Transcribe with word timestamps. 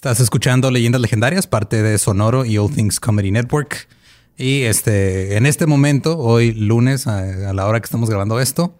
Estás 0.00 0.18
escuchando 0.20 0.70
Leyendas 0.70 1.02
Legendarias, 1.02 1.46
parte 1.46 1.82
de 1.82 1.98
Sonoro 1.98 2.46
y 2.46 2.56
All 2.56 2.74
Things 2.74 2.98
Comedy 3.00 3.30
Network. 3.30 3.86
Y 4.38 4.62
este, 4.62 5.36
en 5.36 5.44
este 5.44 5.66
momento, 5.66 6.18
hoy 6.18 6.52
lunes, 6.52 7.06
a, 7.06 7.52
la 7.52 7.66
hora 7.66 7.80
que 7.80 7.84
estamos 7.84 8.08
grabando 8.08 8.40
esto, 8.40 8.78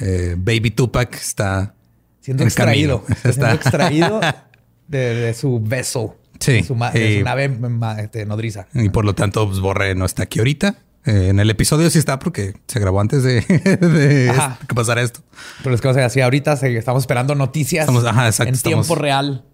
eh, 0.00 0.36
Baby 0.38 0.70
Tupac 0.70 1.14
está 1.16 1.74
siendo 2.20 2.44
extraído. 2.44 3.04
Está 3.08 3.30
siendo 3.30 3.50
extraído 3.50 4.20
de, 4.88 5.34
su 5.34 5.60
beso. 5.60 6.16
Sí. 6.40 6.62
su, 6.62 6.74
nave 6.74 7.58
este, 7.98 8.24
nodriza. 8.24 8.66
Y 8.72 8.88
por 8.88 9.04
lo 9.04 9.14
tanto, 9.14 9.46
pues, 9.46 9.60
Borre 9.60 9.94
no 9.94 10.06
está 10.06 10.22
aquí 10.22 10.38
ahorita. 10.38 10.76
Eh, 11.04 11.28
en 11.28 11.40
el 11.40 11.50
episodio 11.50 11.90
sí 11.90 11.98
está 11.98 12.18
porque 12.18 12.54
se 12.68 12.80
grabó 12.80 13.02
antes 13.02 13.22
de, 13.22 13.44
que 14.66 14.74
pasara 14.74 15.02
esto. 15.02 15.20
Pero 15.62 15.74
es 15.74 15.82
que, 15.82 15.88
o 15.88 15.92
sea, 15.92 16.06
así 16.06 16.22
ahorita 16.22 16.54
estamos 16.54 17.02
esperando 17.02 17.34
noticias 17.34 17.86
en 18.40 18.58
tiempo 18.62 18.94
real 18.94 19.44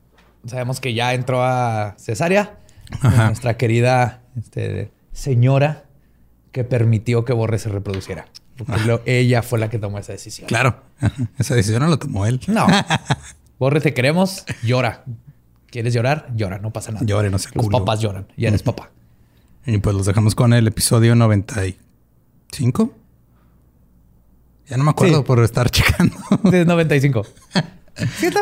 sabemos 0.47 0.81
que 0.81 0.95
ya 0.95 1.15
entró 1.15 1.43
a 1.43 1.95
cesárea. 1.99 2.59
Nuestra 3.03 3.57
querida 3.57 4.23
este, 4.37 4.91
señora 5.13 5.85
que 6.53 6.65
permitió 6.65 7.25
que 7.25 7.33
Borre 7.33 7.59
se 7.59 7.69
reproduciera. 7.69 8.27
Porque 8.57 9.01
ella 9.07 9.43
fue 9.43 9.59
la 9.59 9.71
que 9.71 9.79
tomó 9.79 9.99
esa 9.99 10.13
decisión. 10.13 10.49
Claro. 10.49 10.83
Esa 11.39 11.55
decisión 11.55 11.83
no 11.83 11.89
la 11.89 11.97
tomó 11.97 12.27
él. 12.27 12.41
No. 12.49 12.67
Borre, 13.59 13.81
te 13.81 13.95
queremos. 13.95 14.45
Llora. 14.63 15.05
¿Quieres 15.71 15.95
llorar? 15.95 16.29
Llora. 16.35 16.59
No 16.59 16.73
pasa 16.73 16.93
nada. 16.93 17.07
Llore, 17.07 17.31
no 17.31 17.39
sé. 17.39 17.51
Los 17.55 17.69
papás 17.69 18.01
lloran. 18.01 18.27
Y 18.37 18.47
eres 18.47 18.63
papá. 18.63 18.91
Y 19.65 19.79
pues 19.79 19.95
los 19.95 20.07
dejamos 20.07 20.35
con 20.35 20.53
el 20.53 20.67
episodio 20.67 21.15
95. 21.15 22.95
Ya 24.69 24.77
no 24.77 24.85
me 24.85 24.91
acuerdo 24.91 25.25
por 25.25 25.43
estar 25.43 25.71
checando. 25.71 26.17
Es 26.53 26.67
95. 26.67 27.27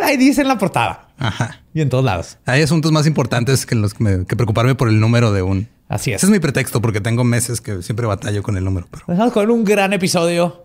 ahí 0.02 0.16
dice 0.16 0.42
en 0.42 0.48
la 0.48 0.58
portada. 0.58 1.08
Ajá. 1.18 1.60
Y 1.74 1.80
en 1.80 1.88
todos 1.88 2.04
lados. 2.04 2.38
Hay 2.46 2.62
asuntos 2.62 2.92
más 2.92 3.06
importantes 3.06 3.66
que 3.66 3.74
los 3.74 3.94
que, 3.94 4.24
preocuparme 4.36 4.74
por 4.74 4.88
el 4.88 5.00
número 5.00 5.32
de 5.32 5.42
un. 5.42 5.68
Así 5.88 6.12
es. 6.12 6.16
Ese 6.16 6.26
es 6.26 6.32
mi 6.32 6.38
pretexto 6.38 6.80
porque 6.80 7.00
tengo 7.00 7.24
meses 7.24 7.60
que 7.60 7.82
siempre 7.82 8.06
batallo 8.06 8.42
con 8.42 8.56
el 8.56 8.64
número. 8.64 8.86
Pero... 8.90 9.04
Dejamos 9.08 9.32
con 9.32 9.50
un 9.50 9.64
gran 9.64 9.92
episodio 9.92 10.64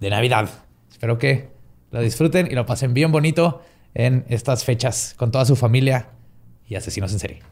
de 0.00 0.10
Navidad. 0.10 0.48
Espero 0.90 1.18
que 1.18 1.48
lo 1.90 2.00
disfruten 2.00 2.48
y 2.50 2.54
lo 2.54 2.66
pasen 2.66 2.94
bien 2.94 3.12
bonito 3.12 3.62
en 3.94 4.24
estas 4.28 4.64
fechas 4.64 5.14
con 5.16 5.30
toda 5.30 5.44
su 5.44 5.56
familia 5.56 6.08
y 6.68 6.74
asesinos 6.74 7.12
en 7.12 7.18
serie. 7.18 7.42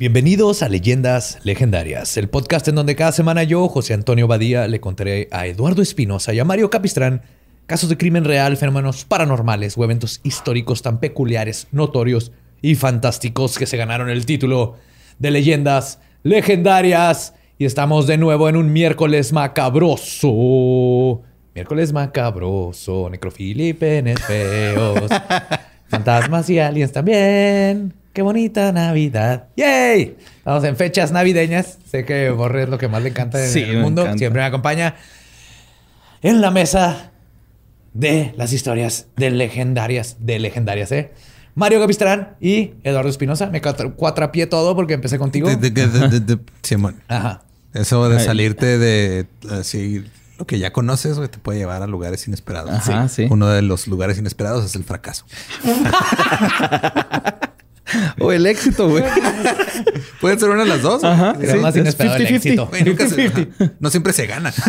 Bienvenidos 0.00 0.62
a 0.62 0.70
Leyendas 0.70 1.40
Legendarias, 1.42 2.16
el 2.16 2.30
podcast 2.30 2.66
en 2.68 2.74
donde 2.74 2.96
cada 2.96 3.12
semana 3.12 3.42
yo, 3.42 3.68
José 3.68 3.92
Antonio 3.92 4.26
Badía, 4.26 4.66
le 4.66 4.80
contaré 4.80 5.28
a 5.30 5.46
Eduardo 5.46 5.82
Espinosa 5.82 6.32
y 6.32 6.38
a 6.38 6.44
Mario 6.46 6.70
Capistrán 6.70 7.20
casos 7.66 7.90
de 7.90 7.98
crimen 7.98 8.24
real, 8.24 8.56
fenómenos 8.56 9.04
paranormales 9.04 9.76
o 9.76 9.84
eventos 9.84 10.22
históricos 10.22 10.80
tan 10.80 11.00
peculiares, 11.00 11.68
notorios 11.70 12.32
y 12.62 12.76
fantásticos 12.76 13.58
que 13.58 13.66
se 13.66 13.76
ganaron 13.76 14.08
el 14.08 14.24
título 14.24 14.76
de 15.18 15.32
Leyendas 15.32 16.00
Legendarias. 16.22 17.34
Y 17.58 17.66
estamos 17.66 18.06
de 18.06 18.16
nuevo 18.16 18.48
en 18.48 18.56
un 18.56 18.72
miércoles 18.72 19.34
macabroso. 19.34 21.20
Miércoles 21.54 21.92
macabroso, 21.92 23.10
necrofilia 23.10 23.68
y 23.68 23.74
penes 23.74 24.18
feos. 24.22 25.10
Fantasmas 25.88 26.48
y 26.48 26.58
aliens 26.58 26.90
también. 26.90 27.99
Qué 28.12 28.22
bonita 28.22 28.72
Navidad. 28.72 29.48
¡Yay! 29.56 30.16
Estamos 30.38 30.64
en 30.64 30.76
fechas 30.76 31.12
navideñas. 31.12 31.78
Sé 31.88 32.04
que 32.04 32.30
Borre 32.30 32.64
es 32.64 32.68
lo 32.68 32.76
que 32.76 32.88
más 32.88 33.02
le 33.02 33.10
encanta 33.10 33.44
en 33.44 33.56
el 33.56 33.78
mundo. 33.78 34.04
Siempre 34.16 34.42
me 34.42 34.46
acompaña 34.46 34.96
en 36.20 36.40
la 36.40 36.50
mesa 36.50 37.12
de 37.94 38.34
las 38.36 38.52
historias 38.52 39.06
de 39.16 39.30
legendarias, 39.30 40.16
de 40.18 40.40
legendarias, 40.40 40.90
¿eh? 40.90 41.12
Mario 41.54 41.78
Gapistrán 41.78 42.36
y 42.40 42.72
Eduardo 42.82 43.10
Espinosa. 43.10 43.46
Me 43.46 43.60
cuatrapié 43.60 44.46
todo 44.46 44.74
porque 44.74 44.94
empecé 44.94 45.18
contigo. 45.18 45.48
Simón. 46.62 47.02
Ajá. 47.06 47.42
Eso 47.74 48.08
de 48.08 48.18
salirte 48.18 48.78
de 48.78 49.26
así 49.50 50.04
lo 50.40 50.46
que 50.46 50.58
ya 50.58 50.72
conoces, 50.72 51.18
te 51.30 51.38
puede 51.38 51.58
llevar 51.58 51.82
a 51.82 51.86
lugares 51.86 52.26
inesperados. 52.26 52.70
Ajá, 52.70 53.08
sí. 53.08 53.26
Uno 53.30 53.48
de 53.48 53.60
los 53.60 53.86
lugares 53.86 54.18
inesperados 54.18 54.64
es 54.64 54.74
el 54.74 54.84
fracaso. 54.84 55.26
o 58.20 58.32
el 58.32 58.46
éxito, 58.46 58.88
güey. 58.88 59.02
Pueden 60.20 60.38
ser 60.38 60.50
una 60.50 60.62
de 60.62 60.68
las 60.68 60.82
dos. 60.82 61.02
Ajá. 61.02 61.36
más 61.60 61.76
inesperado 61.76 62.16
el 62.16 62.26
éxito. 62.26 62.70
no 63.80 63.90
siempre 63.90 64.12
se 64.12 64.26
gana. 64.26 64.52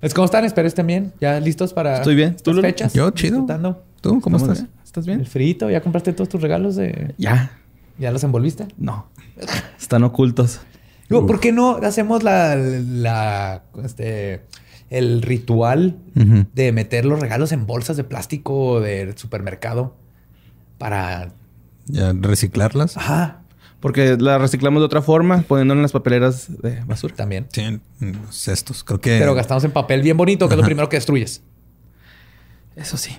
Pues, 0.00 0.14
¿cómo 0.14 0.24
están? 0.24 0.44
Espero 0.44 0.66
estén 0.66 0.88
bien. 0.88 1.12
¿Ya 1.20 1.38
listos 1.38 1.72
para 1.72 1.98
Estoy 1.98 2.16
bien. 2.16 2.36
¿Tú 2.42 2.52
fechas? 2.60 2.92
Yo, 2.92 3.08
chido. 3.12 3.46
¿Tú 4.00 4.20
cómo 4.20 4.36
estás? 4.36 4.64
¿Estás 4.84 5.06
bien? 5.06 5.20
El 5.20 5.26
frito. 5.26 5.70
¿Ya 5.70 5.80
compraste 5.80 6.12
todos 6.12 6.28
tus 6.28 6.42
regalos 6.42 6.74
de...? 6.74 7.14
Ya. 7.18 7.52
¿Ya 7.98 8.10
los 8.10 8.24
envolviste? 8.24 8.66
No. 8.76 9.06
Están 9.80 10.02
ocultos. 10.02 10.58
¿por 11.08 11.38
qué 11.38 11.52
no 11.52 11.76
hacemos 11.76 12.24
la... 12.24 12.56
la 12.56 13.62
este, 13.84 14.40
el 14.90 15.22
ritual 15.22 15.98
de 16.52 16.72
meter 16.72 17.04
los 17.04 17.20
regalos 17.20 17.52
en 17.52 17.64
bolsas 17.64 17.96
de 17.96 18.02
plástico 18.02 18.80
del 18.80 19.16
supermercado? 19.16 19.94
Para... 20.82 21.32
reciclarlas. 22.20 22.96
Ajá. 22.96 23.42
Porque 23.78 24.16
las 24.18 24.40
reciclamos 24.40 24.80
de 24.80 24.86
otra 24.86 25.00
forma, 25.00 25.42
poniéndolas 25.42 25.78
en 25.78 25.82
las 25.82 25.92
papeleras 25.92 26.60
de 26.60 26.80
basura. 26.84 27.14
También. 27.14 27.46
Sí, 27.52 27.60
en 27.60 27.80
cestos. 28.30 28.82
Creo 28.82 29.00
que... 29.00 29.16
Pero 29.16 29.32
gastamos 29.34 29.62
en 29.62 29.70
papel 29.70 30.02
bien 30.02 30.16
bonito, 30.16 30.48
que 30.48 30.54
es 30.54 30.58
lo 30.58 30.64
primero 30.64 30.88
que 30.88 30.96
destruyes. 30.96 31.40
Eso 32.74 32.96
sí. 32.96 33.16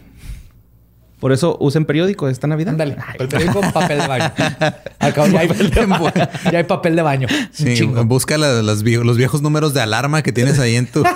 Por 1.22 1.32
eso 1.32 1.56
usen 1.62 1.86
periódico 1.86 2.28
esta 2.28 2.48
Navidad. 2.48 2.72
Ándale. 2.72 2.98
El 3.18 3.30
periódico 3.30 3.62
con 3.62 3.72
papel 3.72 4.00
de 4.00 4.08
baño. 4.08 4.32
Al 5.00 5.14
cabo, 5.14 5.28
ya, 5.28 5.40
hay, 5.40 5.48
ya 6.52 6.58
hay 6.58 6.64
papel 6.66 6.98
de 6.98 7.02
baño. 7.02 7.28
Sí, 7.52 7.82
busca 7.84 8.38
los 8.38 8.84
viejos 8.84 9.42
números 9.42 9.74
de 9.74 9.80
alarma 9.80 10.22
que 10.22 10.34
tienes 10.34 10.60
ahí 10.60 10.76
en 10.76 10.88
tu... 10.88 11.04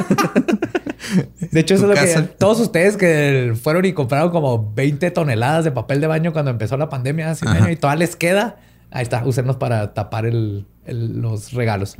De 1.52 1.60
hecho, 1.60 1.76
eso 1.76 1.92
es 1.92 2.00
lo 2.00 2.24
que 2.24 2.28
todos 2.38 2.60
ustedes 2.60 2.98
que 2.98 3.54
fueron 3.62 3.86
y 3.86 3.94
compraron 3.94 4.32
como 4.32 4.72
20 4.74 5.12
toneladas 5.12 5.64
de 5.64 5.72
papel 5.72 6.02
de 6.02 6.08
baño 6.08 6.34
cuando 6.34 6.52
empezó 6.52 6.78
la 6.78 6.90
pandemia 6.90 7.32
hace 7.32 7.48
un 7.48 7.54
año 7.54 7.70
y 7.72 7.76
todavía 7.76 8.06
les 8.06 8.16
queda. 8.16 8.58
Ahí 8.92 9.04
está, 9.04 9.24
úsenlos 9.26 9.58
para 9.58 9.94
tapar 9.94 10.26
los 10.26 11.54
regalos. 11.54 11.98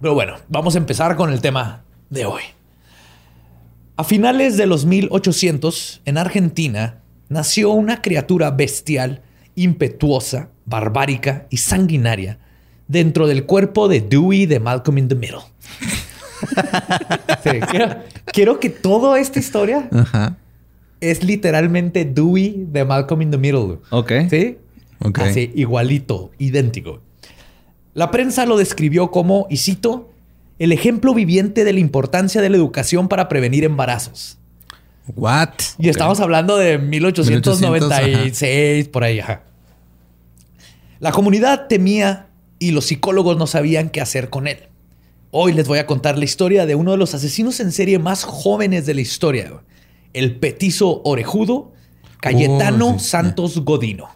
Pero 0.00 0.14
bueno, 0.14 0.34
vamos 0.48 0.74
a 0.74 0.78
empezar 0.78 1.16
con 1.16 1.32
el 1.32 1.40
tema 1.40 1.84
de 2.10 2.26
hoy. 2.26 2.42
A 3.96 4.04
finales 4.04 4.56
de 4.56 4.66
los 4.66 4.84
1800, 4.84 6.02
en 6.04 6.18
Argentina, 6.18 7.00
nació 7.28 7.70
una 7.70 8.02
criatura 8.02 8.50
bestial, 8.50 9.22
impetuosa, 9.54 10.50
barbárica 10.66 11.46
y 11.48 11.56
sanguinaria 11.58 12.38
dentro 12.88 13.26
del 13.26 13.46
cuerpo 13.46 13.88
de 13.88 14.00
Dewey 14.00 14.46
de 14.46 14.60
Malcolm 14.60 14.98
in 14.98 15.08
the 15.08 15.14
Middle. 15.14 15.40
Quiero, 18.32 18.60
que 18.60 18.70
toda 18.70 19.18
esta 19.18 19.38
historia 19.38 19.88
es 21.00 21.22
literalmente 21.22 22.04
Dewey 22.04 22.66
de 22.68 22.84
Malcolm 22.84 23.22
in 23.22 23.30
the 23.30 23.38
Middle. 23.38 23.78
Ok. 23.90 24.12
¿Sí? 24.30 24.58
Ok. 25.00 25.18
Así, 25.20 25.52
igualito, 25.54 26.30
idéntico. 26.38 27.00
La 27.94 28.10
prensa 28.10 28.46
lo 28.46 28.56
describió 28.56 29.10
como, 29.10 29.46
y 29.48 29.56
cito, 29.56 30.10
el 30.58 30.72
ejemplo 30.72 31.14
viviente 31.14 31.64
de 31.64 31.72
la 31.72 31.80
importancia 31.80 32.40
de 32.40 32.50
la 32.50 32.56
educación 32.56 33.08
para 33.08 33.28
prevenir 33.28 33.64
embarazos. 33.64 34.38
What? 35.14 35.50
Y 35.78 35.88
estamos 35.88 36.20
hablando 36.20 36.56
de 36.56 36.78
1896, 36.78 38.88
por 38.88 39.04
ahí. 39.04 39.20
La 40.98 41.12
comunidad 41.12 41.68
temía 41.68 42.26
y 42.58 42.72
los 42.72 42.86
psicólogos 42.86 43.36
no 43.36 43.46
sabían 43.46 43.90
qué 43.90 44.00
hacer 44.00 44.30
con 44.30 44.48
él. 44.48 44.58
Hoy 45.30 45.52
les 45.52 45.68
voy 45.68 45.78
a 45.78 45.86
contar 45.86 46.18
la 46.18 46.24
historia 46.24 46.66
de 46.66 46.74
uno 46.74 46.92
de 46.92 46.96
los 46.96 47.14
asesinos 47.14 47.60
en 47.60 47.72
serie 47.72 47.98
más 47.98 48.24
jóvenes 48.24 48.86
de 48.86 48.94
la 48.94 49.00
historia, 49.00 49.52
el 50.12 50.36
petizo 50.36 51.02
orejudo 51.04 51.72
Cayetano 52.20 52.94
oh, 52.96 52.98
Santos 52.98 53.60
Godino. 53.60 54.08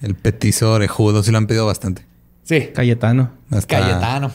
El 0.00 0.14
petizo 0.14 0.72
orejudo, 0.72 1.22
sí 1.22 1.30
lo 1.30 1.38
han 1.38 1.46
pedido 1.46 1.66
bastante. 1.66 2.06
Sí. 2.44 2.70
Cayetano. 2.74 3.32
Cayetano. 3.66 4.32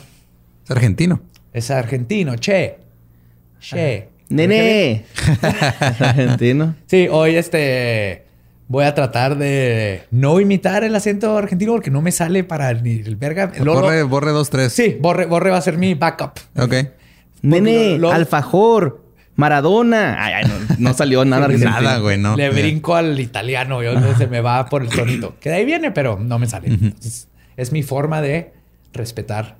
Es 0.64 0.70
argentino. 0.70 1.20
Es 1.52 1.70
argentino, 1.70 2.36
che. 2.36 2.78
Che. 3.60 4.08
Nene. 4.28 5.04
Argentino. 6.00 6.74
Sí, 6.86 7.08
hoy 7.10 7.36
este 7.36 8.27
voy 8.68 8.84
a 8.84 8.94
tratar 8.94 9.36
de 9.36 10.02
no 10.10 10.38
imitar 10.40 10.84
el 10.84 10.94
acento 10.94 11.36
argentino 11.36 11.72
porque 11.72 11.90
no 11.90 12.02
me 12.02 12.12
sale 12.12 12.44
para 12.44 12.72
ni 12.74 13.00
el 13.00 13.16
verga. 13.16 13.50
Lolo- 13.58 13.80
Borre, 13.82 14.02
borre 14.04 14.30
dos, 14.32 14.50
tres. 14.50 14.72
Sí, 14.72 14.96
borre, 15.00 15.26
borre 15.26 15.50
va 15.50 15.56
a 15.58 15.62
ser 15.62 15.76
mi 15.78 15.94
backup. 15.94 16.32
Ok. 16.56 16.74
Nene, 17.42 17.92
lo- 17.92 17.98
lo- 18.08 18.12
alfajor, 18.12 19.04
Maradona. 19.36 20.16
Ay, 20.22 20.32
ay, 20.36 20.44
no, 20.46 20.76
no 20.78 20.94
salió 20.94 21.24
nada 21.24 21.44
argentino. 21.46 21.70
Nada, 21.70 21.98
güey, 21.98 22.18
no. 22.18 22.36
Le 22.36 22.50
brinco 22.50 22.94
al 22.96 23.18
italiano, 23.20 23.82
yo 23.82 23.92
se 24.18 24.26
me 24.26 24.40
va 24.40 24.66
por 24.66 24.82
el 24.82 24.88
tonito. 24.90 25.36
Que 25.40 25.50
de 25.50 25.56
ahí 25.56 25.64
viene, 25.64 25.90
pero 25.90 26.18
no 26.20 26.38
me 26.38 26.46
sale. 26.46 26.68
Entonces, 26.68 27.28
es 27.56 27.72
mi 27.72 27.82
forma 27.82 28.20
de 28.20 28.52
respetar 28.92 29.56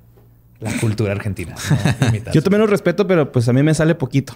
la 0.59 0.71
cultura 0.73 1.13
argentina. 1.13 1.55
no. 1.69 2.31
Yo 2.33 2.43
también 2.43 2.59
lo 2.59 2.67
respeto, 2.67 3.07
pero 3.07 3.31
pues 3.31 3.47
a 3.47 3.53
mí 3.53 3.63
me 3.63 3.73
sale 3.73 3.95
poquito. 3.95 4.33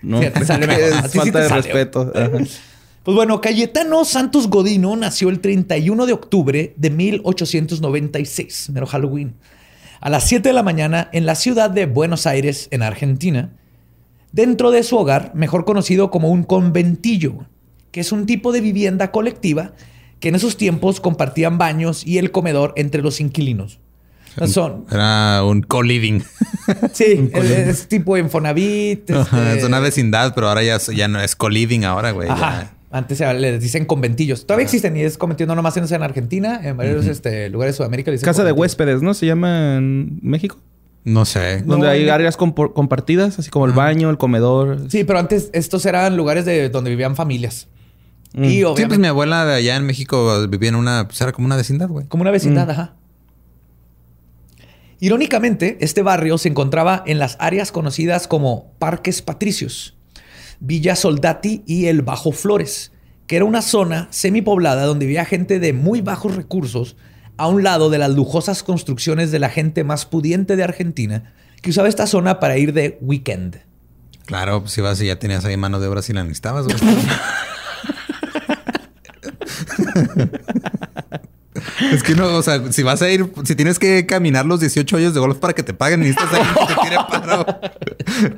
¿no? 0.00 0.22
Sí, 0.22 0.30
te 0.30 0.44
sale 0.46 0.66
mejor. 0.66 0.82
Es 1.04 1.10
sí 1.10 1.18
falta 1.18 1.32
te 1.38 1.42
de 1.42 1.48
sale. 1.50 1.62
respeto. 1.62 2.12
Ajá. 2.14 2.30
Pues 3.04 3.14
bueno, 3.14 3.40
Cayetano 3.40 4.04
Santos 4.04 4.48
Godino 4.48 4.94
nació 4.96 5.30
el 5.30 5.40
31 5.40 6.04
de 6.06 6.12
octubre 6.12 6.74
de 6.76 6.90
1896, 6.90 8.70
mero 8.72 8.86
Halloween, 8.86 9.34
a 10.00 10.10
las 10.10 10.24
7 10.28 10.48
de 10.48 10.52
la 10.52 10.62
mañana 10.62 11.08
en 11.12 11.24
la 11.26 11.34
ciudad 11.34 11.70
de 11.70 11.86
Buenos 11.86 12.26
Aires, 12.26 12.68
en 12.70 12.82
Argentina, 12.82 13.52
dentro 14.32 14.70
de 14.70 14.82
su 14.82 14.96
hogar, 14.96 15.32
mejor 15.34 15.64
conocido 15.64 16.10
como 16.10 16.28
un 16.30 16.42
conventillo, 16.44 17.46
que 17.92 18.00
es 18.00 18.12
un 18.12 18.26
tipo 18.26 18.52
de 18.52 18.60
vivienda 18.60 19.10
colectiva 19.10 19.72
que 20.20 20.28
en 20.28 20.34
esos 20.34 20.56
tiempos 20.56 21.00
compartían 21.00 21.56
baños 21.58 22.04
y 22.06 22.18
el 22.18 22.30
comedor 22.30 22.72
entre 22.76 23.02
los 23.02 23.20
inquilinos. 23.20 23.78
Son, 24.46 24.84
Era 24.90 25.42
un 25.44 25.62
co-living. 25.62 26.20
sí, 26.92 27.30
es, 27.32 27.50
es 27.50 27.88
tipo 27.88 28.16
Infonavit. 28.16 29.10
Ajá, 29.10 29.48
este- 29.48 29.58
Es 29.60 29.64
una 29.64 29.80
vecindad, 29.80 30.34
pero 30.34 30.48
ahora 30.48 30.62
ya, 30.62 30.78
ya 30.94 31.08
no 31.08 31.20
es 31.20 31.34
co-living 31.34 31.84
ahora, 31.84 32.10
güey. 32.10 32.28
Ajá. 32.28 32.74
Antes 32.90 33.20
les 33.20 33.60
dicen 33.60 33.84
conventillos. 33.84 34.46
Todavía 34.46 34.64
existen 34.64 34.96
y 34.96 35.02
es 35.02 35.18
conventillo 35.18 35.48
no 35.48 35.56
nomás 35.56 35.76
en 35.76 35.84
en 35.92 36.02
Argentina, 36.02 36.60
en 36.62 36.76
varios 36.76 37.06
este, 37.06 37.50
lugares 37.50 37.74
de 37.74 37.76
Sudamérica. 37.78 38.10
dicen 38.10 38.24
Casa 38.24 38.44
de 38.44 38.52
huéspedes, 38.52 39.02
¿no? 39.02 39.12
Se 39.12 39.26
llama 39.26 39.76
en 39.76 40.18
México. 40.22 40.58
No 41.04 41.24
sé. 41.24 41.62
Donde 41.62 41.86
No, 41.86 41.92
hay 41.92 42.06
no. 42.06 42.12
áreas 42.12 42.36
compartidas, 42.36 43.38
así 43.38 43.50
como 43.50 43.66
el 43.66 43.72
baño, 43.72 44.10
el 44.10 44.18
comedor. 44.18 44.90
Sí, 44.90 45.04
pero 45.04 45.18
antes 45.18 45.50
estos 45.52 45.84
eran 45.86 46.16
lugares 46.16 46.44
de 46.44 46.70
donde 46.70 46.90
vivían 46.90 47.14
familias. 47.14 47.68
Mm. 48.34 48.44
Y 48.44 48.48
Sí, 48.48 48.64
obviamente 48.64 48.86
pues 48.88 48.98
mi 48.98 49.06
abuela 49.06 49.44
de 49.44 49.54
allá 49.54 49.76
en 49.76 49.86
México 49.86 50.46
vivía 50.48 50.70
en 50.70 50.74
una... 50.74 51.06
Pues 51.08 51.20
era 51.20 51.32
como 51.32 51.46
una 51.46 51.56
vecindad, 51.56 51.88
güey. 51.88 52.06
como 52.06 52.22
una 52.22 52.30
vecindad, 52.30 52.70
ajá. 52.70 52.94
Irónicamente, 55.00 55.78
este 55.80 56.02
barrio 56.02 56.38
se 56.38 56.48
encontraba 56.48 57.02
en 57.06 57.18
las 57.18 57.36
áreas 57.38 57.70
conocidas 57.70 58.26
como 58.26 58.72
Parques 58.78 59.22
Patricios, 59.22 59.96
Villa 60.60 60.96
Soldati 60.96 61.62
y 61.66 61.86
el 61.86 62.02
Bajo 62.02 62.32
Flores, 62.32 62.92
que 63.26 63.36
era 63.36 63.44
una 63.44 63.62
zona 63.62 64.08
semipoblada 64.10 64.84
donde 64.84 65.06
vivía 65.06 65.24
gente 65.24 65.58
de 65.60 65.72
muy 65.72 66.00
bajos 66.00 66.34
recursos 66.34 66.96
a 67.36 67.46
un 67.46 67.62
lado 67.62 67.90
de 67.90 67.98
las 67.98 68.10
lujosas 68.10 68.62
construcciones 68.62 69.30
de 69.30 69.38
la 69.38 69.50
gente 69.50 69.84
más 69.84 70.06
pudiente 70.06 70.56
de 70.56 70.64
Argentina, 70.64 71.32
que 71.62 71.70
usaba 71.70 71.88
esta 71.88 72.06
zona 72.06 72.40
para 72.40 72.58
ir 72.58 72.72
de 72.72 72.98
weekend. 73.00 73.60
Claro, 74.26 74.60
pues 74.60 74.76
ibas 74.76 75.00
y 75.00 75.06
ya 75.06 75.18
tenías 75.18 75.44
ahí 75.44 75.56
mano 75.56 75.80
de 75.80 75.86
obra 75.86 76.02
si 76.02 76.12
la 76.12 76.22
necesitabas. 76.22 76.66
Es 81.92 82.02
que 82.02 82.14
no, 82.14 82.36
o 82.36 82.42
sea, 82.42 82.72
si 82.72 82.82
vas 82.82 83.02
a 83.02 83.10
ir, 83.10 83.30
si 83.44 83.54
tienes 83.54 83.78
que 83.78 84.06
caminar 84.06 84.46
los 84.46 84.60
18 84.60 84.96
hoyos 84.96 85.14
de 85.14 85.20
golf 85.20 85.38
para 85.38 85.52
que 85.54 85.62
te 85.62 85.74
paguen, 85.74 86.00
necesitas 86.00 86.32
alguien 86.32 86.54
que 86.54 86.74
te 86.74 86.80
tire 86.82 86.96
paro. 87.10 87.46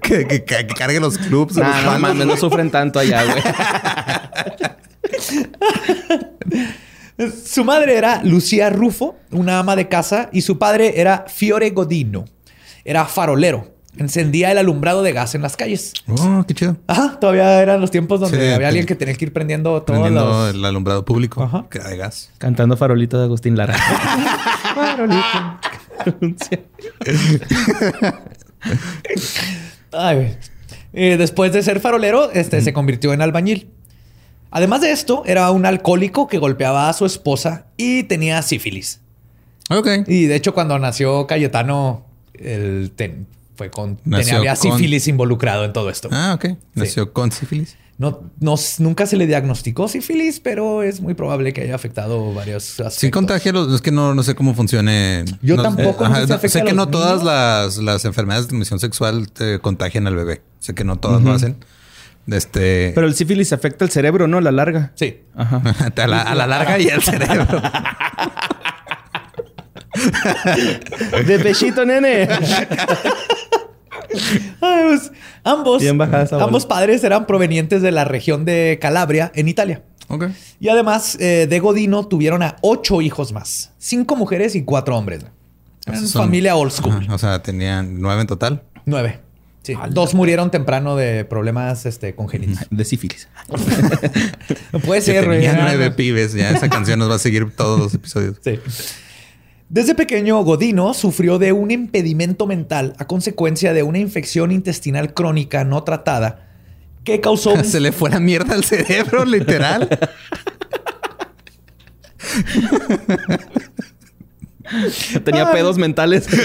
que, 0.01 0.27
que- 0.27 0.45
que- 0.45 0.67
que 0.67 0.75
cargue 0.75 1.01
los 1.01 1.19
clubs 1.19 1.57
los 1.57 1.67
no 1.67 1.73
palos. 1.73 2.01
mames, 2.01 2.27
no 2.27 2.37
sufren 2.37 2.71
tanto 2.71 2.99
allá, 2.99 3.25
güey. 3.25 3.43
Su 7.45 7.65
madre 7.65 7.97
era 7.99 8.23
Lucía 8.25 8.71
Rufo, 8.71 9.17
una 9.31 9.59
ama 9.59 9.77
de 9.77 9.89
casa, 9.89 10.31
y 10.33 10.41
su 10.41 10.59
padre 10.59 11.01
era 11.01 11.27
Fiore 11.29 11.71
Godino. 11.71 12.25
Era 12.85 13.05
farolero. 13.05 13.75
Encendía 13.97 14.51
el 14.53 14.59
alumbrado 14.59 15.03
de 15.03 15.13
gas 15.13 15.35
en 15.35 15.43
las 15.43 15.57
calles. 15.57 15.93
Oh, 16.09 16.45
qué 16.47 16.55
chido. 16.55 16.77
Ajá, 16.87 17.19
todavía 17.21 17.61
eran 17.61 17.81
los 17.81 17.91
tiempos 17.91 18.21
donde 18.21 18.39
Sí, 18.39 18.45
había 18.45 18.59
te- 18.59 18.67
alguien 18.67 18.87
que 18.87 18.95
tenía 18.95 19.15
que 19.15 19.25
ir 19.27 19.33
prendiendo 19.33 19.85
Prendiendo 19.85 20.25
los... 20.25 20.55
el 20.55 20.65
alumbrado 20.65 21.05
público 21.05 21.43
Ajá. 21.43 21.67
que 21.69 21.79
era 21.79 21.89
de 21.89 21.97
gas. 21.97 22.31
Cantando 22.39 22.77
farolito 22.77 23.19
de 23.19 23.25
Agustín 23.25 23.57
Lara. 23.57 23.75
farolito. 24.75 25.59
Ay. 29.93 30.37
Eh, 30.93 31.17
después 31.17 31.53
de 31.53 31.63
ser 31.63 31.81
farolero, 31.81 32.31
este, 32.33 32.61
se 32.63 32.73
convirtió 32.73 33.13
en 33.13 33.23
albañil. 33.23 33.69
Además 34.51 34.81
de 34.81 34.91
esto, 34.93 35.23
era 35.27 35.51
un 35.51 35.65
alcohólico 35.67 36.27
que 36.27 36.39
golpeaba 36.39 36.89
a 36.89 36.93
su 36.93 37.07
esposa 37.07 37.67
y 37.77 38.03
tenía 38.05 38.43
sífilis. 38.43 39.01
Ok. 39.69 39.87
Y 40.09 40.27
de 40.27 40.35
hecho, 40.35 40.53
cuando 40.55 40.79
nació 40.79 41.27
Cayetano, 41.27 42.05
él 42.35 42.93
ten- 42.97 43.27
fue 43.61 43.71
con, 43.71 44.01
Nació 44.07 44.25
tenía, 44.25 44.39
había 44.39 44.57
con- 44.57 44.73
sífilis 44.73 45.07
involucrado 45.07 45.67
en 45.67 45.75
todo 45.75 45.91
esto. 45.91 46.09
Ah, 46.11 46.33
ok. 46.35 46.57
Nació 46.75 47.13
con 47.13 47.31
sífilis. 47.31 47.77
No, 47.99 48.23
no- 48.41 48.55
nunca 48.79 49.05
se 49.05 49.19
le 49.19 49.27
diagnosticó 49.27 49.87
sífilis, 49.87 50.41
pero 50.41 50.83
es 50.83 51.03
muy 51.03 51.13
probable 51.13 51.53
que 51.53 51.61
haya 51.61 51.75
afectado 51.75 52.33
varios 52.33 52.65
aspectos. 52.71 52.95
Sí 52.95 53.11
contagia 53.11 53.53
los... 53.53 53.71
Es 53.75 53.83
que 53.83 53.91
no, 53.93 54.15
no 54.15 54.23
sé 54.23 54.35
cómo 54.35 54.55
funcione. 54.55 55.27
Yo 55.43 55.57
No- 55.57 55.63
tampoco, 55.63 56.09
no 56.09 56.39
sé 56.39 56.65
que 56.65 56.73
no 56.73 56.89
todas 56.89 57.23
las, 57.23 57.77
las 57.77 58.07
enfermedades 58.07 58.47
de 58.47 58.49
transmisión 58.49 58.81
sexual 58.81 59.31
te 59.31 59.59
contagian 59.59 60.07
al 60.07 60.17
bebé. 60.17 60.41
Sé 60.59 60.73
que 60.75 60.85
no 60.85 60.97
todas 60.97 61.23
lo 61.23 61.33
hacen. 61.35 61.59
Este... 62.29 62.93
Pero 62.95 63.07
el 63.07 63.15
sífilis 63.15 63.53
afecta 63.53 63.85
el 63.85 63.91
cerebro, 63.91 64.27
¿no? 64.27 64.39
A 64.39 64.41
la 64.41 64.53
larga. 64.53 64.93
Sí. 64.95 65.19
Ajá. 65.37 65.61
a, 65.97 66.07
la, 66.07 66.23
a 66.23 66.35
la 66.35 66.47
larga 66.47 66.79
y 66.79 66.89
al 66.89 67.03
cerebro. 67.03 67.61
De 71.27 71.39
pechito, 71.41 71.85
nene. 71.85 72.27
Ay, 74.61 74.83
pues, 74.89 75.13
ambos, 75.45 75.83
ambos 76.33 76.67
padres 76.67 77.03
eran 77.05 77.27
provenientes 77.27 77.83
de 77.83 77.93
la 77.93 78.05
región 78.05 78.45
de 78.45 78.79
Calabria, 78.81 79.31
en 79.35 79.49
Italia. 79.49 79.83
ok. 80.09 80.27
Y 80.61 80.69
además 80.69 81.17
eh, 81.21 81.47
de 81.49 81.59
Godino 81.61 82.07
tuvieron 82.07 82.43
a 82.43 82.57
ocho 82.63 83.01
hijos 83.03 83.33
más. 83.33 83.73
Cinco 83.79 84.17
mujeres 84.17 84.55
y 84.55 84.63
cuatro 84.65 84.97
hombres. 84.97 85.25
Eran 85.87 85.99
Esos 85.99 86.11
son- 86.11 86.23
familia 86.25 86.57
old 86.57 86.73
school. 86.73 87.07
O 87.11 87.19
sea, 87.19 87.43
tenían 87.43 88.01
nueve 88.01 88.21
en 88.21 88.27
total. 88.27 88.63
Nueve. 88.85 89.21
Sí. 89.63 89.75
Dos 89.91 90.15
murieron 90.15 90.51
temprano 90.51 90.97
de 90.97 91.25
problemas 91.27 91.85
este, 91.87 92.15
congénitos. 92.15 92.67
De 92.71 92.85
sífilis. 92.85 93.29
Puede 94.87 95.01
ser, 95.03 95.27
güey. 95.27 95.41
tenían 95.41 95.59
nueve 95.61 95.91
pibes. 95.91 96.33
Ya 96.33 96.51
esa 96.51 96.69
canción 96.69 96.99
nos 96.99 97.11
va 97.11 97.17
a 97.17 97.19
seguir 97.19 97.51
todos 97.55 97.79
los 97.79 97.95
episodios. 97.95 98.37
Sí. 98.43 98.59
Desde 99.71 99.95
pequeño, 99.95 100.43
Godino 100.43 100.93
sufrió 100.95 101.39
de 101.39 101.53
un 101.53 101.71
impedimento 101.71 102.49
mental 102.49 102.93
a 102.99 103.07
consecuencia 103.07 103.73
de 103.73 103.85
una 103.85 103.99
infección 103.99 104.51
intestinal 104.51 105.15
crónica 105.15 105.63
no 105.65 105.85
tratada 105.85 106.49
que 107.05 107.21
causó 107.21 107.53
un- 107.55 107.65
Se 107.71 107.79
le 107.79 107.93
fue 107.93 108.11
la 108.11 108.19
mierda 108.19 108.55
al 108.55 108.65
cerebro, 108.65 109.25
literal. 109.27 109.89
Tenía 115.25 115.51
pedos 115.53 115.79
mentales. 115.79 116.27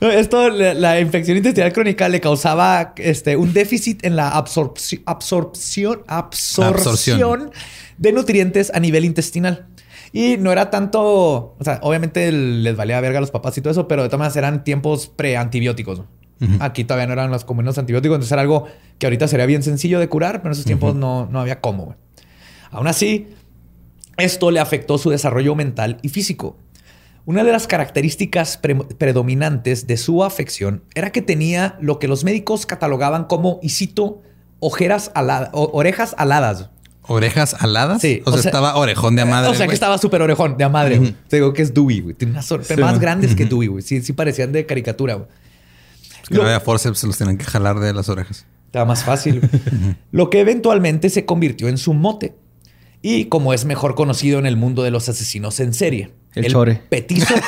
Esto, 0.00 0.50
la, 0.50 0.74
la 0.74 1.00
infección 1.00 1.36
intestinal 1.36 1.72
crónica 1.72 2.08
le 2.08 2.20
causaba 2.20 2.92
este, 2.96 3.36
un 3.36 3.52
déficit 3.52 4.04
en 4.04 4.16
la 4.16 4.32
absorpci- 4.32 5.02
absorpción, 5.06 6.02
absorción, 6.06 6.74
Absorción. 6.74 7.50
de 7.98 8.12
nutrientes 8.12 8.70
a 8.74 8.80
nivel 8.80 9.04
intestinal. 9.04 9.66
Y 10.12 10.36
no 10.38 10.52
era 10.52 10.70
tanto, 10.70 11.02
o 11.58 11.58
sea, 11.62 11.78
obviamente 11.82 12.30
les 12.32 12.76
valía 12.76 13.00
verga 13.00 13.18
a 13.18 13.20
los 13.20 13.30
papás 13.30 13.56
y 13.58 13.60
todo 13.60 13.70
eso, 13.72 13.88
pero 13.88 14.02
de 14.02 14.08
todas 14.08 14.18
maneras 14.20 14.36
eran 14.36 14.64
tiempos 14.64 15.08
pre-antibióticos. 15.08 16.02
Aquí 16.60 16.84
todavía 16.84 17.06
no 17.06 17.14
eran 17.14 17.30
los 17.30 17.44
comunes 17.46 17.78
antibióticos, 17.78 18.16
entonces 18.16 18.32
era 18.32 18.42
algo 18.42 18.66
que 18.98 19.06
ahorita 19.06 19.26
sería 19.26 19.46
bien 19.46 19.62
sencillo 19.62 19.98
de 19.98 20.08
curar, 20.08 20.42
pero 20.42 20.48
en 20.48 20.52
esos 20.52 20.66
tiempos 20.66 20.94
no, 20.94 21.26
no 21.30 21.40
había 21.40 21.62
cómo. 21.62 21.96
Aún 22.70 22.86
así, 22.88 23.28
esto 24.18 24.50
le 24.50 24.60
afectó 24.60 24.98
su 24.98 25.08
desarrollo 25.08 25.54
mental 25.54 25.96
y 26.02 26.10
físico. 26.10 26.58
Una 27.26 27.42
de 27.44 27.52
las 27.52 27.66
características 27.66 28.56
pre- 28.56 28.76
predominantes 28.76 29.86
de 29.86 29.96
su 29.96 30.22
afección 30.24 30.82
era 30.94 31.10
que 31.10 31.22
tenía 31.22 31.76
lo 31.80 31.98
que 31.98 32.06
los 32.08 32.22
médicos 32.24 32.66
catalogaban 32.66 33.24
como, 33.24 33.58
y 33.62 33.70
cito, 33.70 34.22
ojeras 34.60 35.10
aladas, 35.14 35.50
orejas 35.52 36.14
aladas. 36.18 36.70
¿Orejas 37.08 37.54
aladas? 37.60 38.00
Sí, 38.00 38.20
O 38.24 38.30
sea, 38.30 38.38
o 38.38 38.42
sea- 38.42 38.48
estaba 38.50 38.76
orejón 38.76 39.14
de 39.16 39.22
a 39.22 39.26
madre. 39.26 39.50
o 39.50 39.54
sea, 39.54 39.66
que 39.68 39.74
estaba 39.74 39.98
súper 39.98 40.22
orejón, 40.22 40.56
de 40.56 40.64
a 40.64 40.68
madre. 40.68 41.14
Te 41.28 41.36
digo 41.36 41.52
que 41.52 41.62
es 41.62 41.72
Dewey, 41.74 42.00
güey. 42.00 42.14
Tiene 42.14 42.32
unas 42.32 42.50
orejas 42.50 42.74
Sí, 42.76 42.80
más 42.80 42.92
man. 42.92 43.00
grandes 43.00 43.34
que 43.36 43.44
Dewey, 43.44 43.68
güey. 43.68 43.82
Sí, 43.82 44.00
sí 44.02 44.12
parecían 44.12 44.52
de 44.52 44.64
caricatura, 44.66 45.14
güey. 45.14 45.28
Es 46.22 46.28
que 46.28 46.34
no 46.34 46.42
había 46.42 46.58
forceps, 46.60 46.98
se 46.98 47.06
los 47.06 47.16
tenían 47.18 47.38
que 47.38 47.44
jalar 47.44 47.78
de 47.78 47.92
las 47.92 48.08
orejas. 48.08 48.46
Estaba 48.66 48.84
más 48.84 49.04
fácil. 49.04 49.40
Lo 50.10 50.30
que 50.30 50.40
eventualmente 50.40 51.08
se 51.10 51.24
convirtió 51.24 51.68
en 51.68 51.78
su 51.78 51.92
mote. 51.94 52.34
Y 53.02 53.26
como 53.26 53.52
es 53.54 53.64
mejor 53.64 53.94
conocido 53.94 54.38
en 54.40 54.46
el 54.46 54.56
mundo 54.56 54.82
de 54.82 54.90
los 54.90 55.08
asesinos 55.08 55.60
en 55.60 55.74
serie. 55.74 56.12
El 56.36 56.46
chore. 56.52 56.80
Petizo. 56.88 57.34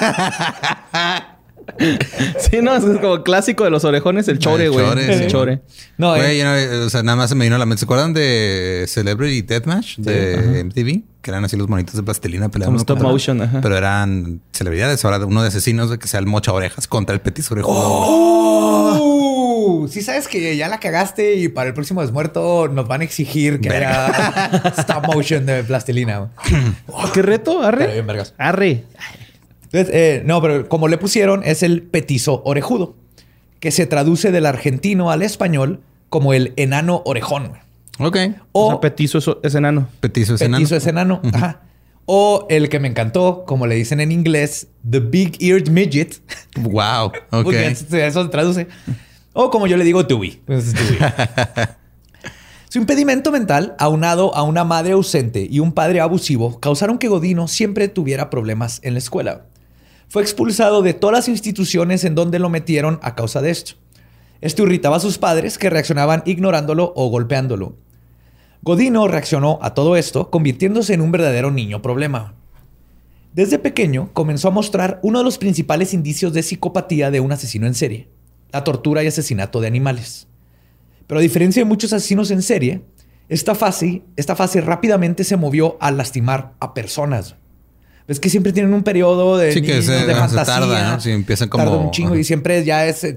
Sí, 2.51 2.59
no, 2.63 2.75
es 2.75 2.83
como 3.01 3.23
clásico 3.23 3.63
de 3.63 3.71
los 3.71 3.85
orejones, 3.85 4.27
el 4.29 4.39
chore, 4.39 4.65
El 4.65 4.71
güey. 4.73 4.87
chore, 4.87 5.13
El 5.13 5.19
sí. 5.21 5.27
chore. 5.29 5.61
No, 5.99 6.17
eh, 6.17 6.21
Güey, 6.21 6.39
yo 6.39 6.45
no- 6.45 6.87
o 6.87 6.91
sea, 6.91 7.03
nada 7.03 7.15
más 7.17 7.29
se 7.29 7.35
me 7.37 7.45
vino 7.45 7.57
a 7.57 7.59
la 7.59 7.67
mente. 7.67 7.81
¿Se 7.81 7.85
acuerdan 7.85 8.15
de 8.15 8.87
Celebrity 8.89 9.43
Deathmatch 9.43 9.99
de 9.99 10.65
MTV? 10.65 11.03
Que 11.21 11.31
eran 11.31 11.45
así 11.45 11.57
los 11.59 11.69
monitos 11.69 11.95
de 11.95 12.03
plastilina 12.03 12.49
peleando. 12.49 12.79
Stop 12.79 13.03
motion, 13.03 13.43
ajá. 13.43 13.61
Pero 13.61 13.77
eran 13.77 14.41
celebridades. 14.53 15.05
Ahora 15.05 15.25
uno 15.25 15.43
de 15.43 15.49
asesinos 15.49 15.91
de 15.91 15.99
que 15.99 16.09
sea 16.09 16.21
el 16.21 16.27
mocha 16.27 16.53
orejas 16.55 16.89
contra 16.89 17.15
el 17.15 17.21
petiso 17.21 17.53
orejudo. 17.55 17.75
¡Oh! 17.79 19.28
Sí 19.89 20.03
sabes 20.03 20.29
que 20.29 20.57
ya 20.57 20.69
la 20.69 20.79
cagaste 20.81 21.35
y 21.37 21.49
para 21.49 21.69
el 21.69 21.75
próximo 21.75 22.01
desmuerto 22.03 22.69
nos 22.69 22.87
van 22.89 23.01
a 23.01 23.05
exigir 23.05 23.61
que 23.61 23.69
haya 23.71 24.73
stop 24.79 25.07
motion 25.15 25.47
de 25.47 25.63
plastilina. 25.65 26.31
Oh, 26.87 27.11
¿Qué 27.13 27.23
reto? 27.23 27.63
Arre. 27.63 27.93
bien, 27.93 28.07
vergas. 28.07 28.35
Arre. 28.39 28.85
Entonces, 29.65 29.95
eh, 29.95 30.23
no, 30.25 30.41
pero 30.41 30.69
como 30.69 30.89
le 30.89 30.99
pusieron 30.99 31.43
es 31.45 31.63
el 31.63 31.83
petizo 31.83 32.43
orejudo, 32.45 32.97
que 33.61 33.71
se 33.71 33.87
traduce 33.87 34.33
del 34.33 34.47
argentino 34.47 35.11
al 35.11 35.23
español 35.23 35.81
como 36.09 36.33
el 36.33 36.53
enano 36.57 37.03
orejón. 37.05 37.49
güey. 37.49 37.61
Ok. 38.01 38.17
O 38.53 38.67
O 38.67 38.71
sea, 38.71 38.81
petizo 38.81 39.19
es, 39.19 39.29
es 39.43 39.55
enano. 39.55 39.89
Petizo 40.01 40.35
es 40.37 40.41
enano. 40.41 40.57
petizo 40.59 40.77
es 40.77 40.87
enano. 40.87 41.21
Ajá. 41.33 41.61
O 42.07 42.47
el 42.49 42.71
que 42.71 42.81
me 42.81 42.89
encantó, 42.89 43.45
como 43.47 43.67
le 43.67 43.75
dicen 43.75 44.01
en 44.01 44.11
inglés, 44.13 44.69
the 44.89 45.01
big 45.01 45.37
eared 45.43 45.69
midget. 45.69 46.17
Wow. 46.57 47.13
Ok. 47.31 47.45
Porque 47.45 47.67
eso, 47.67 47.97
eso 47.97 48.23
se 48.23 48.29
traduce. 48.31 48.67
O 49.41 49.53
como 49.53 49.69
yo 49.69 49.77
le 49.77 49.85
digo, 49.85 50.03
Dewey. 50.03 50.43
Pues 50.45 50.67
es 50.67 50.75
Dewey. 50.99 50.99
Su 52.69 52.79
impedimento 52.79 53.31
mental, 53.31 53.77
aunado 53.79 54.35
a 54.35 54.43
una 54.43 54.65
madre 54.65 54.95
ausente 54.95 55.47
y 55.49 55.61
un 55.61 55.71
padre 55.71 56.01
abusivo, 56.01 56.59
causaron 56.59 56.99
que 56.99 57.07
Godino 57.07 57.47
siempre 57.47 57.87
tuviera 57.87 58.31
problemas 58.31 58.81
en 58.83 58.95
la 58.95 58.99
escuela. 58.99 59.47
Fue 60.09 60.23
expulsado 60.23 60.83
de 60.83 60.93
todas 60.93 61.15
las 61.15 61.29
instituciones 61.29 62.03
en 62.03 62.17
donde 62.17 62.41
lo 62.41 62.49
metieron 62.49 62.99
a 63.01 63.15
causa 63.15 63.41
de 63.41 63.51
esto. 63.51 63.75
Esto 64.41 64.65
irritaba 64.65 64.97
a 64.97 65.01
sus 65.01 65.19
padres 65.19 65.57
que 65.57 65.71
reaccionaban 65.71 66.25
ignorándolo 66.27 66.93
o 66.97 67.09
golpeándolo. 67.09 67.77
Godino 68.63 69.07
reaccionó 69.07 69.61
a 69.63 69.73
todo 69.73 69.95
esto 69.95 70.31
convirtiéndose 70.31 70.95
en 70.95 71.01
un 71.01 71.13
verdadero 71.13 71.53
niño 71.53 71.81
problema. 71.81 72.35
Desde 73.35 73.61
pequeño 73.61 74.11
comenzó 74.15 74.49
a 74.49 74.51
mostrar 74.51 74.99
uno 75.05 75.21
de 75.21 75.25
los 75.25 75.39
principales 75.39 75.95
indicios 75.95 76.33
de 76.33 76.43
psicopatía 76.43 77.13
de 77.13 77.21
un 77.21 77.31
asesino 77.31 77.69
en 77.69 77.75
serie, 77.75 78.09
la 78.53 78.65
tortura 78.65 79.03
y 79.03 79.07
asesinato 79.07 79.61
de 79.61 79.67
animales. 79.67 80.27
Pero 81.07 81.19
a 81.21 81.23
diferencia 81.23 81.61
de 81.63 81.65
muchos 81.69 81.93
asesinos 81.93 82.31
en 82.31 82.43
serie, 82.43 82.83
esta 83.29 83.55
fase, 83.55 84.03
esta 84.17 84.37
fase 84.37 84.61
rápidamente 84.61 85.25
se 85.25 85.37
movió 85.37 85.77
a 85.81 85.91
lastimar 85.91 86.53
a 86.61 86.75
personas. 86.75 87.35
Ves 88.07 88.21
que 88.21 88.31
siempre 88.31 88.55
tienen 88.55 88.73
un 88.73 88.83
periodo 88.83 89.37
de, 89.37 89.53
Sí, 89.53 89.61
que 89.61 89.69
niños, 89.73 89.85
se- 89.85 89.93
de 89.93 89.99
se 90.07 90.15
fantasía. 90.15 90.45
tarda, 90.45 90.93
¿no? 90.95 91.01
Sí, 91.01 91.11
empiezan 91.11 91.51
como- 91.51 91.65
Tarda 91.65 91.77
un 91.77 91.91
chingo 91.91 92.13
ajá. 92.13 92.21
y 92.21 92.25
siempre 92.25 92.65
ya 92.65 92.87
es, 92.87 93.05
eh, 93.05 93.17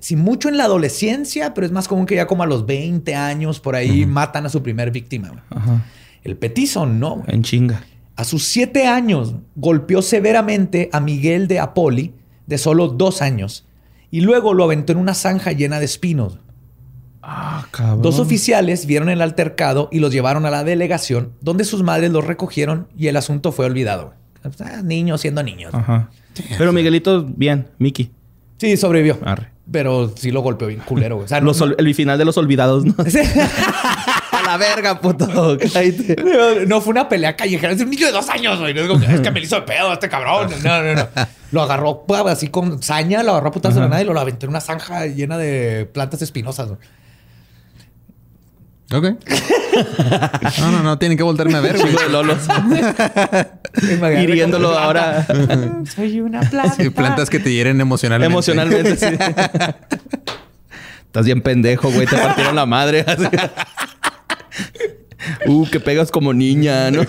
si 0.00 0.16
mucho 0.16 0.48
en 0.48 0.56
la 0.56 0.64
adolescencia, 0.64 1.52
pero 1.52 1.66
es 1.66 1.72
más 1.72 1.88
común 1.88 2.06
que 2.06 2.14
ya 2.14 2.26
como 2.26 2.42
a 2.42 2.46
los 2.46 2.64
20 2.64 3.14
años 3.14 3.60
por 3.60 3.76
ahí 3.76 4.06
matan 4.06 4.46
a 4.46 4.48
su 4.48 4.62
primer 4.62 4.90
víctima. 4.92 5.44
Ajá. 5.50 5.84
El 6.24 6.36
petizo 6.36 6.86
no. 6.86 7.16
güey. 7.16 7.26
En 7.34 7.42
chinga. 7.42 7.84
A 8.16 8.24
sus 8.24 8.44
siete 8.44 8.86
años 8.86 9.34
golpeó 9.56 10.00
severamente 10.00 10.88
a 10.92 11.00
Miguel 11.00 11.46
de 11.46 11.58
Apoli, 11.58 12.14
de 12.46 12.56
solo 12.58 12.88
dos 12.88 13.20
años, 13.22 13.66
y 14.10 14.20
luego 14.20 14.54
lo 14.54 14.64
aventó 14.64 14.92
en 14.92 14.98
una 14.98 15.14
zanja 15.14 15.52
llena 15.52 15.78
de 15.78 15.84
espinos. 15.86 16.38
Ah, 17.22 17.66
cabrón. 17.70 18.02
Dos 18.02 18.18
oficiales 18.18 18.86
vieron 18.86 19.08
el 19.10 19.20
altercado 19.20 19.88
y 19.92 19.98
los 20.00 20.12
llevaron 20.12 20.46
a 20.46 20.50
la 20.50 20.64
delegación, 20.64 21.32
donde 21.40 21.64
sus 21.64 21.82
madres 21.82 22.10
los 22.10 22.24
recogieron 22.26 22.88
y 22.96 23.08
el 23.08 23.16
asunto 23.16 23.52
fue 23.52 23.66
olvidado. 23.66 24.14
Ah, 24.60 24.80
niños 24.82 25.20
siendo 25.20 25.42
niños. 25.42 25.74
Ajá. 25.74 26.10
Pero 26.56 26.72
Miguelito, 26.72 27.24
bien. 27.24 27.68
Mickey. 27.78 28.10
Sí, 28.56 28.76
sobrevivió. 28.76 29.18
Arre. 29.24 29.50
Pero 29.70 30.12
sí 30.16 30.30
lo 30.30 30.40
golpeó 30.40 30.66
bien 30.68 30.80
culero. 30.80 31.16
güey. 31.16 31.26
O 31.26 31.28
sea, 31.28 31.40
no- 31.40 31.46
Los 31.46 31.60
ol- 31.60 31.76
el 31.78 31.94
final 31.94 32.18
de 32.18 32.24
los 32.24 32.36
olvidados, 32.38 32.84
¿no? 32.84 32.94
La 34.50 34.56
verga, 34.56 35.00
puto. 35.00 35.28
Cállate. 35.72 36.16
No, 36.24 36.66
no 36.66 36.80
fue 36.80 36.90
una 36.90 37.08
pelea 37.08 37.36
callejera, 37.36 37.72
es 37.72 37.80
un 37.80 37.90
niño 37.90 38.06
de 38.06 38.12
dos 38.12 38.28
años, 38.28 38.58
güey. 38.58 38.74
No 38.74 38.80
es, 38.80 38.88
como, 38.88 39.04
es 39.04 39.20
que 39.20 39.30
me 39.30 39.38
hizo 39.38 39.54
de 39.54 39.62
pedo 39.62 39.92
este 39.92 40.08
cabrón. 40.08 40.50
No, 40.64 40.82
no, 40.82 40.94
no. 40.94 41.08
Lo 41.52 41.62
agarró 41.62 42.02
pues, 42.04 42.20
así 42.26 42.48
con 42.48 42.82
saña, 42.82 43.22
lo 43.22 43.30
agarró 43.30 43.50
a 43.50 43.52
putas 43.52 43.76
de 43.76 43.80
la 43.80 43.86
nada 43.86 44.02
y 44.02 44.04
lo 44.04 44.18
aventó 44.18 44.46
en 44.46 44.50
una 44.50 44.60
zanja 44.60 45.06
llena 45.06 45.38
de 45.38 45.88
plantas 45.92 46.20
espinosas. 46.22 46.68
güey. 46.68 46.80
Ok. 48.92 49.04
No, 50.58 50.72
no, 50.72 50.82
no. 50.82 50.98
Tienen 50.98 51.16
que 51.16 51.22
volverme 51.22 51.54
a 51.54 51.60
ver, 51.60 51.78
güey. 51.78 51.94
De 51.94 52.08
Lolos. 52.08 52.38
Hiriéndolo 54.20 54.76
ahora 54.76 55.24
Soy 55.94 56.20
una 56.20 56.40
planta. 56.40 56.74
Sí, 56.74 56.90
plantas 56.90 57.30
que 57.30 57.38
te 57.38 57.52
hieren 57.52 57.80
emocionalmente. 57.80 58.32
emocionalmente. 58.32 58.96
sí. 58.96 59.06
Estás 61.06 61.24
bien 61.24 61.40
pendejo, 61.42 61.90
güey. 61.90 62.06
Te 62.06 62.16
partieron 62.16 62.56
la 62.56 62.66
madre. 62.66 63.04
Uh, 65.46 65.66
que 65.70 65.80
pegas 65.80 66.10
como 66.10 66.32
niña, 66.32 66.90
¿no? 66.90 67.02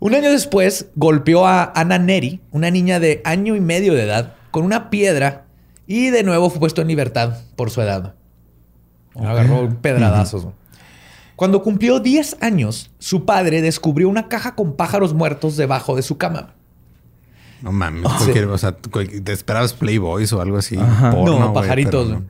Un 0.00 0.14
año 0.14 0.30
después, 0.30 0.88
golpeó 0.94 1.46
a 1.46 1.72
Ana 1.74 1.98
Neri, 1.98 2.40
una 2.50 2.70
niña 2.70 3.00
de 3.00 3.22
año 3.24 3.56
y 3.56 3.60
medio 3.60 3.94
de 3.94 4.04
edad, 4.04 4.34
con 4.50 4.64
una 4.64 4.90
piedra 4.90 5.46
y 5.86 6.10
de 6.10 6.22
nuevo 6.22 6.50
fue 6.50 6.60
puesto 6.60 6.82
en 6.82 6.88
libertad 6.88 7.38
por 7.56 7.70
su 7.70 7.80
edad. 7.80 8.14
Agarró 9.14 9.68
pedradazos. 9.80 10.48
Cuando 11.36 11.62
cumplió 11.62 12.00
10 12.00 12.38
años, 12.40 12.90
su 12.98 13.24
padre 13.24 13.60
descubrió 13.60 14.08
una 14.08 14.28
caja 14.28 14.54
con 14.54 14.76
pájaros 14.76 15.14
muertos 15.14 15.56
debajo 15.56 15.96
de 15.96 16.02
su 16.02 16.16
cama. 16.16 16.54
No 17.60 17.72
mames. 17.72 18.04
o 18.04 18.58
sea, 18.58 18.76
te 18.76 19.32
esperabas 19.32 19.72
Playboys 19.72 20.32
o 20.32 20.40
algo 20.40 20.58
así. 20.58 20.76
Porno, 20.76 21.38
no, 21.38 21.52
pajaritos. 21.52 22.06
pero 22.06 22.18
güey. 22.20 22.20
no. 22.20 22.28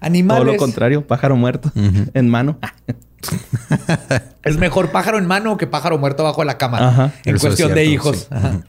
Animales. 0.00 0.42
Todo 0.44 0.52
lo 0.52 0.58
contrario, 0.58 1.06
pájaro 1.06 1.36
muerto 1.36 1.72
en 1.74 2.28
mano. 2.28 2.58
Es 4.44 4.56
mejor 4.56 4.90
pájaro 4.92 5.18
en 5.18 5.26
mano 5.26 5.56
que 5.56 5.66
pájaro 5.66 5.98
muerto 5.98 6.22
bajo 6.22 6.44
la 6.44 6.56
cama. 6.56 6.88
Ajá. 6.88 7.12
En 7.24 7.34
Eso 7.34 7.48
cuestión 7.48 7.74
de 7.74 7.84
hijos. 7.84 8.16
sí. 8.20 8.26
Ajá. 8.30 8.60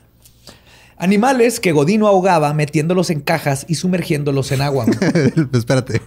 Animales 0.97 1.59
que 1.61 1.71
Godino 1.71 2.07
ahogaba 2.07 2.53
metiéndolos 2.53 3.09
en 3.11 3.21
cajas 3.21 3.65
y 3.69 3.75
sumergiéndolos 3.75 4.51
en 4.51 4.61
agua. 4.61 4.85
Espérate. 5.53 6.01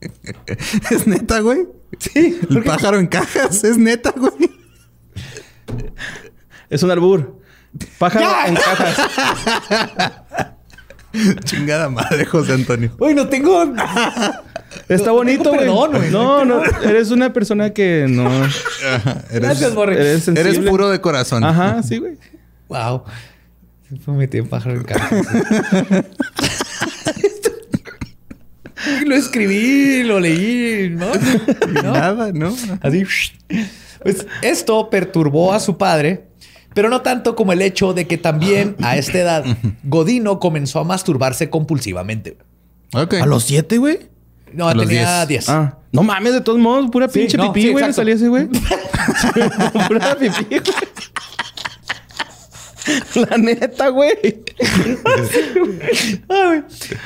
¿Es 0.90 1.06
neta, 1.06 1.40
güey? 1.40 1.66
sí. 1.98 2.38
El 2.50 2.62
pájaro 2.64 2.98
en 2.98 3.06
cajas. 3.06 3.64
¿Es 3.64 3.78
neta, 3.78 4.12
güey? 4.14 4.50
Es 6.68 6.82
un 6.82 6.90
albur. 6.90 7.40
Pájaro 7.98 8.26
¡Ya! 8.26 8.46
en 8.48 8.56
cajas. 8.56 8.96
Chingada 11.44 11.88
madre, 11.88 12.26
José 12.26 12.52
Antonio. 12.52 12.90
Uy, 12.98 13.14
no 13.14 13.28
tengo. 13.28 13.64
Está 14.88 15.12
bonito, 15.12 15.52
güey. 15.52 15.66
No, 16.10 16.44
no. 16.44 16.62
Eres 16.82 17.10
una 17.10 17.32
persona 17.32 17.72
que 17.72 18.06
no... 18.08 18.28
Eres, 19.30 19.40
Gracias, 19.40 19.74
Borre. 19.74 19.94
Eres 19.94 20.24
sensible. 20.24 20.50
eres 20.50 20.68
puro 20.68 20.88
de 20.90 21.00
corazón. 21.00 21.44
Ajá, 21.44 21.82
sí, 21.82 21.98
güey. 21.98 22.16
Wow. 22.68 23.04
Se 24.04 24.10
metí 24.10 24.38
en 24.38 24.48
pájaro 24.48 24.76
en 24.76 24.84
cajas. 24.84 25.26
lo 29.06 29.14
escribí, 29.14 30.02
lo 30.02 30.20
leí, 30.20 30.90
¿no? 30.90 31.06
¿No? 31.82 31.92
Nada, 31.92 32.32
¿no? 32.32 32.54
Así. 32.80 33.04
Pues 34.02 34.26
esto 34.42 34.90
perturbó 34.90 35.52
a 35.52 35.60
su 35.60 35.78
padre, 35.78 36.26
pero 36.74 36.88
no 36.88 37.02
tanto 37.02 37.36
como 37.36 37.52
el 37.52 37.62
hecho 37.62 37.92
de 37.92 38.06
que 38.06 38.18
también 38.18 38.76
a 38.82 38.96
esta 38.96 39.18
edad 39.18 39.44
Godino 39.84 40.40
comenzó 40.40 40.80
a 40.80 40.84
masturbarse 40.84 41.48
compulsivamente. 41.48 42.38
Ok. 42.92 43.14
¿A 43.14 43.26
los 43.26 43.44
siete, 43.44 43.78
güey? 43.78 44.08
No, 44.56 44.72
los 44.74 44.86
tenía 44.86 45.26
10. 45.26 45.28
10. 45.46 45.48
Ah. 45.50 45.78
No 45.92 46.02
mames, 46.02 46.32
de 46.32 46.40
todos 46.40 46.58
modos, 46.58 46.90
pura 46.90 47.08
Sí, 47.08 47.20
pinche 47.20 47.36
no, 47.36 47.52
pipí, 47.52 47.66
sí, 47.66 47.72
güey. 47.72 47.84
exacto. 47.84 47.96
salía 47.96 48.14
ese, 48.14 48.28
güey. 48.28 48.48
pura 49.88 50.16
pipí, 50.18 50.44
güey. 50.48 50.62
La 53.28 53.36
neta, 53.38 53.88
güey. 53.90 54.14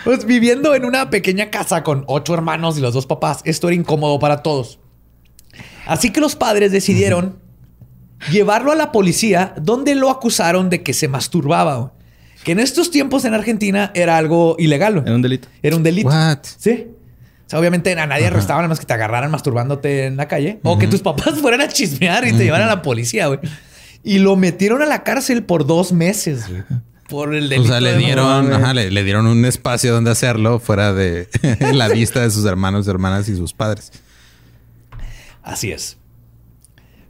Pues 0.05 0.25
viviendo 0.25 0.75
en 0.75 0.85
una 0.85 1.11
pequeña 1.11 1.51
casa 1.51 1.83
con 1.83 2.05
ocho 2.07 2.35
hermanos 2.35 2.77
y 2.79 2.81
los 2.81 2.95
dos 2.95 3.07
papás, 3.07 3.41
esto 3.45 3.69
era 3.69 3.75
incómodo 3.77 4.19
para 4.19 4.43
todos. 4.43 4.79
Así 5.87 6.11
que 6.11 6.21
los 6.21 6.37
padres 6.37 6.73
decidieron 6.73 7.39
llevarlo 8.31 8.73
a 8.73 8.77
la 8.77 8.93
policía, 8.93 9.55
donde 9.61 9.95
lo 9.95 10.11
acusaron 10.11 10.69
de 10.71 10.83
que 10.83 10.93
se 10.93 11.09
masturbaba. 11.09 11.77
güey. 11.77 11.91
Que 12.45 12.53
en 12.53 12.61
estos 12.61 12.91
tiempos 12.91 13.25
en 13.25 13.35
Argentina 13.35 13.91
era 13.95 14.17
algo 14.17 14.57
ilegal. 14.59 14.95
güey. 14.95 15.05
Era 15.07 15.15
un 15.17 15.23
delito. 15.23 15.49
Era 15.63 15.77
un 15.77 15.83
delito. 15.83 16.09
What? 16.09 16.39
Sí. 16.59 16.87
O 17.51 17.53
sea, 17.53 17.59
obviamente 17.59 17.99
a 17.99 18.07
nadie 18.07 18.29
arrestaban, 18.29 18.61
nada 18.63 18.69
más 18.69 18.79
que 18.79 18.87
te 18.87 18.93
agarraran 18.93 19.29
masturbándote 19.29 20.07
en 20.07 20.17
la 20.17 20.29
calle. 20.29 20.61
O 20.63 20.79
que 20.79 20.87
tus 20.87 21.01
papás 21.03 21.35
fueran 21.41 21.61
a 21.61 21.67
chismear 21.67 22.25
y 22.25 22.33
te 22.33 22.45
llevaran 22.45 22.69
a 22.69 22.77
la 22.77 22.83
policía, 22.83 23.27
güey. 23.27 23.41
Y 24.05 24.21
lo 24.21 24.37
metieron 24.37 24.83
a 24.83 24.87
la 24.87 25.03
cárcel 25.03 25.43
por 25.43 25.67
dos 25.67 25.91
meses, 25.93 26.49
güey. 26.49 26.63
Por 27.09 27.35
el 27.35 27.47
O 27.47 27.49
delito. 27.49 27.69
sea, 27.73 27.81
le 27.81 27.97
dieron, 27.97 28.53
ajá, 28.53 28.73
le, 28.73 28.93
le 28.93 29.03
dieron 29.03 29.27
un 29.27 29.45
espacio 29.45 29.93
donde 29.93 30.13
hacerlo 30.13 30.61
fuera 30.61 30.93
de 30.93 31.29
la 31.73 31.89
vista 31.89 32.21
de 32.21 32.31
sus 32.31 32.45
hermanos, 32.45 32.87
hermanas 32.87 33.29
y 33.29 33.35
sus 33.35 33.53
padres. 33.53 33.91
Así 35.43 35.73
es. 35.73 35.97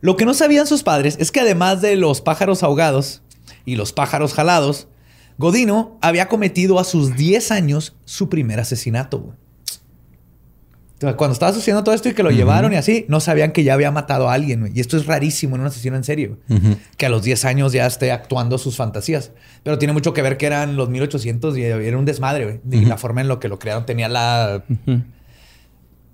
Lo 0.00 0.16
que 0.16 0.25
no 0.25 0.32
sabían 0.32 0.66
sus 0.66 0.82
padres 0.82 1.16
es 1.20 1.30
que 1.30 1.40
además 1.40 1.82
de 1.82 1.97
los 1.97 2.23
pájaros 2.23 2.62
ahogados, 2.62 3.20
y 3.66 3.76
los 3.76 3.92
pájaros 3.92 4.32
jalados, 4.32 4.88
Godino 5.37 5.99
había 6.00 6.28
cometido 6.28 6.78
a 6.78 6.85
sus 6.85 7.14
10 7.14 7.50
años 7.50 7.94
su 8.06 8.30
primer 8.30 8.59
asesinato. 8.59 9.37
Cuando 11.16 11.33
estaba 11.33 11.52
sucediendo 11.52 11.83
todo 11.83 11.95
esto 11.95 12.11
y 12.11 12.12
que 12.14 12.23
lo 12.23 12.30
llevaron 12.30 12.75
y 12.75 12.76
así, 12.76 13.07
no 13.09 13.21
sabían 13.21 13.52
que 13.52 13.64
ya 13.64 13.73
había 13.73 13.90
matado 13.90 14.28
a 14.28 14.35
alguien. 14.35 14.71
Y 14.75 14.80
esto 14.80 14.99
es 14.99 15.07
rarísimo 15.07 15.57
en 15.57 15.62
un 15.62 15.69
asesino 15.69 15.97
en 15.97 16.04
serio. 16.04 16.38
güey. 16.47 16.76
Que 16.99 17.07
a 17.07 17.09
los 17.09 17.23
10 17.23 17.45
años 17.47 17.73
ya 17.73 17.87
esté 17.87 18.12
actuando 18.12 18.59
sus 18.59 18.76
fantasías. 18.76 19.33
Pero 19.62 19.78
tiene 19.78 19.95
mucho 19.95 20.12
que 20.12 20.21
ver 20.21 20.37
que 20.37 20.45
eran 20.45 20.76
los 20.76 20.90
1800 20.90 21.57
y 21.57 21.62
era 21.62 21.97
un 21.97 22.04
desmadre. 22.04 22.45
güey. 22.45 22.83
Y 22.83 22.85
la 22.85 22.99
forma 22.99 23.23
en 23.23 23.28
lo 23.28 23.40
que 23.40 23.49
lo 23.49 23.59
crearon 23.59 23.87
tenía 23.87 24.09
la... 24.11 24.62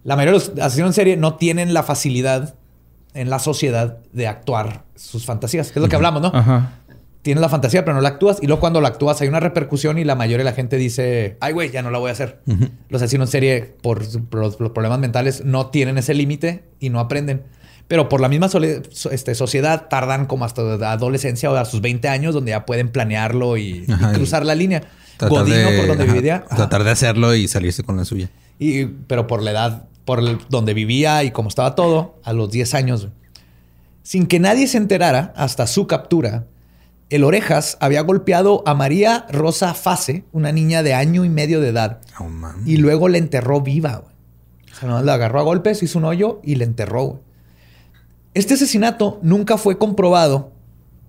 La 0.04 0.14
mayoría 0.14 0.38
de 0.38 0.46
los 0.46 0.64
asesinos 0.64 0.90
en 0.90 0.94
serie 0.94 1.16
no 1.16 1.34
tienen 1.34 1.74
la 1.74 1.82
facilidad 1.82 2.54
en 3.12 3.28
la 3.28 3.40
sociedad 3.40 3.98
de 4.12 4.28
actuar 4.28 4.84
sus 4.94 5.24
fantasías. 5.26 5.72
Que 5.72 5.80
es 5.80 5.82
lo 5.82 5.88
que 5.88 5.96
hablamos, 5.96 6.22
¿no? 6.22 6.30
Ajá. 6.32 6.74
Tienes 7.26 7.42
la 7.42 7.48
fantasía, 7.48 7.84
pero 7.84 7.96
no 7.96 8.00
la 8.02 8.10
actúas. 8.10 8.38
Y 8.40 8.46
luego 8.46 8.60
cuando 8.60 8.80
la 8.80 8.86
actúas 8.86 9.20
hay 9.20 9.26
una 9.26 9.40
repercusión 9.40 9.98
y 9.98 10.04
la 10.04 10.14
mayoría 10.14 10.38
de 10.38 10.44
la 10.44 10.52
gente 10.52 10.76
dice, 10.76 11.36
ay, 11.40 11.52
güey, 11.52 11.72
ya 11.72 11.82
no 11.82 11.90
la 11.90 11.98
voy 11.98 12.10
a 12.10 12.12
hacer. 12.12 12.40
Los 12.88 13.02
asesinos 13.02 13.30
en 13.30 13.32
serie, 13.32 13.74
por 13.82 14.00
por 14.28 14.38
los, 14.40 14.60
los 14.60 14.70
problemas 14.70 15.00
mentales, 15.00 15.44
no 15.44 15.66
tienen 15.66 15.98
ese 15.98 16.14
límite 16.14 16.62
y 16.78 16.88
no 16.90 17.00
aprenden. 17.00 17.42
Pero 17.88 18.08
por 18.08 18.20
la 18.20 18.28
misma 18.28 18.48
este, 19.10 19.34
sociedad 19.34 19.88
tardan 19.90 20.26
como 20.26 20.44
hasta 20.44 20.62
la 20.62 20.92
adolescencia 20.92 21.50
o 21.50 21.56
a 21.56 21.64
sus 21.64 21.80
20 21.80 22.06
años 22.08 22.32
donde 22.32 22.50
ya 22.50 22.64
pueden 22.64 22.90
planearlo 22.90 23.56
y, 23.56 23.84
y 23.88 23.92
Ajá, 23.92 24.12
y 24.12 24.14
cruzar 24.14 24.46
la 24.46 24.54
línea. 24.54 24.82
Tratar 25.16 25.38
Godino, 25.40 25.70
de- 25.70 25.78
por 25.78 25.86
donde 25.88 26.04
ajá, 26.04 26.12
vivía. 26.12 26.44
ajá. 26.46 26.54
Tratar 26.56 26.84
de 26.84 26.90
hacerlo 26.92 27.34
y 27.34 27.48
salirse 27.48 27.82
con 27.82 27.96
la 27.96 28.04
suya. 28.04 28.30
Y, 28.60 28.84
pero 28.84 29.26
por 29.26 29.42
la 29.42 29.50
edad, 29.50 29.84
por 30.04 30.20
el- 30.20 30.38
donde 30.48 30.74
vivía 30.74 31.24
y 31.24 31.32
cómo 31.32 31.48
estaba 31.48 31.74
todo, 31.74 32.20
a 32.22 32.32
los 32.32 32.52
10 32.52 32.72
años, 32.74 33.08
sin 34.04 34.26
que 34.26 34.38
nadie 34.38 34.68
se 34.68 34.76
enterara 34.78 35.32
hasta 35.36 35.66
su 35.66 35.88
captura, 35.88 36.44
el 37.10 37.24
Orejas 37.24 37.76
había 37.80 38.00
golpeado 38.02 38.62
a 38.66 38.74
María 38.74 39.26
Rosa 39.30 39.74
Fase, 39.74 40.24
una 40.32 40.50
niña 40.52 40.82
de 40.82 40.94
año 40.94 41.24
y 41.24 41.28
medio 41.28 41.60
de 41.60 41.68
edad, 41.68 42.00
Oh, 42.18 42.28
man. 42.28 42.62
y 42.66 42.76
luego 42.78 43.08
la 43.08 43.18
enterró 43.18 43.60
viva. 43.60 43.96
güey. 44.02 44.14
O 44.72 44.74
sea, 44.78 44.88
nomás 44.88 45.04
la 45.04 45.14
agarró 45.14 45.40
a 45.40 45.42
golpes, 45.44 45.82
hizo 45.82 45.98
un 45.98 46.04
hoyo 46.04 46.40
y 46.42 46.56
la 46.56 46.64
enterró. 46.64 47.04
güey. 47.04 47.20
Este 48.34 48.54
asesinato 48.54 49.18
nunca 49.22 49.56
fue 49.56 49.78
comprobado 49.78 50.52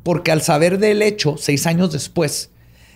porque 0.04 0.32
al 0.32 0.42
saber 0.42 0.78
del 0.80 1.02
hecho, 1.02 1.36
seis 1.38 1.66
años 1.68 1.92
después, 1.92 2.52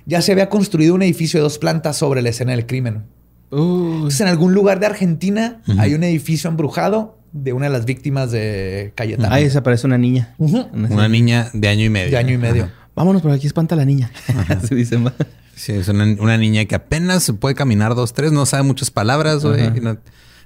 ya 0.06 0.22
se 0.22 0.32
había 0.32 0.48
construido 0.50 0.96
un 0.96 1.02
edificio 1.02 1.40
de 1.40 1.44
dos 1.44 1.58
plantas 1.58 1.98
sobre 1.98 2.22
la 2.22 2.30
escena 2.30 2.52
del 2.54 2.66
crimen. 2.66 3.04
Uy. 3.50 3.96
Entonces, 3.96 4.22
en 4.22 4.28
algún 4.28 4.54
lugar 4.54 4.80
de 4.80 4.86
Argentina 4.86 5.62
hay 5.78 5.94
un 5.94 6.04
edificio 6.04 6.50
embrujado 6.50 7.18
de 7.34 7.52
una 7.54 7.66
de 7.66 7.72
las 7.74 7.86
víctimas 7.86 8.32
de 8.32 8.94
Cayetano. 8.96 9.34
Ahí 9.34 9.44
desaparece 9.46 9.88
una 9.88 9.98
niña. 9.98 10.36
Una 10.38 11.08
niña 11.10 11.50
de 11.54 11.68
año 11.68 11.84
y 11.86 11.90
medio. 11.90 12.12
De 12.12 12.18
año 12.18 12.34
y 12.34 12.38
medio. 12.38 12.70
Vámonos, 12.96 13.22
por 13.22 13.32
aquí 13.32 13.48
espanta 13.48 13.76
la 13.76 13.86
niña. 13.86 14.12
Se 14.68 14.76
dice 14.76 14.98
más. 14.98 15.14
Sí, 15.56 15.74
es 15.74 15.88
una, 15.90 16.04
una 16.20 16.38
niña 16.38 16.66
que 16.66 16.76
apenas 16.76 17.32
puede 17.40 17.56
caminar 17.56 17.94
dos, 17.96 18.14
tres, 18.14 18.32
no 18.32 18.46
sabe 18.46 18.64
muchas 18.64 18.90
palabras. 18.92 19.44
No, 19.44 19.98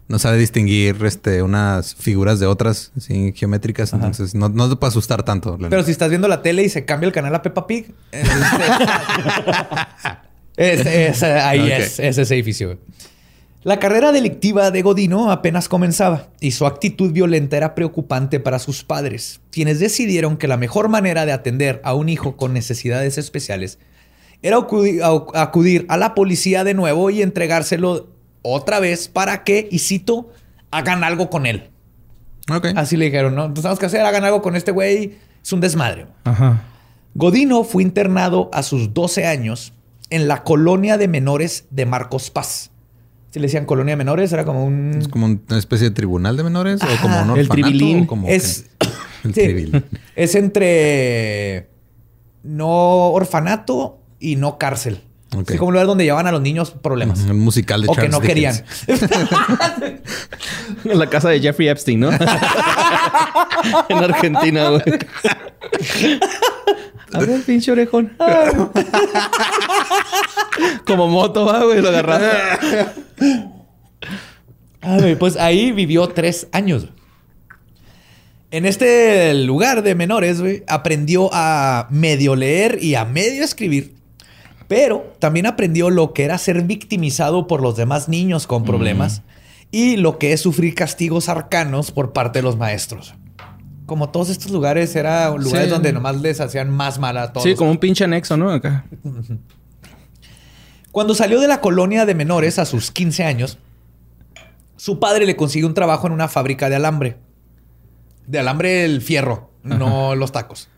no 0.08 0.20
sabe 0.20 0.38
distinguir 0.38 0.98
este, 1.06 1.42
unas 1.42 1.96
figuras 1.96 2.40
de 2.40 2.46
otras, 2.46 2.92
así, 2.98 3.34
geométricas. 3.36 3.94
Entonces, 3.94 4.36
no, 4.36 4.50
no 4.50 4.70
te 4.70 4.76
puede 4.76 4.90
asustar 4.90 5.24
tanto. 5.24 5.58
Pero 5.70 5.84
si 5.84 5.92
estás 5.92 6.10
viendo 6.10 6.28
la 6.28 6.42
tele 6.42 6.64
y 6.64 6.70
se 6.70 6.86
cambia 6.86 7.08
el 7.08 7.14
canal 7.14 7.34
a 7.34 7.42
Peppa 7.42 7.66
Pig, 7.66 7.94
es- 10.58 10.86
es- 10.86 11.24
ahí 11.24 11.72
es, 11.72 12.00
es 12.00 12.18
ese 12.18 12.34
edificio. 12.36 12.78
La 13.66 13.80
carrera 13.80 14.12
delictiva 14.12 14.70
de 14.70 14.84
Godino 14.84 15.32
apenas 15.32 15.68
comenzaba 15.68 16.28
y 16.40 16.52
su 16.52 16.68
actitud 16.68 17.12
violenta 17.12 17.58
era 17.58 17.74
preocupante 17.74 18.40
para 18.40 18.60
sus 18.60 18.84
padres, 18.84 19.42
quienes 19.50 19.80
decidieron 19.80 20.38
que 20.38 20.48
la 20.48 20.56
mejor 20.56 20.88
manera 20.88 21.26
de 21.26 21.32
atender 21.32 21.82
a 21.84 21.96
un 21.96 22.08
hijo 22.08 22.38
con 22.38 22.54
necesidades 22.54 23.18
especiales 23.18 23.80
era 24.44 24.58
acudir 24.58 25.86
a 25.90 25.98
la 25.98 26.14
policía 26.14 26.64
de 26.64 26.76
nuevo 26.76 27.10
y 27.10 27.24
entregárselo 27.24 28.10
otra 28.44 28.80
vez 28.80 29.08
para 29.08 29.44
que, 29.44 29.68
y 29.72 29.80
cito, 29.80 30.30
hagan 30.70 31.04
algo 31.04 31.32
con 31.32 31.48
él. 31.48 31.72
Así 32.76 32.98
le 32.98 33.06
dijeron, 33.06 33.34
¿no? 33.34 33.46
Entonces, 33.46 33.64
tenemos 33.64 33.80
que 33.80 33.88
hacer, 33.88 34.02
hagan 34.02 34.26
algo 34.26 34.44
con 34.44 34.56
este 34.56 34.70
güey. 34.70 35.18
Es 35.44 35.52
un 35.54 35.62
desmadre. 35.62 36.06
Ajá. 36.26 36.62
Godino 37.16 37.64
fue 37.64 37.82
internado 37.82 38.52
a 38.54 38.62
sus 38.62 38.94
12 38.94 39.26
años 39.26 39.74
en 40.12 40.28
la 40.28 40.44
colonia 40.44 41.00
de 41.00 41.08
menores 41.08 41.66
de 41.72 41.88
Marcos 41.88 42.30
Paz. 42.30 42.70
Si 43.36 43.40
le 43.42 43.48
decían 43.48 43.66
colonia 43.66 43.92
de 43.92 43.98
menores, 43.98 44.32
era 44.32 44.46
como 44.46 44.64
un... 44.64 44.96
Es 44.98 45.10
como 45.10 45.26
una 45.26 45.58
especie 45.58 45.90
de 45.90 45.94
tribunal 45.94 46.38
de 46.38 46.44
menores 46.46 46.80
o 46.82 47.02
como 47.02 47.18
un 47.22 47.32
El 47.38 47.42
orfanato. 47.42 47.54
tribilín. 47.54 48.04
o 48.04 48.08
como 48.08 48.30
es, 48.30 48.66
que- 48.80 48.88
el 49.28 49.34
sí, 49.36 49.42
tribilín. 49.44 49.86
es 50.16 50.36
entre 50.36 51.68
no 52.44 53.10
orfanato 53.12 54.00
y 54.22 54.38
no 54.38 54.58
cárcel. 54.58 55.02
Así 55.46 55.58
como 55.58 55.68
un 55.68 55.74
lugar 55.74 55.86
donde 55.86 56.06
llevaban 56.06 56.28
a 56.28 56.32
los 56.32 56.40
niños 56.42 56.72
problemas. 56.72 57.20
Un 57.30 57.40
musical 57.42 57.82
de 57.82 57.90
O 57.90 57.94
que 57.94 58.08
no 58.08 58.22
Dickens. 58.22 58.64
querían. 58.88 60.00
En 60.86 60.98
la 60.98 61.10
casa 61.10 61.28
de 61.28 61.42
Jeffrey 61.42 61.68
Epstein, 61.68 62.00
¿no? 62.00 62.12
en 63.90 63.98
Argentina, 63.98 64.70
güey. 64.70 64.82
A 67.16 67.26
ver, 67.26 67.42
pinche 67.42 67.72
orejón. 67.72 68.16
Como 70.86 71.08
moto, 71.08 71.46
va, 71.46 71.64
güey, 71.64 71.82
lo 71.82 71.90
agarraste. 71.90 73.02
Ah, 74.82 74.98
güey, 75.00 75.16
pues 75.16 75.38
ahí 75.38 75.72
vivió 75.72 76.08
tres 76.10 76.48
años. 76.52 76.88
En 78.52 78.66
este 78.66 79.34
lugar 79.34 79.84
de 79.84 79.96
menores, 79.96 80.40
güey, 80.40 80.64
aprendió 80.68 81.30
a 81.34 81.88
medio 81.90 82.36
leer 82.36 82.78
y 82.82 82.96
a 82.96 83.04
medio 83.04 83.44
escribir. 83.44 83.96
Pero 84.68 85.14
también 85.20 85.46
aprendió 85.46 85.90
lo 85.90 86.14
que 86.14 86.24
era 86.24 86.38
ser 86.38 86.64
victimizado 86.64 87.48
por 87.48 87.62
los 87.62 87.76
demás 87.76 88.10
niños 88.10 88.48
con 88.48 88.64
problemas 88.64 89.22
y 89.72 89.98
lo 89.98 90.18
que 90.18 90.34
es 90.34 90.42
sufrir 90.42 90.74
castigos 90.74 91.30
arcanos 91.30 91.92
por 91.92 92.14
parte 92.14 92.40
de 92.40 92.44
los 92.44 92.58
maestros. 92.58 93.14
Como 93.86 94.10
todos 94.10 94.30
estos 94.30 94.52
lugares, 94.52 94.96
eran 94.96 95.38
lugares 95.38 95.68
Sí. 95.68 95.70
donde 95.72 95.94
nomás 95.94 96.20
les 96.20 96.40
hacían 96.42 96.70
más 96.70 96.98
mal 97.00 97.18
a 97.18 97.32
todos. 97.34 97.44
Sí, 97.44 97.56
como 97.56 97.72
un 97.72 97.78
pinche 97.78 98.04
anexo, 98.04 98.36
¿no? 98.36 98.50
Acá. 98.52 98.86
Cuando 100.92 101.14
salió 101.14 101.40
de 101.42 101.48
la 101.48 101.62
colonia 101.62 102.06
de 102.06 102.16
menores 102.16 102.58
a 102.58 102.66
sus 102.66 102.92
15 102.92 103.24
años, 103.24 103.58
su 104.78 105.00
padre 105.00 105.26
le 105.26 105.36
consiguió 105.36 105.68
un 105.68 105.74
trabajo 105.74 106.08
en 106.08 106.14
una 106.14 106.28
fábrica 106.28 106.70
de 106.70 106.78
alambre. 106.78 107.18
De 108.28 108.40
alambre 108.40 108.86
el 108.86 109.02
fierro, 109.02 109.52
no 109.64 110.16
los 110.16 110.32
tacos. 110.32 110.70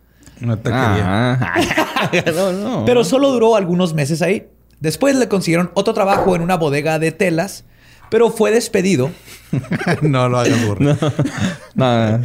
Una 0.42 0.58
taquería. 0.58 1.34
Ah. 1.42 2.12
no, 2.36 2.52
no. 2.52 2.86
Pero 2.86 3.04
solo 3.04 3.32
duró 3.32 3.56
algunos 3.56 3.94
meses 3.94 4.22
ahí. 4.22 4.48
Después 4.80 5.16
le 5.16 5.28
consiguieron 5.28 5.72
otro 5.74 5.94
trabajo 5.94 6.36
en 6.36 6.42
una 6.42 6.56
bodega 6.58 7.00
de 7.00 7.12
telas, 7.12 7.66
pero 8.10 8.30
fue 8.32 8.52
despedido. 8.52 9.12
no 10.02 10.28
lo 10.30 10.40
hagas 10.40 10.66
burro. 10.66 10.98
No, 11.76 12.18
no, 12.18 12.24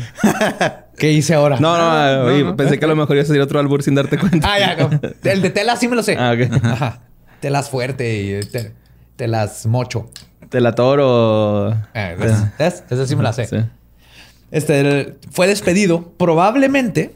¿Qué 0.96 1.12
hice 1.12 1.34
ahora? 1.34 1.58
no, 1.60 1.76
no, 1.76 2.24
oye, 2.26 2.42
no. 2.44 2.56
pensé 2.56 2.78
que 2.78 2.84
a 2.84 2.88
lo 2.88 2.96
mejor 2.96 3.16
ibas 3.16 3.28
a 3.28 3.32
decir 3.32 3.42
otro 3.42 3.58
albur 3.58 3.82
sin 3.82 3.94
darte 3.94 4.18
cuenta. 4.18 4.50
Ah, 4.50 4.58
ya, 4.58 4.76
no. 4.76 4.90
El 5.24 5.42
de 5.42 5.50
telas 5.50 5.78
sí 5.80 5.88
me 5.88 5.96
lo 5.96 6.02
sé. 6.02 6.16
Ah, 6.18 6.32
ok. 6.34 6.64
Ajá. 6.64 7.00
Telas 7.40 7.68
fuerte 7.68 8.22
y 8.22 8.30
eh, 8.34 8.40
te- 8.44 8.72
telas 9.16 9.66
mocho. 9.66 10.10
Te 10.48 10.60
la 10.60 10.74
toro. 10.74 11.70
Eh, 11.94 12.16
¿ves? 12.18 12.32
¿Ves? 12.58 12.84
Ese 12.88 13.06
sí 13.06 13.16
me 13.16 13.22
la 13.22 13.32
sé. 13.32 13.46
Sí. 13.46 13.56
Este 14.50 15.16
fue 15.30 15.46
despedido 15.46 16.12
probablemente 16.18 17.12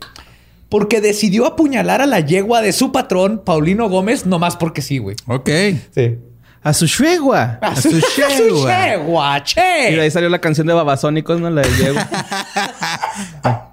porque 0.68 1.00
decidió 1.00 1.46
apuñalar 1.46 2.00
a 2.02 2.07
la 2.07 2.20
yegua 2.20 2.61
de 2.62 2.72
su 2.72 2.92
patrón, 2.92 3.42
Paulino 3.44 3.88
Gómez, 3.88 4.26
nomás 4.26 4.57
porque 4.57 4.83
sí, 4.83 4.98
güey. 4.98 5.16
Ok. 5.26 5.48
Sí. 5.94 6.18
A 6.66 6.72
su 6.72 6.87
yegua. 6.87 7.59
A 7.62 7.76
su 7.76 7.90
su 7.92 8.00
yegua. 8.16 8.87
yegua, 8.87 9.38
Y 9.38 9.94
de 9.94 10.00
ahí 10.00 10.07
che. 10.09 10.11
salió 10.11 10.29
la 10.29 10.40
canción 10.40 10.66
de 10.66 10.72
Babasónicos, 10.74 11.40
¿no? 11.40 11.48
La 11.50 11.62
de 11.62 11.70
yegua. 11.76 12.09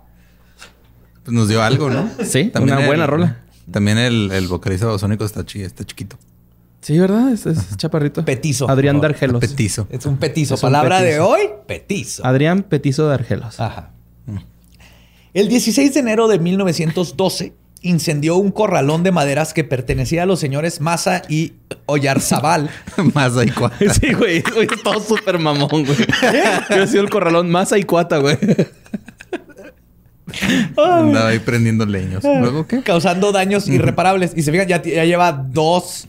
Pues 1.23 1.33
nos 1.33 1.47
dio 1.47 1.63
algo, 1.63 1.89
¿no? 1.89 2.09
Sí, 2.25 2.51
una 2.59 2.79
el- 2.81 2.85
buena 2.85 3.07
rola. 3.07 3.37
También 3.71 3.97
el, 3.97 4.29
el 4.33 4.47
vocalista 4.49 4.87
babasónico 4.87 5.23
está, 5.23 5.45
chi- 5.45 5.61
está 5.61 5.85
chiquito. 5.85 6.17
Sí, 6.81 6.99
¿verdad? 6.99 7.31
Es, 7.31 7.45
es 7.45 7.77
chaparrito. 7.77 8.25
Petizo. 8.25 8.69
Adrián 8.69 8.95
favor. 8.97 9.09
Dargelos. 9.11 9.39
Petizo. 9.39 9.87
Es 9.89 10.05
un 10.05 10.17
petizo. 10.17 10.55
Es 10.55 10.63
un 10.63 10.67
Palabra 10.67 11.01
de 11.01 11.21
hoy, 11.21 11.43
petizo. 11.65 12.25
Adrián 12.25 12.63
Petizo 12.63 13.07
Dargelos. 13.07 13.57
Ajá. 13.61 13.91
El 15.33 15.47
16 15.47 15.93
de 15.93 15.99
enero 16.01 16.27
de 16.27 16.39
1912 16.39 17.53
incendió 17.83 18.37
un 18.37 18.49
corralón 18.51 19.03
de 19.03 19.11
maderas 19.11 19.53
que 19.53 19.63
pertenecía 19.63 20.23
a 20.23 20.25
los 20.25 20.39
señores 20.39 20.81
Maza 20.81 21.21
y 21.29 21.53
Oyarzabal. 21.85 22.69
Más 23.13 23.37
ahí 23.37 23.49
cuatro. 23.51 23.93
Sí, 23.93 24.13
güey. 24.13 24.37
Es 24.37 24.83
todo 24.83 24.99
súper 24.99 25.37
mamón, 25.37 25.69
güey. 25.85 25.97
Yo 26.69 26.83
he 26.83 26.87
sido 26.87 27.03
el 27.03 27.09
corralón 27.09 27.49
más 27.51 27.71
y 27.77 27.83
cuata, 27.83 28.17
güey. 28.17 28.37
Andaba 30.77 31.27
ahí 31.29 31.39
prendiendo 31.39 31.85
leños. 31.85 32.23
¿Luego 32.23 32.65
qué? 32.67 32.81
causando 32.81 33.31
daños 33.31 33.67
irreparables. 33.67 34.31
Y 34.35 34.43
se 34.43 34.51
fijan, 34.51 34.67
ya, 34.67 34.81
ya 34.81 35.05
lleva 35.05 35.31
dos. 35.31 36.07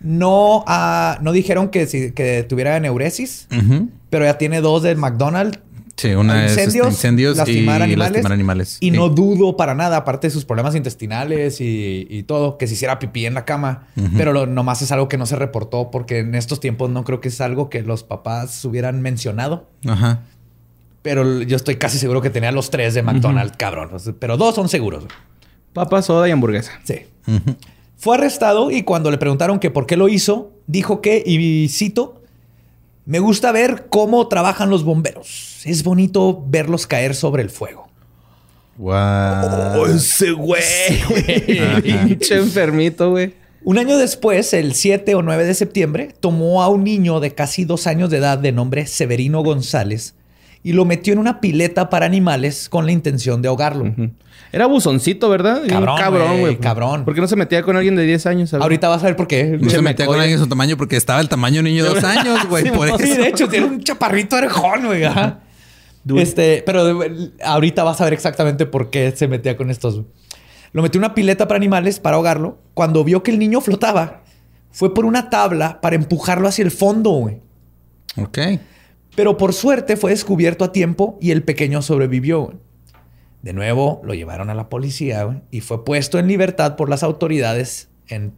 No, 0.00 0.62
ah, 0.66 1.18
no 1.22 1.32
dijeron 1.32 1.70
que, 1.70 1.86
si- 1.86 2.12
que 2.12 2.42
tuviera 2.46 2.78
neuresis, 2.78 3.48
pero 4.10 4.24
ya 4.26 4.36
tiene 4.38 4.60
dos 4.60 4.82
del 4.82 4.98
McDonald's 4.98 5.58
Sí, 5.96 6.08
una 6.14 6.44
es 6.44 6.50
este, 6.52 6.62
incendios, 6.64 6.88
incendios 6.88 7.36
lastimar 7.38 7.80
y 7.80 7.84
animales, 7.84 8.12
lastimar 8.12 8.32
animales. 8.32 8.76
Y 8.80 8.90
Sí. 8.90 8.96
no 8.96 9.08
dudo 9.08 9.56
para 9.56 9.74
nada, 9.74 9.96
aparte 9.96 10.26
de 10.26 10.30
sus 10.30 10.44
problemas 10.44 10.74
intestinales 10.74 11.60
y, 11.62 12.06
y 12.10 12.22
todo, 12.24 12.58
que 12.58 12.66
se 12.66 12.74
hiciera 12.74 12.98
pipí 12.98 13.24
en 13.24 13.32
la 13.34 13.44
cama. 13.46 13.86
Pero 14.16 14.32
lo, 14.34 14.46
nomás 14.46 14.82
es 14.82 14.92
algo 14.92 15.08
que 15.08 15.16
no 15.16 15.24
se 15.24 15.36
reportó 15.36 15.90
porque 15.90 16.18
en 16.18 16.34
estos 16.34 16.60
tiempos 16.60 16.90
no 16.90 17.02
creo 17.04 17.20
que 17.20 17.28
es 17.28 17.40
algo 17.40 17.70
que 17.70 17.80
los 17.82 18.02
papás 18.02 18.62
hubieran 18.66 19.00
mencionado. 19.00 19.68
Ajá. 19.86 20.20
Pero 21.00 21.40
yo 21.42 21.56
estoy 21.56 21.76
casi 21.76 21.98
seguro 21.98 22.20
que 22.20 22.30
tenía 22.30 22.52
los 22.52 22.68
tres 22.70 22.92
de 22.94 23.02
McDonald's, 23.02 23.56
cabrón. 23.56 23.90
Pero 24.18 24.36
dos 24.36 24.54
son 24.54 24.68
seguros. 24.68 25.04
Papa, 25.72 26.02
soda 26.02 26.28
y 26.28 26.32
hamburguesa. 26.32 26.72
Sí. 26.84 26.96
Fue 27.96 28.16
arrestado 28.16 28.70
y 28.70 28.82
cuando 28.82 29.10
le 29.10 29.16
preguntaron 29.16 29.58
que 29.60 29.70
por 29.70 29.86
qué 29.86 29.96
lo 29.96 30.08
hizo, 30.08 30.52
dijo 30.66 31.00
que, 31.00 31.22
y 31.24 31.68
cito, 31.70 32.20
me 33.06 33.18
gusta 33.20 33.50
ver 33.52 33.86
cómo 33.88 34.28
trabajan 34.28 34.68
los 34.68 34.84
bomberos. 34.84 35.54
Es 35.66 35.82
bonito 35.82 36.44
verlos 36.46 36.86
caer 36.86 37.14
sobre 37.16 37.42
el 37.42 37.50
fuego. 37.50 37.88
Wow. 38.78 39.86
ese 39.86 40.30
güey. 40.30 40.62
Pinche 41.82 42.36
enfermito, 42.36 43.10
güey. 43.10 43.34
Un 43.64 43.78
año 43.78 43.96
después, 43.96 44.52
el 44.52 44.74
7 44.74 45.16
o 45.16 45.22
9 45.22 45.44
de 45.44 45.54
septiembre, 45.54 46.14
tomó 46.20 46.62
a 46.62 46.68
un 46.68 46.84
niño 46.84 47.18
de 47.18 47.34
casi 47.34 47.64
dos 47.64 47.88
años 47.88 48.10
de 48.10 48.18
edad 48.18 48.38
de 48.38 48.52
nombre 48.52 48.86
Severino 48.86 49.42
González 49.42 50.14
y 50.62 50.72
lo 50.72 50.84
metió 50.84 51.12
en 51.12 51.18
una 51.18 51.40
pileta 51.40 51.90
para 51.90 52.06
animales 52.06 52.68
con 52.68 52.86
la 52.86 52.92
intención 52.92 53.42
de 53.42 53.48
ahogarlo. 53.48 53.92
Era 54.52 54.66
buzoncito, 54.66 55.28
¿verdad? 55.28 55.62
Cabrón, 55.68 55.98
cabrón, 55.98 56.40
güey, 56.40 56.58
cabrón. 56.58 57.04
¿Por 57.04 57.14
qué 57.14 57.20
no 57.20 57.26
se 57.26 57.34
metía 57.34 57.62
con 57.62 57.76
alguien 57.76 57.96
de 57.96 58.04
10 58.04 58.26
años? 58.26 58.54
Ahorita 58.54 58.88
vas 58.88 59.02
a 59.02 59.06
ver 59.06 59.16
por 59.16 59.26
qué. 59.26 59.58
No 59.60 59.68
se 59.68 59.82
metía 59.82 60.06
con 60.06 60.20
alguien 60.20 60.38
de 60.38 60.42
su 60.44 60.48
tamaño 60.48 60.76
porque 60.76 60.96
estaba 60.96 61.20
el 61.20 61.28
tamaño 61.28 61.54
de 61.54 61.60
un 61.60 61.64
niño 61.66 61.84
de 61.84 61.90
dos 61.90 62.04
años, 62.04 62.48
güey. 62.48 62.70
por 62.70 62.86
eso. 62.86 62.98
Sí, 62.98 63.16
de 63.16 63.28
hecho, 63.28 63.48
tiene 63.48 63.66
un 63.66 63.80
chaparrito 63.80 64.36
orejón, 64.36 64.86
güey. 64.86 65.02
Dude. 66.06 66.22
Este, 66.22 66.62
pero 66.64 66.82
ahorita 67.44 67.82
vas 67.82 68.00
a 68.00 68.04
ver 68.04 68.12
exactamente 68.12 68.64
por 68.64 68.90
qué 68.90 69.10
se 69.10 69.26
metía 69.26 69.56
con 69.56 69.70
estos. 69.70 70.02
Lo 70.72 70.82
metió 70.82 70.98
en 71.00 71.04
una 71.04 71.14
pileta 71.14 71.48
para 71.48 71.56
animales 71.56 71.98
para 71.98 72.14
ahogarlo. 72.16 72.58
Cuando 72.74 73.02
vio 73.02 73.22
que 73.24 73.32
el 73.32 73.38
niño 73.40 73.60
flotaba, 73.60 74.22
fue 74.70 74.94
por 74.94 75.04
una 75.04 75.30
tabla 75.30 75.80
para 75.80 75.96
empujarlo 75.96 76.46
hacia 76.46 76.62
el 76.64 76.70
fondo, 76.70 77.10
güey. 77.10 77.40
Ok. 78.16 78.38
Pero 79.16 79.36
por 79.36 79.52
suerte 79.52 79.96
fue 79.96 80.10
descubierto 80.12 80.64
a 80.64 80.70
tiempo 80.72 81.18
y 81.20 81.32
el 81.32 81.42
pequeño 81.42 81.82
sobrevivió. 81.82 82.42
güey. 82.44 82.56
De 83.42 83.52
nuevo 83.52 84.00
lo 84.04 84.14
llevaron 84.14 84.48
a 84.50 84.54
la 84.54 84.68
policía 84.68 85.24
güey, 85.24 85.40
y 85.50 85.60
fue 85.60 85.84
puesto 85.84 86.18
en 86.18 86.28
libertad 86.28 86.76
por 86.76 86.88
las 86.88 87.02
autoridades 87.02 87.88
en 88.08 88.32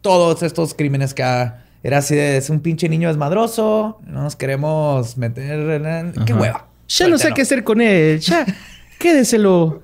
todos 0.00 0.42
estos 0.42 0.74
crímenes 0.74 1.14
que 1.14 1.22
ha- 1.22 1.64
era 1.84 1.98
así 1.98 2.14
de 2.16 2.36
es 2.36 2.48
un 2.50 2.60
pinche 2.60 2.88
niño 2.88 3.08
desmadroso, 3.08 4.00
no 4.06 4.22
nos 4.22 4.36
queremos 4.36 5.16
meter 5.16 5.82
en... 5.84 6.12
¡Qué 6.24 6.32
hueva! 6.32 6.68
Ya 6.98 7.08
no 7.08 7.18
sé 7.18 7.32
qué 7.34 7.42
hacer 7.42 7.64
con 7.64 7.80
él. 7.80 8.20
Ya, 8.20 8.46
quédeselo. 8.98 9.82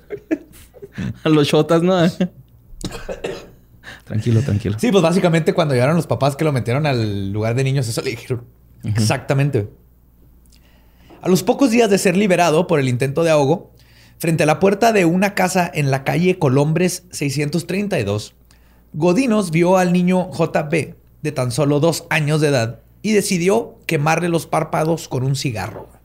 A 1.23 1.29
los 1.29 1.47
shotas, 1.47 1.81
¿no? 1.81 1.95
tranquilo, 4.03 4.41
tranquilo. 4.41 4.77
Sí, 4.79 4.91
pues 4.91 5.01
básicamente 5.01 5.53
cuando 5.53 5.73
llegaron 5.73 5.95
los 5.95 6.07
papás 6.07 6.35
que 6.35 6.43
lo 6.43 6.51
metieron 6.51 6.85
al 6.85 7.31
lugar 7.31 7.55
de 7.55 7.63
niños, 7.63 7.87
eso 7.87 8.01
le 8.01 8.11
dijeron. 8.11 8.43
Exactamente. 8.83 9.69
A 11.21 11.29
los 11.29 11.43
pocos 11.43 11.71
días 11.71 11.89
de 11.89 11.97
ser 11.97 12.15
liberado 12.15 12.67
por 12.67 12.79
el 12.79 12.87
intento 12.87 13.23
de 13.23 13.31
ahogo, 13.31 13.71
frente 14.19 14.43
a 14.43 14.45
la 14.45 14.59
puerta 14.59 14.93
de 14.93 15.05
una 15.05 15.33
casa 15.33 15.69
en 15.73 15.91
la 15.91 16.03
calle 16.03 16.37
Colombres 16.37 17.03
632, 17.11 18.35
Godinos 18.93 19.51
vio 19.51 19.77
al 19.77 19.93
niño 19.93 20.29
JB 20.31 20.95
de 21.21 21.31
tan 21.31 21.51
solo 21.51 21.79
dos 21.79 22.05
años 22.09 22.41
de 22.41 22.47
edad 22.47 22.79
y 23.01 23.13
decidió 23.13 23.77
quemarle 23.85 24.29
los 24.29 24.47
párpados 24.47 25.07
con 25.07 25.23
un 25.23 25.35
cigarro. 25.35 25.98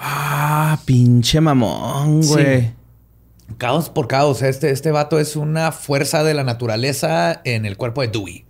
Ah, 0.00 0.78
pinche 0.84 1.40
mamón, 1.40 2.22
Sí. 2.22 2.32
güey. 2.32 2.70
Caos 3.56 3.90
por 3.90 4.06
caos. 4.06 4.42
Este, 4.42 4.70
este 4.70 4.92
vato 4.92 5.18
es 5.18 5.34
una 5.34 5.72
fuerza 5.72 6.22
de 6.22 6.34
la 6.34 6.44
naturaleza 6.44 7.40
en 7.44 7.66
el 7.66 7.76
cuerpo 7.76 8.02
de 8.02 8.08
Dewey. 8.08 8.44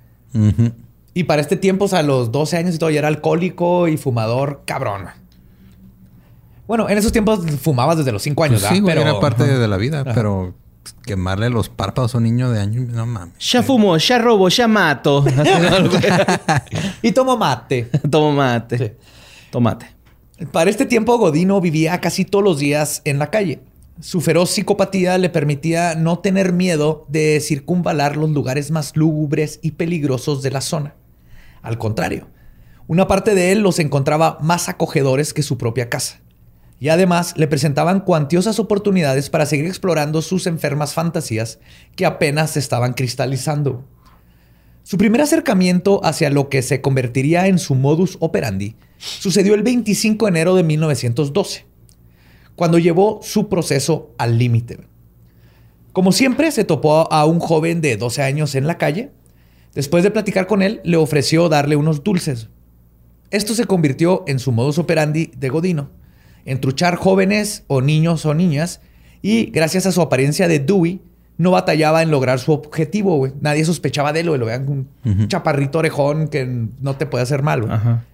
Y 1.14 1.24
para 1.24 1.40
este 1.40 1.56
tiempo, 1.56 1.86
o 1.86 1.88
sea, 1.88 2.00
a 2.00 2.02
los 2.02 2.30
12 2.30 2.56
años 2.58 2.74
y 2.74 2.78
todo, 2.78 2.90
ya 2.90 2.98
era 2.98 3.08
alcohólico 3.08 3.88
y 3.88 3.96
fumador, 3.96 4.62
cabrón. 4.66 5.06
Bueno, 6.66 6.88
en 6.90 6.98
esos 6.98 7.12
tiempos 7.12 7.40
fumabas 7.62 7.96
desde 7.96 8.12
los 8.12 8.22
5 8.22 8.44
años, 8.44 8.60
Pues 8.60 8.72
sí, 8.74 8.80
¿verdad? 8.82 9.02
güey, 9.02 9.14
era 9.14 9.20
parte 9.20 9.44
de 9.46 9.68
la 9.68 9.76
vida, 9.78 10.04
pero 10.04 10.54
quemarle 11.04 11.48
los 11.48 11.70
párpados 11.70 12.14
a 12.14 12.18
un 12.18 12.24
niño 12.24 12.50
de 12.50 12.60
año, 12.60 12.82
no 12.82 13.06
mames. 13.06 13.34
Ya 13.38 13.62
fumo, 13.62 13.96
ya 13.96 14.18
robo, 14.18 14.48
ya 14.50 14.68
mato. 14.68 15.24
Y 17.02 17.12
tomo 17.12 17.36
mate. 17.38 17.84
Toma 18.10 18.32
mate. 18.52 18.78
Sí. 18.78 18.92
Tomate. 19.50 19.86
Para 20.52 20.70
este 20.70 20.86
tiempo, 20.86 21.18
Godino 21.18 21.60
vivía 21.60 22.00
casi 22.00 22.24
todos 22.24 22.44
los 22.44 22.60
días 22.60 23.02
en 23.04 23.18
la 23.18 23.28
calle. 23.28 23.60
Su 23.98 24.20
feroz 24.20 24.50
psicopatía 24.50 25.18
le 25.18 25.30
permitía 25.30 25.96
no 25.96 26.20
tener 26.20 26.52
miedo 26.52 27.06
de 27.08 27.40
circunvalar 27.40 28.16
los 28.16 28.30
lugares 28.30 28.70
más 28.70 28.96
lúgubres 28.96 29.58
y 29.62 29.72
peligrosos 29.72 30.40
de 30.42 30.52
la 30.52 30.60
zona. 30.60 30.94
Al 31.60 31.76
contrario, 31.76 32.28
una 32.86 33.08
parte 33.08 33.34
de 33.34 33.50
él 33.50 33.62
los 33.62 33.80
encontraba 33.80 34.38
más 34.40 34.68
acogedores 34.68 35.34
que 35.34 35.42
su 35.42 35.58
propia 35.58 35.88
casa. 35.88 36.20
Y 36.78 36.90
además 36.90 37.34
le 37.36 37.48
presentaban 37.48 37.98
cuantiosas 37.98 38.60
oportunidades 38.60 39.30
para 39.30 39.44
seguir 39.44 39.66
explorando 39.66 40.22
sus 40.22 40.46
enfermas 40.46 40.94
fantasías 40.94 41.58
que 41.96 42.06
apenas 42.06 42.52
se 42.52 42.60
estaban 42.60 42.92
cristalizando. 42.92 43.84
Su 44.84 44.98
primer 44.98 45.20
acercamiento 45.20 46.00
hacia 46.04 46.30
lo 46.30 46.48
que 46.48 46.62
se 46.62 46.80
convertiría 46.80 47.48
en 47.48 47.58
su 47.58 47.74
modus 47.74 48.16
operandi 48.20 48.76
sucedió 48.98 49.54
el 49.54 49.62
25 49.62 50.26
de 50.26 50.30
enero 50.30 50.54
de 50.54 50.62
1912, 50.62 51.64
cuando 52.56 52.78
llevó 52.78 53.20
su 53.22 53.48
proceso 53.48 54.12
al 54.18 54.38
límite. 54.38 54.78
Como 55.92 56.12
siempre, 56.12 56.50
se 56.50 56.64
topó 56.64 57.10
a 57.12 57.24
un 57.24 57.38
joven 57.40 57.80
de 57.80 57.96
12 57.96 58.22
años 58.22 58.54
en 58.54 58.66
la 58.66 58.78
calle. 58.78 59.10
Después 59.74 60.04
de 60.04 60.10
platicar 60.10 60.46
con 60.46 60.62
él, 60.62 60.80
le 60.84 60.96
ofreció 60.96 61.48
darle 61.48 61.76
unos 61.76 62.04
dulces. 62.04 62.48
Esto 63.30 63.54
se 63.54 63.64
convirtió 63.64 64.24
en 64.26 64.38
su 64.38 64.52
modus 64.52 64.78
operandi 64.78 65.30
de 65.36 65.48
Godino, 65.48 65.90
entruchar 66.44 66.96
jóvenes 66.96 67.64
o 67.66 67.80
niños 67.80 68.24
o 68.26 68.34
niñas, 68.34 68.80
y 69.22 69.46
gracias 69.46 69.86
a 69.86 69.92
su 69.92 70.00
apariencia 70.00 70.48
de 70.48 70.60
Dewey, 70.60 71.02
no 71.36 71.52
batallaba 71.52 72.02
en 72.02 72.10
lograr 72.10 72.40
su 72.40 72.52
objetivo, 72.52 73.16
güey. 73.16 73.32
Nadie 73.40 73.64
sospechaba 73.64 74.12
de 74.12 74.20
él, 74.20 74.28
güey. 74.28 74.40
Lo 74.40 74.46
vean 74.46 74.68
un 75.04 75.28
chaparrito 75.28 75.78
orejón 75.78 76.28
que 76.28 76.44
no 76.80 76.96
te 76.96 77.06
puede 77.06 77.22
hacer 77.22 77.42
mal, 77.42 77.62
güey. 77.62 77.72
Ajá. 77.72 78.04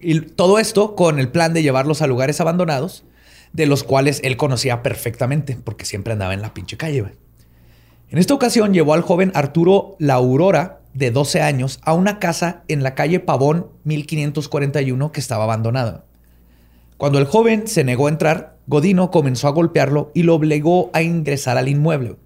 Y 0.00 0.20
todo 0.20 0.58
esto 0.58 0.94
con 0.94 1.18
el 1.18 1.30
plan 1.30 1.52
de 1.54 1.62
llevarlos 1.62 2.02
a 2.02 2.06
lugares 2.06 2.40
abandonados, 2.40 3.04
de 3.52 3.66
los 3.66 3.84
cuales 3.84 4.20
él 4.24 4.36
conocía 4.36 4.82
perfectamente, 4.82 5.58
porque 5.62 5.84
siempre 5.84 6.12
andaba 6.12 6.34
en 6.34 6.42
la 6.42 6.54
pinche 6.54 6.76
calle. 6.76 7.04
En 8.10 8.18
esta 8.18 8.34
ocasión 8.34 8.72
llevó 8.72 8.94
al 8.94 9.02
joven 9.02 9.32
Arturo 9.34 9.96
La 9.98 10.14
Aurora, 10.14 10.80
de 10.94 11.10
12 11.10 11.42
años, 11.42 11.78
a 11.82 11.92
una 11.92 12.18
casa 12.18 12.62
en 12.68 12.82
la 12.82 12.94
calle 12.94 13.20
Pavón 13.20 13.68
1541 13.84 15.12
que 15.12 15.20
estaba 15.20 15.44
abandonada. 15.44 16.04
Cuando 16.96 17.18
el 17.18 17.26
joven 17.26 17.68
se 17.68 17.84
negó 17.84 18.06
a 18.06 18.10
entrar, 18.10 18.56
Godino 18.66 19.10
comenzó 19.10 19.46
a 19.48 19.52
golpearlo 19.52 20.10
y 20.14 20.24
lo 20.24 20.34
obligó 20.34 20.90
a 20.92 21.02
ingresar 21.02 21.56
al 21.56 21.68
inmueble. 21.68 22.16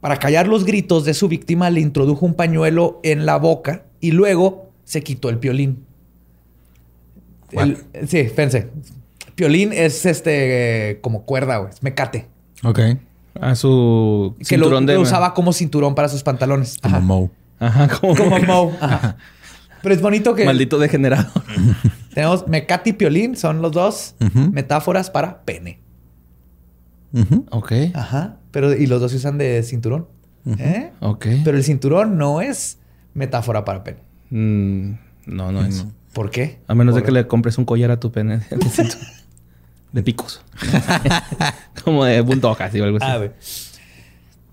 Para 0.00 0.18
callar 0.18 0.48
los 0.48 0.64
gritos 0.64 1.04
de 1.04 1.14
su 1.14 1.28
víctima, 1.28 1.70
le 1.70 1.80
introdujo 1.80 2.24
un 2.24 2.34
pañuelo 2.34 3.00
en 3.02 3.26
la 3.26 3.36
boca 3.36 3.84
y 4.00 4.12
luego 4.12 4.70
se 4.84 5.02
quitó 5.02 5.28
el 5.28 5.38
piolín. 5.38 5.86
El- 7.52 8.08
sí, 8.08 8.24
fíjense. 8.24 8.68
Piolín 9.34 9.72
es 9.72 10.04
este 10.06 10.90
eh, 10.90 11.00
como 11.00 11.24
cuerda, 11.24 11.58
güey. 11.58 11.70
Es 11.72 11.82
mecate. 11.82 12.28
Ok. 12.62 12.78
A 13.40 13.54
su 13.54 14.34
Que 14.46 14.58
lo, 14.58 14.64
cinturón 14.66 14.86
de... 14.86 14.94
lo 14.94 15.00
usaba 15.00 15.34
como 15.34 15.52
cinturón 15.52 15.94
para 15.94 16.08
sus 16.08 16.22
pantalones. 16.22 16.76
Como 16.82 16.96
Ajá. 16.96 17.04
Moe. 17.04 17.30
Ajá, 17.58 17.88
como... 17.88 18.16
Como 18.16 18.38
Moe. 18.40 18.74
Ajá. 18.80 19.16
Pero 19.82 19.94
es 19.94 20.02
bonito 20.02 20.34
que 20.34 20.44
Maldito 20.44 20.78
degenerado. 20.78 21.30
tenemos 22.14 22.46
mecate 22.48 22.90
y 22.90 22.92
piolín. 22.92 23.36
Son 23.36 23.62
los 23.62 23.72
dos 23.72 24.14
metáforas 24.52 25.08
para 25.10 25.42
pene. 25.42 25.78
Ujú. 27.12 27.46
ok. 27.50 27.72
Ajá. 27.94 28.36
Pero, 28.50 28.74
y 28.74 28.86
los 28.86 29.00
dos 29.00 29.10
se 29.12 29.16
usan 29.18 29.38
de 29.38 29.62
cinturón. 29.62 30.06
¿Eh? 30.58 30.90
Ok. 31.00 31.26
Pero 31.44 31.56
el 31.56 31.64
cinturón 31.64 32.18
no 32.18 32.40
es 32.40 32.78
metáfora 33.14 33.64
para 33.64 33.84
pene. 33.84 33.98
Mm, 34.30 34.92
no, 35.26 35.52
no 35.52 35.64
es. 35.64 35.86
¿Por 36.12 36.30
qué? 36.30 36.58
A 36.66 36.74
menos 36.74 36.94
de 36.94 37.02
que 37.02 37.12
le 37.12 37.26
compres 37.26 37.58
un 37.58 37.64
collar 37.64 37.90
a 37.90 38.00
tu 38.00 38.10
pene 38.10 38.40
de, 39.92 40.02
picos. 40.02 40.42
Como 41.84 42.04
de 42.04 42.20
bulldog, 42.20 42.60
así 42.62 42.80
o 42.80 42.84
algo 42.84 42.98
así. 43.00 43.30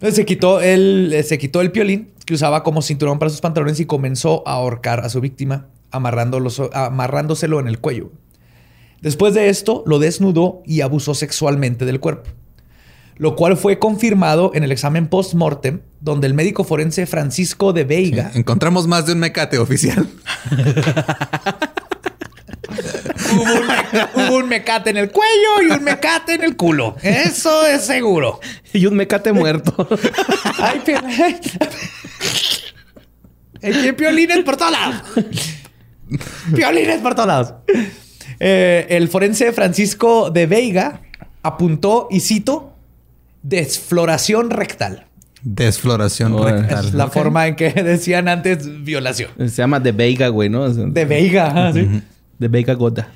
Ah, 0.02 0.12
se 0.12 0.26
quitó 0.26 0.62
el, 0.62 1.12
eh, 1.14 1.24
se 1.24 1.38
quitó 1.38 1.62
el 1.62 1.72
piolín 1.72 2.12
que 2.26 2.36
usaba 2.36 2.62
como 2.62 2.82
cinturón 2.82 3.20
para 3.20 3.30
sus 3.30 3.42
pantalones 3.42 3.80
y 3.80 3.86
comenzó 3.86 4.48
a 4.48 4.54
ahorcar 4.54 5.00
a 5.00 5.10
su 5.10 5.22
víctima, 5.22 5.68
amarrándolo, 5.92 6.52
amarrándoselo 6.74 7.60
en 7.60 7.68
el 7.68 7.80
cuello. 7.80 8.12
Después 9.02 9.34
de 9.34 9.50
esto, 9.50 9.84
lo 9.88 9.98
desnudó 9.98 10.62
y 10.66 10.82
abusó 10.82 11.16
sexualmente 11.16 11.86
del 11.86 12.00
cuerpo. 12.00 12.30
Lo 13.18 13.36
cual 13.36 13.58
fue 13.58 13.80
confirmado 13.80 14.52
en 14.54 14.64
el 14.64 14.72
examen 14.72 15.08
post-mortem, 15.08 15.82
donde 16.02 16.28
el 16.28 16.34
médico 16.34 16.64
forense 16.64 17.06
Francisco 17.08 17.74
de 17.74 17.84
Veiga. 17.84 18.32
Encontramos 18.36 18.88
más 18.88 19.06
de 19.08 19.14
un 19.14 19.20
mecate 19.20 19.58
oficial. 19.58 20.08
hubo, 23.34 23.42
un, 23.44 23.68
me- 23.68 24.28
hubo 24.30 24.38
un 24.38 24.48
mecate 24.50 24.90
en 24.92 24.98
el 24.98 25.12
cuello 25.12 25.62
y 25.68 25.72
un 25.72 25.84
mecate 25.84 26.36
en 26.36 26.44
el 26.44 26.56
culo. 26.56 26.96
Eso 27.02 27.66
es 27.66 27.86
seguro. 27.86 28.40
Y 28.74 28.86
un 28.86 28.96
mecate 28.96 29.32
muerto. 29.34 29.88
Ay, 30.60 30.82
pero... 30.86 31.02
Hay 33.64 33.92
piolines 33.94 34.44
por 34.44 34.56
todos 34.58 34.72
lados. 34.72 35.02
Piolines 36.56 37.02
por 37.02 37.16
todos 37.16 37.28
lados. 37.28 37.54
Eh, 38.40 38.86
el 38.90 39.08
forense 39.10 39.52
Francisco 39.52 40.30
de 40.30 40.46
Veiga 40.46 41.02
apuntó, 41.42 42.08
y 42.12 42.20
cito, 42.20 42.77
desfloración 43.44 44.50
rectal. 44.50 45.06
Desfloración 45.44 46.44
rectal. 46.44 46.86
Es 46.86 46.94
la 46.94 47.08
forma 47.10 47.48
en 47.48 47.56
que 47.56 47.72
decían 47.84 48.28
antes 48.28 48.84
violación. 48.84 49.32
Se 49.38 49.48
llama 49.50 49.80
De 49.80 49.92
Veiga, 49.92 50.28
güey, 50.30 50.50
¿no? 50.50 50.70
De 50.70 51.06
Veiga. 51.06 51.72
sí. 51.74 52.02
De 52.40 52.48
Veiga 52.48 52.74
Gota. 52.74 53.08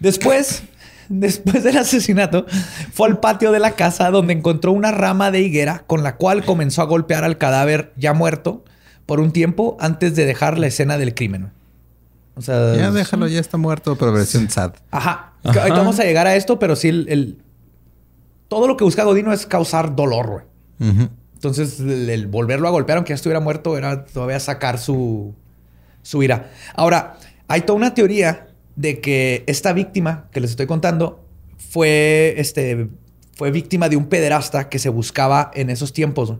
Después, 0.00 0.62
después 1.08 1.64
del 1.64 1.78
asesinato, 1.78 2.46
fue 2.92 3.08
al 3.08 3.20
patio 3.20 3.52
de 3.52 3.60
la 3.60 3.72
casa 3.72 4.10
donde 4.10 4.32
encontró 4.34 4.72
una 4.72 4.92
rama 4.92 5.30
de 5.30 5.40
higuera 5.40 5.84
con 5.86 6.02
la 6.02 6.16
cual 6.16 6.44
comenzó 6.44 6.82
a 6.82 6.86
golpear 6.86 7.24
al 7.24 7.38
cadáver 7.38 7.92
ya 7.96 8.12
muerto 8.12 8.64
por 9.06 9.20
un 9.20 9.32
tiempo 9.32 9.76
antes 9.80 10.16
de 10.16 10.26
dejar 10.26 10.58
la 10.58 10.66
escena 10.66 10.98
del 10.98 11.14
crimen. 11.14 11.50
O 12.34 12.42
sea, 12.42 12.74
Ya 12.76 12.90
déjalo, 12.90 13.28
ya 13.28 13.40
está 13.40 13.56
muerto, 13.56 13.96
pero 13.96 14.12
versión 14.12 14.50
sad. 14.50 14.72
Ajá. 14.90 15.32
Ajá. 15.44 15.60
Ahorita 15.60 15.78
vamos 15.78 15.98
a 16.00 16.04
llegar 16.04 16.26
a 16.26 16.34
esto, 16.36 16.58
pero 16.58 16.76
sí, 16.76 16.88
el, 16.88 17.06
el- 17.08 17.38
todo 18.48 18.68
lo 18.68 18.76
que 18.76 18.84
busca 18.84 19.04
Godino 19.04 19.32
es 19.32 19.46
causar 19.46 19.94
dolor, 19.96 20.26
güey. 20.28 20.44
Entonces, 21.34 21.80
el, 21.80 22.08
el 22.10 22.26
volverlo 22.26 22.68
a 22.68 22.70
golpear, 22.70 22.98
aunque 22.98 23.10
ya 23.10 23.14
estuviera 23.16 23.40
muerto, 23.40 23.76
era 23.76 24.04
todavía 24.04 24.40
sacar 24.40 24.78
su, 24.78 25.34
su 26.02 26.22
ira. 26.22 26.50
Ahora, 26.74 27.18
hay 27.48 27.62
toda 27.62 27.76
una 27.76 27.94
teoría 27.94 28.48
de 28.74 29.00
que 29.00 29.44
esta 29.46 29.72
víctima 29.72 30.28
que 30.32 30.40
les 30.40 30.50
estoy 30.50 30.66
contando 30.66 31.24
fue, 31.58 32.34
este, 32.38 32.88
fue 33.34 33.50
víctima 33.50 33.88
de 33.88 33.96
un 33.96 34.06
pederasta 34.06 34.68
que 34.68 34.78
se 34.78 34.88
buscaba 34.88 35.50
en 35.54 35.70
esos 35.70 35.92
tiempos. 35.92 36.34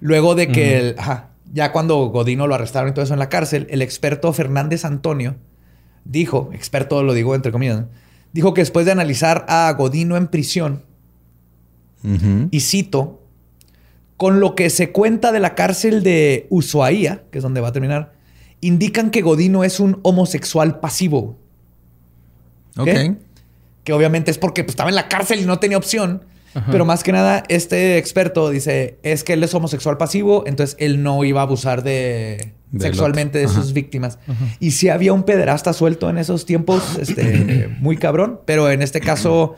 Luego 0.00 0.34
de 0.34 0.48
que, 0.48 0.78
el- 0.78 0.94
ajá, 0.98 1.30
ya 1.52 1.72
cuando 1.72 1.96
Godino 2.08 2.46
lo 2.46 2.54
arrestaron 2.54 2.90
y 2.90 2.92
todo 2.92 3.04
eso 3.04 3.12
en 3.14 3.20
la 3.20 3.28
cárcel, 3.28 3.66
el 3.70 3.80
experto 3.82 4.32
Fernández 4.32 4.84
Antonio 4.84 5.36
dijo, 6.04 6.50
experto 6.52 7.02
lo 7.02 7.14
digo 7.14 7.34
entre 7.34 7.52
comillas, 7.52 7.80
¿no? 7.82 7.88
dijo 8.32 8.52
que 8.54 8.60
después 8.62 8.84
de 8.86 8.92
analizar 8.92 9.46
a 9.48 9.72
Godino 9.78 10.16
en 10.16 10.26
prisión, 10.28 10.82
Y 12.50 12.60
cito, 12.60 13.22
con 14.16 14.40
lo 14.40 14.54
que 14.54 14.70
se 14.70 14.92
cuenta 14.92 15.32
de 15.32 15.40
la 15.40 15.54
cárcel 15.54 16.02
de 16.02 16.46
Ushuaia, 16.50 17.22
que 17.30 17.38
es 17.38 17.42
donde 17.42 17.60
va 17.60 17.68
a 17.68 17.72
terminar, 17.72 18.12
indican 18.60 19.10
que 19.10 19.22
Godino 19.22 19.64
es 19.64 19.80
un 19.80 20.00
homosexual 20.02 20.80
pasivo. 20.80 21.38
Ok. 22.76 22.84
¿Qué? 22.84 23.16
Que 23.84 23.92
obviamente 23.92 24.30
es 24.30 24.38
porque 24.38 24.64
pues, 24.64 24.72
estaba 24.72 24.90
en 24.90 24.96
la 24.96 25.08
cárcel 25.08 25.40
y 25.40 25.44
no 25.44 25.58
tenía 25.58 25.78
opción. 25.78 26.24
Ajá. 26.54 26.70
Pero 26.70 26.84
más 26.84 27.02
que 27.02 27.12
nada, 27.12 27.42
este 27.48 27.98
experto 27.98 28.50
dice, 28.50 28.98
es 29.02 29.24
que 29.24 29.32
él 29.32 29.42
es 29.42 29.52
homosexual 29.54 29.96
pasivo, 29.96 30.44
entonces 30.46 30.76
él 30.78 31.02
no 31.02 31.24
iba 31.24 31.40
a 31.40 31.44
abusar 31.44 31.82
de 31.82 32.52
sexualmente 32.78 33.38
de 33.38 33.48
sus 33.48 33.72
víctimas. 33.72 34.18
Y 34.60 34.72
sí 34.72 34.88
había 34.88 35.12
un 35.12 35.24
pederasta 35.24 35.72
suelto 35.72 36.08
en 36.10 36.18
esos 36.18 36.46
tiempos, 36.46 36.98
este, 37.00 37.68
muy 37.80 37.96
cabrón, 37.96 38.40
pero 38.44 38.70
en 38.70 38.82
este 38.82 39.00
caso... 39.00 39.56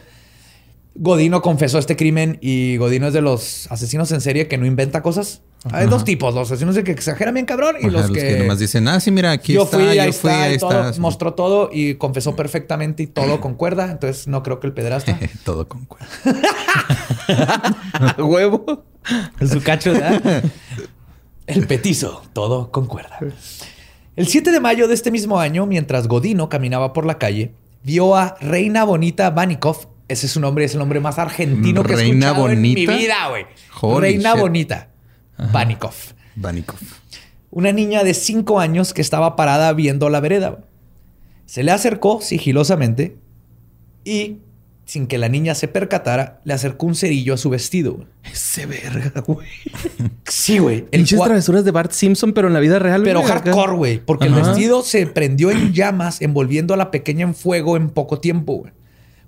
Godino 0.98 1.42
confesó 1.42 1.78
este 1.78 1.96
crimen 1.96 2.38
y 2.40 2.76
Godino 2.76 3.08
es 3.08 3.12
de 3.12 3.20
los 3.20 3.70
asesinos 3.70 4.10
en 4.12 4.20
serie 4.20 4.48
que 4.48 4.58
no 4.58 4.66
inventa 4.66 5.02
cosas. 5.02 5.42
Hay 5.72 5.86
dos 5.88 6.04
tipos, 6.04 6.34
los 6.34 6.50
asesinos 6.50 6.76
de 6.76 6.84
que 6.84 6.92
exageran 6.92 7.34
bien 7.34 7.44
cabrón 7.44 7.76
y 7.80 7.86
Ajá, 7.86 7.90
los, 7.90 8.10
que, 8.10 8.38
nomás 8.38 8.60
dicen, 8.60 8.86
ah, 8.86 9.00
sí, 9.00 9.10
mira, 9.10 9.32
aquí 9.32 9.54
yo 9.54 9.64
está, 9.64 9.78
fui, 9.78 9.96
yo 9.96 10.02
ahí 10.02 10.12
fui, 10.12 10.30
está, 10.30 10.42
ahí 10.42 10.54
y 10.54 10.58
todo, 10.58 10.88
está. 10.88 11.00
mostró 11.00 11.34
todo 11.34 11.70
y 11.72 11.94
confesó 11.94 12.36
perfectamente 12.36 13.02
y 13.02 13.06
todo 13.08 13.40
concuerda. 13.40 13.90
Entonces 13.90 14.28
no 14.28 14.42
creo 14.42 14.60
que 14.60 14.68
el 14.68 14.72
pederasta 14.74 15.18
Todo 15.44 15.66
con 15.68 15.86
cuerda. 15.86 16.08
Huevo. 18.18 18.84
Su 19.50 19.60
cacho, 19.62 19.92
¿verdad? 19.92 20.44
El 21.46 21.66
petizo, 21.68 22.22
todo 22.32 22.72
concuerda. 22.72 23.20
El 24.16 24.26
7 24.26 24.50
de 24.50 24.60
mayo 24.60 24.88
de 24.88 24.94
este 24.94 25.12
mismo 25.12 25.38
año, 25.38 25.64
mientras 25.64 26.08
Godino 26.08 26.48
caminaba 26.48 26.92
por 26.92 27.06
la 27.06 27.18
calle, 27.18 27.52
vio 27.84 28.16
a 28.16 28.36
Reina 28.40 28.84
Bonita 28.84 29.30
Vanikov. 29.30 29.86
Ese 30.08 30.26
es 30.26 30.32
su 30.32 30.40
nombre, 30.40 30.64
es 30.64 30.72
el 30.72 30.78
nombre 30.78 31.00
más 31.00 31.18
argentino 31.18 31.82
que 31.82 31.94
he 31.94 31.96
¿Reina 31.96 32.28
escuchado 32.28 32.50
en 32.50 32.60
mi 32.60 32.74
vida, 32.74 33.28
güey. 33.28 33.46
Reina 34.00 34.32
shit. 34.32 34.40
Bonita 34.40 34.88
Vanikov. 35.52 35.94
Vanikov. 36.36 36.78
Una 37.50 37.72
niña 37.72 38.04
de 38.04 38.14
5 38.14 38.60
años 38.60 38.92
que 38.92 39.00
estaba 39.00 39.34
parada 39.34 39.72
viendo 39.72 40.08
la 40.08 40.20
vereda. 40.20 40.58
Se 41.46 41.62
le 41.62 41.72
acercó 41.72 42.20
sigilosamente 42.20 43.16
y, 44.04 44.38
sin 44.84 45.06
que 45.06 45.18
la 45.18 45.28
niña 45.28 45.54
se 45.54 45.66
percatara, 45.66 46.40
le 46.44 46.54
acercó 46.54 46.86
un 46.86 46.94
cerillo 46.94 47.34
a 47.34 47.36
su 47.36 47.50
vestido. 47.50 48.06
Ese 48.24 48.66
verga, 48.66 49.20
güey. 49.26 49.48
Sí, 50.28 50.58
güey. 50.58 50.82
Pinches 50.82 51.22
travesuras 51.22 51.64
de 51.64 51.70
Bart 51.70 51.92
Simpson, 51.92 52.32
pero 52.32 52.48
en 52.48 52.54
la 52.54 52.60
vida 52.60 52.80
real. 52.80 53.02
Pero 53.04 53.22
hardcore, 53.22 53.72
güey. 53.74 53.98
Porque 54.04 54.26
el 54.26 54.34
Ajá. 54.34 54.48
vestido 54.48 54.82
se 54.82 55.06
prendió 55.06 55.52
en 55.52 55.72
llamas, 55.72 56.20
envolviendo 56.20 56.74
a 56.74 56.76
la 56.76 56.90
pequeña 56.90 57.24
en 57.24 57.34
fuego 57.34 57.76
en 57.76 57.90
poco 57.90 58.18
tiempo, 58.18 58.54
güey. 58.54 58.72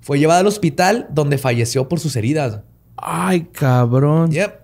Fue 0.00 0.18
llevada 0.18 0.40
al 0.40 0.46
hospital 0.46 1.06
donde 1.11 1.38
falleció 1.38 1.88
por 1.88 2.00
sus 2.00 2.16
heridas. 2.16 2.61
Ay, 2.96 3.48
cabrón. 3.52 4.30
Yep. 4.30 4.61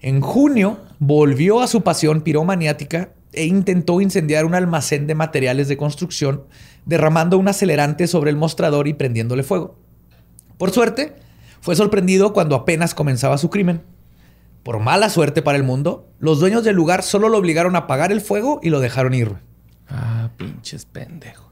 En 0.00 0.20
junio 0.20 0.78
volvió 0.98 1.60
a 1.60 1.66
su 1.66 1.82
pasión 1.82 2.20
piromaniática 2.20 3.10
e 3.32 3.44
intentó 3.44 4.00
incendiar 4.00 4.44
un 4.44 4.54
almacén 4.54 5.06
de 5.06 5.14
materiales 5.14 5.68
de 5.68 5.76
construcción, 5.76 6.44
derramando 6.84 7.38
un 7.38 7.48
acelerante 7.48 8.06
sobre 8.06 8.30
el 8.30 8.36
mostrador 8.36 8.88
y 8.88 8.94
prendiéndole 8.94 9.42
fuego. 9.42 9.78
Por 10.58 10.70
suerte, 10.70 11.16
fue 11.60 11.76
sorprendido 11.76 12.32
cuando 12.32 12.56
apenas 12.56 12.94
comenzaba 12.94 13.38
su 13.38 13.50
crimen. 13.50 13.82
Por 14.62 14.80
mala 14.80 15.10
suerte 15.10 15.42
para 15.42 15.58
el 15.58 15.64
mundo, 15.64 16.08
los 16.18 16.40
dueños 16.40 16.64
del 16.64 16.76
lugar 16.76 17.02
solo 17.02 17.28
lo 17.28 17.38
obligaron 17.38 17.76
a 17.76 17.80
apagar 17.80 18.10
el 18.10 18.20
fuego 18.20 18.58
y 18.62 18.70
lo 18.70 18.80
dejaron 18.80 19.14
ir. 19.14 19.36
Ah, 19.88 20.30
pinches 20.36 20.86
pendejos. 20.86 21.45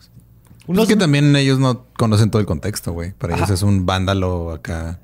Unos- 0.66 0.84
Es 0.84 0.88
que 0.88 0.96
también 0.96 1.34
ellos 1.36 1.58
no 1.58 1.86
conocen 1.98 2.30
todo 2.30 2.40
el 2.40 2.46
contexto, 2.46 2.92
güey. 2.92 3.12
Para 3.12 3.34
ellos 3.34 3.44
Ajá. 3.44 3.54
es 3.54 3.62
un 3.62 3.84
vándalo 3.86 4.50
acá. 4.52 4.98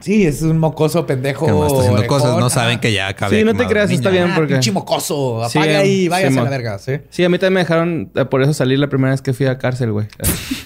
Sí, 0.00 0.26
es 0.26 0.42
un 0.42 0.58
mocoso 0.58 1.06
pendejo. 1.06 1.46
Que 1.46 1.52
está 1.52 1.64
haciendo 1.78 1.92
orejón. 2.00 2.06
cosas. 2.20 2.38
No 2.38 2.50
saben 2.50 2.72
Ajá. 2.72 2.80
que 2.82 2.92
ya 2.92 3.08
acabé. 3.08 3.38
Sí, 3.38 3.44
no 3.44 3.54
te 3.54 3.66
creas, 3.66 3.90
está 3.90 4.10
bien. 4.10 4.24
Ah, 4.30 4.32
porque- 4.34 4.52
pinche 4.54 4.70
mocoso. 4.70 5.40
Sí, 5.48 5.56
Apaga 5.58 5.78
ahí 5.78 5.90
y 6.02 6.08
váyase 6.08 6.34
sí, 6.34 6.38
a 6.38 6.42
la 6.44 6.50
verga. 6.50 6.78
¿sí? 6.78 6.92
Sí, 7.08 7.24
a 7.24 7.30
mí 7.30 7.38
también 7.38 7.54
me 7.54 7.60
dejaron 7.60 8.10
eh, 8.14 8.24
por 8.26 8.42
eso 8.42 8.52
salir 8.52 8.78
la 8.78 8.88
primera 8.88 9.12
vez 9.12 9.22
que 9.22 9.32
fui 9.32 9.46
a 9.46 9.56
cárcel, 9.56 9.92
güey. 9.92 10.06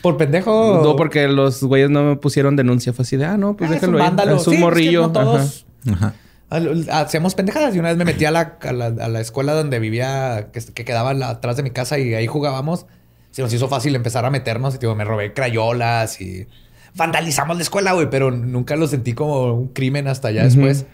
Por 0.03 0.17
pendejo. 0.17 0.81
No, 0.83 0.97
porque 0.97 1.29
los 1.29 1.63
güeyes 1.63 1.89
no 1.89 2.03
me 2.03 2.17
pusieron 2.17 2.57
denuncia. 2.57 2.93
Fue 2.93 3.05
así 3.05 3.17
de, 3.17 3.27
ah, 3.27 3.37
no, 3.37 3.57
pues 3.57 3.71
Ah, 3.71 3.77
es 3.77 3.83
un 3.85 3.93
déjalo. 3.95 4.37
Es 4.39 4.43
Sí, 4.43 4.49
un 4.49 4.55
es 4.55 4.59
que 4.59 4.65
morrillo. 4.65 5.03
no 5.03 5.13
todos 5.13 5.67
Ajá. 5.93 6.15
al- 6.51 6.87
hacemos 6.91 7.37
pendejadas. 7.37 7.77
Y 7.77 7.79
una 7.79 7.91
vez 7.91 7.97
me 7.97 8.05
metí 8.07 8.25
a 8.25 8.33
la, 8.33 8.59
a 8.61 8.73
la, 8.73 8.87
a 8.87 9.09
la 9.09 9.21
escuela 9.21 9.53
donde 9.53 9.79
vivía, 9.79 10.49
que, 10.53 10.61
que 10.75 10.85
quedaba 10.85 11.15
la- 11.15 11.29
atrás 11.31 11.57
de 11.57 11.63
mi 11.63 11.71
casa 11.71 11.97
y 12.01 12.13
ahí 12.15 12.27
jugábamos. 12.27 12.87
Se 13.31 13.43
nos 13.43 13.53
hizo 13.53 13.69
fácil 13.69 13.95
empezar 13.95 14.25
a 14.25 14.31
meternos 14.31 14.75
y 14.75 14.79
digo, 14.79 14.95
me 14.95 15.05
robé 15.05 15.33
crayolas 15.33 16.21
y 16.21 16.47
vandalizamos 16.95 17.57
la 17.57 17.63
escuela, 17.63 17.93
güey, 17.93 18.11
pero 18.11 18.31
nunca 18.31 18.77
lo 18.77 18.87
sentí 18.87 19.13
como 19.13 19.53
un 19.55 19.69
crimen 19.69 20.09
hasta 20.09 20.29
allá 20.29 20.45
después. 20.45 20.87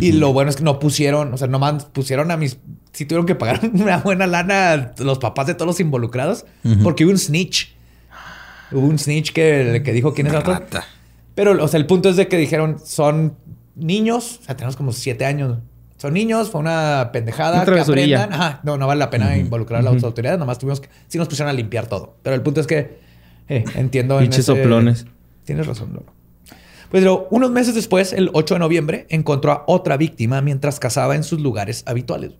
Y 0.00 0.12
lo 0.12 0.32
bueno 0.32 0.50
es 0.50 0.56
que 0.56 0.64
no 0.64 0.78
pusieron, 0.80 1.32
o 1.32 1.36
sea, 1.36 1.46
nomás 1.46 1.84
pusieron 1.84 2.30
a 2.30 2.36
mis. 2.36 2.58
Sí 2.92 3.06
tuvieron 3.06 3.26
que 3.26 3.34
pagar 3.34 3.60
una 3.72 3.98
buena 3.98 4.26
lana 4.26 4.92
los 4.98 5.18
papás 5.18 5.46
de 5.46 5.54
todos 5.54 5.66
los 5.66 5.80
involucrados 5.80 6.46
porque 6.82 7.04
hubo 7.04 7.12
un 7.12 7.18
snitch. 7.18 7.74
Hubo 8.72 8.86
un 8.86 8.98
snitch 8.98 9.32
que, 9.32 9.82
que 9.84 9.92
dijo 9.92 10.14
quién 10.14 10.26
es 10.26 10.32
el 10.32 10.38
otro. 10.40 10.60
Pero, 11.34 11.62
o 11.62 11.68
sea, 11.68 11.78
el 11.78 11.86
punto 11.86 12.08
es 12.08 12.16
de 12.16 12.28
que 12.28 12.36
dijeron, 12.36 12.78
son 12.84 13.36
niños, 13.76 14.40
o 14.42 14.44
sea, 14.44 14.56
tenemos 14.56 14.76
como 14.76 14.92
siete 14.92 15.24
años. 15.24 15.58
Son 16.04 16.12
niños, 16.12 16.50
fue 16.50 16.60
una 16.60 17.08
pendejada 17.14 17.62
Una 17.62 17.72
que 17.72 17.80
aprendan. 17.80 18.30
Ajá, 18.30 18.60
no, 18.62 18.76
no 18.76 18.86
vale 18.86 18.98
la 18.98 19.08
pena 19.08 19.38
involucrar 19.38 19.80
a 19.80 19.82
las 19.82 19.94
Ujú. 19.94 20.04
autoridades, 20.04 20.38
nomás 20.38 20.58
tuvimos 20.58 20.82
que, 20.82 20.90
sí 21.08 21.16
nos 21.16 21.28
pusieron 21.28 21.48
a 21.48 21.54
limpiar 21.54 21.86
todo. 21.86 22.16
Pero 22.22 22.36
el 22.36 22.42
punto 22.42 22.60
es 22.60 22.66
que, 22.66 22.98
eh, 23.48 23.64
entiendo. 23.74 24.18
en 24.18 24.24
Pinches 24.24 24.44
soplones. 24.44 25.06
Tienes 25.46 25.66
razón, 25.66 25.94
Lolo. 25.94 26.12
Pues 26.90 27.02
pero 27.02 27.26
unos 27.30 27.50
meses 27.52 27.74
después, 27.74 28.12
el 28.12 28.28
8 28.34 28.56
de 28.56 28.60
noviembre, 28.60 29.06
encontró 29.08 29.52
a 29.52 29.64
otra 29.66 29.96
víctima 29.96 30.42
mientras 30.42 30.78
cazaba 30.78 31.14
en 31.16 31.24
sus 31.24 31.40
lugares 31.40 31.84
habituales. 31.86 32.32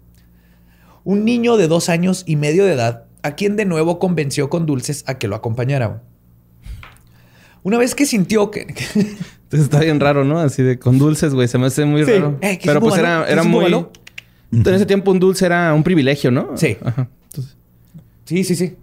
Un 1.02 1.24
niño 1.24 1.56
de 1.56 1.66
dos 1.66 1.88
años 1.88 2.24
y 2.26 2.36
medio 2.36 2.66
de 2.66 2.74
edad, 2.74 3.04
a 3.22 3.34
quien 3.34 3.56
de 3.56 3.64
nuevo 3.64 3.98
convenció 3.98 4.50
con 4.50 4.66
dulces 4.66 5.04
a 5.06 5.16
que 5.16 5.26
lo 5.26 5.36
acompañara. 5.36 6.02
Una 7.64 7.78
vez 7.78 7.94
que 7.96 8.06
sintió 8.06 8.50
que... 8.52 8.60
Entonces 8.60 9.60
está 9.60 9.80
bien 9.80 9.98
raro, 9.98 10.24
¿no? 10.24 10.38
Así 10.38 10.62
de 10.62 10.78
con 10.78 10.98
dulces, 10.98 11.34
güey. 11.34 11.48
Se 11.48 11.58
me 11.58 11.66
hace 11.66 11.84
muy 11.84 12.04
Sí. 12.04 12.12
raro. 12.12 12.38
Eh, 12.40 12.58
¿qué 12.58 12.66
Pero 12.66 12.78
es 12.78 12.84
pues 12.84 12.98
era, 12.98 13.24
¿Qué 13.26 13.32
era 13.32 13.42
muy. 13.42 13.64
En 14.52 14.66
ese 14.74 14.86
tiempo 14.86 15.10
un 15.10 15.18
dulce 15.18 15.46
era 15.46 15.74
un 15.74 15.82
privilegio, 15.82 16.30
¿no? 16.30 16.50
Sí. 16.56 16.76
Ajá. 16.84 17.08
Entonces, 17.26 17.56
Sí, 18.24 18.44
sí, 18.44 18.54
sí. 18.54 18.76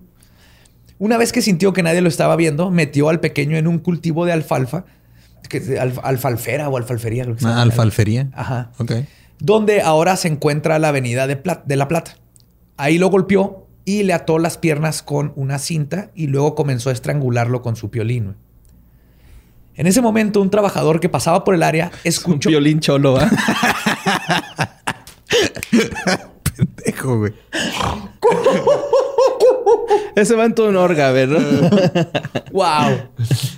Una 0.99 1.17
vez 1.17 1.31
que 1.31 1.41
sintió 1.41 1.73
que 1.73 1.81
nadie 1.81 2.01
lo 2.01 2.09
estaba 2.09 2.35
viendo, 2.35 2.69
metió 2.71 3.09
al 3.09 3.19
pequeño 3.21 3.57
en 3.57 3.67
un 3.67 3.79
cultivo 3.79 4.25
de 4.25 4.33
alfalfa, 4.33 4.85
que 5.49 5.59
alf- 5.79 5.99
alfalfera 6.03 6.69
o 6.69 6.77
alfalfería, 6.77 7.23
creo 7.23 7.35
que 7.37 7.45
Ah, 7.45 7.61
alfalfería. 7.61 8.29
Ajá. 8.33 8.71
Ok. 8.77 8.91
Donde 9.39 9.81
ahora 9.81 10.15
se 10.15 10.27
encuentra 10.27 10.77
la 10.79 10.89
avenida 10.89 11.25
de, 11.27 11.37
Pla- 11.37 11.63
de 11.65 11.75
La 11.75 11.87
Plata. 11.87 12.17
Ahí 12.77 12.97
lo 12.99 13.09
golpeó 13.09 13.67
y 13.83 14.03
le 14.03 14.13
ató 14.13 14.37
las 14.39 14.57
piernas 14.57 15.01
con 15.01 15.33
una 15.35 15.57
cinta 15.57 16.11
y 16.13 16.27
luego 16.27 16.53
comenzó 16.55 16.89
a 16.89 16.93
estrangularlo 16.93 17.61
con 17.63 17.75
su 17.75 17.89
piolín. 17.89 18.35
En 19.75 19.87
ese 19.87 20.01
momento, 20.01 20.41
un 20.41 20.49
trabajador 20.49 20.99
que 20.99 21.09
pasaba 21.09 21.43
por 21.43 21.55
el 21.55 21.63
área 21.63 21.91
escuchó. 22.03 22.49
Un 22.49 22.53
violín 22.53 22.79
cholo, 22.79 23.17
¿ah? 23.17 23.29
Pendejo, 26.55 27.17
güey. 27.17 27.33
Ese 30.15 30.35
va 30.35 30.45
en 30.45 30.55
tu 30.55 30.63
orga, 30.63 31.07
a 31.07 31.11
ver, 31.11 31.29
¿no? 31.29 31.39
¡Wow! 32.51 33.09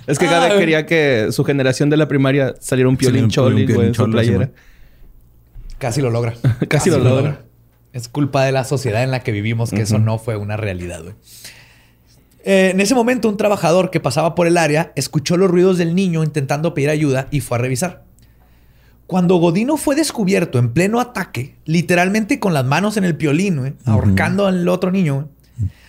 Es 0.06 0.18
que 0.18 0.26
cada 0.26 0.46
Ah, 0.54 0.58
quería 0.58 0.86
que 0.86 1.28
su 1.30 1.44
generación 1.44 1.90
de 1.90 1.96
la 1.96 2.06
primaria 2.06 2.54
saliera 2.60 2.88
un 2.88 2.96
piolín 2.96 3.24
un 3.24 3.30
choli, 3.30 3.66
güey, 3.66 3.88
en 3.88 3.94
su 3.94 4.02
cholo, 4.02 4.12
playera. 4.12 4.50
Casi 5.78 6.00
lo 6.00 6.10
logra. 6.10 6.34
Casi 6.68 6.90
lo 6.90 6.98
logra. 6.98 7.42
Es 7.92 8.08
culpa 8.08 8.44
de 8.44 8.52
la 8.52 8.64
sociedad 8.64 9.02
en 9.02 9.10
la 9.10 9.20
que 9.20 9.32
vivimos 9.32 9.70
que 9.70 9.82
eso 9.82 9.98
no 9.98 10.18
fue 10.18 10.36
una 10.36 10.56
realidad, 10.56 11.02
güey. 11.02 11.14
Eh, 12.44 12.70
en 12.74 12.80
ese 12.80 12.94
momento, 12.94 13.28
un 13.28 13.38
trabajador 13.38 13.90
que 13.90 14.00
pasaba 14.00 14.34
por 14.34 14.46
el 14.46 14.58
área 14.58 14.92
escuchó 14.96 15.38
los 15.38 15.50
ruidos 15.50 15.78
del 15.78 15.94
niño 15.94 16.22
intentando 16.22 16.74
pedir 16.74 16.90
ayuda 16.90 17.26
y 17.30 17.40
fue 17.40 17.56
a 17.56 17.60
revisar. 17.60 18.04
Cuando 19.06 19.36
Godino 19.36 19.76
fue 19.78 19.96
descubierto 19.96 20.58
en 20.58 20.72
pleno 20.72 21.00
ataque, 21.00 21.56
literalmente 21.64 22.40
con 22.40 22.52
las 22.52 22.64
manos 22.64 22.96
en 22.96 23.04
el 23.04 23.16
piolín, 23.16 23.58
güey, 23.58 23.74
ahorcando 23.86 24.46
al 24.46 24.68
otro 24.68 24.90
niño, 24.90 25.28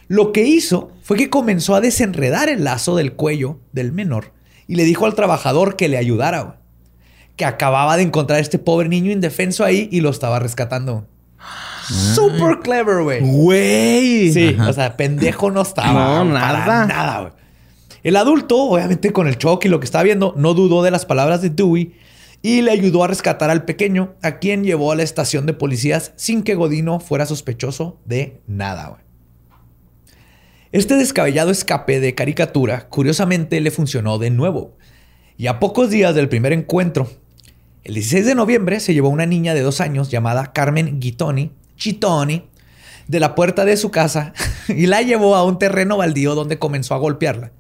lo 0.07 0.31
que 0.31 0.43
hizo 0.43 0.91
fue 1.01 1.17
que 1.17 1.29
comenzó 1.29 1.75
a 1.75 1.81
desenredar 1.81 2.49
el 2.49 2.63
lazo 2.63 2.95
del 2.95 3.13
cuello 3.13 3.59
del 3.73 3.91
menor 3.91 4.31
y 4.67 4.75
le 4.75 4.83
dijo 4.83 5.05
al 5.05 5.15
trabajador 5.15 5.75
que 5.75 5.89
le 5.89 5.97
ayudara, 5.97 6.59
que 7.35 7.45
acababa 7.45 7.97
de 7.97 8.03
encontrar 8.03 8.39
a 8.39 8.41
este 8.41 8.59
pobre 8.59 8.87
niño 8.87 9.11
indefenso 9.11 9.63
ahí 9.63 9.89
y 9.91 10.01
lo 10.01 10.09
estaba 10.09 10.39
rescatando. 10.39 11.07
Super 11.87 12.59
clever, 12.59 13.03
güey. 13.03 13.21
Güey. 13.21 14.31
Sí, 14.31 14.55
o 14.59 14.73
sea, 14.73 14.97
pendejo 14.97 15.51
no 15.51 15.61
estaba. 15.61 16.23
No, 16.23 16.33
para 16.33 16.65
nada. 16.65 16.85
Nada, 16.85 17.21
güey. 17.21 17.33
El 18.03 18.17
adulto, 18.17 18.57
obviamente 18.61 19.11
con 19.11 19.27
el 19.27 19.37
shock 19.37 19.65
y 19.65 19.69
lo 19.69 19.79
que 19.79 19.85
estaba 19.85 20.03
viendo, 20.03 20.33
no 20.37 20.53
dudó 20.53 20.83
de 20.83 20.91
las 20.91 21.05
palabras 21.05 21.41
de 21.41 21.49
Dewey 21.49 21.95
y 22.43 22.61
le 22.61 22.69
ayudó 22.69 23.03
a 23.03 23.07
rescatar 23.07 23.49
al 23.49 23.65
pequeño, 23.65 24.13
a 24.21 24.37
quien 24.37 24.63
llevó 24.63 24.91
a 24.91 24.95
la 24.95 25.01
estación 25.01 25.47
de 25.47 25.53
policías 25.53 26.13
sin 26.15 26.43
que 26.43 26.53
Godino 26.53 26.99
fuera 26.99 27.25
sospechoso 27.25 27.99
de 28.05 28.41
nada, 28.45 28.89
güey. 28.89 29.01
Este 30.71 30.95
descabellado 30.95 31.49
escape 31.49 31.99
de 31.99 32.13
caricatura, 32.13 32.87
curiosamente, 32.89 33.59
le 33.61 33.71
funcionó 33.71 34.19
de 34.19 34.29
nuevo. 34.29 34.77
Y 35.37 35.47
a 35.47 35.59
pocos 35.59 35.89
días 35.89 36.13
del 36.13 36.29
primer 36.29 36.53
encuentro, 36.53 37.09
el 37.83 37.95
16 37.95 38.27
de 38.27 38.35
noviembre 38.35 38.79
se 38.79 38.93
llevó 38.93 39.09
una 39.09 39.25
niña 39.25 39.55
de 39.55 39.61
dos 39.61 39.81
años 39.81 40.11
llamada 40.11 40.53
Carmen 40.53 40.99
Guitoni, 40.99 41.51
Chitoni, 41.77 42.47
de 43.07 43.19
la 43.19 43.35
puerta 43.35 43.65
de 43.65 43.77
su 43.77 43.91
casa 43.91 44.33
y 44.67 44.87
la 44.87 45.01
llevó 45.01 45.35
a 45.35 45.43
un 45.43 45.59
terreno 45.59 45.97
baldío 45.97 46.35
donde 46.35 46.59
comenzó 46.59 46.95
a 46.95 46.99
golpearla. 46.99 47.51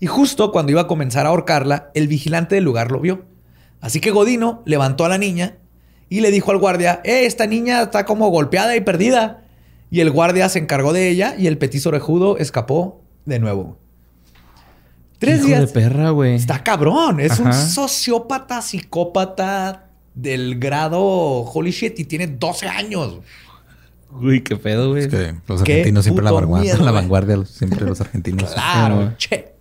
Y 0.00 0.06
justo 0.06 0.52
cuando 0.52 0.72
iba 0.72 0.82
a 0.82 0.86
comenzar 0.86 1.26
a 1.26 1.30
ahorcarla, 1.30 1.90
el 1.94 2.08
vigilante 2.08 2.56
del 2.56 2.64
lugar 2.64 2.90
lo 2.90 3.00
vio. 3.00 3.24
Así 3.80 4.00
que 4.00 4.10
Godino 4.10 4.62
levantó 4.66 5.04
a 5.04 5.08
la 5.08 5.18
niña 5.18 5.56
y 6.08 6.20
le 6.20 6.30
dijo 6.30 6.50
al 6.50 6.58
guardia, 6.58 7.00
eh, 7.04 7.26
esta 7.26 7.46
niña 7.46 7.82
está 7.82 8.04
como 8.04 8.28
golpeada 8.28 8.76
y 8.76 8.80
perdida. 8.80 9.44
Y 9.90 10.00
el 10.00 10.10
guardia 10.10 10.48
se 10.48 10.58
encargó 10.58 10.92
de 10.92 11.08
ella 11.08 11.34
y 11.38 11.46
el 11.46 11.58
petiso 11.58 11.90
orejudo 11.90 12.36
escapó 12.38 13.02
de 13.24 13.38
nuevo. 13.38 13.78
Tres 15.18 15.38
Hijo 15.38 15.46
días. 15.46 15.60
de 15.60 15.66
perra, 15.68 16.10
güey. 16.10 16.34
Está 16.34 16.62
cabrón. 16.62 17.20
Es 17.20 17.38
un 17.38 17.52
sociópata, 17.52 18.60
psicópata 18.60 19.90
del 20.14 20.58
grado 20.58 21.00
holy 21.00 21.70
shit 21.70 21.98
y 21.98 22.04
tiene 22.04 22.26
12 22.26 22.68
años. 22.68 23.20
Uy, 24.12 24.42
qué 24.42 24.56
pedo, 24.56 24.90
güey. 24.90 25.02
Es 25.04 25.08
que 25.08 25.34
los 25.48 25.60
argentinos 25.62 26.04
siempre 26.04 26.24
la 26.24 26.30
vanguardia, 26.32 26.72
miedo, 26.74 26.84
la 26.84 26.90
vanguardia, 26.92 27.44
siempre 27.46 27.80
los 27.84 28.00
argentinos. 28.00 28.52
Claro, 28.52 29.10
Ah, 29.12 29.14
che. 29.18 29.52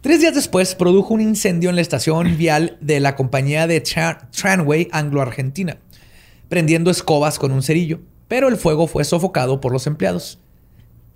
Tres 0.00 0.20
días 0.20 0.34
después 0.34 0.74
produjo 0.74 1.12
un 1.14 1.20
incendio 1.20 1.70
en 1.70 1.76
la 1.76 1.82
estación 1.82 2.36
vial 2.38 2.78
de 2.80 3.00
la 3.00 3.16
compañía 3.16 3.66
de 3.66 3.82
Tra- 3.82 4.30
Tranway 4.30 4.88
Anglo-Argentina, 4.92 5.78
prendiendo 6.48 6.90
escobas 6.90 7.38
con 7.38 7.50
un 7.52 7.62
cerillo, 7.62 8.00
pero 8.28 8.48
el 8.48 8.56
fuego 8.56 8.86
fue 8.86 9.04
sofocado 9.04 9.60
por 9.60 9.72
los 9.72 9.86
empleados. 9.86 10.38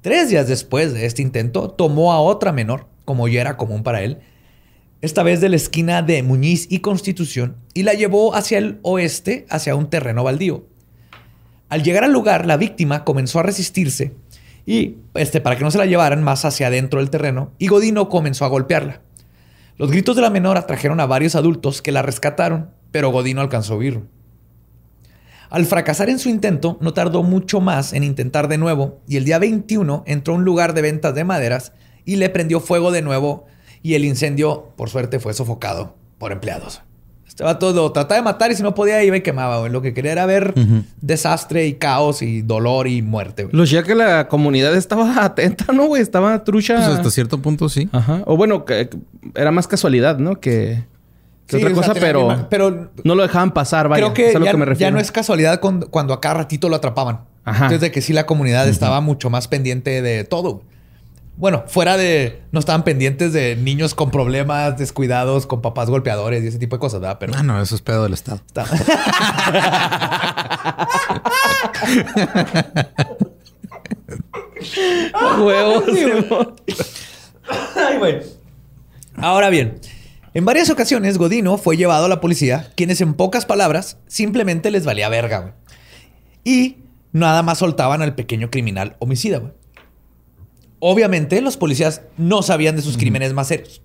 Tres 0.01 0.31
días 0.31 0.49
después 0.49 0.93
de 0.93 1.07
este 1.07 1.23
intento, 1.23 1.71
tomó 1.71 2.12
a 2.12 2.21
otra 2.21 2.53
menor, 2.53 2.87
como 3.05 3.29
ya 3.29 3.41
era 3.41 3.57
común 3.57 3.85
para 3.85 4.03
él, 4.03 4.19
esta 5.01 5.23
vez 5.23 5.41
de 5.41 5.49
la 5.49 5.57
esquina 5.57 6.03
de 6.03 6.23
Muñiz 6.23 6.67
y 6.71 6.81
Constitución, 6.81 7.57
y 7.75 7.85
la 7.85 7.95
llevó 7.95 8.35
hacia 8.35 8.59
el 8.59 8.79
oeste, 8.83 9.47
hacia 9.49 9.77
un 9.77 9.88
terreno 9.91 10.25
baldío. 10.25 10.67
Al 11.73 11.83
llegar 11.83 12.05
al 12.05 12.13
lugar, 12.13 12.45
la 12.45 12.59
víctima 12.59 13.03
comenzó 13.03 13.41
a 13.41 13.45
resistirse 13.45 14.13
y, 14.67 14.99
este, 15.15 15.41
para 15.41 15.57
que 15.57 15.65
no 15.65 15.71
se 15.71 15.79
la 15.79 15.87
llevaran 15.87 16.23
más 16.23 16.45
hacia 16.45 16.67
adentro 16.67 17.01
del 17.01 17.09
terreno, 17.09 17.53
y 17.57 17.69
Godino 17.69 18.11
comenzó 18.11 18.45
a 18.45 18.49
golpearla. 18.49 19.01
Los 19.79 19.91
gritos 19.91 20.15
de 20.15 20.21
la 20.21 20.29
menor 20.29 20.59
atrajeron 20.59 21.01
a 21.01 21.07
varios 21.07 21.35
adultos 21.35 21.81
que 21.81 21.91
la 21.91 22.03
rescataron, 22.03 22.69
pero 22.91 23.11
Godino 23.11 23.41
alcanzó 23.41 23.73
a 23.73 23.77
huir. 23.79 24.03
Al 25.49 25.65
fracasar 25.65 26.11
en 26.11 26.19
su 26.19 26.29
intento, 26.29 26.77
no 26.83 26.93
tardó 26.93 27.23
mucho 27.23 27.63
más 27.63 27.95
en 27.95 28.05
intentar 28.05 28.49
de 28.49 28.59
nuevo, 28.59 29.01
y 29.09 29.17
el 29.17 29.25
día 29.25 29.39
21 29.39 30.05
entró 30.07 30.35
a 30.35 30.37
un 30.37 30.45
lugar 30.45 30.75
de 30.75 30.83
ventas 30.83 31.15
de 31.15 31.25
maderas 31.25 31.73
y 32.05 32.17
le 32.17 32.29
prendió 32.29 32.61
fuego 32.61 32.91
de 32.91 33.01
nuevo, 33.01 33.47
y 33.83 33.95
el 33.95 34.05
incendio, 34.05 34.75
por 34.77 34.91
suerte, 34.91 35.21
fue 35.21 35.33
sofocado 35.33 35.97
por 36.19 36.33
empleados. 36.33 36.83
Este 37.33 37.45
vato 37.45 37.73
lo 37.73 37.90
trataba 37.92 38.16
de 38.16 38.23
matar 38.23 38.53
y 38.53 38.55
si 38.57 38.62
no 38.62 38.75
podía 38.75 39.03
iba 39.03 39.16
y 39.16 39.23
quemaba, 39.23 39.61
güey. 39.61 39.73
Lo 39.73 39.81
que 39.81 39.95
quería 39.95 40.12
era 40.12 40.27
ver 40.27 40.53
desastre 41.01 41.66
y 41.66 41.73
caos 41.75 42.21
y 42.21 42.42
dolor 42.42 42.87
y 42.88 43.01
muerte, 43.01 43.45
güey. 43.45 43.57
Los 43.57 43.71
ya 43.71 43.83
que 43.83 43.95
la 43.95 44.29
comunidad 44.29 44.77
estaba 44.77 45.14
atenta, 45.25 45.73
¿no, 45.73 45.87
güey? 45.87 46.03
Estaba 46.03 46.45
trucha. 46.45 46.75
Pues 46.77 46.88
hasta 46.88 47.11
cierto 47.11 47.38
punto 47.40 47.71
sí. 47.71 47.88
Ajá. 47.90 48.21
O 48.27 48.37
bueno, 48.37 48.66
que, 48.66 48.90
que 48.90 48.99
era 49.35 49.51
más 49.51 49.66
casualidad, 49.66 50.18
¿no? 50.18 50.40
Que, 50.40 50.85
que 51.47 51.57
Sí, 51.57 51.64
otra 51.64 51.71
o 51.73 51.83
sea, 51.83 51.88
cosa, 51.95 52.01
pero, 52.01 52.47
pero 52.51 52.90
no 53.03 53.14
lo 53.14 53.23
dejaban 53.23 53.53
pasar, 53.53 53.88
vaya. 53.88 54.03
creo 54.05 54.14
que, 54.14 54.29
es 54.29 54.37
a 54.37 54.38
lo 54.38 54.45
ya, 54.45 54.51
que 54.51 54.57
me 54.59 54.64
ya 54.66 54.68
refiero. 54.68 54.92
no 54.92 55.01
es 55.01 55.11
casualidad 55.11 55.59
cuando, 55.61 55.88
cuando 55.88 56.12
a 56.12 56.21
cada 56.21 56.35
ratito 56.35 56.68
lo 56.68 56.77
atrapaban. 56.77 57.21
Ajá. 57.47 57.64
Entonces, 57.64 57.81
de 57.81 57.92
que 57.92 58.03
sí 58.03 58.12
la 58.12 58.27
comunidad 58.27 58.68
estaba 58.68 59.01
mucho 59.01 59.31
más 59.31 59.49
pendiente 59.49 60.03
de 60.03 60.25
todo. 60.25 60.64
Bueno, 61.37 61.64
fuera 61.66 61.97
de... 61.97 62.42
No 62.53 62.61
estaban 62.61 62.85
pendientes 62.85 63.33
de 63.33 63.57
niños 63.57 63.95
con 63.95 64.11
problemas, 64.11 64.79
descuidados, 64.79 65.47
con 65.47 65.62
papás 65.62 65.88
golpeadores 65.90 66.45
y 66.45 66.49
ese 66.49 66.59
tipo 66.59 66.77
de 66.77 66.81
cosas, 66.81 67.01
¿verdad? 67.01 67.16
Pero... 67.18 67.33
Ah, 67.37 67.42
no, 67.42 67.61
eso 67.61 67.75
es 67.75 67.81
pedo 67.83 68.05
del 68.05 68.12
Estado. 68.12 68.40
está- 68.47 68.64
Huevos. 75.40 75.85
Ay, 77.77 77.99
güey. 77.99 78.21
Ahora 79.16 79.51
bien, 79.51 79.79
en 80.35 80.45
varias 80.45 80.71
ocasiones 80.71 81.18
Godino 81.18 81.59
fue 81.59 81.77
llevado 81.77 82.07
a 82.07 82.09
la 82.09 82.21
policía, 82.21 82.71
quienes 82.77 83.01
en 83.01 83.14
pocas 83.14 83.47
palabras 83.47 83.99
simplemente 84.07 84.71
les 84.71 84.85
valía 84.85 85.09
verga, 85.09 85.38
güey. 85.40 85.53
Y 86.45 86.77
nada 87.12 87.42
más 87.42 87.59
soltaban 87.59 88.03
al 88.03 88.14
pequeño 88.14 88.51
criminal 88.51 88.97
homicida, 88.99 89.38
güey. 89.38 89.53
Obviamente 90.85 91.40
los 91.40 91.57
policías 91.57 92.03
no 92.16 92.42
sabían 92.42 92.75
de 92.75 92.83
sus 92.83 92.97
crímenes 92.97 93.33
más 93.33 93.47
serios, 93.47 93.83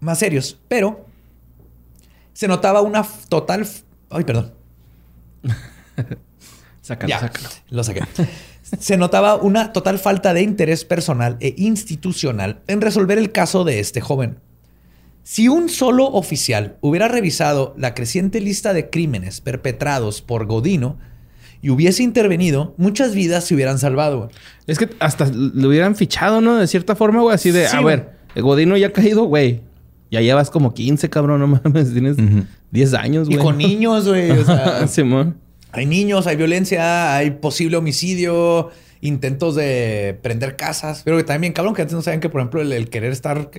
más 0.00 0.18
serios, 0.18 0.58
pero 0.66 1.06
se 2.32 2.48
notaba 2.48 2.80
una 2.80 3.06
total... 3.28 3.68
Ay, 4.10 4.24
perdón. 4.24 4.52
Sácalo, 6.82 7.08
Ya, 7.08 7.20
sácalo. 7.20 7.48
lo 7.70 7.84
saqué. 7.84 8.00
Se 8.80 8.96
notaba 8.96 9.36
una 9.36 9.72
total 9.72 10.00
falta 10.00 10.34
de 10.34 10.42
interés 10.42 10.84
personal 10.84 11.36
e 11.38 11.54
institucional 11.56 12.62
en 12.66 12.80
resolver 12.80 13.18
el 13.18 13.30
caso 13.30 13.62
de 13.62 13.78
este 13.78 14.00
joven. 14.00 14.40
Si 15.22 15.46
un 15.46 15.68
solo 15.68 16.06
oficial 16.06 16.78
hubiera 16.80 17.06
revisado 17.06 17.74
la 17.78 17.94
creciente 17.94 18.40
lista 18.40 18.72
de 18.72 18.90
crímenes 18.90 19.40
perpetrados 19.40 20.20
por 20.20 20.46
Godino 20.46 20.98
y 21.62 21.70
hubiese 21.70 22.02
intervenido, 22.02 22.74
muchas 22.78 23.14
vidas 23.14 23.44
se 23.44 23.54
hubieran 23.54 23.78
salvado. 23.78 24.18
güey. 24.18 24.30
Es 24.66 24.78
que 24.78 24.88
hasta 24.98 25.26
lo 25.32 25.68
hubieran 25.68 25.94
fichado, 25.96 26.40
¿no? 26.40 26.56
De 26.56 26.66
cierta 26.66 26.96
forma, 26.96 27.20
güey. 27.20 27.34
Así 27.34 27.50
de, 27.50 27.68
Sí, 27.68 27.76
a 27.76 27.80
güey. 27.80 27.96
ver, 27.96 28.10
el 28.34 28.42
Godino 28.42 28.76
ya 28.76 28.88
ha 28.88 28.92
caído, 28.92 29.24
güey. 29.24 29.60
Ya 30.10 30.20
llevas 30.20 30.50
como 30.50 30.72
15, 30.74 31.08
cabrón, 31.10 31.40
no 31.40 31.46
mames. 31.46 31.92
Tienes 31.92 32.16
Ujú. 32.18 32.44
10 32.70 32.94
años, 32.94 33.28
Y 33.28 33.34
güey. 33.34 33.44
con 33.44 33.58
niños, 33.58 34.08
güey. 34.08 34.30
o 34.30 34.44
sea, 34.44 34.86
Simón. 34.88 35.36
hay 35.72 35.86
niños, 35.86 36.26
hay 36.26 36.36
violencia, 36.36 37.14
hay 37.16 37.30
posible 37.32 37.76
homicidio, 37.76 38.70
intentos 39.02 39.54
de 39.54 40.18
prender 40.22 40.56
casas. 40.56 41.02
Pero 41.04 41.16
que 41.16 41.24
también 41.24 41.52
cabrón 41.52 41.74
que 41.74 41.82
antes 41.82 41.94
no 41.94 42.02
saben 42.02 42.20
que, 42.20 42.28
por 42.28 42.40
ejemplo, 42.40 42.60
el, 42.62 42.72
el 42.72 42.88
querer 42.90 43.12
estar 43.12 43.50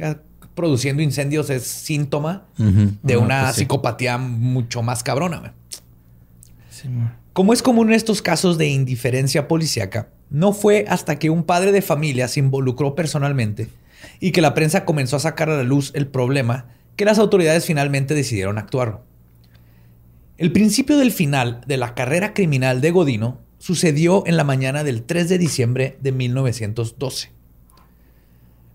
produciendo 0.55 1.01
incendios 1.01 1.49
es 1.49 1.63
síntoma 1.63 2.45
de 2.57 3.15
una 3.17 3.43
pues 3.43 3.55
sí. 3.55 3.61
psicopatía 3.61 4.17
mucho 4.17 4.81
más 4.81 5.03
cabrona. 5.03 5.37
güey. 5.39 5.51
Simón. 6.69 7.13
Como 7.33 7.53
es 7.53 7.61
común 7.61 7.87
en 7.87 7.93
estos 7.93 8.21
casos 8.21 8.57
de 8.57 8.67
indiferencia 8.67 9.47
policíaca, 9.47 10.09
no 10.29 10.51
fue 10.51 10.85
hasta 10.89 11.17
que 11.17 11.29
un 11.29 11.43
padre 11.43 11.71
de 11.71 11.81
familia 11.81 12.27
se 12.27 12.41
involucró 12.41 12.93
personalmente 12.93 13.69
y 14.19 14.31
que 14.31 14.41
la 14.41 14.53
prensa 14.53 14.83
comenzó 14.83 15.15
a 15.15 15.21
sacar 15.21 15.49
a 15.49 15.55
la 15.55 15.63
luz 15.63 15.91
el 15.93 16.07
problema 16.07 16.67
que 16.97 17.05
las 17.05 17.19
autoridades 17.19 17.65
finalmente 17.65 18.15
decidieron 18.15 18.57
actuar. 18.57 19.03
El 20.37 20.51
principio 20.51 20.97
del 20.97 21.11
final 21.13 21.61
de 21.67 21.77
la 21.77 21.95
carrera 21.95 22.33
criminal 22.33 22.81
de 22.81 22.91
Godino 22.91 23.39
sucedió 23.59 24.23
en 24.25 24.35
la 24.35 24.43
mañana 24.43 24.83
del 24.83 25.03
3 25.03 25.29
de 25.29 25.37
diciembre 25.37 25.97
de 26.01 26.11
1912. 26.11 27.31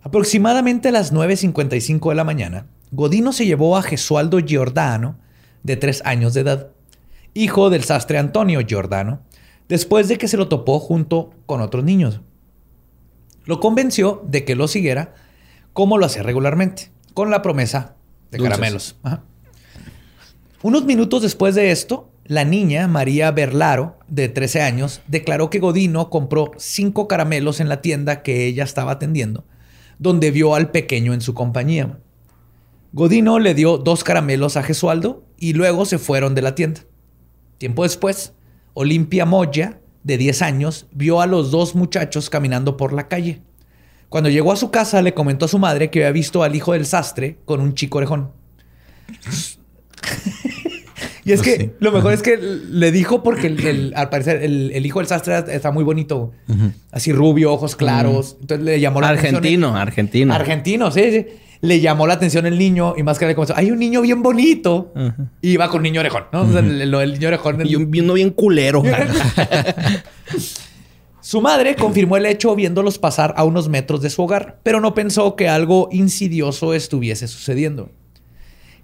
Aproximadamente 0.01 0.89
a 0.89 0.93
las 0.93 1.13
9.55 1.13 2.09
de 2.09 2.15
la 2.15 2.25
mañana, 2.25 2.69
Godino 2.91 3.35
se 3.35 3.45
llevó 3.45 3.77
a 3.77 3.83
Gesualdo 3.83 4.39
Giordano, 4.39 5.19
de 5.63 5.77
tres 5.77 6.01
años 6.05 6.33
de 6.33 6.43
edad, 6.43 6.71
hijo 7.37 7.69
del 7.69 7.85
sastre 7.85 8.17
Antonio 8.17 8.61
Giordano, 8.67 9.21
después 9.69 10.09
de 10.09 10.17
que 10.17 10.27
se 10.27 10.39
lo 10.39 10.49
topó 10.49 10.81
junto 10.81 11.31
con 11.45 11.61
otros 11.61 11.85
niños. 11.85 12.23
Lo 13.45 13.61
convenció 13.61 14.23
de 14.27 14.45
que 14.45 14.57
lo 14.57 14.69
siguiera 14.69 15.15
como 15.75 15.99
lo 15.99 16.07
hacía 16.07 16.23
regularmente, 16.23 16.91
con 17.13 17.31
la 17.31 17.43
promesa 17.43 17.97
de 18.31 18.39
Dulces. 18.39 18.51
caramelos. 18.51 18.97
Ajá. 19.03 19.23
Unos 20.63 20.87
minutos 20.87 21.21
después 21.21 21.55
de 21.55 21.71
esto, 21.71 22.09
la 22.25 22.45
niña 22.45 22.89
María 22.89 23.31
Berlaro, 23.31 23.99
de 24.09 24.31
13 24.31 24.63
años, 24.63 25.03
declaró 25.07 25.51
que 25.51 25.59
Godino 25.59 26.09
compró 26.09 26.53
cinco 26.57 27.07
caramelos 27.07 27.61
en 27.61 27.69
la 27.69 27.83
tienda 27.83 28.23
que 28.23 28.47
ella 28.47 28.65
estaba 28.65 28.93
atendiendo, 28.93 29.45
donde 29.99 30.31
vio 30.31 30.55
al 30.55 30.71
pequeño 30.71 31.13
en 31.13 31.21
su 31.21 31.35
compañía. 31.35 31.99
Godino 32.95 33.39
le 33.39 33.53
dio 33.53 33.77
dos 33.77 34.03
caramelos 34.05 34.57
a 34.57 34.63
Gesualdo 34.63 35.27
y 35.37 35.53
luego 35.53 35.85
se 35.85 35.99
fueron 35.99 36.35
de 36.35 36.43
la 36.43 36.55
tienda. 36.55 36.81
Tiempo 37.59 37.83
después, 37.85 38.33
Olimpia 38.75 39.25
Moya, 39.27 39.81
de 40.05 40.19
10 40.19 40.43
años, 40.43 40.87
vio 40.93 41.21
a 41.21 41.27
los 41.27 41.51
dos 41.51 41.75
muchachos 41.75 42.31
caminando 42.31 42.77
por 42.77 42.93
la 42.93 43.09
calle. 43.09 43.41
Cuando 44.09 44.31
llegó 44.31 44.53
a 44.53 44.57
su 44.57 44.71
casa, 44.71 45.03
le 45.03 45.15
comentó 45.15 45.47
a 45.47 45.49
su 45.49 45.59
madre 45.59 45.91
que 45.91 45.99
había 46.01 46.13
visto 46.13 46.43
al 46.45 46.55
hijo 46.55 46.73
del 46.75 46.87
sastre 46.87 47.39
con 47.45 47.61
un 47.61 47.75
chico 47.75 47.99
orejón. 47.99 48.31
y 51.25 51.33
es 51.33 51.43
que 51.43 51.57
sí. 51.57 51.71
lo 51.81 51.91
mejor 51.91 52.13
es 52.13 52.23
que 52.23 52.37
le 52.37 52.93
dijo 52.93 53.23
porque 53.25 53.49
el- 53.49 53.67
el- 53.67 53.93
al 53.97 54.09
parecer 54.11 54.43
el, 54.45 54.71
el 54.73 54.87
hijo 54.87 55.01
del 55.01 55.09
sastre 55.09 55.43
está 55.49 55.73
muy 55.73 55.83
bonito. 55.83 56.33
Así 56.93 57.13
rubio, 57.13 57.53
ojos 57.53 57.75
claros. 57.75 58.37
Entonces 58.41 58.65
le 58.65 58.79
llamó 58.81 59.01
la 59.01 59.09
atención. 59.09 59.37
Argentino, 59.37 59.77
argentino. 59.77 60.35
Argentino, 60.35 60.91
sí, 60.93 61.11
sí. 61.11 61.27
Le 61.61 61.81
llamó 61.81 62.07
la 62.07 62.15
atención 62.15 62.47
el 62.47 62.59
niño 62.59 62.95
y 62.97 63.03
más 63.03 63.19
que 63.19 63.27
le 63.27 63.35
comenzó, 63.35 63.55
hay 63.57 63.71
un 63.71 63.79
niño 63.79 64.03
bien 64.03 64.23
bonito. 64.23 64.93
Y 65.41 65.51
iba 65.53 65.69
con 65.69 65.83
niño 65.83 66.01
orejón, 66.01 66.25
¿no? 66.33 66.43
O 66.43 66.51
sea, 66.51 66.61
el, 66.61 66.81
el 66.95 67.13
niño 67.13 67.29
orejón. 67.29 67.67
Y 67.67 67.77
un, 67.77 67.91
bien 67.91 68.31
culero. 68.31 68.83
Su 71.21 71.41
madre 71.41 71.75
confirmó 71.75 72.17
el 72.17 72.27
hecho 72.27 72.55
viéndolos 72.55 72.99
pasar 73.01 73.35
a 73.37 73.43
unos 73.43 73.69
metros 73.69 74.01
de 74.01 74.11
su 74.11 74.23
hogar, 74.23 74.61
pero 74.63 74.81
no 74.81 74.95
pensó 74.95 75.35
que 75.35 75.49
algo 75.49 75.89
insidioso 75.91 76.73
estuviese 76.73 77.27
sucediendo. 77.27 77.91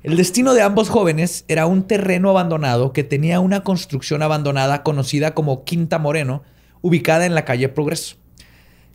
El 0.02 0.16
destino 0.16 0.52
de 0.52 0.62
ambos 0.62 0.88
jóvenes 0.88 1.44
era 1.46 1.66
un 1.66 1.84
terreno 1.84 2.30
abandonado 2.30 2.92
que 2.92 3.04
tenía 3.04 3.38
una 3.38 3.62
construcción 3.62 4.22
abandonada 4.22 4.82
conocida 4.82 5.34
como 5.34 5.62
Quinta 5.62 6.00
Moreno, 6.00 6.42
ubicada 6.80 7.26
en 7.26 7.36
la 7.36 7.44
calle 7.44 7.68
Progreso, 7.68 8.16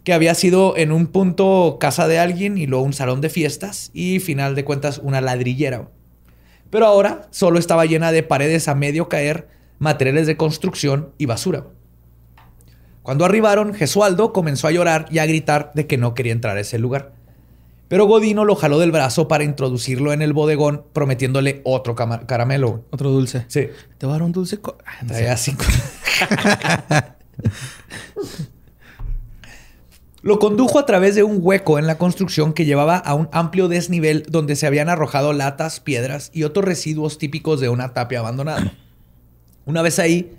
que 0.08 0.14
había 0.14 0.36
sido 0.36 0.78
en 0.78 0.94
un 0.94 1.08
punto 1.08 1.80
casa 1.82 2.08
de 2.08 2.18
alguien 2.18 2.58
y 2.58 2.66
luego 2.66 2.86
un 2.86 2.94
salón 2.94 3.20
de 3.20 3.28
fiestas 3.28 3.92
y, 3.94 4.22
final 4.22 4.56
de 4.56 4.64
cuentas, 4.64 5.02
una 5.04 5.20
ladrillera. 5.20 5.90
Pero 6.70 6.86
ahora 6.86 7.28
solo 7.30 7.60
estaba 7.60 7.86
llena 7.86 8.14
de 8.14 8.24
paredes 8.24 8.70
a 8.70 8.74
medio 8.74 9.10
caer, 9.10 9.50
materiales 9.80 10.26
de 10.26 10.38
construcción 10.38 11.12
y 11.18 11.26
basura. 11.26 11.66
Cuando 13.04 13.26
arribaron, 13.26 13.74
Gesualdo 13.74 14.32
comenzó 14.32 14.70
a 14.70 14.72
llorar 14.72 15.08
y 15.12 15.20
a 15.20 15.26
gritar 15.26 15.74
de 15.76 15.88
que 15.88 15.98
no 15.98 16.14
quería 16.14 16.32
entrar 16.32 16.56
a 16.56 16.62
ese 16.62 16.80
lugar. 16.80 17.12
Pero 17.90 18.06
Godino 18.06 18.46
lo 18.46 18.56
jaló 18.56 18.80
del 18.80 18.94
brazo 18.94 19.28
para 19.28 19.44
introducirlo 19.44 20.14
en 20.14 20.22
el 20.22 20.32
bodegón, 20.32 20.86
prometiéndole 20.94 21.60
otro 21.66 21.96
caramelo. 21.96 22.86
Otro 22.92 23.12
dulce. 23.12 23.44
Sí. 23.50 23.68
Te 23.98 24.06
voy 24.06 24.12
a 24.12 24.20
dar 24.20 24.24
un 24.24 24.32
dulce. 24.32 24.58
Ah. 24.86 25.06
Traía 25.06 25.36
cinco. 25.36 25.66
Lo 30.24 30.40
condujo 30.40 30.80
a 30.80 30.86
través 30.86 31.14
de 31.14 31.24
un 31.24 31.40
hueco 31.42 31.78
en 31.78 31.86
la 31.86 32.00
construcción 32.00 32.54
que 32.54 32.66
llevaba 32.66 32.98
a 32.98 33.14
un 33.14 33.30
amplio 33.32 33.68
desnivel 33.68 34.26
donde 34.28 34.56
se 34.56 34.66
habían 34.66 34.90
arrojado 34.90 35.32
latas, 35.32 35.80
piedras 35.80 36.32
y 36.34 36.44
otros 36.44 36.66
residuos 36.66 37.20
típicos 37.20 37.60
de 37.60 37.70
una 37.70 37.94
tapia 37.94 38.20
abandonada. 38.20 38.74
Una 39.66 39.84
vez 39.84 40.00
ahí, 40.00 40.32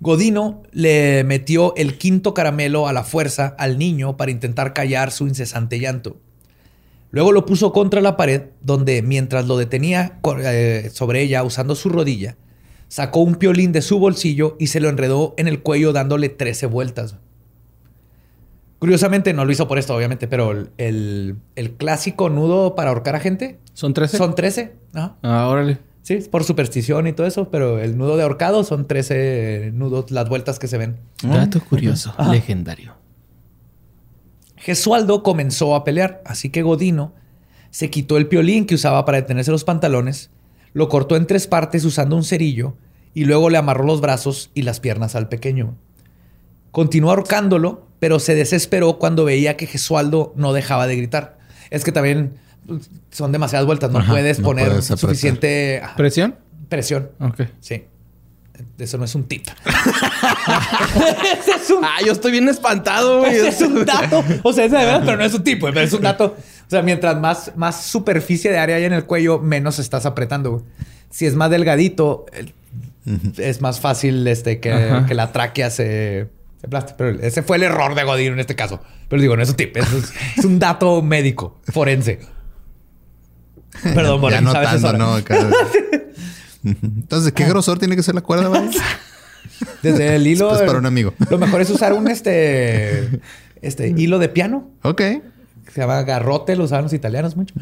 Godino 0.00 0.62
le 0.70 1.24
metió 1.24 1.74
el 1.76 1.98
quinto 1.98 2.32
caramelo 2.32 2.86
a 2.86 2.92
la 2.92 3.02
fuerza 3.02 3.56
al 3.58 3.76
niño 3.78 4.16
para 4.16 4.30
intentar 4.30 4.72
callar 4.72 5.10
su 5.10 5.26
incesante 5.26 5.80
llanto. 5.80 6.18
Luego 7.10 7.32
lo 7.32 7.44
puso 7.44 7.72
contra 7.72 8.00
la 8.00 8.16
pared, 8.16 8.42
donde 8.60 9.02
mientras 9.02 9.46
lo 9.46 9.56
detenía 9.56 10.20
eh, 10.44 10.90
sobre 10.92 11.22
ella 11.22 11.42
usando 11.42 11.74
su 11.74 11.88
rodilla, 11.88 12.36
sacó 12.86 13.20
un 13.20 13.34
piolín 13.34 13.72
de 13.72 13.82
su 13.82 13.98
bolsillo 13.98 14.56
y 14.60 14.68
se 14.68 14.78
lo 14.78 14.88
enredó 14.88 15.34
en 15.38 15.48
el 15.48 15.62
cuello 15.62 15.92
dándole 15.92 16.28
13 16.28 16.66
vueltas. 16.66 17.16
Curiosamente, 18.78 19.32
no 19.32 19.44
lo 19.44 19.50
hizo 19.52 19.66
por 19.66 19.78
esto, 19.78 19.94
obviamente, 19.96 20.28
pero 20.28 20.52
el, 20.52 21.36
el- 21.56 21.72
clásico 21.76 22.28
nudo 22.30 22.74
para 22.76 22.90
ahorcar 22.90 23.16
a 23.16 23.20
gente 23.20 23.58
¿Son 23.74 23.92
13? 23.92 24.16
son 24.18 24.34
13. 24.34 24.72
Ajá. 24.94 25.16
Ah, 25.22 25.48
órale. 25.48 25.78
Sí, 26.02 26.14
es 26.14 26.28
por 26.28 26.44
superstición 26.44 27.06
y 27.06 27.12
todo 27.12 27.26
eso, 27.26 27.50
pero 27.50 27.78
el 27.80 27.98
nudo 27.98 28.16
de 28.16 28.22
ahorcado 28.22 28.64
son 28.64 28.86
13 28.86 29.72
nudos, 29.74 30.10
las 30.10 30.28
vueltas 30.28 30.58
que 30.58 30.68
se 30.68 30.78
ven. 30.78 30.96
Dato 31.22 31.60
curioso. 31.60 32.14
Ajá. 32.16 32.32
Legendario. 32.32 32.94
Gesualdo 34.56 35.22
comenzó 35.22 35.74
a 35.74 35.84
pelear, 35.84 36.22
así 36.24 36.50
que 36.50 36.62
Godino 36.62 37.12
se 37.70 37.90
quitó 37.90 38.16
el 38.16 38.26
piolín 38.28 38.64
que 38.66 38.74
usaba 38.74 39.04
para 39.04 39.18
detenerse 39.20 39.50
los 39.50 39.64
pantalones, 39.64 40.30
lo 40.72 40.88
cortó 40.88 41.16
en 41.16 41.26
tres 41.26 41.46
partes 41.46 41.84
usando 41.84 42.16
un 42.16 42.24
cerillo 42.24 42.74
y 43.14 43.24
luego 43.24 43.50
le 43.50 43.58
amarró 43.58 43.84
los 43.84 44.00
brazos 44.00 44.50
y 44.54 44.62
las 44.62 44.80
piernas 44.80 45.14
al 45.14 45.28
pequeño. 45.28 45.74
Continuó 46.70 47.10
ahorcándolo, 47.10 47.86
pero 47.98 48.18
se 48.20 48.34
desesperó 48.34 48.98
cuando 48.98 49.24
veía 49.24 49.56
que 49.56 49.66
Gesualdo 49.66 50.32
no 50.36 50.52
dejaba 50.52 50.86
de 50.86 50.96
gritar. 50.96 51.38
Es 51.70 51.84
que 51.84 51.92
también 51.92 52.34
pues, 52.66 52.90
son 53.10 53.32
demasiadas 53.32 53.66
vueltas, 53.66 53.90
no 53.90 53.98
Ajá, 53.98 54.12
puedes 54.12 54.38
no 54.38 54.44
poner 54.44 54.68
puedes 54.68 54.84
suficiente 54.86 55.82
¿Presión? 55.96 56.36
presión. 56.68 57.10
Ok. 57.20 57.42
Sí. 57.60 57.84
Eso 58.78 58.98
no 58.98 59.04
es 59.04 59.14
un 59.14 59.24
tip. 59.24 59.46
Ese 61.38 61.50
es 61.62 61.70
un 61.70 61.84
Ah, 61.84 61.98
yo 62.04 62.12
estoy 62.12 62.32
bien 62.32 62.48
espantado, 62.48 63.20
güey. 63.20 63.36
ese 63.36 63.48
es 63.48 63.60
un 63.60 63.84
dato. 63.84 64.24
O 64.42 64.52
sea, 64.52 64.64
es 64.64 64.72
de 64.72 64.78
verdad, 64.78 65.02
pero 65.04 65.16
no 65.16 65.24
es 65.24 65.34
un 65.34 65.44
tipo, 65.44 65.66
pero 65.68 65.80
es 65.80 65.92
un 65.92 66.02
dato. 66.02 66.36
O 66.66 66.70
sea, 66.70 66.82
mientras 66.82 67.18
más, 67.20 67.52
más 67.56 67.82
superficie 67.84 68.50
de 68.50 68.58
área 68.58 68.76
hay 68.76 68.84
en 68.84 68.92
el 68.92 69.04
cuello, 69.04 69.38
menos 69.38 69.78
estás 69.78 70.06
apretando. 70.06 70.50
güey. 70.52 70.64
Si 71.10 71.26
es 71.26 71.34
más 71.34 71.50
delgadito, 71.50 72.26
el- 72.32 72.52
es 73.38 73.60
más 73.62 73.80
fácil 73.80 74.26
este, 74.26 74.60
que, 74.60 75.02
que 75.06 75.14
la 75.14 75.32
tráquea 75.32 75.70
se, 75.70 76.28
se 76.60 76.66
aplaste. 76.66 76.94
Pero 76.96 77.20
ese 77.20 77.42
fue 77.42 77.56
el 77.56 77.62
error 77.62 77.94
de 77.94 78.04
Godín 78.04 78.32
en 78.34 78.40
este 78.40 78.56
caso. 78.56 78.80
Pero 79.08 79.22
digo, 79.22 79.36
no 79.36 79.42
es 79.42 79.50
un 79.50 79.56
tip, 79.56 79.76
es, 79.76 79.86
es 80.36 80.44
un 80.44 80.58
dato 80.58 81.02
médico, 81.02 81.60
forense. 81.72 82.20
Perdón, 83.82 84.20
por 84.20 84.32
ya 84.32 84.38
ahí, 84.38 84.44
¿sabes 84.44 84.82
notando, 84.82 84.88
eso? 84.88 84.98
¿no? 84.98 85.14
Acá. 85.14 85.50
Entonces, 86.64 87.32
¿qué 87.32 87.44
grosor 87.44 87.78
tiene 87.78 87.96
que 87.96 88.02
ser 88.02 88.14
la 88.14 88.20
cuerda, 88.20 88.48
güey? 88.48 88.62
Desde 89.82 90.16
el 90.16 90.26
hilo. 90.26 90.48
Pues 90.48 90.62
para 90.62 90.78
un 90.78 90.86
amigo. 90.86 91.14
Lo 91.30 91.38
mejor 91.38 91.60
es 91.60 91.70
usar 91.70 91.92
un 91.92 92.08
este, 92.08 93.20
este 93.62 93.88
hilo 93.96 94.18
de 94.18 94.28
piano. 94.28 94.70
Ok. 94.82 95.02
Se 95.72 95.80
llama 95.80 96.02
garrote, 96.02 96.56
lo 96.56 96.64
usaban 96.64 96.84
los 96.84 96.92
italianos 96.92 97.36
mucho. 97.36 97.54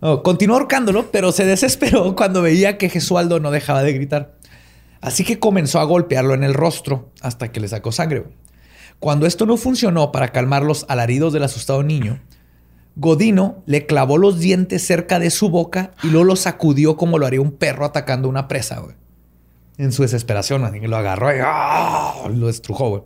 Oh, 0.00 0.22
continuó 0.22 0.56
ahorcándolo, 0.56 1.10
pero 1.10 1.32
se 1.32 1.44
desesperó 1.44 2.14
cuando 2.14 2.42
veía 2.42 2.78
que 2.78 2.88
Gesualdo 2.88 3.40
no 3.40 3.50
dejaba 3.50 3.82
de 3.82 3.92
gritar. 3.92 4.37
Así 5.00 5.24
que 5.24 5.38
comenzó 5.38 5.80
a 5.80 5.84
golpearlo 5.84 6.34
en 6.34 6.44
el 6.44 6.54
rostro 6.54 7.10
hasta 7.20 7.52
que 7.52 7.60
le 7.60 7.68
sacó 7.68 7.92
sangre. 7.92 8.24
Cuando 8.98 9.26
esto 9.26 9.46
no 9.46 9.56
funcionó 9.56 10.10
para 10.10 10.28
calmar 10.28 10.64
los 10.64 10.84
alaridos 10.88 11.32
del 11.32 11.44
asustado 11.44 11.82
niño, 11.82 12.20
Godino 12.96 13.62
le 13.64 13.86
clavó 13.86 14.18
los 14.18 14.40
dientes 14.40 14.84
cerca 14.84 15.20
de 15.20 15.30
su 15.30 15.50
boca 15.50 15.92
y 16.02 16.08
luego 16.08 16.24
lo 16.24 16.36
sacudió 16.36 16.96
como 16.96 17.18
lo 17.18 17.26
haría 17.26 17.40
un 17.40 17.52
perro 17.52 17.84
atacando 17.84 18.28
una 18.28 18.48
presa, 18.48 18.80
güey. 18.80 18.96
En 19.76 19.92
su 19.92 20.02
desesperación, 20.02 20.64
así 20.64 20.80
que 20.80 20.88
lo 20.88 20.96
agarró 20.96 21.32
y 21.32 21.38
¡ah! 21.40 22.28
lo 22.34 22.48
estrujó, 22.48 22.88
güey. 22.90 23.02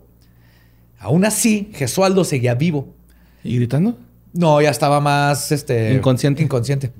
Aún 0.97 1.25
así, 1.25 1.69
Gesualdo 1.75 2.23
seguía 2.23 2.55
vivo. 2.55 2.95
¿Y 3.43 3.57
gritando? 3.57 3.99
No, 4.33 4.59
ya 4.61 4.71
estaba 4.71 4.99
más 4.99 5.51
este, 5.51 5.93
Inconsciente. 5.93 6.41
inconsciente. 6.41 6.91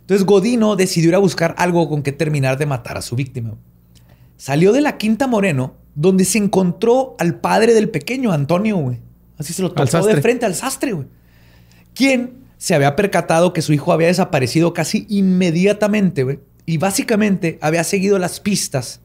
Entonces 0.00 0.26
Godino 0.26 0.76
decidió 0.76 1.10
ir 1.10 1.14
a 1.14 1.18
buscar 1.18 1.54
algo 1.56 1.88
con 1.88 2.02
que 2.02 2.12
terminar 2.12 2.58
de 2.58 2.66
matar 2.66 2.98
a 2.98 3.02
su 3.02 3.16
víctima. 3.16 3.54
Salió 4.40 4.72
de 4.72 4.80
la 4.80 4.96
Quinta 4.96 5.26
Moreno, 5.26 5.74
donde 5.94 6.24
se 6.24 6.38
encontró 6.38 7.14
al 7.18 7.40
padre 7.40 7.74
del 7.74 7.90
pequeño, 7.90 8.32
Antonio, 8.32 8.76
güey. 8.78 8.98
Así 9.36 9.52
se 9.52 9.60
lo 9.60 9.70
topó 9.70 10.06
de 10.06 10.22
frente 10.22 10.46
al 10.46 10.54
sastre, 10.54 10.92
güey. 10.92 11.06
Quien 11.94 12.38
se 12.56 12.74
había 12.74 12.96
percatado 12.96 13.52
que 13.52 13.60
su 13.60 13.74
hijo 13.74 13.92
había 13.92 14.06
desaparecido 14.06 14.72
casi 14.72 15.04
inmediatamente, 15.10 16.22
güey. 16.24 16.40
Y 16.64 16.78
básicamente 16.78 17.58
había 17.60 17.84
seguido 17.84 18.18
las 18.18 18.40
pistas 18.40 19.02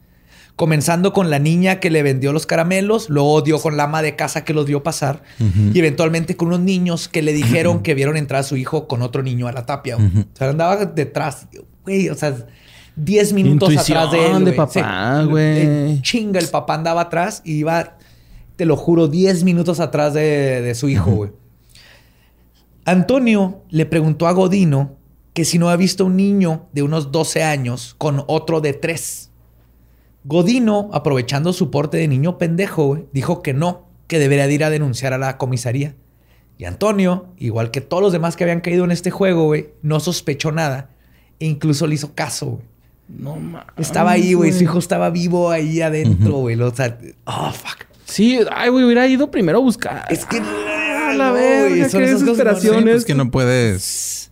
Comenzando 0.56 1.12
con 1.12 1.30
la 1.30 1.38
niña 1.38 1.82
que 1.82 1.90
le 1.90 2.02
vendió 2.02 2.32
los 2.32 2.46
caramelos, 2.46 3.10
luego 3.10 3.42
dio 3.42 3.60
con 3.60 3.76
la 3.76 3.84
ama 3.84 4.02
de 4.02 4.16
casa 4.16 4.46
que 4.46 4.54
los 4.54 4.66
vio 4.66 4.84
pasar 4.84 5.22
y 5.38 5.78
eventualmente 5.78 6.38
con 6.38 6.48
unos 6.48 6.62
niños 6.62 7.10
que 7.10 7.22
le 7.22 7.34
dijeron 7.34 7.80
que 7.84 7.94
vieron 7.94 8.16
entrar 8.16 8.40
a 8.40 8.44
su 8.44 8.56
hijo 8.56 8.88
con 8.88 9.02
otro 9.02 9.22
niño 9.22 9.50
a 9.50 9.52
la 9.52 9.66
tapia. 9.66 9.96
güey. 9.96 10.08
O 10.08 10.38
sea, 10.38 10.50
andaba 10.50 10.86
detrás. 10.86 11.48
Güey, 11.84 12.08
o 12.08 12.16
sea, 12.16 12.48
10 12.96 13.34
minutos 13.34 13.70
Intuición 13.70 13.98
atrás 13.98 14.12
de 14.12 14.32
él. 14.32 14.46
de 14.46 14.54
papá, 14.54 15.24
güey. 15.24 15.58
Eh, 15.58 16.00
Chinga, 16.02 16.40
el 16.40 16.48
papá 16.48 16.76
andaba 16.76 17.02
atrás 17.02 17.42
y 17.44 17.54
iba, 17.54 17.98
te 18.56 18.66
lo 18.66 18.78
juro, 18.78 19.08
10 19.08 19.44
minutos 19.44 19.80
atrás 19.80 20.14
de, 20.14 20.62
de 20.62 20.76
su 20.76 20.90
hijo, 20.90 21.12
güey. 21.12 21.32
Antonio 22.86 23.64
le 23.70 23.86
preguntó 23.86 24.28
a 24.28 24.32
Godino 24.32 24.96
que 25.34 25.44
si 25.44 25.58
no 25.58 25.70
ha 25.70 25.76
visto 25.76 26.06
un 26.06 26.16
niño 26.16 26.68
de 26.72 26.84
unos 26.84 27.12
12 27.12 27.44
años 27.44 27.96
con 27.98 28.24
otro 28.28 28.62
de 28.62 28.74
3. 28.74 29.32
Godino, 30.24 30.90
aprovechando 30.94 31.52
su 31.52 31.70
porte 31.70 31.98
de 31.98 32.08
niño 32.08 32.38
pendejo, 32.38 32.86
güey, 32.86 33.06
dijo 33.12 33.42
que 33.42 33.54
no, 33.54 33.88
que 34.08 34.18
debería 34.18 34.48
de 34.48 34.54
ir 34.54 34.64
a 34.64 34.70
denunciar 34.70 35.14
a 35.14 35.18
la 35.18 35.38
comisaría. 35.38 35.96
Y 36.58 36.66
Antonio, 36.66 37.28
igual 37.38 37.70
que 37.70 37.82
todos 37.82 38.02
los 38.02 38.14
demás 38.14 38.36
que 38.36 38.44
habían 38.44 38.62
caído 38.62 38.86
en 38.86 38.92
este 38.92 39.12
juego, 39.12 39.44
güey, 39.46 39.72
no 39.82 40.00
sospechó 40.00 40.52
nada 40.52 40.90
e 41.40 41.46
incluso 41.48 41.86
le 41.86 41.96
hizo 41.96 42.16
caso, 42.16 42.46
güey. 42.46 42.75
No 43.08 43.36
mames. 43.36 43.66
Estaba 43.78 44.12
ahí, 44.12 44.34
güey, 44.34 44.52
su 44.52 44.64
hijo 44.64 44.80
estaba 44.80 45.10
vivo 45.10 45.52
ahí 45.52 45.82
adentro, 45.82 46.34
güey. 46.38 46.60
O 46.60 46.74
sea, 46.74 46.98
oh, 47.26 47.52
fuck. 47.52 47.86
Sí, 48.06 48.40
ay, 48.52 48.70
güey, 48.70 48.84
hubiera 48.86 49.08
ido 49.08 49.30
primero 49.32 49.60
a 49.60 49.62
buscar. 49.62 50.06
Es 50.10 50.26
que 50.26 50.40
Ah, 50.40 51.14
la 51.16 51.28
no, 51.30 51.34
verga, 51.34 51.70
güey, 51.70 51.90
son 51.90 52.00
qué 52.02 52.06
esas 52.08 52.24
cosas, 52.24 52.62
Sí, 52.62 52.70
pues 52.84 53.06
que 53.06 53.16
no 53.16 53.30
puedes. 53.32 54.32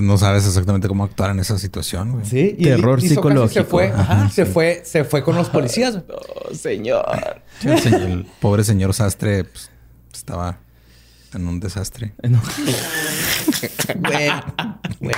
No 0.00 0.16
sabes 0.18 0.46
exactamente 0.46 0.86
cómo 0.86 1.02
actuar 1.02 1.30
en 1.32 1.40
esa 1.40 1.58
situación, 1.58 2.12
güey. 2.12 2.24
Sí, 2.24 2.54
y 2.56 2.64
Terror 2.64 3.02
y 3.02 3.08
psicológico. 3.08 3.52
Se 3.52 3.64
fue, 3.64 3.88
ajá, 3.88 4.00
Ajá, 4.02 4.30
se 4.30 4.46
sí. 4.46 4.52
fue, 4.52 4.82
se 4.84 5.02
fue 5.04 5.24
con 5.24 5.34
los 5.36 5.48
policías. 5.48 5.98
Oh, 6.08 6.54
señor. 6.54 7.04
Sí, 7.60 7.68
el, 7.68 7.78
señor- 7.80 8.02
el 8.02 8.26
pobre 8.40 8.62
señor 8.64 8.94
sastre 8.94 9.44
pues, 9.44 9.70
estaba 10.14 10.58
en 11.34 11.46
un 11.46 11.60
desastre. 11.60 12.12
No. 12.22 12.40
Güey, 13.96 14.30
güey. 15.00 15.14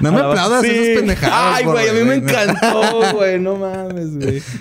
No 0.00 0.12
me 0.12 0.20
Ah, 0.20 0.28
aplaudas 0.30 0.62
sí. 0.62 0.70
esas 0.70 0.98
pendejadas. 0.98 1.56
Ay, 1.58 1.64
güey, 1.64 1.88
a 1.88 1.92
mí 1.92 2.00
me 2.04 2.14
encantó, 2.16 3.12
güey. 3.14 3.38
No 3.38 3.56
mames, 3.56 4.16
güey. 4.18 4.42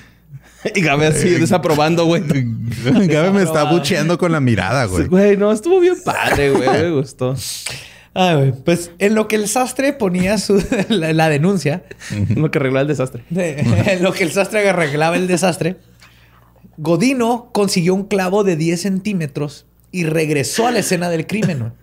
Y 0.75 0.81
Gabe 0.81 1.07
así 1.07 1.27
desaprobando, 1.29 2.05
güey. 2.05 2.21
Gabe 3.07 3.31
me 3.31 3.41
está 3.41 3.63
bucheando 3.63 4.19
con 4.19 4.31
la 4.31 4.39
mirada, 4.39 4.85
güey. 4.85 5.07
Güey, 5.07 5.35
no, 5.35 5.51
estuvo 5.51 5.79
bien 5.79 5.95
padre, 6.05 6.51
güey. 6.51 6.69
Me 6.69 6.91
gustó. 6.91 7.35
Ay, 8.13 8.35
güey. 8.35 8.51
Pues 8.63 8.91
en 8.99 9.15
lo 9.15 9.27
que 9.27 9.37
el 9.37 9.47
sastre 9.47 9.91
ponía 9.93 10.37
su, 10.37 10.63
la, 10.89 11.13
la 11.13 11.29
denuncia, 11.29 11.83
Lo 12.35 12.51
que 12.51 12.59
arregló 12.59 12.79
el 12.79 12.87
desastre. 12.87 13.23
de- 13.31 13.59
en 13.59 14.03
lo 14.03 14.13
que 14.13 14.23
el 14.23 14.31
sastre 14.31 14.69
arreglaba 14.69 15.15
el 15.15 15.25
desastre, 15.25 15.77
Godino 16.77 17.49
consiguió 17.53 17.95
un 17.95 18.03
clavo 18.05 18.43
de 18.43 18.55
10 18.55 18.81
centímetros 18.81 19.65
y 19.91 20.05
regresó 20.05 20.67
a 20.67 20.71
la 20.71 20.79
escena 20.79 21.09
del 21.09 21.27
crimen. 21.27 21.73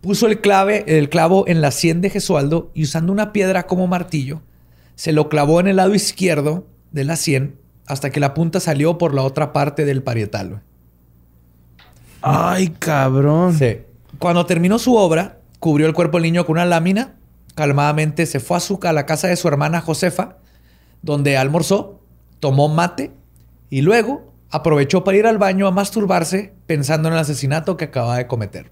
Puso 0.00 0.26
el, 0.26 0.40
clave, 0.40 0.84
el 0.86 1.08
clavo 1.08 1.44
en 1.46 1.60
la 1.60 1.70
sien 1.70 2.00
de 2.00 2.10
Gesualdo 2.10 2.70
y 2.74 2.84
usando 2.84 3.12
una 3.12 3.32
piedra 3.32 3.66
como 3.66 3.86
martillo, 3.86 4.42
se 4.96 5.12
lo 5.12 5.28
clavó 5.28 5.60
en 5.60 5.68
el 5.68 5.76
lado 5.76 5.94
izquierdo 5.94 6.66
de 6.92 7.04
la 7.04 7.16
sien 7.16 7.58
hasta 7.86 8.10
que 8.10 8.20
la 8.20 8.34
punta 8.34 8.60
salió 8.60 8.98
por 8.98 9.14
la 9.14 9.22
otra 9.22 9.52
parte 9.52 9.84
del 9.84 10.02
parietal. 10.02 10.62
Ay, 12.22 12.68
cabrón. 12.78 13.58
Sí. 13.58 13.78
Cuando 14.18 14.46
terminó 14.46 14.78
su 14.78 14.94
obra, 14.96 15.38
cubrió 15.58 15.86
el 15.86 15.92
cuerpo 15.92 16.16
del 16.16 16.24
niño 16.24 16.46
con 16.46 16.54
una 16.54 16.64
lámina, 16.64 17.16
calmadamente 17.54 18.26
se 18.26 18.40
fue 18.40 18.56
a, 18.56 18.60
su, 18.60 18.78
a 18.82 18.92
la 18.92 19.06
casa 19.06 19.28
de 19.28 19.36
su 19.36 19.48
hermana 19.48 19.80
Josefa, 19.80 20.38
donde 21.02 21.36
almorzó, 21.36 22.00
tomó 22.40 22.68
mate 22.68 23.12
y 23.68 23.82
luego 23.82 24.32
aprovechó 24.50 25.04
para 25.04 25.18
ir 25.18 25.26
al 25.26 25.36
baño 25.36 25.66
a 25.66 25.70
masturbarse 25.70 26.53
pensando 26.66 27.08
en 27.08 27.14
el 27.14 27.20
asesinato 27.20 27.76
que 27.76 27.86
acababa 27.86 28.16
de 28.16 28.26
cometer. 28.26 28.70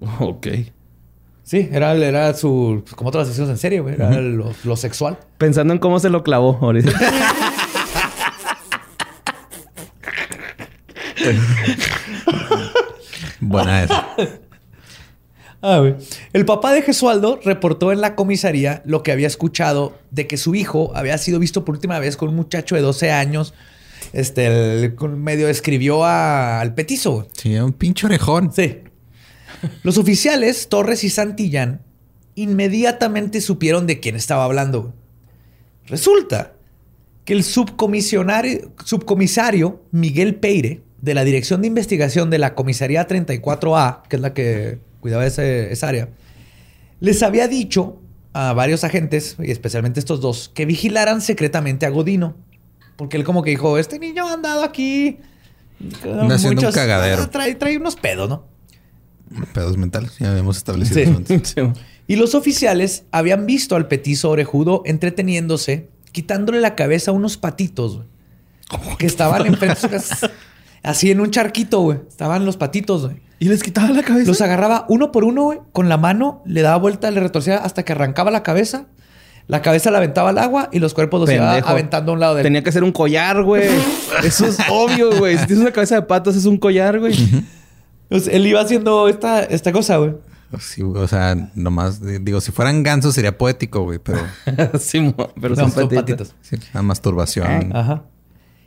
Ok. 0.20 0.46
Sí, 1.42 1.68
era, 1.72 1.94
era 1.94 2.34
su... 2.34 2.84
como 2.94 3.08
otros 3.08 3.26
asesinos 3.26 3.64
en 3.64 3.82
güey, 3.82 3.94
era 3.94 4.10
lo, 4.20 4.52
lo 4.64 4.76
sexual. 4.76 5.18
Pensando 5.38 5.72
en 5.72 5.78
cómo 5.78 5.98
se 5.98 6.10
lo 6.10 6.22
clavó 6.22 6.58
ahorita. 6.60 6.92
Buena 13.40 13.82
esa. 13.82 14.06
Ah. 15.62 15.82
El 16.32 16.44
papá 16.44 16.72
de 16.72 16.82
Gesualdo 16.82 17.40
reportó 17.44 17.92
en 17.92 18.00
la 18.00 18.14
comisaría 18.14 18.82
lo 18.84 19.02
que 19.02 19.10
había 19.10 19.26
escuchado 19.26 19.98
de 20.10 20.26
que 20.26 20.36
su 20.36 20.54
hijo 20.54 20.92
había 20.94 21.18
sido 21.18 21.38
visto 21.38 21.64
por 21.64 21.74
última 21.74 21.98
vez 21.98 22.16
con 22.16 22.28
un 22.28 22.36
muchacho 22.36 22.76
de 22.76 22.82
12 22.82 23.10
años. 23.10 23.54
Este, 24.12 24.46
el- 24.46 24.94
medio 25.16 25.48
escribió 25.48 26.04
a- 26.04 26.60
al 26.60 26.74
petizo. 26.74 27.12
güey. 27.12 27.26
Sí, 27.32 27.54
un 27.56 27.72
pinche 27.72 28.06
orejón. 28.06 28.52
Sí. 28.52 28.78
Los 29.82 29.98
oficiales 29.98 30.68
Torres 30.68 31.04
y 31.04 31.10
Santillán 31.10 31.82
inmediatamente 32.34 33.40
supieron 33.40 33.86
de 33.86 34.00
quién 34.00 34.16
estaba 34.16 34.44
hablando. 34.44 34.82
güey. 34.82 34.92
Resulta 35.86 36.52
que 37.24 37.32
el 37.34 37.42
subcomisionario, 37.44 38.72
subcomisario 38.84 39.82
Miguel 39.90 40.36
Peire, 40.36 40.82
de 41.00 41.14
la 41.14 41.24
Dirección 41.24 41.60
de 41.60 41.68
Investigación 41.68 42.30
de 42.30 42.38
la 42.38 42.54
Comisaría 42.54 43.06
34A, 43.06 44.02
que 44.08 44.16
es 44.16 44.22
la 44.22 44.34
que 44.34 44.78
cuidaba 45.00 45.26
ese- 45.26 45.72
esa 45.72 45.88
área, 45.88 46.08
les 47.00 47.22
había 47.22 47.46
dicho 47.48 48.00
a 48.32 48.52
varios 48.52 48.82
agentes, 48.84 49.36
y 49.42 49.50
especialmente 49.50 50.00
estos 50.00 50.20
dos, 50.20 50.50
que 50.54 50.64
vigilaran 50.66 51.20
secretamente 51.20 51.86
a 51.86 51.90
Godino. 51.90 52.36
Porque 52.98 53.16
él 53.16 53.24
como 53.24 53.42
que 53.42 53.50
dijo, 53.50 53.78
este 53.78 53.98
niño 53.98 54.28
ha 54.28 54.34
andado 54.34 54.62
aquí... 54.62 55.16
Haciendo 56.30 56.66
un 56.66 56.72
cagadero. 56.74 57.22
ah, 57.22 57.30
Trae, 57.30 57.54
trae 57.54 57.76
unos 57.78 57.94
pedos, 57.96 58.28
¿no? 58.28 58.44
Pedos 59.54 59.76
mentales. 59.78 60.18
Ya 60.18 60.30
habíamos 60.32 60.56
establecido 60.58 61.00
Sí. 61.04 61.14
antes. 61.16 61.48
Sí. 61.54 61.62
Y 62.08 62.16
los 62.16 62.34
oficiales 62.34 63.04
habían 63.12 63.46
visto 63.46 63.76
al 63.76 63.86
petizo 63.86 64.30
orejudo 64.30 64.82
entreteniéndose, 64.86 65.90
quitándole 66.10 66.60
la 66.60 66.74
cabeza 66.74 67.10
a 67.10 67.14
unos 67.14 67.36
patitos, 67.36 67.96
güey, 67.98 68.96
que 68.98 69.06
estaban 69.06 69.46
enfrente 69.46 69.74
de 69.76 69.80
su 69.80 69.88
casa. 70.16 70.30
Así 70.82 71.10
en 71.10 71.20
un 71.20 71.30
charquito, 71.30 71.80
güey. 71.80 71.98
Estaban 72.08 72.44
los 72.46 72.56
patitos, 72.56 73.04
güey. 73.04 73.20
Y 73.40 73.48
les 73.48 73.62
quitaba 73.62 73.90
la 73.90 74.02
cabeza. 74.02 74.26
Los 74.26 74.40
agarraba 74.40 74.86
uno 74.88 75.12
por 75.12 75.22
uno, 75.24 75.42
güey, 75.44 75.58
con 75.72 75.88
la 75.88 75.98
mano, 75.98 76.42
le 76.46 76.62
daba 76.62 76.78
vuelta, 76.78 77.10
le 77.12 77.20
retorcía 77.20 77.58
hasta 77.58 77.84
que 77.84 77.92
arrancaba 77.92 78.30
la 78.32 78.42
cabeza. 78.42 78.86
La 79.48 79.62
cabeza 79.62 79.90
la 79.90 79.98
aventaba 79.98 80.28
al 80.30 80.38
agua 80.38 80.68
y 80.72 80.78
los 80.78 80.92
cuerpos 80.94 81.20
los 81.22 81.30
iba 81.30 81.46
Pendejo. 81.52 81.68
aventando 81.68 82.12
a 82.12 82.14
un 82.14 82.20
lado 82.20 82.34
del 82.34 82.42
Tenía 82.44 82.62
que 82.62 82.70
ser 82.70 82.84
un 82.84 82.92
collar, 82.92 83.42
güey. 83.42 83.68
Eso 84.22 84.46
es 84.46 84.58
obvio, 84.70 85.10
güey. 85.18 85.38
Si 85.38 85.46
tienes 85.46 85.62
una 85.62 85.72
cabeza 85.72 85.94
de 85.96 86.02
patos, 86.02 86.36
es 86.36 86.44
un 86.44 86.58
collar, 86.58 86.98
güey. 87.00 87.14
Entonces, 88.10 88.32
él 88.34 88.46
iba 88.46 88.60
haciendo 88.60 89.08
esta, 89.08 89.42
esta 89.44 89.72
cosa, 89.72 89.96
güey. 89.96 90.14
Sí, 90.60 90.82
o 90.82 91.06
sea, 91.08 91.34
nomás 91.54 92.00
di- 92.04 92.18
digo, 92.20 92.40
si 92.40 92.52
fueran 92.52 92.82
gansos 92.82 93.14
sería 93.14 93.36
poético, 93.36 93.82
güey, 93.84 93.98
pero 93.98 94.20
sí, 94.78 95.14
pero 95.40 95.54
No, 95.54 95.62
son, 95.62 95.72
son 95.72 95.88
patitos. 95.90 96.34
sí, 96.40 96.56
la 96.72 96.80
masturbación. 96.82 97.74
Ajá. 97.76 98.04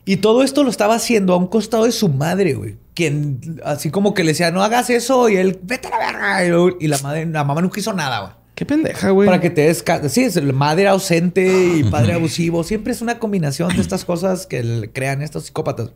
Y 0.05 0.17
todo 0.17 0.41
esto 0.43 0.63
lo 0.63 0.69
estaba 0.71 0.95
haciendo 0.95 1.33
a 1.33 1.37
un 1.37 1.47
costado 1.47 1.85
de 1.85 1.91
su 1.91 2.09
madre, 2.09 2.53
güey. 2.55 2.77
Quien 2.95 3.61
así 3.63 3.89
como 3.91 4.13
que 4.15 4.23
le 4.23 4.31
decía, 4.31 4.51
no 4.51 4.63
hagas 4.63 4.89
eso. 4.89 5.29
Y 5.29 5.37
él, 5.37 5.59
vete 5.63 5.87
a 5.87 5.91
la 5.91 5.97
verga. 6.39 6.73
Y 6.79 6.87
la 6.87 6.97
madre, 6.99 7.25
la 7.27 7.43
mamá 7.43 7.61
nunca 7.61 7.79
hizo 7.79 7.93
nada, 7.93 8.19
güey. 8.21 8.31
Qué 8.61 8.65
pendeja, 8.67 9.09
güey. 9.09 9.25
Para 9.25 9.41
que 9.41 9.49
te 9.49 9.61
des 9.61 9.83
Sí, 10.09 10.21
es 10.21 10.39
madre 10.53 10.87
ausente 10.87 11.77
y 11.77 11.83
padre 11.83 12.13
abusivo. 12.13 12.63
Siempre 12.63 12.93
es 12.93 13.01
una 13.01 13.17
combinación 13.17 13.75
de 13.75 13.81
estas 13.81 14.05
cosas 14.05 14.45
que 14.45 14.91
crean 14.93 15.23
estos 15.23 15.45
psicópatas. 15.45 15.93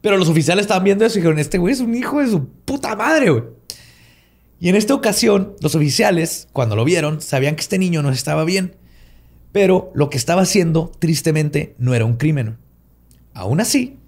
Pero 0.00 0.16
los 0.16 0.28
oficiales 0.28 0.62
estaban 0.62 0.84
viendo 0.84 1.04
eso 1.04 1.18
y 1.18 1.22
dijeron, 1.22 1.40
este 1.40 1.58
güey 1.58 1.74
es 1.74 1.80
un 1.80 1.92
hijo 1.96 2.20
de 2.20 2.28
su 2.28 2.46
puta 2.46 2.94
madre, 2.94 3.30
güey. 3.30 3.42
Y 4.60 4.68
en 4.68 4.76
esta 4.76 4.94
ocasión, 4.94 5.56
los 5.60 5.74
oficiales, 5.74 6.46
cuando 6.52 6.76
lo 6.76 6.84
vieron, 6.84 7.20
sabían 7.20 7.56
que 7.56 7.62
este 7.62 7.80
niño 7.80 8.00
no 8.00 8.10
estaba 8.12 8.44
bien. 8.44 8.76
Pero 9.50 9.90
lo 9.92 10.08
que 10.08 10.18
estaba 10.18 10.42
haciendo, 10.42 10.92
tristemente, 11.00 11.74
no 11.78 11.96
era 11.96 12.04
un 12.04 12.16
crimen. 12.16 12.58
Aún 13.34 13.60
así, 13.60 13.98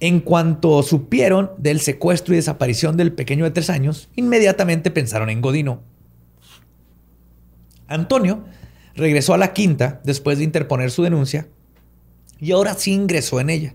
en 0.00 0.18
cuanto 0.18 0.82
supieron 0.82 1.52
del 1.58 1.78
secuestro 1.78 2.34
y 2.34 2.38
desaparición 2.38 2.96
del 2.96 3.12
pequeño 3.12 3.44
de 3.44 3.52
tres 3.52 3.70
años, 3.70 4.08
inmediatamente 4.16 4.90
pensaron 4.90 5.30
en 5.30 5.42
Godino. 5.42 5.93
Antonio 7.86 8.44
regresó 8.94 9.34
a 9.34 9.38
la 9.38 9.52
quinta 9.52 10.00
después 10.04 10.38
de 10.38 10.44
interponer 10.44 10.90
su 10.90 11.02
denuncia 11.02 11.48
y 12.38 12.52
ahora 12.52 12.74
sí 12.74 12.92
ingresó 12.92 13.40
en 13.40 13.50
ella. 13.50 13.74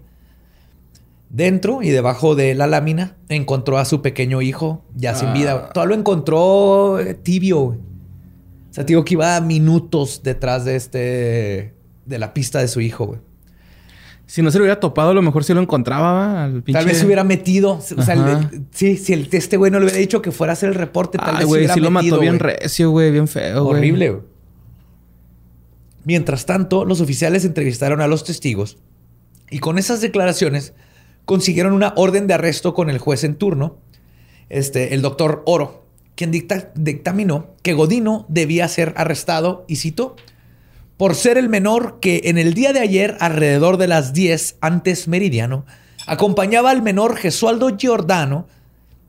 Dentro 1.30 1.84
y 1.84 1.90
debajo 1.90 2.36
de 2.36 2.56
la 2.56 2.66
lámina 2.66 3.18
encontró 3.30 3.78
a 3.78 3.86
su 3.86 4.02
pequeño 4.02 4.42
hijo 4.42 4.84
ya 4.96 5.14
sin 5.14 5.32
vida. 5.34 5.70
Todo 5.74 5.86
lo 5.86 5.94
encontró 5.94 7.00
eh, 7.00 7.14
tibio. 7.14 7.60
O 7.60 7.78
sea, 8.72 8.86
te 8.86 8.94
digo 8.94 9.06
que 9.06 9.14
iba 9.14 9.40
minutos 9.42 10.22
detrás 10.24 10.66
de 10.66 10.76
este 10.76 11.76
de 12.06 12.18
la 12.18 12.34
pista 12.34 12.60
de 12.60 12.68
su 12.68 12.82
hijo, 12.82 13.06
güey. 13.06 13.20
Si 14.32 14.44
no 14.44 14.52
se 14.52 14.60
lo 14.60 14.64
hubiera 14.66 14.80
topado, 14.80 15.10
a 15.10 15.14
lo 15.16 15.24
mejor 15.24 15.44
sí 15.44 15.56
lo 15.56 15.60
encontraba. 15.62 16.44
Al 16.44 16.62
pinche... 16.62 16.74
Tal 16.78 16.86
vez 16.86 17.00
se 17.00 17.06
hubiera 17.08 17.24
metido. 17.24 17.72
O 17.78 17.82
sea, 17.82 18.14
Ajá. 18.14 18.48
el- 18.52 18.66
sí, 18.70 18.96
si 18.98 19.14
el, 19.14 19.28
este 19.32 19.58
güey 19.58 19.72
no 19.72 19.80
le 19.80 19.86
hubiera 19.86 19.98
dicho 20.00 20.22
que 20.22 20.32
fuera 20.32 20.52
a 20.52 20.54
hacer 20.54 20.70
el 20.70 20.76
reporte, 20.76 21.18
tal 21.18 21.30
Ay, 21.30 21.34
vez 21.34 21.40
se 21.42 21.46
güey, 21.48 21.60
hubiera 21.62 21.74
sí 21.74 21.80
lo 21.80 21.90
metido, 21.90 22.16
mató 22.18 22.22
bien 22.22 22.38
güey. 22.38 22.54
recio, 22.58 22.92
güey. 22.92 23.12
Bien 23.12 23.28
feo, 23.28 23.64
güey. 23.64 23.78
Horrible. 23.78 24.10
güey. 24.12 24.22
Mientras 26.06 26.46
tanto, 26.46 26.86
los 26.86 27.02
oficiales 27.02 27.46
entrevistaron 27.46 28.02
a 28.02 28.08
los 28.08 28.24
testigos 28.24 28.78
y 29.50 29.60
con 29.60 29.78
esas 29.78 30.02
declaraciones 30.02 30.74
consiguieron 31.26 31.74
una 31.74 31.94
orden 31.98 32.28
de 32.28 32.34
arresto 32.36 32.74
con 32.74 32.90
el 32.90 32.98
juez 33.00 33.24
en 33.24 33.36
turno, 33.36 33.78
este, 34.50 34.94
el 34.94 35.02
doctor 35.02 35.44
Oro, 35.46 35.86
quien 36.16 36.32
dicta- 36.32 36.72
dictaminó 36.76 37.48
que 37.62 37.74
Godino 37.74 38.26
debía 38.30 38.68
ser 38.68 38.94
arrestado, 38.96 39.66
y 39.68 39.76
cito, 39.78 40.16
por 41.00 41.16
ser 41.16 41.38
el 41.38 41.48
menor 41.48 42.02
que 42.02 42.24
en 42.26 42.38
el 42.38 42.54
día 42.54 42.74
de 42.74 42.82
ayer, 42.82 43.16
alrededor 43.22 43.78
de 43.78 43.88
las 43.88 44.12
10 44.12 44.58
antes 44.60 45.08
meridiano, 45.08 45.66
acompañaba 46.06 46.72
al 46.72 46.82
menor 46.82 47.16
Gesualdo 47.16 47.78
Giordano, 47.78 48.48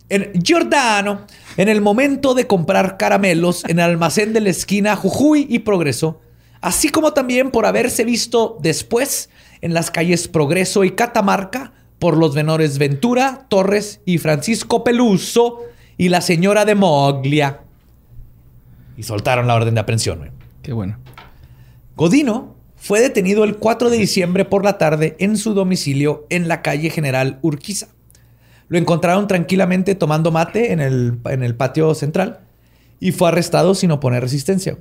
en, 0.09 0.31
Giordano, 0.41 1.23
en 1.57 1.69
el 1.69 1.81
momento 1.81 2.35
de 2.35 2.47
comprar 2.47 2.97
caramelos 2.97 3.65
en 3.65 3.81
el 3.81 3.87
almacén 3.87 4.33
de 4.33 4.41
la 4.41 4.51
esquina 4.51 4.95
Jujuy 4.95 5.49
y 5.51 5.59
Progreso, 5.59 6.21
así 6.61 6.91
como 6.91 7.13
también 7.13 7.51
por 7.51 7.67
haberse 7.67 8.05
visto 8.05 8.57
después 8.63 9.29
en 9.61 9.75
las 9.75 9.91
calles 9.91 10.29
Progreso 10.29 10.85
y 10.85 10.93
Catamarca 10.93 11.73
por 11.99 12.17
los 12.17 12.37
menores 12.37 12.79
Ventura, 12.79 13.47
Torres 13.49 14.01
y 14.05 14.19
Francisco 14.19 14.85
Peluso 14.85 15.63
y 15.97 16.09
la 16.09 16.21
señora 16.21 16.65
de 16.65 16.77
Moglia. 16.77 17.63
Y 18.97 19.03
soltaron 19.03 19.49
la 19.49 19.57
orden 19.57 19.75
de 19.75 19.81
aprehensión. 19.81 20.31
Qué 20.63 20.73
bueno. 20.73 20.97
Godino 22.01 22.57
fue 22.77 23.03
detenido 23.03 23.45
el 23.45 23.59
4 23.59 23.91
de 23.91 23.99
diciembre 23.99 24.47
por 24.47 24.65
la 24.65 24.79
tarde 24.79 25.17
en 25.19 25.37
su 25.37 25.53
domicilio 25.53 26.25
en 26.31 26.49
la 26.49 26.63
calle 26.63 26.89
General 26.89 27.39
Urquiza. 27.43 27.89
Lo 28.69 28.79
encontraron 28.79 29.29
tranquilamente 29.29 29.95
tomando 29.95 30.31
mate 30.31 30.73
en 30.73 30.81
el, 30.81 31.19
en 31.27 31.43
el 31.43 31.55
patio 31.55 31.95
central 31.95 32.41
y 33.01 33.13
fue 33.13 33.29
arrestado 33.29 33.75
sin 33.75 33.91
oponer 33.91 34.23
resistencia. 34.23 34.79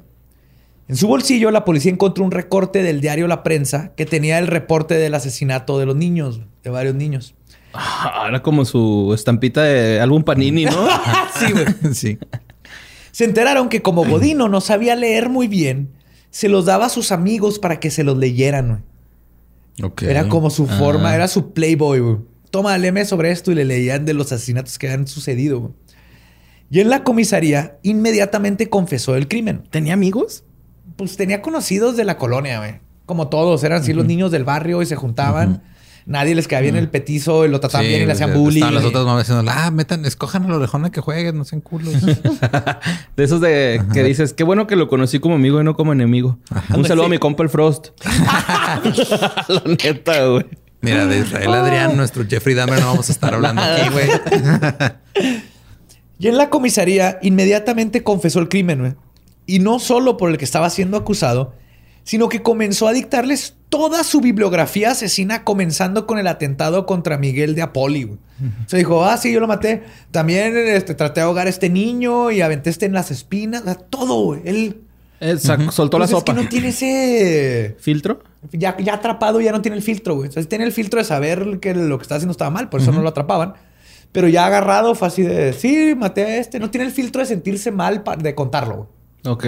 En 0.87 0.95
su 0.95 1.09
bolsillo, 1.09 1.51
la 1.51 1.65
policía 1.65 1.91
encontró 1.91 2.23
un 2.23 2.31
recorte 2.31 2.83
del 2.83 3.01
diario 3.01 3.27
La 3.27 3.43
Prensa 3.43 3.91
que 3.97 4.05
tenía 4.05 4.39
el 4.39 4.47
reporte 4.47 4.93
del 4.93 5.13
asesinato 5.13 5.77
de 5.77 5.87
los 5.87 5.97
niños, 5.97 6.39
de 6.63 6.69
varios 6.69 6.95
niños. 6.95 7.35
Ah, 7.73 8.27
Era 8.29 8.41
como 8.41 8.63
su 8.63 9.11
estampita 9.13 9.63
de 9.63 9.99
álbum 9.99 10.23
Panini, 10.23 10.63
¿no? 10.63 10.87
sí, 11.37 11.51
güey. 11.51 11.65
sí. 11.93 12.17
Se 13.11 13.25
enteraron 13.25 13.67
que 13.67 13.81
como 13.81 14.05
Godino 14.05 14.47
no 14.47 14.61
sabía 14.61 14.95
leer 14.95 15.27
muy 15.27 15.49
bien, 15.49 15.98
se 16.31 16.49
los 16.49 16.65
daba 16.65 16.85
a 16.85 16.89
sus 16.89 17.11
amigos 17.11 17.59
para 17.59 17.79
que 17.79 17.91
se 17.91 18.03
los 18.03 18.17
leyeran. 18.17 18.83
güey. 19.79 19.93
Era 20.11 20.27
como 20.27 20.49
su 20.49 20.67
forma, 20.67 21.11
Ah. 21.11 21.15
era 21.15 21.27
su 21.27 21.53
playboy, 21.53 21.99
güey. 21.99 22.17
Toma, 22.51 22.77
léeme 22.77 23.05
sobre 23.05 23.31
esto 23.31 23.51
y 23.51 23.55
le 23.55 23.63
leían 23.65 24.05
de 24.05 24.13
los 24.13 24.31
asesinatos 24.31 24.77
que 24.77 24.89
han 24.89 25.07
sucedido. 25.07 25.59
güey. 25.59 25.73
Y 26.71 26.79
en 26.81 26.89
la 26.89 27.03
comisaría 27.03 27.77
inmediatamente 27.83 28.69
confesó 28.69 29.15
el 29.15 29.27
crimen. 29.27 29.63
¿Tenía 29.69 29.93
amigos? 29.93 30.43
Pues 30.97 31.15
tenía 31.17 31.41
conocidos 31.41 31.95
de 31.97 32.03
la 32.05 32.17
colonia, 32.17 32.59
güey. 32.59 32.79
Como 33.05 33.27
todos, 33.29 33.63
eran 33.63 33.81
así 33.81 33.93
los 33.93 34.05
niños 34.05 34.31
del 34.31 34.43
barrio 34.43 34.81
y 34.81 34.85
se 34.85 34.95
juntaban. 34.95 35.63
Nadie 36.09 36.33
les 36.33 36.47
caía 36.47 36.61
bien 36.61 36.75
el 36.75 36.89
petizo 36.89 37.45
y 37.45 37.49
lo 37.49 37.59
trataban 37.59 37.85
bien 37.85 38.01
y 38.01 38.05
le 38.07 38.13
hacían 38.13 38.33
bullying. 38.33 38.63
Estaban 38.63 38.73
las 38.73 38.83
otras 38.83 39.05
mamás 39.05 39.27
diciendo, 39.27 39.51
ah, 39.55 39.69
metan, 39.69 40.05
escojan 40.05 40.43
a 40.45 40.47
la 40.47 40.55
orejona 40.55 40.89
que 40.89 41.01
jueguen, 41.01 41.37
no 41.37 41.45
sean 41.45 41.61
culos. 41.61 41.93
De 43.15 43.23
esos 43.23 43.39
de 43.41 43.79
que 43.93 44.03
dices, 44.03 44.33
qué 44.33 44.43
bueno 44.43 44.65
que 44.65 44.75
lo 44.75 44.87
conocí 44.87 45.19
como 45.19 45.35
amigo 45.35 45.61
y 45.61 45.63
no 45.63 45.75
como 45.75 45.93
enemigo. 45.93 46.39
Un 46.75 46.83
saludo 46.83 47.05
a 47.05 47.09
mi 47.09 47.19
compa 47.19 47.43
el 47.43 47.49
Frost. 47.49 47.89
La 48.03 49.61
neta, 49.65 50.25
güey. 50.25 50.45
Mira, 50.81 51.05
de 51.05 51.19
Israel 51.19 51.53
Adrián, 51.53 51.95
nuestro 51.95 52.25
Jeffrey 52.27 52.55
Dahmer, 52.55 52.79
no 52.79 52.87
vamos 52.87 53.09
a 53.09 53.11
estar 53.11 53.31
hablando 53.35 53.61
aquí, 53.61 53.89
güey. 53.91 54.09
Y 56.17 56.27
en 56.27 56.37
la 56.37 56.49
comisaría 56.49 57.19
inmediatamente 57.21 58.01
confesó 58.01 58.39
el 58.39 58.49
crimen, 58.49 58.79
güey. 58.79 58.93
Y 59.45 59.59
no 59.59 59.77
solo 59.77 60.17
por 60.17 60.31
el 60.31 60.39
que 60.39 60.45
estaba 60.45 60.71
siendo 60.71 60.97
acusado, 60.97 61.53
sino 62.03 62.29
que 62.29 62.41
comenzó 62.41 62.87
a 62.87 62.93
dictarles 62.93 63.55
toda 63.69 64.03
su 64.03 64.19
bibliografía 64.21 64.91
asesina, 64.91 65.43
comenzando 65.43 66.07
con 66.07 66.17
el 66.19 66.27
atentado 66.27 66.85
contra 66.85 67.17
Miguel 67.17 67.53
de 67.55 67.61
Apoli. 67.61 68.03
güey. 68.03 68.19
Se 68.67 68.77
dijo, 68.77 69.03
ah, 69.05 69.17
sí, 69.17 69.31
yo 69.31 69.39
lo 69.39 69.47
maté. 69.47 69.83
También 70.11 70.55
este, 70.57 70.95
traté 70.95 71.19
de 71.19 71.25
ahogar 71.25 71.45
a 71.47 71.49
este 71.49 71.69
niño 71.69 72.31
y 72.31 72.41
aventé 72.41 72.69
este 72.69 72.85
en 72.85 72.93
las 72.93 73.11
espinas. 73.11 73.61
O 73.61 73.65
sea, 73.65 73.75
Todo, 73.75 74.23
güey. 74.23 74.41
Él 74.45 74.81
Eh, 75.21 75.33
sac- 75.35 75.69
Soltó 75.71 75.99
la 75.99 76.03
pues 76.05 76.11
es 76.13 76.19
sopa. 76.19 76.33
que 76.33 76.41
no 76.43 76.47
tiene 76.49 76.69
ese... 76.69 77.75
¿Filtro? 77.79 78.23
Ya, 78.53 78.77
ya 78.77 78.93
atrapado, 78.93 79.41
ya 79.41 79.51
no 79.51 79.61
tiene 79.61 79.75
el 79.75 79.83
filtro, 79.83 80.15
güey. 80.15 80.27
Entonces 80.29 80.47
tiene 80.47 80.63
el 80.63 80.71
filtro 80.71 80.97
de 80.99 81.03
saber 81.03 81.59
que 81.59 81.73
lo 81.75 81.97
que 81.97 82.03
está 82.03 82.15
haciendo 82.15 82.31
estaba 82.31 82.49
mal, 82.49 82.69
por 82.69 82.79
eso 82.81 82.91
no 82.93 83.01
lo 83.01 83.09
atrapaban. 83.09 83.53
Pero 84.13 84.27
ya 84.29 84.45
agarrado 84.45 84.95
fue 84.95 85.09
así 85.09 85.21
de, 85.21 85.51
sí, 85.53 85.93
maté 85.97 86.23
a 86.23 86.37
este. 86.37 86.57
No 86.59 86.71
tiene 86.71 86.87
el 86.87 86.93
filtro 86.93 87.19
de 87.21 87.27
sentirse 87.27 87.69
mal 87.71 88.01
de 88.17 88.33
contarlo, 88.33 88.75
güey. 88.77 89.33
Ok. 89.35 89.45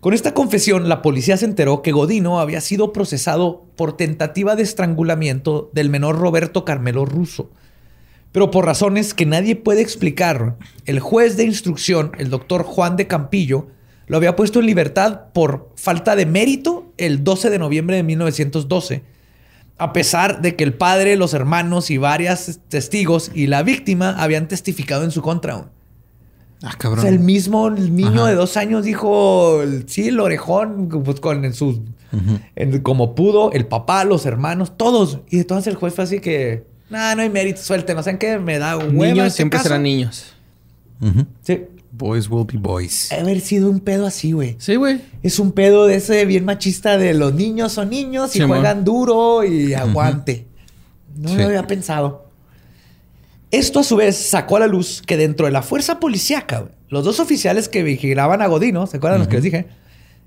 Con 0.00 0.12
esta 0.12 0.34
confesión, 0.34 0.88
la 0.88 1.00
policía 1.02 1.36
se 1.36 1.46
enteró 1.46 1.82
que 1.82 1.92
Godino 1.92 2.38
había 2.38 2.60
sido 2.60 2.92
procesado 2.92 3.64
por 3.76 3.96
tentativa 3.96 4.54
de 4.54 4.62
estrangulamiento 4.62 5.70
del 5.72 5.88
menor 5.88 6.18
Roberto 6.18 6.64
Carmelo 6.64 7.06
Russo. 7.06 7.50
Pero 8.30 8.50
por 8.50 8.66
razones 8.66 9.14
que 9.14 9.24
nadie 9.24 9.56
puede 9.56 9.80
explicar, 9.80 10.58
el 10.84 11.00
juez 11.00 11.36
de 11.38 11.44
instrucción, 11.44 12.12
el 12.18 12.28
doctor 12.28 12.62
Juan 12.62 12.96
de 12.96 13.06
Campillo, 13.06 13.68
lo 14.06 14.18
había 14.18 14.36
puesto 14.36 14.60
en 14.60 14.66
libertad 14.66 15.32
por 15.32 15.72
falta 15.76 16.14
de 16.14 16.26
mérito 16.26 16.92
el 16.98 17.24
12 17.24 17.50
de 17.50 17.58
noviembre 17.58 17.96
de 17.96 18.02
1912, 18.02 19.02
a 19.78 19.92
pesar 19.92 20.42
de 20.42 20.54
que 20.54 20.64
el 20.64 20.74
padre, 20.74 21.16
los 21.16 21.34
hermanos 21.34 21.90
y 21.90 21.96
varios 21.96 22.60
testigos 22.68 23.30
y 23.34 23.46
la 23.46 23.62
víctima 23.62 24.14
habían 24.22 24.46
testificado 24.46 25.04
en 25.04 25.10
su 25.10 25.22
contra. 25.22 25.70
Ah, 26.62 26.74
O 26.88 26.96
sea, 27.00 27.10
el 27.10 27.18
mismo 27.20 27.68
el 27.68 27.94
niño 27.94 28.22
Ajá. 28.22 28.28
de 28.30 28.34
dos 28.34 28.56
años 28.56 28.84
dijo, 28.84 29.60
sí, 29.86 30.08
el 30.08 30.18
orejón, 30.20 30.88
pues 31.04 31.20
con 31.20 31.44
en 31.44 31.52
sus, 31.52 31.80
en- 32.56 32.80
como 32.80 33.14
pudo, 33.14 33.52
el 33.52 33.66
papá, 33.66 34.04
los 34.04 34.24
hermanos, 34.26 34.76
todos. 34.76 35.18
Y 35.28 35.38
entonces 35.38 35.66
el 35.68 35.74
juez 35.76 35.92
fue 35.94 36.04
así 36.04 36.18
que, 36.20 36.66
nah, 36.88 37.14
no 37.14 37.22
hay 37.22 37.28
mérito, 37.30 37.60
suelte, 37.60 37.94
no 37.94 38.02
saben 38.02 38.18
qué, 38.18 38.38
me 38.38 38.58
da 38.58 38.78
hueva 38.78 38.90
Niños 38.92 39.26
este 39.26 39.36
siempre 39.36 39.58
caso". 39.58 39.68
serán 39.68 39.82
niños. 39.82 40.32
Sí. 41.42 41.64
Boys 41.92 42.28
will 42.28 42.46
be 42.50 42.58
boys. 42.58 43.10
Haber 43.12 43.40
sido 43.40 43.70
un 43.70 43.80
pedo 43.80 44.06
así, 44.06 44.32
güey. 44.32 44.56
Sí, 44.58 44.76
güey. 44.76 45.00
Es 45.22 45.38
un 45.38 45.52
pedo 45.52 45.86
de 45.86 45.96
ese 45.96 46.24
bien 46.26 46.44
machista 46.44 46.98
de 46.98 47.14
los 47.14 47.32
niños 47.34 47.72
son 47.72 47.88
niños 47.90 48.34
y 48.36 48.40
juegan 48.40 48.84
duro 48.84 49.44
y 49.44 49.72
aguante. 49.74 50.46
No 51.16 51.30
Sí. 51.30 51.36
lo 51.36 51.44
había 51.46 51.66
pensado. 51.66 52.25
Esto 53.50 53.80
a 53.80 53.84
su 53.84 53.96
vez 53.96 54.16
sacó 54.16 54.56
a 54.56 54.60
la 54.60 54.66
luz 54.66 55.02
que 55.06 55.16
dentro 55.16 55.46
de 55.46 55.52
la 55.52 55.62
fuerza 55.62 56.00
policíaca, 56.00 56.68
los 56.88 57.04
dos 57.04 57.20
oficiales 57.20 57.68
que 57.68 57.82
vigilaban 57.82 58.42
a 58.42 58.46
Godino, 58.46 58.86
¿se 58.86 58.96
acuerdan 58.98 59.20
los 59.20 59.28
que 59.28 59.34
les 59.36 59.44
dije? 59.44 59.66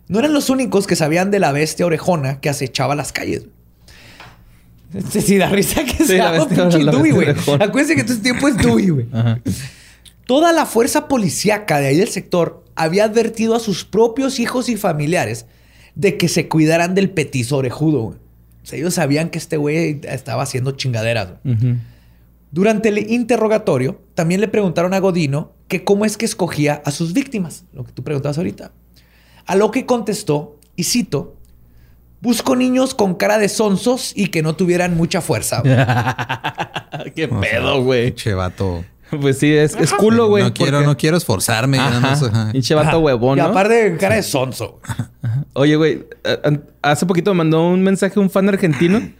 No 0.07 0.19
eran 0.19 0.33
los 0.33 0.49
únicos 0.49 0.87
que 0.87 0.95
sabían 0.95 1.29
de 1.31 1.39
la 1.39 1.51
bestia 1.51 1.85
orejona 1.85 2.39
que 2.39 2.49
acechaba 2.49 2.95
las 2.95 3.11
calles. 3.11 3.43
Sí, 5.11 5.21
sí, 5.21 5.37
da 5.37 5.49
risa 5.49 5.83
que 5.83 6.03
Sí, 6.03 6.13
un 6.19 6.31
bestia- 6.31 6.47
pinche 6.69 6.79
Dewey, 6.79 7.11
güey. 7.11 7.29
Acuérdense 7.29 7.95
que 7.95 8.03
todo 8.03 8.13
este 8.13 8.23
tiempo 8.23 8.47
es 8.47 8.57
Dewey, 8.57 8.89
güey. 8.89 9.05
Toda 10.25 10.51
la 10.53 10.65
fuerza 10.65 11.07
policíaca 11.07 11.79
de 11.79 11.87
ahí 11.87 11.97
del 11.97 12.07
sector 12.09 12.63
había 12.75 13.03
advertido 13.03 13.55
a 13.55 13.59
sus 13.59 13.83
propios 13.85 14.39
hijos 14.39 14.69
y 14.69 14.77
familiares 14.77 15.45
de 15.95 16.17
que 16.17 16.27
se 16.27 16.47
cuidaran 16.47 16.95
del 16.95 17.09
petizo 17.09 17.57
orejudo. 17.57 18.01
güey. 18.01 18.17
O 18.63 18.65
sea, 18.65 18.79
ellos 18.79 18.93
sabían 18.93 19.29
que 19.29 19.37
este 19.37 19.57
güey 19.57 19.99
estaba 20.03 20.43
haciendo 20.43 20.71
chingaderas. 20.71 21.29
güey. 21.43 21.75
Durante 22.51 22.89
el 22.89 23.11
interrogatorio, 23.11 24.01
también 24.15 24.41
le 24.41 24.47
preguntaron 24.47 24.93
a 24.93 24.99
Godino 24.99 25.53
que 25.67 25.83
cómo 25.83 26.05
es 26.05 26.17
que 26.17 26.25
escogía 26.25 26.81
a 26.85 26.91
sus 26.91 27.13
víctimas, 27.13 27.65
lo 27.73 27.83
que 27.83 27.91
tú 27.91 28.03
preguntabas 28.03 28.37
ahorita. 28.37 28.71
A 29.45 29.55
lo 29.55 29.69
que 29.71 29.85
contestó, 29.85 30.57
y 30.75 30.83
cito, 30.85 31.35
busco 32.21 32.55
niños 32.55 32.95
con 32.95 33.15
cara 33.15 33.37
de 33.37 33.49
sonsos 33.49 34.13
y 34.15 34.27
que 34.27 34.41
no 34.41 34.55
tuvieran 34.55 34.97
mucha 34.97 35.21
fuerza. 35.21 35.61
güey". 35.61 35.75
Qué 37.15 37.25
O 37.25 37.39
pedo, 37.39 37.83
güey. 37.83 38.07
Pinche 38.07 38.33
vato. 38.33 38.83
Pues 39.21 39.39
sí, 39.39 39.51
es, 39.51 39.75
es 39.75 39.91
culo, 39.93 40.27
güey. 40.27 40.43
No 40.43 40.53
quiero, 40.53 40.73
porque- 40.77 40.85
no 40.87 40.97
quiero 40.97 41.17
esforzarme. 41.17 41.79
Pinche 42.51 42.75
vato 42.75 42.99
huevón, 42.99 43.39
Y 43.39 43.41
¿no? 43.41 43.47
aparte, 43.47 43.97
cara 43.99 44.15
de 44.15 44.23
sonso. 44.23 44.79
Oye, 45.53 45.75
güey, 45.75 46.05
hace 46.83 47.05
poquito 47.07 47.33
me 47.33 47.39
mandó 47.39 47.67
un 47.67 47.81
mensaje 47.81 48.19
un 48.19 48.29
fan 48.29 48.47
argentino 48.49 49.01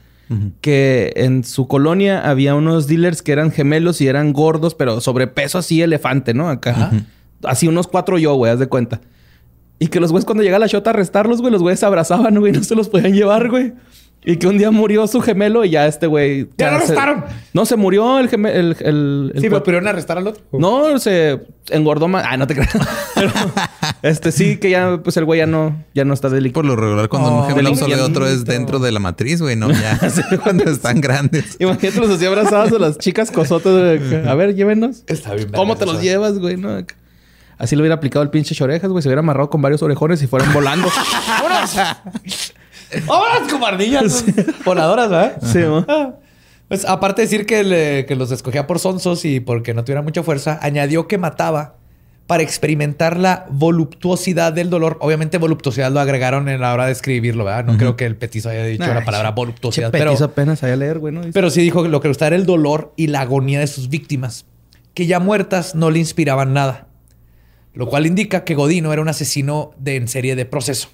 que 0.61 1.11
en 1.15 1.43
su 1.43 1.67
colonia 1.67 2.29
había 2.29 2.53
unos 2.53 2.87
dealers 2.87 3.21
que 3.21 3.31
eran 3.31 3.51
gemelos 3.51 3.99
y 4.01 4.07
eran 4.07 4.31
gordos, 4.31 4.75
pero 4.75 5.01
sobrepeso 5.01 5.57
así 5.57 5.81
elefante, 5.81 6.33
¿no? 6.33 6.49
Acá. 6.49 6.91
Así 7.43 7.67
unos 7.67 7.87
cuatro 7.87 8.17
yo, 8.17 8.35
güey, 8.35 8.51
haz 8.51 8.59
de 8.59 8.67
cuenta. 8.67 9.01
Y 9.79 9.87
que 9.87 9.99
los 9.99 10.11
güeyes 10.11 10.25
cuando 10.25 10.43
llega 10.43 10.59
la 10.59 10.67
shota 10.67 10.89
a 10.89 10.93
arrestarlos, 10.93 11.39
güey, 11.41 11.51
los 11.51 11.61
güeyes 11.61 11.79
se 11.79 11.85
abrazaban, 11.85 12.37
güey, 12.37 12.51
no 12.53 12.63
se 12.63 12.75
los 12.75 12.89
podían 12.89 13.13
llevar, 13.13 13.49
güey. 13.49 13.73
Y 14.31 14.37
que 14.37 14.45
un 14.47 14.59
día 14.59 14.69
murió 14.69 15.07
su 15.07 15.21
gemelo 15.21 15.65
y 15.65 15.71
ya 15.71 15.87
este 15.87 16.05
güey... 16.05 16.47
¡Ya 16.57 16.69
lo 16.71 16.77
se- 16.77 16.83
arrestaron! 16.85 17.25
No, 17.53 17.65
se 17.65 17.75
murió 17.77 18.19
el 18.19 18.29
gemelo... 18.29 18.55
El, 18.59 18.75
el- 18.81 19.31
el 19.33 19.41
Sí, 19.41 19.49
pero 19.49 19.63
pudieron 19.63 19.87
arrestar 19.87 20.19
al 20.19 20.27
otro. 20.27 20.43
no, 20.51 20.99
se 20.99 21.39
engordó 21.71 22.07
más. 22.07 22.23
Ah, 22.27 22.37
no 22.37 22.45
te 22.45 22.53
creas. 22.53 22.69
Pero, 23.15 23.31
este 24.03 24.31
sí 24.31 24.57
que 24.57 24.69
ya, 24.69 24.99
pues 25.03 25.17
el 25.17 25.25
güey 25.25 25.39
ya 25.39 25.45
no, 25.47 25.83
ya 25.95 26.05
no 26.05 26.13
está 26.13 26.29
delicado. 26.29 26.61
Por 26.61 26.65
lo 26.65 26.75
regular, 26.75 27.09
cuando 27.09 27.29
Oh, 27.29 27.41
un 27.41 27.47
gemelo 27.49 27.69
sale 27.75 27.95
delicadito. 27.95 28.19
otro 28.19 28.27
es 28.27 28.45
dentro 28.45 28.77
de 28.79 28.91
la 28.91 28.99
matriz, 28.99 29.41
güey, 29.41 29.55
no 29.55 29.71
ya. 29.71 29.99
cuando 30.43 30.63
están 30.65 31.01
grandes. 31.01 31.57
Imagínate 31.59 31.99
los 31.99 32.09
así 32.11 32.25
abrazados 32.25 32.71
a 32.71 32.77
las 32.79 32.97
chicas 32.99 33.31
cosotas. 33.31 33.99
A 34.27 34.35
ver, 34.35 34.53
llévenos. 34.55 35.03
Está 35.07 35.33
bien. 35.33 35.49
¿Cómo 35.55 35.75
te 35.75 35.85
los 35.85 35.95
eso. 35.95 36.03
llevas, 36.03 36.37
güey? 36.39 36.55
No. 36.55 36.69
Así 37.57 37.75
le 37.75 37.81
hubiera 37.81 37.95
aplicado 37.95 38.23
el 38.23 38.29
pinche 38.29 38.61
orejas, 38.63 38.89
güey. 38.91 39.01
Se 39.01 39.09
hubiera 39.09 39.19
amarrado 39.21 39.49
con 39.49 39.61
varios 39.61 39.81
orejones 39.81 40.21
y 40.21 40.27
fueran 40.27 40.53
volando. 40.53 40.87
¡Vámonos 41.41 42.53
como 43.51 43.65
ardillas! 43.65 44.23
Voladoras, 44.65 45.09
¿verdad? 45.09 45.37
sí, 45.41 45.59
¿no? 45.59 45.85
Pues 46.67 46.85
aparte 46.85 47.21
de 47.23 47.27
decir 47.27 47.45
que, 47.47 47.63
le- 47.63 48.05
que 48.05 48.15
los 48.15 48.31
escogía 48.31 48.67
por 48.67 48.77
sonsos 48.79 49.25
y 49.25 49.39
porque 49.39 49.73
no 49.73 49.83
tuviera 49.83 50.01
mucha 50.03 50.21
fuerza, 50.21 50.59
añadió 50.61 51.07
que 51.07 51.17
mataba 51.17 51.77
para 52.27 52.43
experimentar 52.43 53.17
la 53.17 53.47
voluptuosidad 53.49 54.53
del 54.53 54.69
dolor. 54.69 54.97
Obviamente 55.01 55.39
voluptuosidad 55.39 55.91
lo 55.91 55.99
agregaron 55.99 56.47
en 56.47 56.61
la 56.61 56.71
hora 56.73 56.85
de 56.85 56.91
escribirlo, 56.91 57.43
¿verdad? 57.43 57.65
No 57.65 57.75
creo 57.75 57.95
que 57.95 58.05
el 58.05 58.15
petizo 58.17 58.49
haya 58.49 58.63
dicho 58.65 58.85
la 58.93 59.03
palabra 59.03 59.31
voluptuosidad. 59.31 59.89
Pero 59.91 60.11
apenas 60.23 60.59
sabía 60.59 60.75
leer, 60.75 60.99
güey. 60.99 61.31
Pero 61.33 61.49
sí 61.49 61.61
dijo 61.61 61.81
que 61.81 61.89
lo 61.89 62.01
que 62.01 62.07
le 62.07 62.11
gustaba 62.11 62.27
era 62.27 62.35
el 62.35 62.45
dolor 62.45 62.93
y 62.95 63.07
la 63.07 63.21
agonía 63.21 63.59
de 63.59 63.65
sus 63.65 63.89
víctimas, 63.89 64.45
que 64.93 65.07
ya 65.07 65.19
muertas 65.19 65.73
no 65.73 65.89
le 65.89 65.97
inspiraban 65.97 66.53
nada. 66.53 66.85
Lo 67.73 67.87
cual 67.87 68.05
indica 68.05 68.43
que 68.43 68.53
Godino 68.53 68.93
era 68.93 69.01
un 69.01 69.09
asesino 69.09 69.71
de, 69.79 69.95
en 69.95 70.07
serie 70.07 70.35
de 70.35 70.45
proceso. 70.45 70.89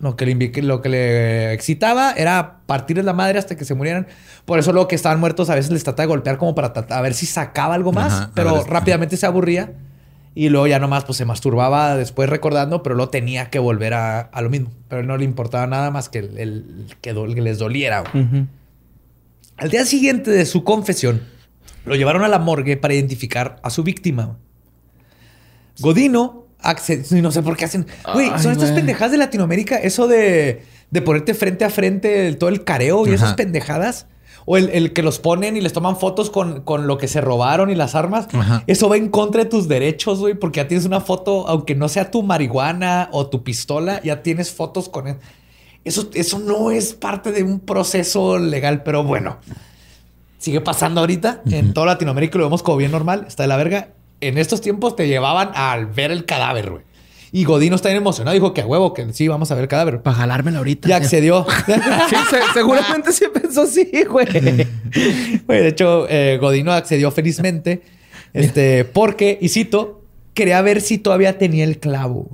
Lo, 0.00 0.16
que 0.16 0.26
le, 0.26 0.62
lo 0.62 0.80
que 0.80 0.88
le 0.88 1.52
excitaba 1.52 2.12
era 2.12 2.60
partirles 2.66 3.04
la 3.04 3.12
madre 3.12 3.38
hasta 3.38 3.56
que 3.56 3.64
se 3.64 3.74
murieran. 3.74 4.06
Por 4.44 4.58
eso 4.58 4.72
luego 4.72 4.88
que 4.88 4.94
estaban 4.94 5.20
muertos 5.20 5.50
a 5.50 5.54
veces 5.54 5.70
les 5.70 5.84
trataba 5.84 6.04
de 6.04 6.08
golpear 6.08 6.38
como 6.38 6.54
para 6.54 6.68
a 6.68 7.00
ver 7.02 7.14
si 7.14 7.26
sacaba 7.26 7.74
algo 7.74 7.92
más, 7.92 8.30
pero 8.34 8.64
rápidamente 8.64 9.16
se 9.16 9.26
aburría 9.26 9.74
y 10.34 10.48
luego 10.50 10.66
ya 10.66 10.78
nomás 10.78 11.04
pues 11.04 11.18
se 11.18 11.24
masturbaba 11.24 11.96
después 11.96 12.30
recordando, 12.30 12.82
pero 12.82 12.94
luego 12.94 13.10
tenía 13.10 13.50
que 13.50 13.58
volver 13.58 13.94
a, 13.94 14.30
lo 14.40 14.48
mismo. 14.48 14.70
Pero 14.88 15.02
no 15.02 15.16
le 15.16 15.24
importaba 15.24 15.66
nada 15.66 15.90
más 15.90 16.08
que 16.08 16.20
el, 16.20 16.86
que, 17.00 17.12
les 17.12 17.58
doliera. 17.58 18.04
Al 19.56 19.70
día 19.70 19.84
siguiente 19.84 20.30
de 20.30 20.46
su 20.46 20.64
confesión, 20.64 21.22
lo 21.84 21.96
llevaron 21.96 22.22
a 22.22 22.28
la 22.28 22.38
morgue 22.38 22.76
para 22.76 22.94
identificar 22.94 23.58
a 23.62 23.70
su 23.70 23.82
víctima. 23.82 24.38
Godino 25.80 26.47
y 27.10 27.22
no 27.22 27.30
sé 27.30 27.42
por 27.42 27.56
qué 27.56 27.64
hacen. 27.64 27.86
Güey, 28.12 28.30
son 28.38 28.52
estas 28.52 28.72
pendejadas 28.72 29.12
de 29.12 29.18
Latinoamérica, 29.18 29.76
eso 29.76 30.08
de, 30.08 30.62
de 30.90 31.02
ponerte 31.02 31.34
frente 31.34 31.64
a 31.64 31.70
frente 31.70 32.32
todo 32.34 32.50
el 32.50 32.64
careo 32.64 33.06
y 33.06 33.10
esas 33.12 33.34
pendejadas. 33.34 34.06
O 34.50 34.56
el, 34.56 34.94
que 34.94 35.02
los 35.02 35.18
ponen 35.18 35.58
y 35.58 35.60
les 35.60 35.74
toman 35.74 35.98
fotos 35.98 36.30
con, 36.30 36.62
con 36.62 36.86
lo 36.86 36.96
que 36.96 37.06
se 37.06 37.20
robaron 37.20 37.68
y 37.68 37.74
las 37.74 37.94
armas. 37.94 38.28
Eso 38.66 38.88
va 38.88 38.96
en 38.96 39.10
contra 39.10 39.44
de 39.44 39.50
tus 39.50 39.68
derechos, 39.68 40.20
güey, 40.20 40.34
porque 40.34 40.58
ya 40.58 40.68
tienes 40.68 40.86
una 40.86 41.02
foto, 41.02 41.46
aunque 41.48 41.74
no 41.74 41.86
sea 41.88 42.10
tu 42.10 42.22
marihuana 42.22 43.10
o 43.12 43.26
tu 43.26 43.42
pistola, 43.42 44.00
ya 44.02 44.22
tienes 44.22 44.50
fotos 44.50 44.88
con 44.88 45.18
Eso, 45.84 46.08
eso 46.14 46.38
no 46.38 46.70
es 46.70 46.94
parte 46.94 47.30
de 47.30 47.42
un 47.42 47.60
proceso 47.60 48.38
legal, 48.38 48.82
pero 48.84 49.04
bueno. 49.04 49.36
Sigue 50.38 50.62
pasando 50.62 51.00
ahorita. 51.00 51.42
En 51.50 51.74
toda 51.74 51.86
Latinoamérica 51.86 52.38
lo 52.38 52.44
vemos 52.44 52.62
como 52.62 52.78
bien 52.78 52.92
normal. 52.92 53.26
Está 53.28 53.42
de 53.42 53.48
la 53.48 53.56
verga 53.58 53.88
en 54.20 54.38
estos 54.38 54.60
tiempos 54.60 54.96
te 54.96 55.06
llevaban 55.06 55.50
al 55.54 55.86
ver 55.86 56.10
el 56.10 56.24
cadáver, 56.24 56.70
güey. 56.70 56.88
Y 57.30 57.44
Godino 57.44 57.76
está 57.76 57.88
bien 57.88 57.98
emocionado. 57.98 58.34
Dijo 58.34 58.54
que 58.54 58.62
a 58.62 58.66
huevo, 58.66 58.94
que 58.94 59.12
sí, 59.12 59.28
vamos 59.28 59.50
a 59.50 59.54
ver 59.54 59.64
el 59.64 59.68
cadáver. 59.68 60.00
Para 60.00 60.16
jalármelo 60.16 60.58
ahorita. 60.58 60.88
Y 60.88 60.92
accedió. 60.92 61.46
sí, 61.66 62.16
seguramente 62.54 63.12
sí 63.12 63.26
pensó 63.32 63.66
sí, 63.66 63.90
güey. 64.08 64.26
de 64.26 65.68
hecho, 65.68 66.06
eh, 66.08 66.38
Godino 66.40 66.72
accedió 66.72 67.10
felizmente. 67.10 67.82
Este, 68.32 68.84
porque, 68.84 69.38
y 69.40 69.48
cito, 69.50 70.02
quería 70.34 70.60
ver 70.62 70.80
si 70.80 70.98
todavía 70.98 71.38
tenía 71.38 71.64
el 71.64 71.78
clavo 71.78 72.30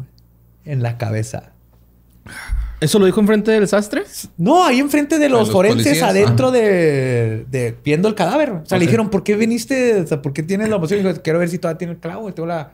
en 0.64 0.82
la 0.82 0.97
cabeza. 0.97 1.53
¿Eso 2.85 2.99
lo 2.99 3.07
dijo 3.07 3.18
enfrente 3.18 3.51
del 3.51 3.66
sastre? 3.66 4.03
No, 4.37 4.62
ahí 4.62 4.78
enfrente 4.78 5.18
de 5.18 5.30
los, 5.30 5.51
forenses 5.51 6.03
adentro 6.03 6.51
de, 6.51 7.76
viendo 7.82 8.09
el 8.09 8.14
cadáver. 8.14 8.51
O 8.51 8.66
sea, 8.66 8.76
le 8.76 8.85
dijeron, 8.85 9.09
¿por 9.09 9.22
qué 9.24 9.37
viniste? 9.37 10.03
O 10.03 10.07
sea, 10.07 10.20
¿por 10.20 10.35
qué 10.35 10.43
tienes 10.43 10.68
la 10.68 10.76
emoción? 10.76 11.03
dijo, 11.03 11.22
quiero 11.22 11.39
ver 11.39 11.49
si 11.49 11.59
todavía 11.59 11.78
tiene 11.78 11.95
el 11.95 11.99
clavo. 11.99 12.30
Tengo 12.35 12.47
la... 12.47 12.72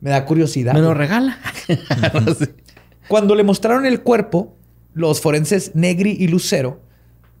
Me 0.00 0.10
da 0.10 0.24
curiosidad. 0.24 0.72
Me 0.72 0.80
lo 0.80 0.94
regala. 0.94 1.40
Cuando 3.08 3.34
le 3.34 3.42
mostraron 3.42 3.86
el 3.86 4.02
cuerpo, 4.02 4.54
los 4.94 5.20
forenses 5.20 5.72
Negri 5.74 6.16
y 6.16 6.28
Lucero, 6.28 6.80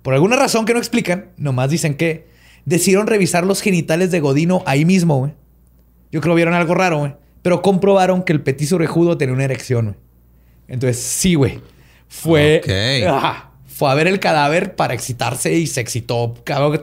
por 0.02 0.12
alguna 0.12 0.34
razón 0.34 0.64
que 0.64 0.72
no 0.72 0.80
explican, 0.80 1.26
nomás 1.36 1.70
dicen 1.70 1.94
que 1.94 2.26
decidieron 2.64 3.06
revisar 3.06 3.46
los 3.46 3.60
genitales 3.60 4.10
de 4.10 4.18
Godino 4.18 4.64
ahí 4.66 4.84
mismo, 4.84 5.18
güey. 5.18 5.34
Yo 6.10 6.20
creo 6.20 6.34
que 6.34 6.38
vieron 6.38 6.54
algo 6.54 6.74
raro, 6.74 6.98
güey. 6.98 7.14
Pero 7.42 7.62
comprobaron 7.62 8.24
que 8.24 8.32
el 8.32 8.42
petiso 8.42 8.74
orejudo 8.74 9.16
tenía 9.16 9.32
una 9.32 9.44
erección, 9.44 9.84
güey. 9.84 9.96
Entonces, 10.66 10.98
sí, 10.98 11.36
güey 11.36 11.60
fue, 12.10 12.60
fue 13.66 13.90
a 13.90 13.94
ver 13.94 14.08
el 14.08 14.18
cadáver 14.20 14.74
para 14.74 14.92
excitarse 14.94 15.54
y 15.54 15.66
se 15.68 15.80
excitó. 15.80 16.34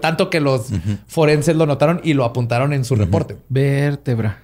Tanto 0.01 0.29
que 0.31 0.39
los 0.39 0.69
forenses 1.05 1.55
lo 1.55 1.65
notaron 1.67 2.01
y 2.03 2.13
lo 2.13 2.23
apuntaron 2.25 2.73
en 2.73 2.85
su 2.85 2.95
reporte. 2.95 3.37
Vértebra. 3.49 4.41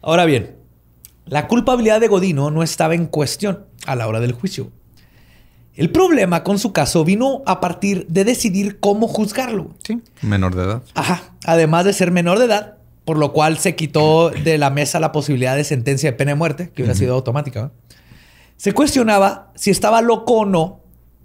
Ahora 0.00 0.24
bien, 0.24 0.56
la 1.26 1.48
culpabilidad 1.48 2.00
de 2.00 2.08
Godino 2.08 2.50
no 2.50 2.62
estaba 2.62 2.94
en 2.94 3.06
cuestión 3.06 3.66
a 3.84 3.96
la 3.96 4.06
hora 4.06 4.20
del 4.20 4.32
juicio. 4.32 4.70
El 5.74 5.90
problema 5.90 6.44
con 6.44 6.58
su 6.58 6.72
caso 6.72 7.04
vino 7.04 7.42
a 7.46 7.60
partir 7.60 8.06
de 8.08 8.24
decidir 8.24 8.78
cómo 8.78 9.08
juzgarlo. 9.08 9.74
Sí, 9.84 10.00
menor 10.20 10.54
de 10.54 10.64
edad. 10.64 10.82
Ajá. 10.94 11.34
Además 11.44 11.84
de 11.84 11.94
ser 11.94 12.10
menor 12.10 12.38
de 12.38 12.44
edad, 12.44 12.78
por 13.04 13.18
lo 13.18 13.32
cual 13.32 13.58
se 13.58 13.74
quitó 13.74 14.30
de 14.30 14.58
la 14.58 14.70
mesa 14.70 15.00
la 15.00 15.12
posibilidad 15.12 15.56
de 15.56 15.64
sentencia 15.64 16.10
de 16.10 16.16
pena 16.16 16.32
de 16.32 16.36
muerte, 16.36 16.70
que 16.74 16.82
hubiera 16.82 16.94
sido 16.96 17.14
automática. 17.14 17.72
Se 18.56 18.72
cuestionaba 18.72 19.50
si 19.56 19.70
estaba 19.70 20.02
loco 20.02 20.34
o 20.34 20.44
no 20.44 20.80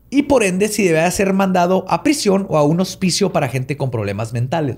y 0.09 0.23
por 0.23 0.43
ende 0.43 0.69
si 0.69 0.84
debía 0.84 1.09
ser 1.11 1.34
mandado 1.34 1.86
a 1.88 2.01
prisión 2.01 2.47
o 2.49 2.57
a 2.57 2.63
un 2.63 2.80
hospicio 2.80 3.32
para 3.32 3.47
gente 3.47 3.78
con 3.78 3.91
problemas 3.91 4.34
mentales. 4.34 4.78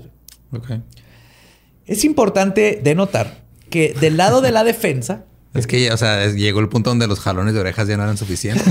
Es 1.86 2.04
importante 2.04 2.80
denotar 2.82 3.38
que 3.70 3.94
del 3.98 4.16
lado 4.16 4.40
de 4.40 4.52
la 4.52 4.64
defensa... 4.64 5.24
Es 5.52 5.66
que, 5.66 5.90
o 5.90 5.96
sea, 5.96 6.28
llegó 6.28 6.60
el 6.60 6.68
punto 6.68 6.90
donde 6.90 7.08
los 7.08 7.18
jalones 7.18 7.54
de 7.54 7.60
orejas 7.60 7.88
ya 7.88 7.96
no 7.96 8.04
eran 8.04 8.16
suficientes. 8.16 8.64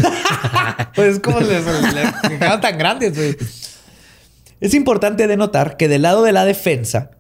pues 0.96 1.20
como 1.20 1.42
les, 1.42 1.66
les, 1.66 2.62
tan 2.62 2.78
grandes, 2.78 3.18
Es 4.62 4.74
importante 4.74 5.28
denotar 5.28 5.76
que 5.76 5.90
del 5.90 6.04
lado 6.04 6.24
de 6.24 6.32
la 6.32 6.46
defensa 6.46 7.12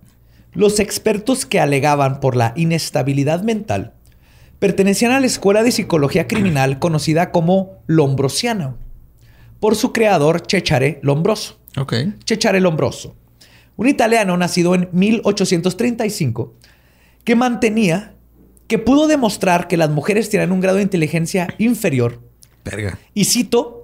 los 0.53 0.79
expertos 0.79 1.45
que 1.45 1.59
alegaban 1.59 2.19
por 2.19 2.35
la 2.35 2.53
inestabilidad 2.55 3.43
mental 3.43 3.93
pertenecían 4.59 5.11
a 5.11 5.19
la 5.19 5.25
escuela 5.27 5.63
de 5.63 5.71
psicología 5.71 6.27
criminal 6.27 6.79
conocida 6.79 7.31
como 7.31 7.81
Lombrosiana, 7.87 8.75
por 9.59 9.75
su 9.75 9.93
creador 9.93 10.43
Cecare 10.47 10.99
Lombroso. 11.01 11.59
Okay. 11.77 12.13
Cecare 12.25 12.59
Lombroso, 12.59 13.15
un 13.77 13.87
italiano 13.87 14.35
nacido 14.37 14.75
en 14.75 14.89
1835 14.91 16.55
que 17.23 17.35
mantenía 17.35 18.15
que 18.67 18.79
pudo 18.79 19.07
demostrar 19.07 19.67
que 19.67 19.77
las 19.77 19.89
mujeres 19.89 20.29
tienen 20.29 20.51
un 20.51 20.61
grado 20.61 20.77
de 20.77 20.83
inteligencia 20.83 21.47
inferior. 21.57 22.21
Y 23.13 23.25
cito, 23.25 23.83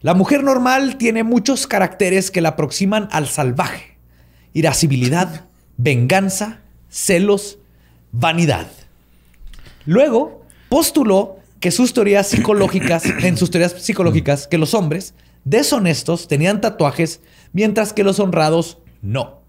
la 0.00 0.14
mujer 0.14 0.44
normal 0.44 0.98
tiene 0.98 1.24
muchos 1.24 1.66
caracteres 1.66 2.30
que 2.30 2.40
la 2.40 2.50
aproximan 2.50 3.08
al 3.10 3.26
salvaje, 3.26 3.98
irascibilidad, 4.52 5.49
venganza, 5.82 6.60
celos, 6.88 7.58
vanidad. 8.12 8.70
Luego 9.86 10.44
postuló 10.68 11.38
que 11.58 11.70
sus 11.70 11.94
teorías 11.94 12.28
psicológicas, 12.28 13.04
en 13.22 13.36
sus 13.36 13.50
teorías 13.50 13.72
psicológicas, 13.72 14.46
que 14.46 14.58
los 14.58 14.74
hombres 14.74 15.14
deshonestos 15.44 16.28
tenían 16.28 16.60
tatuajes, 16.60 17.20
mientras 17.52 17.92
que 17.92 18.04
los 18.04 18.20
honrados 18.20 18.78
no. 19.00 19.40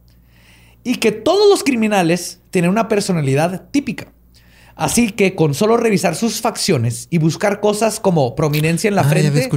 Y 0.84 0.96
que 0.96 1.12
todos 1.12 1.50
los 1.50 1.64
criminales 1.64 2.40
tienen 2.50 2.72
una 2.72 2.88
personalidad 2.88 3.70
típica. 3.72 4.12
Así 4.76 5.12
que 5.12 5.36
con 5.36 5.54
solo 5.54 5.78
revisar 5.78 6.16
sus 6.16 6.42
facciones 6.42 7.08
y 7.10 7.18
buscar 7.18 7.60
cosas 7.60 8.00
como 8.00 8.36
prominencia 8.36 8.88
en 8.88 8.96
la 8.96 9.04
frente, 9.04 9.50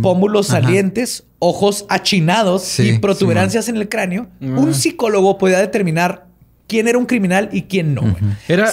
pómulos 0.00 0.48
salientes, 0.48 1.24
ojos 1.38 1.86
achinados 1.88 2.78
y 2.80 2.98
protuberancias 2.98 3.68
en 3.68 3.76
el 3.76 3.88
cráneo, 3.88 4.28
un 4.40 4.74
psicólogo 4.74 5.38
podía 5.38 5.58
determinar 5.58 6.26
quién 6.66 6.86
era 6.86 6.98
un 6.98 7.06
criminal 7.06 7.48
y 7.52 7.62
quién 7.62 7.94
no, 7.94 8.16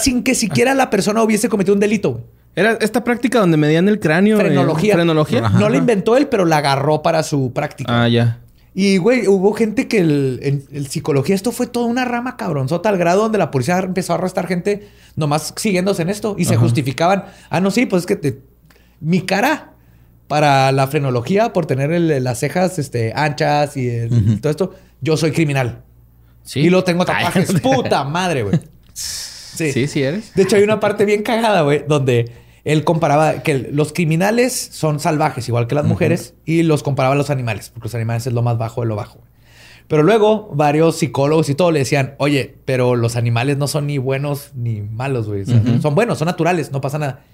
sin 0.00 0.22
que 0.22 0.34
siquiera 0.34 0.74
la 0.74 0.90
persona 0.90 1.22
hubiese 1.22 1.48
cometido 1.48 1.74
un 1.74 1.80
delito. 1.80 2.24
Era 2.54 2.72
esta 2.80 3.04
práctica 3.04 3.38
donde 3.38 3.58
medían 3.58 3.86
el 3.86 4.00
cráneo. 4.00 4.38
Frenología. 4.38 4.94
frenología. 4.94 5.50
No 5.50 5.68
la 5.68 5.76
inventó 5.76 6.16
él, 6.16 6.26
pero 6.28 6.46
la 6.46 6.56
agarró 6.56 7.02
para 7.02 7.22
su 7.22 7.52
práctica. 7.52 8.04
Ah, 8.04 8.08
ya. 8.08 8.40
Y, 8.78 8.98
güey, 8.98 9.26
hubo 9.26 9.54
gente 9.54 9.88
que 9.88 10.00
el, 10.00 10.66
el, 10.70 10.86
psicología, 10.88 11.34
esto 11.34 11.50
fue 11.50 11.66
toda 11.66 11.86
una 11.86 12.04
rama 12.04 12.36
cabronzota 12.36 12.90
al 12.90 12.98
grado 12.98 13.22
donde 13.22 13.38
la 13.38 13.50
policía 13.50 13.78
empezó 13.78 14.12
a 14.12 14.16
arrestar 14.16 14.46
gente 14.46 14.86
nomás 15.14 15.54
siguiéndose 15.56 16.02
en 16.02 16.10
esto 16.10 16.36
y 16.38 16.44
se 16.44 16.56
justificaban. 16.56 17.24
Ah, 17.48 17.62
no, 17.62 17.70
sí, 17.70 17.86
pues 17.86 18.02
es 18.02 18.06
que 18.06 18.38
mi 19.00 19.22
cara 19.22 19.72
para 20.28 20.72
la 20.72 20.88
frenología 20.88 21.54
por 21.54 21.64
tener 21.64 21.88
las 22.20 22.38
cejas 22.38 22.78
este, 22.78 23.14
anchas 23.16 23.78
y 23.78 24.38
todo 24.42 24.50
esto, 24.50 24.74
yo 25.00 25.16
soy 25.16 25.32
criminal. 25.32 25.82
Sí. 26.42 26.60
Y 26.60 26.68
lo 26.68 26.84
tengo 26.84 27.06
tatuajes. 27.06 27.50
Puta 27.62 28.04
madre, 28.04 28.42
güey. 28.42 28.60
Sí. 28.92 29.72
sí, 29.72 29.86
sí 29.86 30.02
eres. 30.02 30.34
De 30.34 30.42
hecho, 30.42 30.56
hay 30.56 30.62
una 30.62 30.80
parte 30.80 31.06
bien 31.06 31.22
cagada, 31.22 31.62
güey, 31.62 31.82
donde 31.88 32.30
él 32.66 32.82
comparaba 32.82 33.44
que 33.44 33.68
los 33.70 33.92
criminales 33.92 34.52
son 34.72 34.98
salvajes, 34.98 35.48
igual 35.48 35.68
que 35.68 35.76
las 35.76 35.84
mujeres, 35.84 36.34
y 36.44 36.64
los 36.64 36.82
comparaba 36.82 37.14
a 37.14 37.16
los 37.16 37.30
animales, 37.30 37.70
porque 37.70 37.86
los 37.86 37.94
animales 37.94 38.26
es 38.26 38.32
lo 38.32 38.42
más 38.42 38.58
bajo 38.58 38.80
de 38.80 38.88
lo 38.88 38.96
bajo. 38.96 39.20
Pero 39.86 40.02
luego 40.02 40.50
varios 40.52 40.96
psicólogos 40.96 41.48
y 41.48 41.54
todo 41.54 41.70
le 41.70 41.78
decían, 41.78 42.16
oye, 42.18 42.56
pero 42.64 42.96
los 42.96 43.14
animales 43.14 43.56
no 43.56 43.68
son 43.68 43.86
ni 43.86 43.98
buenos 43.98 44.50
ni 44.56 44.80
malos, 44.80 45.28
güey. 45.28 45.44
Son 45.80 45.94
buenos, 45.94 46.18
son 46.18 46.26
naturales, 46.26 46.72
no 46.72 46.80
pasa 46.80 46.98
nada. 46.98 47.24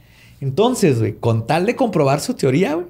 Entonces, 0.42 0.98
güey, 0.98 1.14
con 1.14 1.46
tal 1.46 1.64
de 1.64 1.76
comprobar 1.76 2.20
su 2.20 2.34
teoría, 2.34 2.74
güey, 2.74 2.88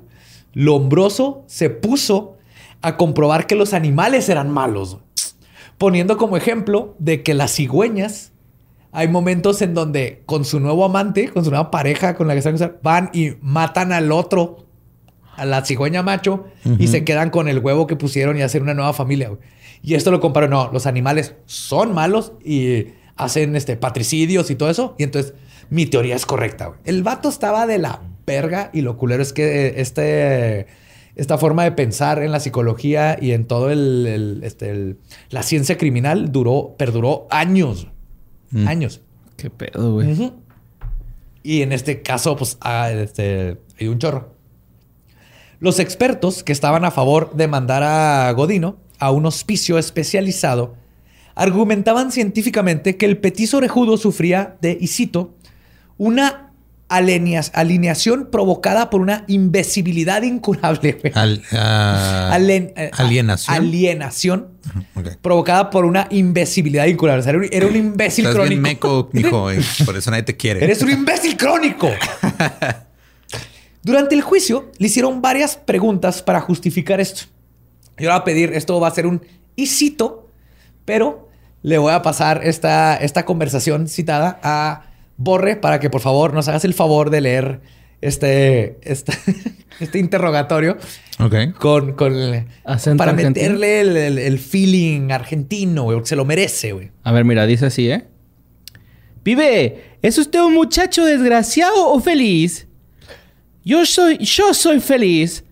Lombroso 0.52 1.44
se 1.46 1.70
puso 1.70 2.38
a 2.80 2.96
comprobar 2.96 3.46
que 3.46 3.54
los 3.54 3.72
animales 3.72 4.28
eran 4.28 4.50
malos. 4.50 4.98
poniendo 5.78 6.16
como 6.16 6.36
ejemplo 6.36 6.96
de 6.98 7.22
que 7.22 7.34
las 7.34 7.54
cigüeñas 7.54 8.31
hay 8.92 9.08
momentos 9.08 9.62
en 9.62 9.72
donde 9.72 10.22
con 10.26 10.44
su 10.44 10.60
nuevo 10.60 10.84
amante, 10.84 11.28
con 11.28 11.44
su 11.44 11.50
nueva 11.50 11.70
pareja 11.70 12.14
con 12.14 12.28
la 12.28 12.34
que 12.34 12.40
están 12.40 12.78
van 12.82 13.10
y 13.14 13.32
matan 13.40 13.90
al 13.92 14.12
otro, 14.12 14.66
a 15.34 15.46
la 15.46 15.64
cigüeña 15.64 16.02
macho, 16.02 16.44
y 16.78 16.88
se 16.88 17.02
quedan 17.02 17.30
con 17.30 17.48
el 17.48 17.58
huevo 17.58 17.86
que 17.86 17.96
pusieron 17.96 18.36
y 18.36 18.42
hacen 18.42 18.62
una 18.62 18.74
nueva 18.74 18.92
familia. 18.92 19.30
Y 19.82 19.94
esto 19.94 20.10
lo 20.10 20.20
comparo, 20.20 20.46
no, 20.46 20.70
los 20.72 20.86
animales 20.86 21.34
son 21.46 21.94
malos 21.94 22.32
y 22.44 22.88
hacen 23.16 23.56
este 23.56 23.76
patricidios 23.76 24.50
y 24.50 24.56
todo 24.56 24.68
eso. 24.68 24.94
Y 24.98 25.04
entonces 25.04 25.32
mi 25.70 25.86
teoría 25.86 26.14
es 26.14 26.26
correcta. 26.26 26.74
El 26.84 27.02
vato 27.02 27.30
estaba 27.30 27.66
de 27.66 27.78
la 27.78 28.02
verga 28.26 28.70
y 28.74 28.82
lo 28.82 28.98
culero 28.98 29.22
es 29.22 29.32
que 29.32 29.80
este 29.80 30.66
esta 31.14 31.36
forma 31.38 31.64
de 31.64 31.72
pensar 31.72 32.22
en 32.22 32.32
la 32.32 32.40
psicología 32.40 33.18
y 33.20 33.32
en 33.32 33.46
todo 33.46 33.70
el, 33.70 34.40
este, 34.44 34.96
la 35.28 35.42
ciencia 35.42 35.76
criminal 35.76 36.32
duró, 36.32 36.74
perduró 36.78 37.26
años. 37.30 37.88
Mm. 38.52 38.68
Años. 38.68 39.00
Qué 39.36 39.50
pedo, 39.50 39.94
güey. 39.94 40.32
Y 41.42 41.62
en 41.62 41.72
este 41.72 42.02
caso, 42.02 42.36
pues, 42.36 42.58
ah, 42.60 42.90
este, 42.90 43.58
hay 43.80 43.88
un 43.88 43.98
chorro. 43.98 44.36
Los 45.58 45.78
expertos 45.78 46.42
que 46.42 46.52
estaban 46.52 46.84
a 46.84 46.90
favor 46.90 47.34
de 47.34 47.48
mandar 47.48 47.82
a 47.82 48.30
Godino 48.32 48.76
a 48.98 49.10
un 49.10 49.26
hospicio 49.26 49.78
especializado 49.78 50.76
argumentaban 51.34 52.12
científicamente 52.12 52.96
que 52.96 53.06
el 53.06 53.18
petiso 53.18 53.56
orejudo 53.56 53.96
sufría 53.96 54.56
de, 54.60 54.76
y 54.80 54.86
cito, 54.88 55.34
una 55.98 56.51
alineación 56.96 58.28
provocada 58.30 58.90
por 58.90 59.00
una 59.00 59.24
invisibilidad 59.26 60.22
incurable. 60.22 61.00
Ah, 61.14 62.38
eh, 62.38 62.90
alienación. 62.92 63.56
Alienación 63.56 64.48
provocada 65.20 65.70
por 65.70 65.84
una 65.84 66.06
invisibilidad 66.10 66.86
incurable. 66.86 67.24
era, 67.50 67.66
un, 67.66 67.76
imbécil 67.76 68.28
crónico. 68.28 69.08
por 69.84 69.96
eso 69.96 70.10
nadie 70.10 70.22
te 70.22 70.36
quiere. 70.36 70.62
Eres 70.62 70.82
un 70.82 70.90
imbécil 70.90 71.36
crónico. 71.36 71.90
Durante 73.82 74.14
el 74.14 74.22
juicio 74.22 74.70
le 74.78 74.86
hicieron 74.86 75.20
varias 75.22 75.56
preguntas 75.56 76.22
para 76.22 76.40
justificar 76.40 77.00
esto. 77.00 77.22
Yo 77.98 78.04
le 78.04 78.08
voy 78.08 78.16
a 78.16 78.24
pedir, 78.24 78.52
esto 78.52 78.78
va 78.78 78.88
a 78.88 78.92
ser 78.92 79.06
un 79.06 79.22
y 79.56 79.66
cito, 79.66 80.28
pero 80.84 81.28
le 81.62 81.78
voy 81.78 81.92
a 81.92 82.02
pasar 82.02 82.42
esta, 82.44 82.96
esta 82.96 83.24
conversación 83.24 83.88
citada 83.88 84.38
a 84.42 84.91
Borre 85.22 85.56
para 85.56 85.78
que 85.78 85.90
por 85.90 86.00
favor 86.00 86.34
nos 86.34 86.48
hagas 86.48 86.64
el 86.64 86.74
favor 86.74 87.10
de 87.10 87.20
leer 87.20 87.60
este, 88.00 88.78
este, 88.82 89.12
este 89.80 89.98
interrogatorio. 89.98 90.76
Ok. 91.18 91.54
Con, 91.58 91.92
con 91.92 92.12
para 92.96 93.12
meterle 93.12 93.80
el, 94.26 94.38
feeling 94.38 95.12
argentino, 95.12 95.84
güey, 95.84 96.00
se 96.04 96.16
lo 96.16 96.24
merece, 96.24 96.72
güey. 96.72 96.90
A 97.04 97.12
ver, 97.12 97.24
mira, 97.24 97.46
dice 97.46 97.66
así, 97.66 97.88
¿eh? 97.88 98.04
Pibe, 99.22 99.98
¿es 100.02 100.18
usted 100.18 100.40
un 100.40 100.54
muchacho 100.54 101.04
desgraciado 101.04 101.88
o 101.90 102.00
feliz? 102.00 102.66
Yo 103.64 103.86
soy, 103.86 104.18
yo 104.18 104.52
soy 104.52 104.80
feliz. 104.80 105.44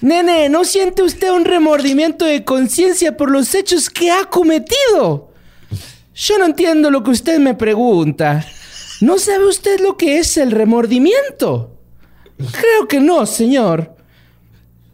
Nene, 0.00 0.48
¿no 0.48 0.64
siente 0.64 1.02
usted 1.02 1.30
un 1.30 1.44
remordimiento 1.44 2.24
de 2.24 2.44
conciencia 2.44 3.16
por 3.16 3.30
los 3.30 3.54
hechos 3.54 3.90
que 3.90 4.10
ha 4.10 4.24
cometido? 4.24 5.30
Yo 6.14 6.38
no 6.38 6.46
entiendo 6.46 6.90
lo 6.90 7.02
que 7.02 7.10
usted 7.10 7.38
me 7.38 7.54
pregunta. 7.54 8.46
¿No 9.04 9.18
sabe 9.18 9.46
usted 9.46 9.80
lo 9.80 9.98
que 9.98 10.18
es 10.18 10.38
el 10.38 10.50
remordimiento? 10.50 11.76
Creo 12.38 12.88
que 12.88 13.00
no, 13.00 13.26
señor. 13.26 13.94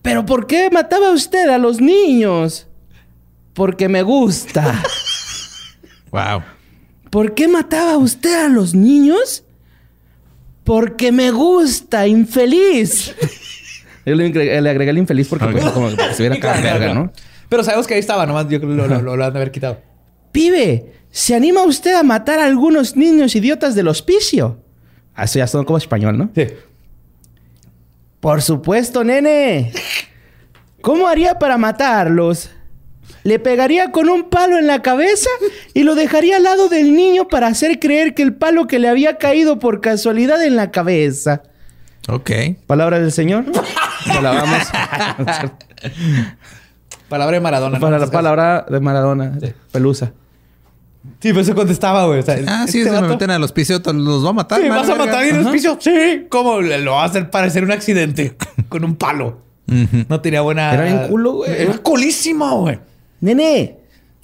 ¿Pero 0.02 0.26
por 0.26 0.48
qué 0.48 0.68
mataba 0.68 1.12
usted 1.12 1.48
a 1.48 1.58
los 1.58 1.80
niños? 1.80 2.66
Porque 3.54 3.88
me 3.88 4.02
gusta. 4.02 4.82
Wow. 6.12 6.42
¿Por 7.08 7.36
qué 7.36 7.46
mataba 7.46 7.96
usted 7.96 8.46
a 8.46 8.48
los 8.48 8.74
niños? 8.74 9.44
Porque 10.64 11.12
me 11.12 11.30
gusta, 11.30 12.08
infeliz. 12.08 13.14
Yo 14.04 14.16
le, 14.16 14.26
agregué 14.26 14.90
el 14.90 14.98
infeliz 14.98 15.28
porque 15.28 15.46
pues, 15.46 15.64
como 15.66 15.88
que 15.88 16.14
se 16.14 16.24
viera 16.24 16.34
acá 16.38 16.60
verga, 16.60 16.92
¿no? 16.92 17.12
Pero 17.48 17.62
sabemos 17.62 17.86
que 17.86 17.94
ahí 17.94 18.00
estaba, 18.00 18.26
nomás 18.26 18.48
yo 18.48 18.60
creo 18.60 18.70
que 18.70 18.88
lo, 18.88 19.16
lo, 19.16 19.24
han 19.24 19.32
de 19.32 19.38
haber 19.38 19.52
quitado. 19.52 19.80
Pibe, 20.32 20.92
¿se 21.10 21.34
anima 21.34 21.62
usted 21.62 21.94
a 21.94 22.02
matar 22.02 22.38
a 22.38 22.44
algunos 22.44 22.96
niños 22.96 23.34
idiotas 23.34 23.74
del 23.74 23.88
hospicio? 23.88 24.58
Ah, 25.14 25.24
eso 25.24 25.38
ya 25.38 25.46
son 25.46 25.64
como 25.64 25.78
español, 25.78 26.16
¿no? 26.16 26.30
Sí. 26.34 26.46
Por 28.20 28.42
supuesto, 28.42 29.02
nene. 29.02 29.72
¿Cómo 30.82 31.08
haría 31.08 31.38
para 31.38 31.58
matarlos? 31.58 32.50
Le 33.22 33.38
pegaría 33.38 33.92
con 33.92 34.08
un 34.08 34.30
palo 34.30 34.58
en 34.58 34.66
la 34.66 34.80
cabeza 34.82 35.28
y 35.74 35.82
lo 35.82 35.94
dejaría 35.94 36.36
al 36.36 36.44
lado 36.44 36.68
del 36.68 36.94
niño 36.94 37.28
para 37.28 37.48
hacer 37.48 37.78
creer 37.78 38.14
que 38.14 38.22
el 38.22 38.34
palo 38.34 38.66
que 38.66 38.78
le 38.78 38.88
había 38.88 39.18
caído 39.18 39.58
por 39.58 39.80
casualidad 39.80 40.42
en 40.42 40.56
la 40.56 40.70
cabeza. 40.70 41.42
Ok. 42.08 42.30
Palabra 42.66 42.98
del 42.98 43.12
Señor. 43.12 43.44
vamos. 44.22 44.68
palabra 47.08 47.34
de 47.34 47.40
Maradona. 47.40 47.98
la 47.98 48.06
palabra 48.10 48.66
de 48.68 48.80
Maradona. 48.80 49.38
Pelusa. 49.70 50.12
Sí, 51.02 51.30
pero 51.30 51.40
eso 51.40 51.54
contestaba, 51.54 52.06
güey. 52.06 52.22
ah, 52.46 52.66
sí, 52.68 52.80
este 52.80 52.94
se 52.94 53.00
me 53.00 53.08
meten 53.08 53.30
al 53.30 53.42
hospicio, 53.42 53.80
los 53.94 54.24
va 54.24 54.30
a 54.30 54.32
matar. 54.34 54.60
Sí, 54.60 54.68
vas 54.68 54.88
a 54.88 54.94
matar 54.94 55.24
en 55.24 55.36
el 55.36 55.46
hospicio. 55.46 55.78
Sí, 55.80 56.26
¿cómo? 56.28 56.60
Lo 56.60 56.92
va 56.92 57.02
a 57.02 57.06
hacer 57.06 57.30
parecer 57.30 57.64
un 57.64 57.72
accidente 57.72 58.36
con 58.68 58.84
un 58.84 58.96
palo. 58.96 59.40
No 60.08 60.20
tenía 60.20 60.40
buena. 60.40 60.74
Era 60.74 60.84
bien 60.84 61.08
culo, 61.08 61.32
güey. 61.32 61.50
Era 61.50 61.78
culísimo, 61.78 62.62
güey. 62.62 62.80
Nene. 63.20 63.76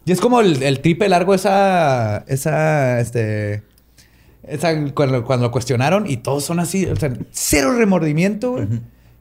Y 0.04 0.12
es 0.12 0.20
como 0.20 0.40
el, 0.40 0.62
el 0.62 0.80
tripe 0.80 1.08
largo, 1.08 1.34
esa. 1.34 2.24
Esa. 2.26 3.00
Este 3.00 3.62
cuando, 4.94 5.24
lo 5.36 5.50
cuestionaron 5.50 6.08
y 6.08 6.18
todos 6.18 6.44
son 6.44 6.60
así, 6.60 6.86
o 6.86 6.96
sea, 6.96 7.12
cero 7.30 7.72
remordimiento, 7.72 8.58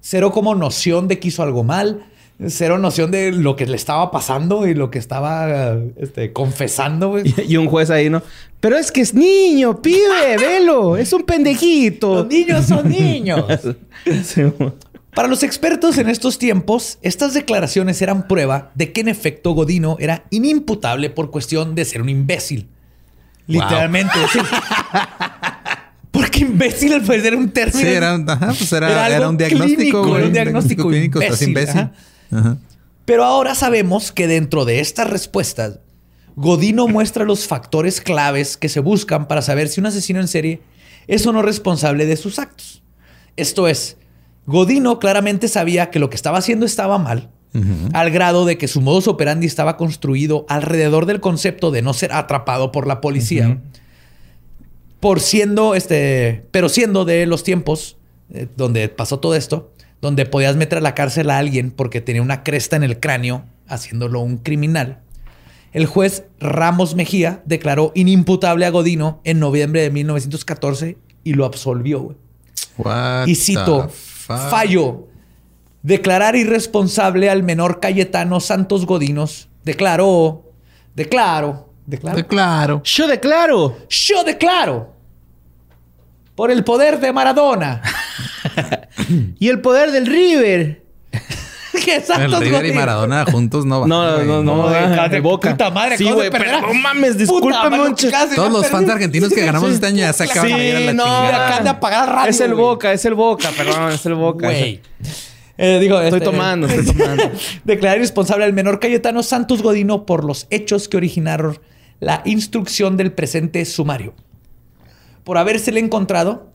Cero 0.01 0.31
como 0.31 0.53
noción 0.53 1.07
de 1.07 1.17
que 1.17 1.29
hizo 1.29 1.41
algo 1.41 1.63
mal. 1.63 2.05
Cero 2.47 2.77
noción 2.77 3.11
de 3.11 3.31
lo 3.31 3.55
que 3.55 3.65
le 3.65 3.77
estaba 3.77 4.11
pasando 4.11 4.67
y 4.67 4.73
lo 4.73 4.91
que 4.91 4.99
estaba 4.99 5.77
este, 5.95 6.33
confesando, 6.33 7.09
güey. 7.09 7.33
Y, 7.47 7.55
un 7.55 7.67
juez 7.67 7.89
ahí, 7.89 8.09
¿no? 8.09 8.21
Pero 8.59 8.77
es 8.77 8.91
que 8.91 9.01
es 9.01 9.13
niño, 9.13 9.81
pibe, 9.81 10.37
velo. 10.39 10.97
Es 10.97 11.13
un 11.13 11.23
pendejito. 11.23 12.15
Los 12.15 12.27
niños 12.27 12.65
son 12.65 12.89
niños. 12.89 13.45
Para 15.15 15.29
los 15.29 15.43
expertos 15.43 15.97
en 15.97 16.09
estos 16.09 16.37
tiempos, 16.37 16.97
estas 17.01 17.33
declaraciones 17.33 18.01
eran 18.01 18.27
prueba 18.27 18.71
de 18.75 18.91
que 18.91 18.99
en 18.99 19.07
efecto 19.07 19.51
Godino 19.51 19.95
era 19.97 20.25
inimputable 20.29 21.09
por 21.09 21.31
cuestión 21.31 21.73
de 21.73 21.85
ser 21.85 22.01
un 22.01 22.09
imbécil. 22.09 22.67
Literalmente. 23.47 24.13
Porque 26.11 26.39
imbécil 26.39 26.93
al 26.93 27.01
parecer 27.01 27.33
un 27.33 27.49
término. 27.49 27.79
Sí, 27.79 27.87
era, 27.87 28.17
pues 28.47 28.73
era, 28.73 29.29
un 29.29 29.37
diagnóstico. 29.37 30.17
era 30.17 30.27
un 30.27 30.33
diagnóstico 30.33 30.89
clínico. 30.89 31.21
Imbécil. 31.21 31.89
Pero 33.05 33.23
ahora 33.23 33.55
sabemos 33.55 34.11
que 34.11 34.27
dentro 34.27 34.65
de 34.65 34.79
estas 34.79 35.09
respuestas, 35.09 35.79
Godino 36.35 36.87
muestra 36.87 37.23
los 37.23 37.47
factores 37.47 38.01
claves 38.01 38.57
que 38.57 38.69
se 38.69 38.79
buscan 38.79 39.27
para 39.27 39.41
saber 39.41 39.67
si 39.67 39.79
un 39.79 39.85
asesino 39.85 40.19
en 40.19 40.27
serie 40.27 40.61
es 41.07 41.25
o 41.25 41.31
no 41.31 41.41
responsable 41.41 42.05
de 42.05 42.17
sus 42.17 42.39
actos. 42.39 42.81
Esto 43.37 43.67
es, 43.67 43.97
Godino 44.45 44.99
claramente 44.99 45.47
sabía 45.47 45.91
que 45.91 45.99
lo 45.99 46.09
que 46.09 46.15
estaba 46.15 46.39
haciendo 46.39 46.65
estaba 46.65 46.97
mal 46.97 47.29
al 47.93 48.11
grado 48.11 48.45
de 48.45 48.57
que 48.57 48.67
su 48.67 48.81
modus 48.81 49.07
operandi 49.07 49.47
estaba 49.47 49.77
construido 49.77 50.45
alrededor 50.49 51.05
del 51.05 51.21
concepto 51.21 51.71
de 51.71 51.81
no 51.81 51.93
ser 51.93 52.11
atrapado 52.11 52.71
por 52.71 52.85
la 52.87 52.99
policía. 53.01 53.59
Por 54.99 55.19
siendo, 55.19 55.75
este, 55.75 56.45
pero 56.51 56.67
siendo 56.67 57.05
de 57.05 57.25
los 57.25 57.43
tiempos 57.43 57.97
eh, 58.33 58.47
donde 58.57 58.89
pasó 58.89 59.19
todo 59.19 59.35
esto, 59.35 59.71
donde 60.05 60.27
podías 60.27 60.55
meter 60.55 60.77
a 60.77 60.81
la 60.81 60.93
cárcel 60.93 61.31
a 61.31 61.39
alguien 61.39 61.71
porque 61.71 61.99
tenía 61.99 62.21
una 62.21 62.43
cresta 62.43 62.75
en 62.75 62.83
el 62.83 62.99
cráneo, 62.99 63.43
haciéndolo 63.67 64.19
un 64.19 64.37
criminal. 64.37 64.99
El 65.73 65.87
juez 65.87 66.25
Ramos 66.39 66.93
Mejía 66.93 67.41
declaró 67.45 67.91
inimputable 67.95 68.67
a 68.67 68.69
Godino 68.69 69.19
en 69.23 69.39
noviembre 69.39 69.81
de 69.81 69.89
1914 69.89 70.97
y 71.23 71.33
lo 71.33 71.43
absolvió. 71.43 72.15
Y 73.25 73.35
cito, 73.35 73.89
fallo 73.89 75.07
declarar 75.81 76.35
irresponsable 76.35 77.29
al 77.29 77.41
menor 77.41 77.79
Cayetano 77.79 78.39
Santos 78.39 78.85
Godinos, 78.85 79.49
declaró, 79.63 80.51
declaro, 80.95 81.73
declaro, 81.87 82.17
declaro. 82.17 82.81
Yo 82.83 83.07
declaro. 83.07 83.77
Yo 83.89 84.23
declaro. 84.23 84.93
Por 86.35 86.51
el 86.51 86.63
poder 86.63 86.99
de 86.99 87.11
Maradona. 87.11 87.81
y 89.39 89.49
el 89.49 89.61
poder 89.61 89.91
del 89.91 90.05
River. 90.05 90.83
¿Qué 91.83 92.01
Santos 92.01 92.41
el 92.41 92.47
River 92.47 92.65
y 92.67 92.73
Maradona 92.73 93.25
juntos 93.25 93.65
no 93.65 93.81
va. 93.81 93.87
No, 93.87 94.23
no, 94.23 94.43
no, 94.43 94.69
no, 94.69 95.09
de 95.09 95.19
boca. 95.19 95.51
Puta 95.51 95.69
madre, 95.71 95.97
sí, 95.97 96.09
güey, 96.09 96.29
pero 96.29 96.61
no 96.61 96.73
mames, 96.73 97.17
discúlpame 97.17 97.77
mucho. 97.77 98.09
Todos 98.35 98.51
los 98.51 98.67
fans 98.67 98.89
argentinos 98.89 99.29
que 99.31 99.45
ganamos 99.45 99.71
este 99.71 99.87
año 99.87 99.97
ya 99.97 100.13
se 100.13 100.23
acaban 100.23 100.51
de 100.51 100.69
ir 100.69 100.75
a 100.75 100.79
la 100.79 100.93
no, 100.93 101.03
chingada. 101.03 101.47
Acá 101.47 101.63
de 101.63 101.69
apagar 101.69 102.09
radio, 102.09 102.29
Es 102.29 102.39
el 102.39 102.53
Boca, 102.53 102.93
es 102.93 103.05
el 103.05 103.13
Boca, 103.15 103.49
perdón, 103.55 103.91
es 103.91 104.05
el 104.05 104.15
Boca. 104.15 104.47
Güey. 104.47 104.81
Eh, 105.57 105.79
digo, 105.79 106.01
Estoy 106.01 106.19
este, 106.19 106.31
tomando, 106.31 106.67
estoy 106.67 106.85
tomando. 106.85 107.31
Declarar 107.63 107.97
irresponsable 107.97 108.45
al 108.45 108.53
menor 108.53 108.79
Cayetano 108.79 109.23
Santos 109.23 109.61
Godino 109.61 110.05
por 110.05 110.25
los 110.25 110.47
hechos 110.49 110.89
que 110.89 110.97
originaron 110.97 111.59
la 111.99 112.21
instrucción 112.25 112.97
del 112.97 113.13
presente 113.13 113.63
sumario. 113.65 114.13
Por 115.23 115.37
habérsele 115.37 115.79
encontrado 115.79 116.51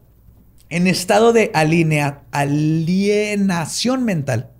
en 0.70 0.86
estado 0.86 1.32
de 1.32 1.50
alinea- 1.52 2.22
alienación 2.30 4.04
mental, 4.04 4.50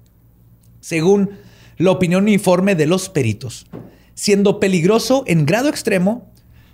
según 0.80 1.30
la 1.78 1.90
opinión 1.92 2.24
uniforme 2.24 2.74
de 2.74 2.86
los 2.86 3.08
peritos, 3.08 3.66
siendo 4.14 4.60
peligroso 4.60 5.24
en 5.26 5.46
grado 5.46 5.68
extremo 5.68 6.30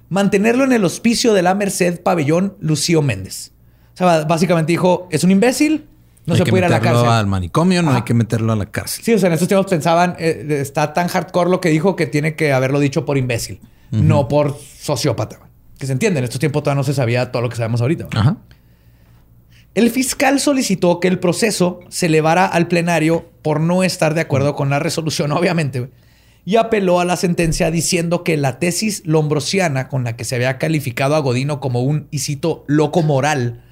mantenerlo 0.09 0.64
en 0.64 0.72
el 0.72 0.84
hospicio 0.84 1.32
de 1.34 1.43
la 1.43 1.55
Merced 1.55 2.01
Pabellón 2.03 2.57
Lucio 2.61 3.03
Méndez. 3.03 3.53
O 3.95 3.97
sea, 3.97 4.24
básicamente 4.24 4.72
dijo, 4.72 5.09
es 5.11 5.24
un 5.24 5.30
imbécil, 5.30 5.87
no 6.26 6.34
hay 6.34 6.39
se 6.39 6.47
puede 6.47 6.62
ir 6.62 6.64
a 6.66 6.68
la 6.68 6.80
cárcel. 6.80 7.09
al 7.09 7.26
manicomio, 7.26 7.82
no 7.82 7.93
hay 7.93 8.03
que 8.03 8.14
meterlo 8.14 8.53
a 8.53 8.57
la 8.57 8.66
cárcel. 8.66 9.05
Sí, 9.05 9.14
o 9.14 9.18
sea, 9.18 9.28
en 9.28 9.34
estos 9.34 9.49
tiempos 9.49 9.70
pensaban, 9.70 10.16
eh, 10.18 10.59
está 10.61 10.93
tan 10.93 11.09
hardcore 11.09 11.51
lo 11.51 11.61
que 11.61 11.68
dijo 11.70 11.95
que 11.97 12.07
tiene 12.07 12.34
que 12.34 12.53
haberlo 12.53 12.78
dicho 12.80 13.05
por 13.05 13.16
imbécil, 13.16 13.61
no 13.91 14.28
por 14.28 14.57
sociópata. 14.59 15.41
Que 15.78 15.87
se 15.87 15.93
entiende, 15.93 16.18
en 16.18 16.24
estos 16.24 16.41
tiempos 16.41 16.62
todavía 16.62 16.80
no 16.80 16.84
se 16.84 16.95
sabía 16.95 17.30
todo 17.30 17.43
lo 17.43 17.49
que 17.49 17.57
sabemos 17.57 17.80
ahorita. 17.80 18.09
Ajá. 18.14 18.37
El 19.77 19.91
fiscal 19.91 20.41
solicitó 20.41 21.01
que 21.01 21.09
el 21.09 21.18
proceso 21.18 21.81
se 21.91 22.07
elevara 22.07 22.47
al 22.47 22.66
plenario 22.66 23.29
por 23.43 23.61
no 23.61 23.85
estar 23.85 24.14
de 24.14 24.22
acuerdo 24.22 24.55
con 24.55 24.70
la 24.70 24.79
resolución, 24.79 25.33
obviamente, 25.33 25.91
y 26.47 26.57
apeló 26.57 26.99
a 26.99 27.05
la 27.05 27.18
sentencia 27.18 27.70
diciendo 27.70 28.24
que 28.24 28.39
la 28.39 28.59
tesis 28.59 29.03
lombrosiana 29.05 29.91
con 29.91 30.03
la 30.03 30.16
que 30.16 30.24
se 30.24 30.35
había 30.35 30.57
calificado 30.57 31.14
a 31.14 31.18
Godino 31.18 31.61
como 31.61 31.83
un, 31.83 32.09
y 32.11 32.20
cito, 32.20 32.64
loco 32.66 33.03
moral, 33.03 33.64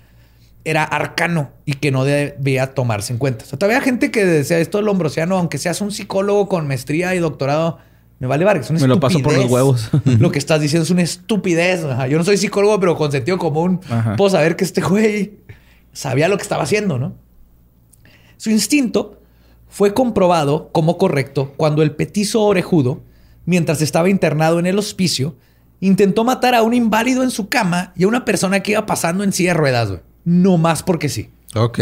era 0.65 0.85
arcano 0.85 1.53
y 1.65 1.73
que 1.73 1.91
no 1.91 2.05
debía 2.05 2.75
tomarse 2.75 3.15
en 3.15 3.19
cuenta. 3.19 3.47
O 3.47 3.49
sea, 3.49 3.59
todavía 3.59 3.79
hay 3.79 3.85
gente 3.85 4.11
que 4.11 4.27
decía 4.27 4.59
esto 4.59 4.81
es 4.81 4.85
lombrosiano, 4.85 5.39
aunque 5.39 5.57
seas 5.57 5.81
un 5.81 5.91
psicólogo 5.91 6.51
con 6.51 6.69
maestría 6.69 7.15
y 7.15 7.19
doctorado, 7.19 7.79
me 8.19 8.27
vale 8.27 8.45
verga, 8.45 8.61
es 8.61 8.71
una 8.71 8.81
Me 8.81 8.89
lo 8.89 9.01
paso 9.01 9.21
por 9.21 9.35
los 9.35 9.51
huevos. 9.51 9.91
Lo 10.05 10.31
que 10.31 10.39
estás 10.39 10.61
diciendo 10.61 10.85
es 10.85 10.91
una 10.91 11.03
estupidez. 11.03 11.85
Ajá, 11.85 12.07
Yo 12.07 12.17
no 12.17 12.25
soy 12.25 12.37
psicólogo, 12.37 12.79
pero 12.79 12.95
con 12.95 13.11
sentido 13.11 13.39
común 13.39 13.81
Ajá. 13.89 14.17
puedo 14.17 14.31
saber 14.31 14.57
que 14.57 14.65
este 14.65 14.83
güey 14.83 15.39
sabía 15.95 16.29
lo 16.29 16.37
que 16.37 16.43
estaba 16.43 16.65
haciendo, 16.65 16.99
¿no? 16.99 17.15
Su 18.37 18.51
instinto 18.51 19.23
fue 19.69 19.95
comprobado 19.95 20.69
como 20.73 20.99
correcto 20.99 21.55
cuando 21.57 21.83
el 21.83 21.93
petizo 21.97 22.43
orejudo, 22.43 23.03
mientras 23.47 23.81
estaba 23.81 24.11
internado 24.11 24.59
en 24.59 24.67
el 24.67 24.79
hospicio, 24.79 25.35
intentó 25.81 26.23
matar 26.25 26.55
a 26.55 26.63
un 26.63 26.75
inválido 26.75 27.23
en 27.23 27.31
su 27.31 27.49
cama 27.49 27.93
y 27.97 28.05
a 28.05 28.09
una 28.09 28.25
persona 28.27 28.61
que 28.61 28.73
iba 28.73 28.85
pasando 28.87 29.25
en 29.25 29.33
silla 29.33 29.51
de 29.51 29.55
ruedas, 29.59 29.89
güey. 29.89 30.01
No 30.25 30.59
más 30.59 30.83
porque 30.83 31.09
sí. 31.09 31.31
Ok. 31.55 31.79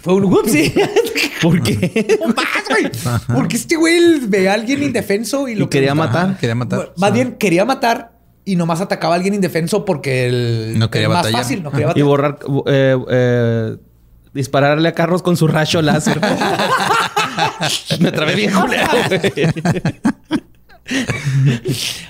Fue 0.00 0.14
un 0.14 0.24
whoopsie. 0.24 0.72
¿Por 1.42 1.62
qué? 1.62 2.18
no 2.20 2.28
más, 2.28 2.46
güey. 2.68 2.90
Porque 3.36 3.56
este 3.56 3.76
güey 3.76 4.20
ve 4.26 4.48
a 4.48 4.54
alguien 4.54 4.82
indefenso 4.82 5.48
y 5.48 5.54
lo 5.54 5.64
Y 5.64 5.68
quería 5.68 5.90
que- 5.90 5.94
matar. 5.94 6.36
Quería 6.38 6.54
matar. 6.54 6.92
Más 6.96 7.12
bien 7.12 7.32
quería 7.36 7.64
matar 7.64 8.17
y 8.52 8.56
nomás 8.56 8.80
atacaba 8.80 9.14
a 9.14 9.16
alguien 9.16 9.34
indefenso 9.34 9.84
porque 9.84 10.26
el 10.26 10.74
No 10.78 10.90
quería 10.90 11.06
el 11.06 11.12
más 11.12 11.18
batallar. 11.22 11.42
fácil, 11.42 11.62
no 11.62 11.70
quería 11.70 11.92
Y 11.94 12.02
borrar... 12.02 12.38
eh, 12.66 12.96
eh, 13.10 13.76
dispararle 14.34 14.88
a 14.88 14.92
carros 14.92 15.22
con 15.22 15.36
su 15.36 15.48
rayo 15.48 15.82
láser. 15.82 16.20
Me 18.00 18.12
trabé 18.12 18.34
bien. 18.36 18.52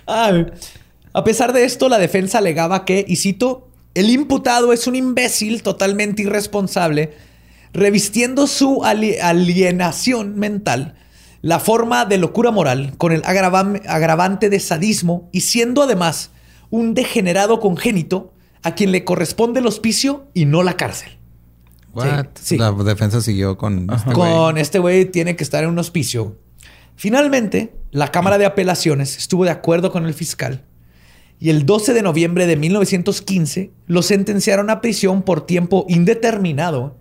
A 0.07 1.24
pesar 1.24 1.53
de 1.53 1.64
esto, 1.64 1.89
la 1.89 1.99
defensa 1.99 2.39
alegaba 2.39 2.84
que, 2.84 3.05
y 3.07 3.16
cito, 3.16 3.68
el 3.95 4.11
imputado 4.11 4.72
es 4.72 4.86
un 4.86 4.95
imbécil 4.97 5.62
totalmente 5.62 6.22
irresponsable, 6.22 7.12
revistiendo 7.72 8.47
su 8.47 8.84
ali- 8.84 9.18
alienación 9.20 10.39
mental, 10.39 10.95
la 11.43 11.61
forma 11.61 12.05
de 12.05 12.18
locura 12.18 12.51
moral, 12.51 12.95
con 12.99 13.12
el 13.12 13.22
agravam- 13.22 13.80
agravante 13.86 14.51
de 14.51 14.61
sadismo 14.61 15.28
y 15.32 15.43
siendo 15.43 15.82
además 15.82 16.30
un 16.70 16.95
degenerado 16.95 17.61
congénito 17.61 18.32
a 18.62 18.74
quien 18.74 18.91
le 18.93 19.05
corresponde 19.05 19.61
el 19.61 19.66
hospicio 19.66 20.26
y 20.34 20.45
no 20.47 20.62
la 20.62 20.76
cárcel. 20.76 21.11
What? 21.95 22.26
sí. 22.41 22.59
La 22.59 22.72
defensa 22.72 23.20
siguió 23.20 23.57
con 23.57 23.89
este 23.91 24.12
con 24.12 24.59
este 24.59 24.78
güey 24.78 25.05
tiene 25.07 25.36
que 25.36 25.45
estar 25.45 25.64
en 25.64 25.70
un 25.70 25.78
hospicio. 25.78 26.36
Finalmente, 26.97 27.72
la 27.93 28.11
Cámara 28.11 28.39
de 28.39 28.47
Apelaciones 28.47 29.16
estuvo 29.16 29.45
de 29.45 29.51
acuerdo 29.51 29.93
con 29.93 30.05
el 30.05 30.14
fiscal 30.14 30.64
y 31.41 31.51
el 31.51 31.64
12 31.64 31.95
de 31.95 32.03
noviembre 32.03 32.47
de 32.47 32.57
1915 32.57 33.70
lo 33.86 34.03
sentenciaron 34.03 34.70
a 34.70 34.80
prisión 34.80 35.22
por 35.22 35.47
tiempo 35.47 35.86
indeterminado. 35.89 36.97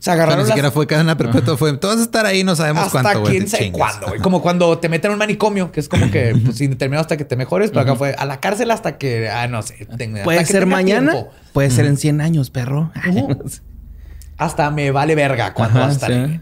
Sea, 0.00 0.14
sea, 0.14 0.14
agarraron 0.14 0.38
ni 0.38 0.42
las- 0.44 0.48
siquiera 0.48 0.70
fue 0.70 0.86
cadena 0.86 1.16
perpetua. 1.16 1.56
Fue, 1.58 1.76
tú 1.76 1.86
vas 1.86 1.98
a 1.98 2.02
estar 2.02 2.24
ahí, 2.26 2.42
no 2.42 2.56
sabemos 2.56 2.86
hasta 2.86 3.02
cuánto, 3.02 3.20
güey. 3.20 3.32
quién 3.36 3.48
sabe 3.48 3.64
chingas". 3.64 3.78
cuándo, 3.78 4.06
güey. 4.08 4.20
Como 4.20 4.40
cuando 4.42 4.78
te 4.78 4.88
meten 4.88 5.10
en 5.10 5.12
un 5.12 5.18
manicomio, 5.18 5.70
que 5.72 5.80
es 5.80 5.88
como 5.90 6.10
que 6.10 6.34
pues, 6.44 6.60
indeterminado 6.62 7.02
hasta 7.02 7.16
que 7.18 7.24
te 7.26 7.36
mejores, 7.36 7.68
pero 7.70 7.82
acá 7.82 7.94
fue 7.96 8.14
a 8.14 8.24
la 8.24 8.40
cárcel 8.40 8.70
hasta 8.70 8.96
que, 8.98 9.28
ah, 9.28 9.46
no 9.46 9.62
sé. 9.62 9.86
tenga- 9.98 10.24
Puede 10.24 10.38
hasta 10.38 10.52
ser 10.54 10.66
mañana, 10.66 11.12
tiempo. 11.12 11.30
puede 11.52 11.70
ser 11.70 11.84
en 11.86 11.96
100 11.98 12.20
años, 12.22 12.48
perro. 12.50 12.90
Hasta 14.38 14.70
me 14.70 14.90
vale 14.90 15.14
verga 15.14 15.52
cuando 15.52 15.80
Ajá, 15.80 15.86
va 15.86 15.90
a 15.90 15.94
estar 15.94 16.10
sí. 16.10 16.16
ahí. 16.16 16.40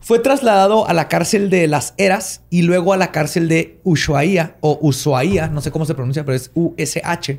Fue 0.00 0.18
trasladado 0.18 0.88
a 0.88 0.92
la 0.92 1.06
cárcel 1.06 1.48
de 1.50 1.68
Las 1.68 1.94
Heras 1.96 2.40
y 2.50 2.62
luego 2.62 2.92
a 2.92 2.96
la 2.96 3.12
cárcel 3.12 3.48
de 3.48 3.78
Ushuaia 3.84 4.56
o 4.60 4.76
Ushuaia, 4.82 5.46
no 5.46 5.60
sé 5.60 5.70
cómo 5.70 5.84
se 5.86 5.94
pronuncia, 5.94 6.24
pero 6.24 6.34
es 6.34 6.50
USH. 6.54 7.38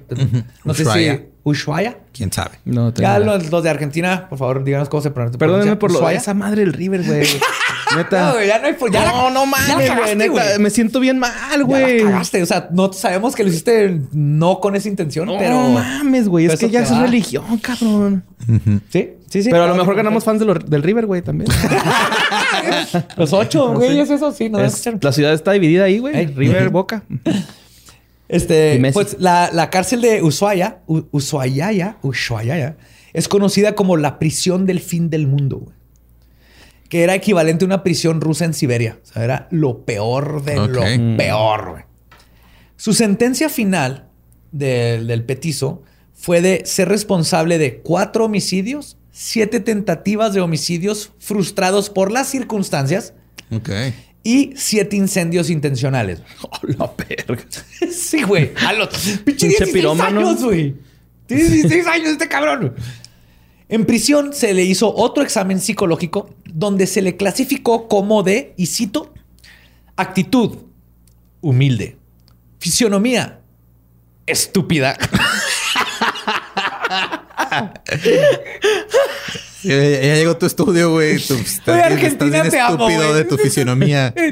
No 0.63 0.73
sé 0.73 0.85
si 0.85 1.19
Ushuaia. 1.45 1.97
¿Quién 2.13 2.31
sabe? 2.31 2.51
No, 2.63 2.93
tengo 2.93 3.09
Ya 3.09 3.19
los, 3.19 3.51
los 3.51 3.63
de 3.63 3.69
Argentina, 3.69 4.27
por 4.29 4.37
favor, 4.39 4.63
díganos 4.63 4.87
cómo 4.87 5.01
se 5.03 5.11
pronuncia. 5.11 5.37
Perdónenme 5.37 5.75
por 5.75 5.91
lo 5.91 6.07
de 6.07 6.15
esa 6.15 6.33
madre 6.33 6.61
del 6.61 6.71
River, 6.73 7.03
güey. 7.03 7.27
Neta. 7.97 8.27
No, 8.27 8.33
güey, 8.35 8.47
ya 8.47 8.59
no 8.59 8.67
hay... 8.67 8.75
Ya 8.91 9.05
no, 9.11 9.29
no 9.29 9.45
mames, 9.45 9.95
güey. 9.95 10.15
Neta, 10.15 10.57
me 10.59 10.69
siento 10.69 10.99
bien 10.99 11.19
mal, 11.19 11.31
Ya 11.51 11.57
la 11.57 11.63
güey. 11.63 12.03
cagaste. 12.03 12.41
O 12.41 12.45
sea, 12.45 12.69
no 12.71 12.91
sabemos 12.93 13.35
que 13.35 13.43
lo 13.43 13.49
hiciste 13.49 13.99
no 14.13 14.59
con 14.59 14.75
esa 14.75 14.87
intención, 14.87 15.27
No 15.27 15.37
pero... 15.37 15.69
mames, 15.69 16.27
güey. 16.29 16.45
Es 16.45 16.59
que 16.59 16.69
ya 16.69 16.81
es 16.81 16.91
va. 16.91 17.01
religión, 17.01 17.57
cabrón. 17.57 18.23
Sí, 18.89 19.11
sí, 19.29 19.43
sí. 19.43 19.49
Pero 19.51 19.63
a 19.63 19.67
lo 19.67 19.75
mejor 19.75 19.95
ganamos 19.95 20.23
fans 20.23 20.39
de 20.39 20.45
lo- 20.45 20.53
del 20.55 20.81
River, 20.81 21.05
güey, 21.05 21.21
también. 21.21 21.49
Los 23.17 23.33
ocho, 23.33 23.73
güey, 23.73 23.99
es 23.99 24.09
eso, 24.09 24.31
sí. 24.31 24.49
No 24.49 24.59
Es- 24.59 24.87
la 25.01 25.11
ciudad 25.11 25.33
está 25.33 25.51
dividida 25.51 25.83
ahí, 25.85 25.99
güey. 25.99 26.15
Ey. 26.15 26.25
River, 26.27 26.69
Boca. 26.69 27.03
Este, 28.30 28.80
pues 28.93 29.17
la, 29.19 29.49
la 29.53 29.69
cárcel 29.69 30.01
de 30.01 30.21
Ushuaia, 30.24 30.80
U- 30.88 31.03
Ushuaia, 31.11 31.97
Ushuaia, 32.01 32.78
es 33.13 33.28
conocida 33.28 33.76
como 33.76 33.97
la 33.97 34.17
prisión 34.17 34.65
del 34.65 34.80
fin 34.80 35.09
del 35.09 35.28
mundo, 35.28 35.57
güey. 35.57 35.76
Que 36.89 37.03
era 37.03 37.15
equivalente 37.15 37.65
a 37.65 37.67
una 37.67 37.84
prisión 37.84 38.21
rusa 38.21 38.45
en 38.45 38.53
Siberia. 38.53 38.99
O 39.03 39.05
sea, 39.05 39.24
era 39.24 39.47
lo 39.51 39.84
peor 39.86 40.43
de 40.43 40.59
Ok. 40.59 40.69
lo 40.69 40.82
Mm. 40.86 41.17
peor, 41.17 41.71
güey. 41.71 41.84
Su 42.78 42.93
sentencia 42.93 43.49
final 43.49 44.07
del, 44.51 45.07
del 45.07 45.24
petizo 45.24 45.84
fue 46.13 46.41
de 46.41 46.63
ser 46.65 46.89
responsable 46.89 47.57
de 47.57 47.78
cuatro 47.80 48.26
homicidios, 48.26 48.97
siete 49.11 49.59
tentativas 49.59 50.34
de 50.34 50.41
homicidios 50.41 51.11
frustrados 51.19 51.89
por 51.89 52.11
las 52.11 52.28
circunstancias 52.28 53.13
Ok. 53.51 53.69
Y 54.24 54.53
siete 54.55 54.95
incendios 54.95 55.49
intencionales. 55.49 56.21
Oh, 56.41 56.59
la 56.63 56.91
verga. 56.97 57.43
Sí, 57.91 58.24
güey. 58.24 58.51
A 58.65 58.74
los 58.74 58.89
pinche 58.89 59.17
Pinche 59.24 59.47
16 59.47 59.74
pirómano. 59.74 60.19
años, 60.21 60.43
güey. 60.43 60.76
Tiene 61.28 61.49
16 61.49 61.88
años 61.88 62.09
este 62.09 62.28
cabrón. 62.28 62.74
En 63.69 63.86
prisión 63.86 64.34
se 64.34 64.53
le 64.53 64.63
hizo 64.63 64.93
otro 64.93 65.24
examen 65.24 65.59
psicológico 65.59 66.36
donde 66.45 66.86
se 66.86 67.01
le 67.01 67.17
clasificó 67.17 67.88
como 67.88 68.21
de, 68.24 68.53
y 68.57 68.67
cito, 68.67 69.13
actitud 69.95 70.57
humilde, 71.41 71.97
fisionomía 72.59 73.39
estúpida, 74.26 74.97
Ya, 79.64 79.76
ya 79.82 80.16
llegó 80.16 80.38
tu 80.38 80.45
estudio, 80.45 80.91
güey. 80.91 81.18
Tú 81.20 81.34
estás, 81.36 81.68
Oye, 81.70 81.76
bien- 81.78 81.93
Argentina, 81.93 82.07
estás 82.07 82.32
bien 82.32 82.49
te 82.49 82.59
amo, 82.59 82.74
estúpido 82.88 83.07
güey. 83.09 83.14
de 83.16 83.24
tu 83.26 83.38
fisionomía. 83.38 84.14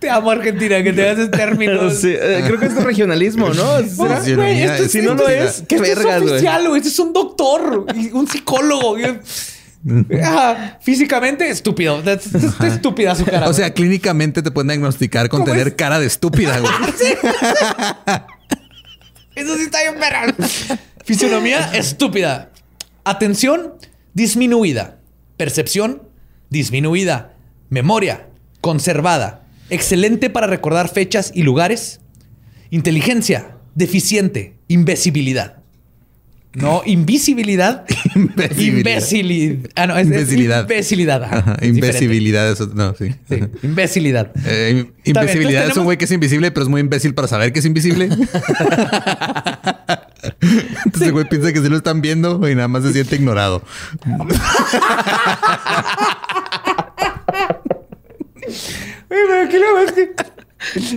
Te 0.00 0.10
amo, 0.10 0.30
Argentina, 0.32 0.82
que 0.82 0.92
te 0.92 1.08
haces 1.08 1.30
términos. 1.30 1.94
Sí, 1.94 2.12
eh, 2.14 2.42
creo 2.46 2.60
que 2.60 2.66
es 2.66 2.74
regionalismo, 2.74 3.48
¿no? 3.54 3.78
Sí, 3.78 3.94
güey, 3.94 4.28
ironía, 4.32 4.72
esto 4.74 4.84
es- 4.84 4.92
Si 4.92 5.00
no 5.00 5.14
lo 5.14 5.26
es, 5.28 5.62
qué 5.66 5.76
Esto 5.76 5.86
vergas, 5.88 6.16
es 6.16 6.22
güey. 6.22 6.32
oficial, 6.34 6.68
güey. 6.68 6.76
Este 6.80 6.88
es 6.90 6.98
un 6.98 7.12
doctor, 7.14 7.86
y 7.94 8.10
un 8.12 8.28
psicólogo. 8.28 8.98
y- 8.98 9.04
Ajá, 10.22 10.78
Físicamente 10.82 11.48
estúpido. 11.48 12.02
Está 12.04 12.66
estúpida 12.66 13.14
su 13.14 13.24
cara. 13.24 13.48
O 13.48 13.54
sea, 13.54 13.72
clínicamente 13.72 14.42
te 14.42 14.50
pueden 14.50 14.68
diagnosticar 14.68 15.30
con 15.30 15.40
¿Cómo 15.40 15.52
tener 15.52 15.68
es? 15.68 15.74
cara 15.74 15.98
de 15.98 16.06
estúpida, 16.06 16.58
güey. 16.60 16.72
Eso 19.36 19.56
sí 19.56 19.62
está 19.62 19.80
bien 19.82 19.94
verga. 19.98 20.34
Fisionomía 21.04 21.70
estúpida. 21.74 22.50
Atención 23.04 23.74
disminuida. 24.14 25.00
Percepción 25.36 26.08
disminuida. 26.48 27.36
Memoria 27.68 28.28
conservada. 28.60 29.46
Excelente 29.68 30.30
para 30.30 30.46
recordar 30.46 30.88
fechas 30.88 31.32
y 31.34 31.42
lugares. 31.42 32.00
Inteligencia 32.70 33.58
deficiente. 33.74 34.56
Invisibilidad. 34.68 35.63
No, 36.54 36.82
invisibilidad. 36.86 37.84
Imbecilidad. 38.14 39.70
Ah, 39.74 39.86
no, 39.86 39.96
es 39.96 40.06
Imbecilidad. 40.06 40.62
Imbecilidad. 40.62 41.24
ajá, 41.24 41.56
es. 41.60 41.68
Imbecilidad, 41.68 42.50
eso, 42.50 42.70
no, 42.72 42.94
sí. 42.94 43.14
Sí, 43.28 43.40
imbecilidad. 43.62 44.30
Eh, 44.46 44.86
imbecilidad 45.04 45.68
es 45.68 45.76
un 45.76 45.84
güey 45.84 45.98
que 45.98 46.04
es 46.04 46.12
invisible, 46.12 46.50
pero 46.52 46.64
es 46.64 46.70
muy 46.70 46.80
imbécil 46.80 47.14
para 47.14 47.28
saber 47.28 47.52
que 47.52 47.58
es 47.58 47.64
invisible. 47.64 48.08
Entonces 50.84 51.02
el 51.02 51.12
güey 51.12 51.28
piensa 51.28 51.52
que 51.52 51.60
sí 51.60 51.68
lo 51.68 51.76
están 51.76 52.00
viendo 52.00 52.48
y 52.48 52.54
nada 52.54 52.68
más 52.68 52.84
se 52.84 52.92
siente 52.92 53.16
ignorado. 53.16 53.62
Oye, 59.10 59.20
pero 59.28 59.42
aquí 59.46 59.56
lo 59.58 59.74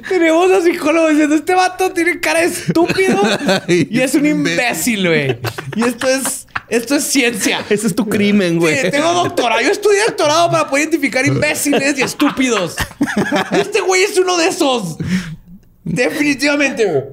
tenemos 0.08 0.52
a 0.52 0.62
psicólogo 0.62 1.10
diciendo 1.10 1.36
este 1.36 1.54
vato 1.54 1.92
tiene 1.92 2.20
cara 2.20 2.42
de 2.42 2.48
estúpido 2.48 3.22
y 3.68 4.00
es 4.00 4.16
un 4.16 4.26
imbécil, 4.26 5.08
güey. 5.08 5.38
Y 5.76 5.84
esto 5.84 6.08
es, 6.08 6.48
esto 6.70 6.96
es 6.96 7.04
ciencia. 7.04 7.64
Ese 7.70 7.88
es 7.88 7.96
tu 7.96 8.08
crimen, 8.08 8.60
güey. 8.60 8.80
Sí, 8.82 8.92
tengo 8.92 9.14
doctorado. 9.14 9.62
Yo 9.62 9.72
estudié 9.72 10.02
doctorado 10.08 10.52
para 10.52 10.68
poder 10.68 10.84
identificar 10.84 11.26
imbéciles 11.26 11.98
y 12.00 12.02
estúpidos. 12.02 12.76
Este 13.52 13.82
güey 13.82 14.04
es 14.04 14.18
uno 14.18 14.38
de 14.38 14.48
esos. 14.48 14.98
Definitivamente, 15.84 16.86
güey. 16.86 17.04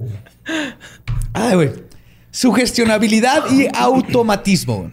Ay, 1.33 1.55
güey. 1.55 1.71
Sugestionabilidad 2.31 3.51
y 3.51 3.69
automatismo. 3.75 4.93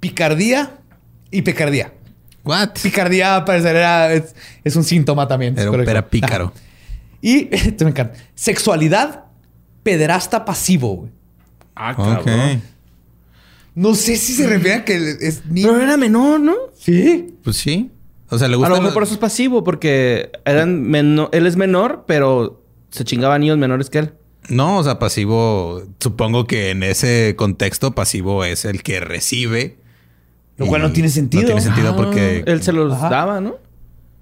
Picardía 0.00 0.78
y 1.30 1.42
picardía. 1.42 1.92
What? 2.44 2.70
Picardía, 2.82 3.44
parecer, 3.44 3.76
era, 3.76 4.12
es, 4.12 4.34
es 4.64 4.76
un 4.76 4.84
síntoma 4.84 5.26
también. 5.26 5.54
Correcto. 5.54 5.84
pera 5.84 6.08
pícaro. 6.08 6.52
Y 7.20 7.48
esto 7.54 7.84
me 7.84 7.90
encanta. 7.90 8.14
Sexualidad 8.34 9.24
pederasta 9.82 10.44
pasivo. 10.44 10.96
güey. 10.96 11.10
Ah, 11.74 11.94
cabrón. 11.96 12.62
No 13.74 13.94
sé 13.94 14.16
si 14.16 14.32
se 14.32 14.46
refiere 14.46 14.76
a 14.78 14.84
que 14.84 14.96
es 15.20 15.44
ni. 15.46 15.62
Pero 15.62 15.80
era 15.80 15.96
menor, 15.96 16.40
¿no? 16.40 16.54
Sí. 16.74 17.36
Pues 17.44 17.56
sí. 17.56 17.90
O 18.28 18.36
sea, 18.38 18.48
le 18.48 18.54
A 18.54 18.56
gusta. 18.58 18.70
lo 18.70 18.76
mejor 18.78 18.92
por 18.94 19.02
eso 19.04 19.12
es 19.14 19.18
pasivo, 19.20 19.62
porque 19.64 20.32
eran 20.44 20.82
meno- 20.82 21.28
él 21.32 21.46
es 21.46 21.56
menor, 21.56 22.04
pero 22.06 22.62
se 22.90 23.04
chingaba 23.04 23.38
niños 23.38 23.56
menores 23.56 23.88
que 23.88 23.98
él. 24.00 24.14
No, 24.48 24.78
o 24.78 24.84
sea, 24.84 24.98
pasivo. 24.98 25.82
Supongo 26.00 26.46
que 26.46 26.70
en 26.70 26.82
ese 26.82 27.34
contexto, 27.36 27.94
pasivo 27.94 28.44
es 28.44 28.64
el 28.64 28.82
que 28.82 29.00
recibe. 29.00 29.78
Lo 30.56 30.66
cual 30.66 30.82
no 30.82 30.90
tiene 30.92 31.08
sentido. 31.08 31.42
No 31.42 31.46
tiene 31.46 31.60
sentido 31.60 31.94
porque. 31.96 32.42
Él 32.46 32.62
se 32.62 32.72
los 32.72 32.92
Ajá. 32.94 33.08
daba, 33.10 33.40
¿no? 33.40 33.56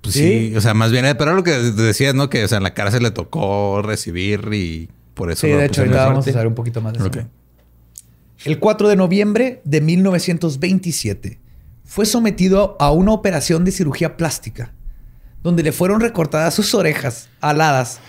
Pues 0.07 0.15
sí. 0.15 0.55
O 0.57 0.61
sea, 0.61 0.75
más 0.75 0.93
bien, 0.93 1.05
pero 1.19 1.31
era 1.31 1.35
lo 1.35 1.43
que 1.43 1.53
decías, 1.53 2.15
¿no? 2.15 2.31
Que 2.31 2.45
o 2.45 2.49
sea, 2.49 2.59
en 2.59 2.65
la 2.65 2.75
cárcel 2.75 3.03
le 3.03 3.11
tocó 3.11 3.83
recibir 3.83 4.49
y 4.53 4.89
por 5.15 5.31
eso. 5.31 5.47
Sí, 5.47 5.53
lo 5.53 5.59
de 5.59 5.67
hecho, 5.67 5.81
ahorita 5.83 6.07
vamos 6.07 6.27
a 6.29 6.33
saber 6.33 6.47
un 6.47 6.55
poquito 6.55 6.81
más 6.81 6.93
de 6.93 6.99
eso. 7.01 7.29
El 8.45 8.59
4 8.61 8.89
de 8.89 8.97
noviembre 8.97 9.61
de 9.65 9.81
1927 9.81 11.41
fue 11.85 12.07
sometido 12.07 12.77
a 12.79 12.93
una 12.93 13.13
operación 13.13 13.65
de 13.65 13.73
cirugía 13.73 14.17
plástica, 14.17 14.73
donde 15.43 15.63
le 15.63 15.73
fueron 15.73 16.01
recortadas 16.01 16.55
sus 16.55 16.75
orejas 16.75 17.29
aladas 17.41 18.01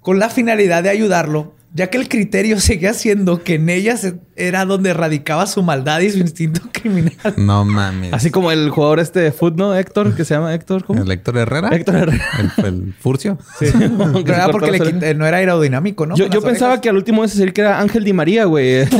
con 0.00 0.18
la 0.18 0.28
finalidad 0.30 0.82
de 0.82 0.90
ayudarlo, 0.90 1.54
ya 1.76 1.88
que 1.88 1.98
el 1.98 2.08
criterio 2.08 2.58
seguía 2.58 2.94
siendo 2.94 3.44
que 3.44 3.56
en 3.56 3.68
ellas 3.68 4.14
era 4.34 4.64
donde 4.64 4.94
radicaba 4.94 5.46
su 5.46 5.62
maldad 5.62 6.00
y 6.00 6.08
su 6.10 6.18
instinto 6.18 6.62
criminal. 6.72 7.34
No 7.36 7.66
mames. 7.66 8.14
Así 8.14 8.30
como 8.30 8.50
el 8.50 8.70
jugador 8.70 8.98
este 8.98 9.20
de 9.20 9.30
fútbol, 9.30 9.56
¿no? 9.56 9.74
Héctor, 9.74 10.16
que 10.16 10.24
se 10.24 10.32
llama 10.34 10.54
Héctor. 10.54 10.84
¿Cómo? 10.84 11.02
¿El 11.02 11.10
Héctor 11.10 11.36
Herrera? 11.36 11.68
Héctor 11.70 11.96
Herrera. 11.96 12.24
El, 12.56 12.64
el 12.64 12.94
Furcio. 12.98 13.38
Sí. 13.58 13.66
Pero 13.78 14.20
era 14.34 14.48
porque 14.48 14.70
le 14.70 14.80
quit- 14.80 15.16
no 15.16 15.26
era 15.26 15.36
aerodinámico, 15.36 16.06
¿no? 16.06 16.16
Yo, 16.16 16.30
pensaba 16.40 16.80
que 16.80 16.88
al 16.88 16.96
último 16.96 17.22
ese 17.24 17.36
sería 17.36 17.52
que 17.52 17.60
era 17.60 17.78
Ángel 17.78 18.04
Di 18.04 18.14
María, 18.14 18.46
güey. 18.46 18.86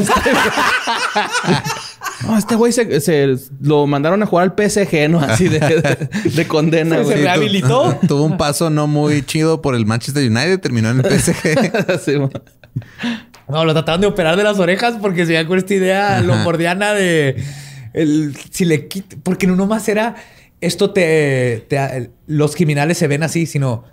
Este- 2.18 2.26
No, 2.26 2.38
este 2.38 2.54
güey 2.54 2.72
se, 2.72 3.00
se- 3.00 3.36
lo 3.60 3.86
mandaron 3.86 4.22
a 4.22 4.26
jugar 4.26 4.44
al 4.44 4.54
PSG, 4.70 5.08
¿no? 5.10 5.20
Así 5.20 5.48
de, 5.48 5.58
de- 5.60 6.08
de 6.30 6.46
condena, 6.48 6.96
Se 6.98 7.02
güey. 7.04 7.16
rehabilitó. 7.22 7.96
tu- 8.00 8.06
tuvo 8.08 8.24
un 8.24 8.36
paso 8.36 8.70
no 8.70 8.86
muy 8.86 9.22
chido 9.24 9.60
por 9.62 9.74
el 9.74 9.86
Manchester 9.86 10.24
United, 10.30 10.60
terminó 10.60 10.90
en 10.90 11.00
el 11.00 11.04
PSG. 11.04 12.00
Sí, 12.04 12.12
No, 13.48 13.64
lo 13.64 13.72
trataron 13.72 14.00
de 14.00 14.06
operar 14.06 14.36
de 14.36 14.42
las 14.44 14.58
orejas 14.58 14.94
porque 15.00 15.24
se 15.26 15.32
iban 15.32 15.46
con 15.46 15.58
esta 15.58 15.74
idea 15.74 16.20
lombardiana 16.20 16.92
de 16.94 17.36
el, 17.92 18.36
si 18.50 18.64
le 18.64 18.88
quita, 18.88 19.16
porque 19.22 19.46
no 19.46 19.56
nomás 19.56 19.88
era 19.88 20.16
esto 20.60 20.90
te, 20.90 21.64
te- 21.68 22.10
los 22.26 22.54
criminales 22.56 22.98
se 22.98 23.06
ven 23.08 23.22
así, 23.22 23.46
sino 23.46 23.84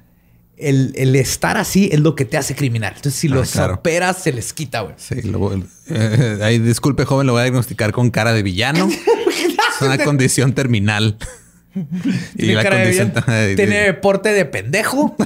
el, 0.64 0.94
el 0.96 1.16
estar 1.16 1.58
así 1.58 1.90
es 1.92 2.00
lo 2.00 2.16
que 2.16 2.26
te 2.26 2.38
hace 2.38 2.56
criminal. 2.56 2.94
Entonces, 2.96 3.20
si 3.20 3.28
Ah, 3.28 3.36
los 3.36 3.52
claro. 3.52 3.76
operas, 3.76 4.18
se 4.24 4.32
les 4.34 4.54
quita, 4.54 4.82
güey. 4.82 4.96
Sí, 4.98 5.22
lo, 5.24 5.54
eh, 5.90 6.40
ahí, 6.42 6.60
disculpe, 6.60 7.06
joven, 7.06 7.28
lo 7.28 7.34
voy 7.34 7.42
a 7.42 7.44
diagnosticar 7.46 7.92
con 7.92 8.10
cara 8.12 8.34
de 8.34 8.44
villano. 8.44 8.88
es 8.90 9.82
una 9.82 9.98
condición 10.04 10.54
terminal. 10.54 11.18
y 11.76 12.38
Tiene 12.38 12.54
la 12.56 12.64
cara 12.64 12.78
de 12.78 12.84
condición 12.98 13.14
de- 13.28 13.56
tiene 13.56 13.94
porte 13.94 14.30
de 14.34 14.46
pendejo. 14.46 15.16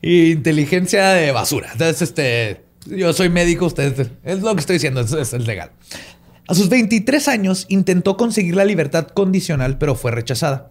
y 0.00 0.32
inteligencia 0.32 1.10
de 1.10 1.30
basura. 1.32 1.70
Entonces, 1.72 2.02
este, 2.02 2.62
yo 2.86 3.12
soy 3.12 3.28
médico, 3.28 3.66
ustedes, 3.66 4.08
es 4.24 4.40
lo 4.40 4.54
que 4.54 4.60
estoy 4.60 4.74
diciendo, 4.74 5.00
es, 5.00 5.12
es 5.12 5.32
legal. 5.46 5.70
A 6.48 6.54
sus 6.54 6.68
23 6.68 7.28
años 7.28 7.66
intentó 7.68 8.16
conseguir 8.16 8.56
la 8.56 8.64
libertad 8.64 9.06
condicional, 9.08 9.78
pero 9.78 9.94
fue 9.94 10.10
rechazada. 10.10 10.70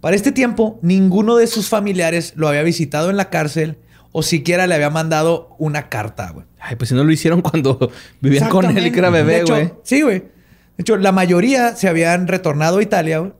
Para 0.00 0.16
este 0.16 0.32
tiempo, 0.32 0.78
ninguno 0.82 1.36
de 1.36 1.46
sus 1.46 1.68
familiares 1.68 2.32
lo 2.36 2.48
había 2.48 2.62
visitado 2.62 3.10
en 3.10 3.16
la 3.16 3.28
cárcel 3.28 3.76
o 4.12 4.22
siquiera 4.22 4.66
le 4.66 4.74
había 4.74 4.90
mandado 4.90 5.54
una 5.58 5.88
carta, 5.88 6.30
güey. 6.30 6.46
Ay, 6.58 6.76
pues 6.76 6.88
si 6.88 6.94
no 6.94 7.04
lo 7.04 7.12
hicieron 7.12 7.42
cuando 7.42 7.90
vivían 8.20 8.48
con 8.48 8.76
él 8.76 8.86
y 8.86 8.90
que 8.90 8.98
era 8.98 9.10
bebé, 9.10 9.44
güey. 9.44 9.72
Sí, 9.82 10.02
güey. 10.02 10.20
De 10.20 10.82
hecho, 10.82 10.96
la 10.96 11.12
mayoría 11.12 11.76
se 11.76 11.88
habían 11.88 12.28
retornado 12.28 12.78
a 12.78 12.82
Italia, 12.82 13.18
güey. 13.18 13.32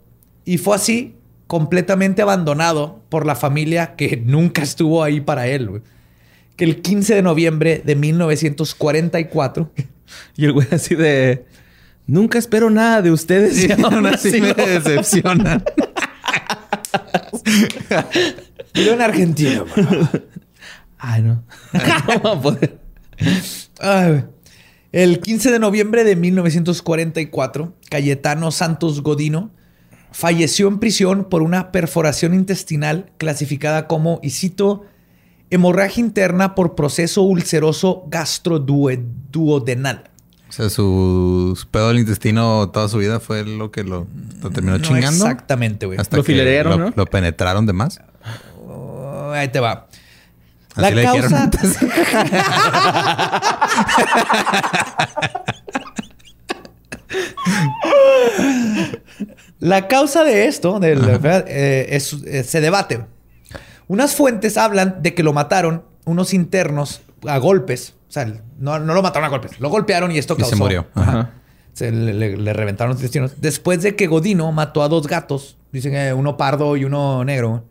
Y 0.44 0.58
fue 0.58 0.76
así, 0.76 1.16
completamente 1.46 2.22
abandonado 2.22 3.02
por 3.08 3.26
la 3.26 3.36
familia 3.36 3.94
que 3.96 4.16
nunca 4.24 4.62
estuvo 4.62 5.02
ahí 5.02 5.20
para 5.20 5.46
él, 5.46 5.68
güey. 5.68 5.82
Que 6.56 6.64
el 6.64 6.82
15 6.82 7.14
de 7.14 7.22
noviembre 7.22 7.82
de 7.84 7.96
1944... 7.96 9.72
Y 10.36 10.44
el 10.44 10.52
güey 10.52 10.66
así 10.72 10.96
de... 10.96 11.46
Nunca 12.08 12.36
espero 12.36 12.68
nada 12.68 13.00
de 13.00 13.12
ustedes. 13.12 13.62
Y 13.62 13.70
aún 13.70 14.04
así 14.06 14.40
me 14.40 14.52
me 14.54 15.00
en 18.74 19.00
Argentina, 19.00 19.64
güey. 19.74 19.86
Ay, 20.98 21.22
no. 21.22 21.42
No 21.72 22.22
va 22.22 22.32
a 22.32 22.40
poder. 22.40 22.78
Ay, 23.80 24.10
güey. 24.10 24.24
el 24.92 25.20
15 25.20 25.52
de 25.52 25.58
noviembre 25.58 26.04
de 26.04 26.16
1944, 26.16 27.74
Cayetano 27.88 28.50
Santos 28.50 29.02
Godino 29.02 29.50
falleció 30.12 30.68
en 30.68 30.78
prisión 30.78 31.24
por 31.24 31.42
una 31.42 31.72
perforación 31.72 32.34
intestinal 32.34 33.12
clasificada 33.16 33.86
como, 33.86 34.20
y 34.22 34.30
cito, 34.30 34.84
hemorragia 35.50 36.00
interna 36.00 36.54
por 36.54 36.74
proceso 36.74 37.22
ulceroso 37.22 38.04
gastroduodenal. 38.08 40.09
O 40.50 40.52
sea, 40.52 40.68
su, 40.68 41.56
su 41.58 41.68
pedo 41.68 41.88
del 41.88 42.00
intestino 42.00 42.68
toda 42.70 42.88
su 42.88 42.98
vida 42.98 43.20
fue 43.20 43.44
lo 43.44 43.70
que 43.70 43.84
lo, 43.84 44.08
lo 44.42 44.50
terminó 44.50 44.78
No 44.78 44.84
chingando. 44.84 45.24
exactamente, 45.24 45.86
güey. 45.86 45.96
Hasta 45.98 46.16
Lo 46.16 46.24
que 46.24 46.32
filerearon, 46.32 46.72
lo, 46.80 46.86
¿no? 46.88 46.92
lo 46.96 47.06
penetraron 47.06 47.66
de 47.66 47.72
más. 47.72 48.00
Oh, 48.66 49.30
ahí 49.32 49.46
te 49.48 49.60
va. 49.60 49.86
Así 50.74 50.80
La 50.82 50.90
le 50.90 51.00
dijeron 51.02 51.30
causa... 51.30 51.42
antes. 51.44 51.76
La 59.58 59.88
causa 59.88 60.24
de 60.24 60.46
esto, 60.46 60.80
de 60.80 60.96
la 60.96 61.12
enfermedad, 61.14 61.44
eh, 61.48 61.88
es- 61.96 62.16
eh, 62.26 62.44
se 62.44 62.60
debate. 62.60 63.04
Unas 63.88 64.14
fuentes 64.14 64.56
hablan 64.56 65.02
de 65.02 65.14
que 65.14 65.22
lo 65.22 65.32
mataron 65.32 65.84
unos 66.04 66.32
internos 66.32 67.02
a 67.26 67.36
golpes. 67.38 67.94
O 68.10 68.12
sea, 68.12 68.26
no, 68.58 68.78
no 68.80 68.92
lo 68.92 69.02
mataron 69.02 69.24
a 69.26 69.28
golpes, 69.30 69.58
lo 69.60 69.70
golpearon 69.70 70.10
y 70.12 70.18
esto 70.18 70.34
Y 70.34 70.42
se 70.42 70.50
causó. 70.50 70.56
murió. 70.58 70.86
Ajá. 70.94 71.30
Se 71.72 71.92
le, 71.92 72.12
le- 72.12 72.36
le 72.36 72.52
reventaron 72.52 72.90
los 72.90 72.98
intestinos. 73.00 73.40
Después 73.40 73.82
de 73.82 73.94
que 73.96 74.08
Godino 74.08 74.50
mató 74.50 74.82
a 74.82 74.88
dos 74.88 75.06
gatos, 75.06 75.56
dicen 75.72 76.12
uno 76.16 76.36
pardo 76.36 76.76
y 76.76 76.84
uno 76.84 77.24
negro, 77.24 77.62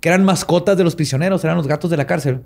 que 0.00 0.10
eran 0.10 0.22
mascotas 0.24 0.76
de 0.76 0.84
los 0.84 0.94
prisioneros, 0.94 1.42
eran 1.44 1.56
los 1.56 1.66
gatos 1.66 1.90
de 1.90 1.96
la 1.96 2.06
cárcel. 2.06 2.42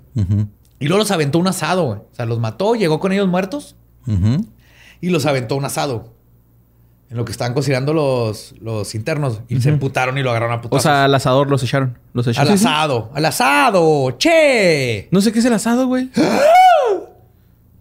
Y 0.79 0.87
luego 0.87 0.99
los 0.99 1.11
aventó 1.11 1.37
un 1.39 1.47
asado, 1.47 1.83
güey. 1.85 1.99
O 1.99 2.07
sea, 2.15 2.25
los 2.25 2.39
mató, 2.39 2.73
llegó 2.75 2.99
con 3.01 3.11
ellos 3.11 3.27
muertos 3.27 3.75
y 5.01 5.09
los 5.09 5.25
aventó 5.25 5.55
un 5.57 5.65
asado. 5.65 6.13
En 7.09 7.17
lo 7.17 7.23
que 7.25 7.31
estaban 7.31 7.53
cocinando 7.53 7.93
los, 7.93 8.55
los 8.59 8.95
internos. 8.95 9.41
Y 9.47 9.61
se 9.61 9.69
emputaron 9.69 10.17
y 10.17 10.23
lo 10.23 10.31
agarraron 10.31 10.55
a 10.55 10.57
O 10.57 10.61
putazos. 10.61 10.81
sea, 10.83 11.03
al 11.05 11.13
asador 11.13 11.49
los 11.51 11.61
echaron. 11.61 11.99
Los 12.13 12.25
echaron. 12.27 12.47
al 12.49 12.55
asado. 12.55 13.11
¡Al 13.13 13.25
asado! 13.25 14.11
¡Che! 14.17 15.07
No 15.11 15.21
sé 15.21 15.31
qué 15.31 15.37
es 15.39 15.45
el 15.45 15.53
asado, 15.53 15.85
güey. 15.85 16.09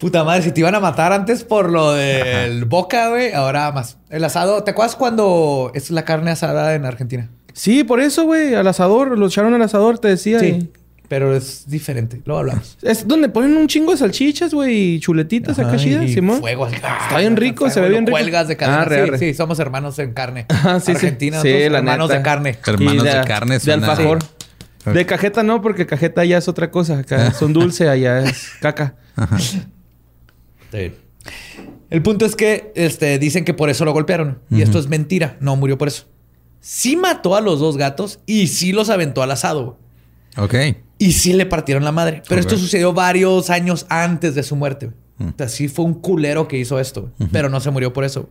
Puta 0.05 0.23
madre, 0.23 0.43
si 0.43 0.53
te 0.53 0.61
iban 0.61 0.75
a 0.75 0.81
matar 0.81 1.15
antes 1.15 1.45
por 1.45 1.71
lo 1.71 1.95
del 1.95 2.67
boca, 2.67 3.09
güey, 3.09 3.33
ahora 3.33 3.73
más. 3.73 3.97
El 4.11 4.23
asado, 4.25 4.63
¿te 4.63 4.73
acuerdas 4.73 4.97
cuando 4.97 5.73
es 5.75 5.91
la 5.91 6.05
carne 6.05 6.31
asada 6.31 6.75
en 6.75 6.85
Argentina? 6.85 7.31
Sí, 7.55 7.85
por 7.85 8.01
eso, 8.01 8.25
güey. 8.25 8.55
Al 8.55 8.67
asador. 8.67 9.17
Los 9.19 9.33
echaron 9.33 9.55
al 9.55 9.63
asador, 9.63 9.99
te 9.99 10.09
decía. 10.09 10.45
y- 10.45 10.71
Pero 11.09 11.35
es 11.35 11.71
diferente. 11.71 12.21
Luego 12.27 12.41
hablamos. 12.41 12.77
Es 12.83 13.09
donde 13.09 13.31
ponen 13.31 13.57
un 13.57 13.67
chingo 13.67 13.93
de 13.93 13.97
salchichas, 13.97 14.53
güey, 14.53 14.97
y 14.97 15.01
chuletitas 15.01 15.59
acá 15.59 15.77
chidas, 15.77 16.11
Simón. 16.11 16.41
Fuego. 16.41 16.67
así, 16.67 16.75
Está 16.75 17.19
bien 17.21 17.37
rico, 17.37 17.71
se 17.71 17.81
ve 17.81 17.87
lo 17.87 17.93
bien 17.93 18.07
rico. 18.07 18.19
Cuelgas 18.19 18.47
de 18.49 18.59
carne. 18.59 18.75
Ah, 18.77 18.85
re, 18.85 19.05
sí, 19.07 19.11
re. 19.11 19.19
sí, 19.19 19.33
somos 19.33 19.59
hermanos 19.59 19.99
en 20.01 20.13
carne. 20.13 20.45
Ah, 20.51 20.81
sí, 20.81 20.87
sí. 20.87 20.93
Argentina, 20.93 21.41
Sí, 21.41 21.49
la 21.71 21.79
hermanos 21.79 22.09
neta. 22.11 22.19
de 22.19 22.23
carne. 22.23 22.59
Hermanos 22.67 23.05
Y 23.05 23.07
de 23.09 23.25
carne 23.25 23.59
De 23.59 23.73
alfajor. 23.73 24.19
Sí. 24.23 24.91
De 24.93 25.07
cajeta 25.07 25.43
no, 25.43 25.63
porque 25.63 25.87
cajeta 25.87 26.27
ya 26.27 26.37
es 26.37 26.47
otra 26.47 26.71
cosa. 26.71 26.99
Acá 26.99 27.33
son 27.33 27.55
dulce, 27.55 27.89
allá 27.89 28.19
es 28.21 28.51
caca. 28.61 28.97
El 31.91 32.03
punto 32.03 32.25
es 32.25 32.37
que 32.37 32.73
este, 32.75 33.19
dicen 33.19 33.45
que 33.45 33.55
por 33.55 33.71
eso 33.71 33.85
lo 33.85 33.93
golpearon. 33.93 34.41
Y 34.51 34.63
esto 34.63 34.79
es 34.79 34.89
mentira. 34.89 35.37
No 35.41 35.57
murió 35.57 35.79
por 35.79 35.89
eso. 35.89 36.05
Sí 36.61 36.97
mató 36.97 37.37
a 37.37 37.41
los 37.41 37.61
dos 37.61 37.77
gatos 37.77 38.21
y 38.27 38.47
sí 38.49 38.73
los 38.73 38.91
aventó 38.91 39.23
al 39.23 39.31
asado. 39.31 39.79
Ok. 40.37 40.55
Y 40.99 41.13
sí 41.13 41.33
le 41.33 41.47
partieron 41.47 41.85
la 41.85 41.93
madre. 41.93 42.23
Pero 42.29 42.41
esto 42.41 42.57
sucedió 42.57 42.93
varios 42.93 43.51
años 43.51 43.87
antes 43.89 44.35
de 44.35 44.43
su 44.43 44.57
muerte. 44.57 44.91
O 45.21 45.33
sea, 45.37 45.49
sí 45.49 45.69
fue 45.69 45.85
un 45.85 45.95
culero 45.95 46.49
que 46.49 46.59
hizo 46.59 46.81
esto. 46.81 47.13
Pero 47.31 47.49
no 47.49 47.61
se 47.61 47.71
murió 47.71 47.93
por 47.93 48.05
eso. 48.05 48.29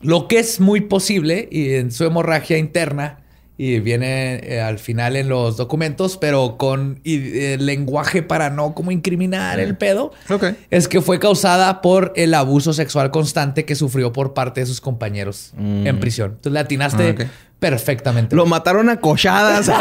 Lo 0.00 0.26
que 0.26 0.40
es 0.40 0.58
muy 0.58 0.80
posible 0.80 1.48
y 1.52 1.74
en 1.74 1.92
su 1.92 2.04
hemorragia 2.04 2.58
interna 2.58 3.21
y 3.64 3.78
viene 3.78 4.40
eh, 4.42 4.60
al 4.60 4.80
final 4.80 5.14
en 5.14 5.28
los 5.28 5.56
documentos, 5.56 6.16
pero 6.16 6.56
con 6.58 6.98
y, 7.04 7.38
eh, 7.38 7.58
lenguaje 7.60 8.20
para 8.24 8.50
no 8.50 8.74
como 8.74 8.90
incriminar 8.90 9.60
el 9.60 9.76
pedo, 9.76 10.12
Ok. 10.30 10.46
es 10.70 10.88
que 10.88 11.00
fue 11.00 11.20
causada 11.20 11.80
por 11.80 12.12
el 12.16 12.34
abuso 12.34 12.72
sexual 12.72 13.12
constante 13.12 13.64
que 13.64 13.76
sufrió 13.76 14.12
por 14.12 14.34
parte 14.34 14.62
de 14.62 14.66
sus 14.66 14.80
compañeros 14.80 15.52
Mm. 15.56 15.86
en 15.86 16.00
prisión. 16.00 16.30
Entonces 16.32 16.52
le 16.54 16.58
atinaste 16.58 17.14
Ah, 17.20 17.26
perfectamente. 17.60 18.34
Lo 18.34 18.46
mataron 18.46 18.88
a 18.88 18.96
cochadas. 18.98 19.70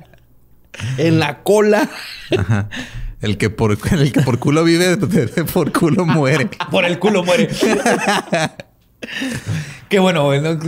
en 0.96 1.18
la 1.18 1.42
cola. 1.42 1.90
Ajá. 2.38 2.70
El 3.20 3.36
que 3.36 3.50
por, 3.50 3.72
el 3.90 4.10
que 4.12 4.22
por 4.22 4.38
culo 4.38 4.64
vive, 4.64 4.96
por 5.52 5.70
culo 5.70 6.06
muere. 6.06 6.48
Por 6.70 6.86
el 6.86 6.98
culo 6.98 7.24
muere. 7.24 7.50
Qué 9.92 9.98
bueno, 9.98 10.24
güey. 10.24 10.40
¿no? 10.40 10.58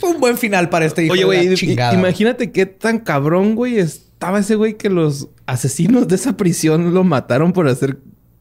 Fue 0.00 0.10
un 0.10 0.20
buen 0.20 0.36
final 0.36 0.68
para 0.68 0.84
este 0.84 1.04
hijo 1.04 1.12
Oye, 1.12 1.22
güey, 1.22 1.54
imagínate 1.92 2.50
qué 2.50 2.66
tan 2.66 2.98
cabrón, 2.98 3.54
güey, 3.54 3.78
estaba 3.78 4.40
ese 4.40 4.56
güey 4.56 4.76
que 4.76 4.90
los 4.90 5.28
asesinos 5.46 6.08
de 6.08 6.16
esa 6.16 6.36
prisión 6.36 6.92
lo 6.92 7.04
mataron 7.04 7.52
por 7.52 7.68
hacer 7.68 7.98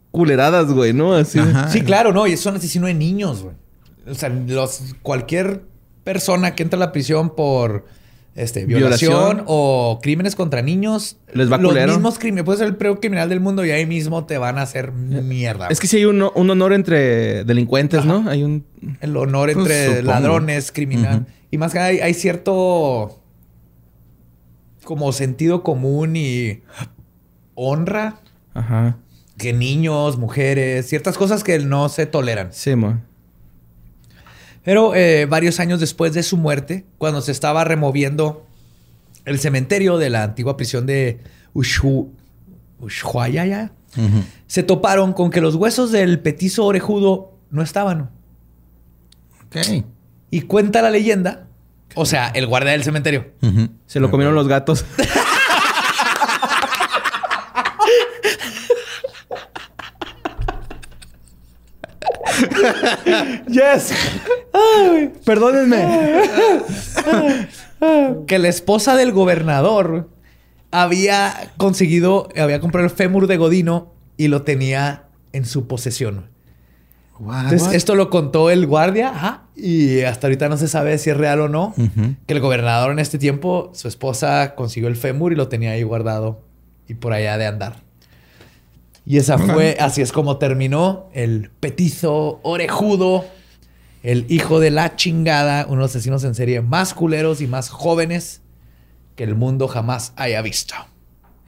culeradas, 0.09 0.73
güey, 0.73 0.91
¿no? 0.91 1.13
Así. 1.13 1.37
Ajá. 1.37 1.69
Sí, 1.69 1.81
claro, 1.81 2.13
no. 2.13 2.25
Y 2.25 2.33
es 2.33 2.43
un 2.47 2.55
asesino 2.55 2.87
de 2.87 2.95
niños, 2.95 3.43
güey. 3.43 3.53
O 4.07 4.15
sea, 4.15 4.29
los, 4.29 4.95
cualquier 5.03 5.61
persona 6.03 6.55
que 6.55 6.63
entra 6.63 6.77
a 6.77 6.79
la 6.79 6.91
prisión 6.91 7.35
por 7.35 7.85
este, 8.35 8.65
violación, 8.65 9.11
Violación. 9.11 9.43
o 9.47 9.99
crímenes 10.01 10.35
contra 10.35 10.61
niños, 10.61 11.17
Les 11.33 11.51
va 11.51 11.57
los 11.57 11.71
culero. 11.71 11.93
mismos 11.93 12.17
crímenes. 12.17 12.45
Puede 12.45 12.57
ser 12.59 12.67
el 12.67 12.75
peor 12.75 12.99
criminal 12.99 13.29
del 13.29 13.39
mundo 13.39 13.63
y 13.65 13.71
ahí 13.71 13.85
mismo 13.85 14.25
te 14.25 14.37
van 14.37 14.57
a 14.57 14.63
hacer 14.63 14.91
mierda. 14.91 15.67
Es 15.69 15.79
que 15.79 15.87
sí 15.87 15.97
hay 15.97 16.05
un, 16.05 16.23
un 16.33 16.49
honor 16.49 16.73
entre 16.73 17.43
delincuentes, 17.43 18.05
¿no? 18.05 18.27
Hay 18.29 18.43
un... 18.43 18.65
el 19.01 19.15
honor 19.17 19.53
Pues, 19.53 19.57
entre 19.69 19.87
supongo. 19.99 20.11
ladrones, 20.11 20.71
criminal. 20.71 21.27
Y 21.51 21.57
más 21.59 21.71
que 21.73 21.77
nada 21.79 21.89
hay, 21.89 21.99
hay 21.99 22.13
cierto 22.15 23.19
como 24.83 25.11
sentido 25.13 25.63
común 25.63 26.15
y 26.15 26.61
honra 27.55 28.15
Ajá. 28.53 28.97
que 29.37 29.53
niños, 29.53 30.17
mujeres, 30.17 30.87
ciertas 30.87 31.17
cosas 31.17 31.43
que 31.43 31.59
no 31.59 31.87
se 31.89 32.05
toleran. 32.05 32.49
Sí, 32.51 32.75
mo. 32.75 32.99
Pero 34.63 34.95
eh, 34.95 35.25
varios 35.25 35.59
años 35.59 35.79
después 35.79 36.13
de 36.13 36.23
su 36.23 36.37
muerte, 36.37 36.85
cuando 36.97 37.21
se 37.21 37.31
estaba 37.31 37.63
removiendo 37.63 38.45
el 39.25 39.39
cementerio 39.39 39.97
de 39.97 40.09
la 40.09 40.23
antigua 40.23 40.55
prisión 40.57 40.85
de 40.85 41.19
Ushu- 41.53 42.09
Ushuaia, 42.79 43.71
Ujú. 43.97 44.23
se 44.47 44.63
toparon 44.63 45.13
con 45.13 45.29
que 45.31 45.41
los 45.41 45.55
huesos 45.55 45.91
del 45.91 46.19
petizo 46.19 46.65
orejudo 46.65 47.33
no 47.51 47.61
estaban. 47.61 48.09
Ok. 49.47 49.85
Y 50.31 50.41
cuenta 50.41 50.81
la 50.81 50.89
leyenda, 50.89 51.47
o 51.95 52.05
sea, 52.05 52.29
el 52.29 52.47
guardia 52.47 52.71
del 52.71 52.83
cementerio. 52.83 53.27
Se 53.85 53.99
lo 53.99 54.09
comieron 54.09 54.33
los 54.35 54.47
gatos. 54.47 54.85
yes. 63.47 63.93
Perdónenme. 65.25 65.85
Que 68.27 68.39
la 68.39 68.47
esposa 68.47 68.95
del 68.95 69.11
gobernador 69.11 70.09
había 70.71 71.51
conseguido, 71.57 72.29
había 72.35 72.59
comprado 72.59 72.85
el 72.85 72.91
fémur 72.91 73.27
de 73.27 73.37
Godino 73.37 73.93
y 74.17 74.27
lo 74.27 74.43
tenía 74.43 75.03
en 75.31 75.45
su 75.45 75.67
posesión. 75.67 76.29
What? 77.19 77.43
Entonces, 77.43 77.73
esto 77.73 77.95
lo 77.95 78.09
contó 78.09 78.49
el 78.49 78.65
guardia, 78.65 79.09
ajá, 79.09 79.43
y 79.55 80.01
hasta 80.01 80.27
ahorita 80.27 80.49
no 80.49 80.57
se 80.57 80.67
sabe 80.67 80.97
si 80.97 81.11
es 81.11 81.17
real 81.17 81.41
o 81.41 81.49
no. 81.49 81.75
Que 82.25 82.33
el 82.33 82.39
gobernador 82.39 82.91
en 82.91 82.99
este 82.99 83.17
tiempo, 83.19 83.71
su 83.73 83.87
esposa 83.87 84.55
consiguió 84.55 84.89
el 84.89 84.95
fémur 84.95 85.31
y 85.31 85.35
lo 85.35 85.47
tenía 85.47 85.71
ahí 85.71 85.83
guardado 85.83 86.41
y 86.87 86.95
por 86.95 87.13
allá 87.13 87.37
de 87.37 87.45
andar. 87.45 87.83
Y 89.05 89.17
esa 89.17 89.37
fue, 89.37 89.77
así 89.79 90.01
es 90.01 90.11
como 90.11 90.37
terminó 90.37 91.09
el 91.13 91.49
petizo 91.59 92.39
orejudo, 92.43 93.25
el 94.01 94.25
hijo 94.29 94.59
de 94.59 94.71
la 94.71 94.95
chingada, 94.95 95.65
uno 95.65 95.75
de 95.77 95.81
los 95.81 95.91
asesinos 95.91 96.23
en 96.23 96.35
serie 96.35 96.61
más 96.61 96.93
culeros 96.93 97.41
y 97.41 97.47
más 97.47 97.69
jóvenes 97.69 98.41
que 99.15 99.23
el 99.23 99.35
mundo 99.35 99.67
jamás 99.67 100.13
haya 100.15 100.41
visto. 100.41 100.75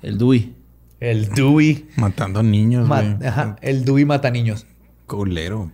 El 0.01 0.17
Dewey. 0.17 0.53
El 0.99 1.29
Dewey, 1.29 1.87
Matando 1.97 2.41
niños, 2.43 2.87
ma- 2.87 3.01
güey. 3.01 3.27
ajá, 3.27 3.55
el 3.61 3.85
Dewey 3.85 4.05
mata 4.05 4.29
niños. 4.31 4.65
Culero. 5.07 5.71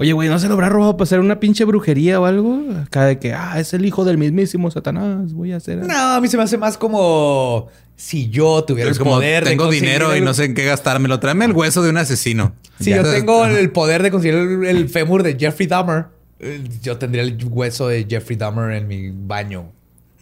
Oye, 0.00 0.12
güey, 0.12 0.28
¿no 0.28 0.38
se 0.38 0.46
lo 0.46 0.54
habrá 0.54 0.68
robado 0.68 0.96
para 0.96 1.04
hacer 1.06 1.18
una 1.18 1.40
pinche 1.40 1.64
brujería 1.64 2.20
o 2.20 2.24
algo? 2.24 2.60
Acá 2.84 3.04
de 3.04 3.18
que, 3.18 3.32
ah, 3.34 3.58
es 3.58 3.74
el 3.74 3.84
hijo 3.84 4.04
del 4.04 4.16
mismísimo 4.16 4.70
Satanás. 4.70 5.32
Voy 5.32 5.50
a 5.52 5.56
hacer... 5.56 5.78
No, 5.84 5.92
a 6.14 6.20
mí 6.20 6.28
se 6.28 6.36
me 6.36 6.44
hace 6.44 6.56
más 6.56 6.78
como 6.78 7.66
si 7.96 8.30
yo 8.30 8.62
tuviera 8.62 8.90
Es 8.90 8.96
el 8.96 9.02
como, 9.02 9.16
poder 9.16 9.42
de 9.42 9.50
tengo 9.50 9.68
dinero 9.68 10.16
y 10.16 10.20
no 10.20 10.34
sé 10.34 10.44
en 10.44 10.54
qué 10.54 10.64
gastármelo. 10.64 11.18
Tráeme 11.18 11.46
el 11.46 11.52
hueso 11.52 11.82
de 11.82 11.90
un 11.90 11.96
asesino. 11.96 12.52
Si 12.78 12.90
Ya. 12.90 12.98
yo 13.02 13.10
tengo 13.10 13.44
el 13.46 13.70
poder 13.72 14.04
de 14.04 14.12
conseguir 14.12 14.38
el, 14.38 14.64
el 14.66 14.88
fémur 14.88 15.24
de 15.24 15.36
Jeffrey 15.36 15.66
Dahmer, 15.66 16.04
eh, 16.38 16.62
yo 16.80 16.96
tendría 16.96 17.24
el 17.24 17.36
hueso 17.44 17.88
de 17.88 18.06
Jeffrey 18.08 18.36
Dahmer 18.36 18.70
en 18.76 18.86
mi 18.86 19.10
baño. 19.10 19.72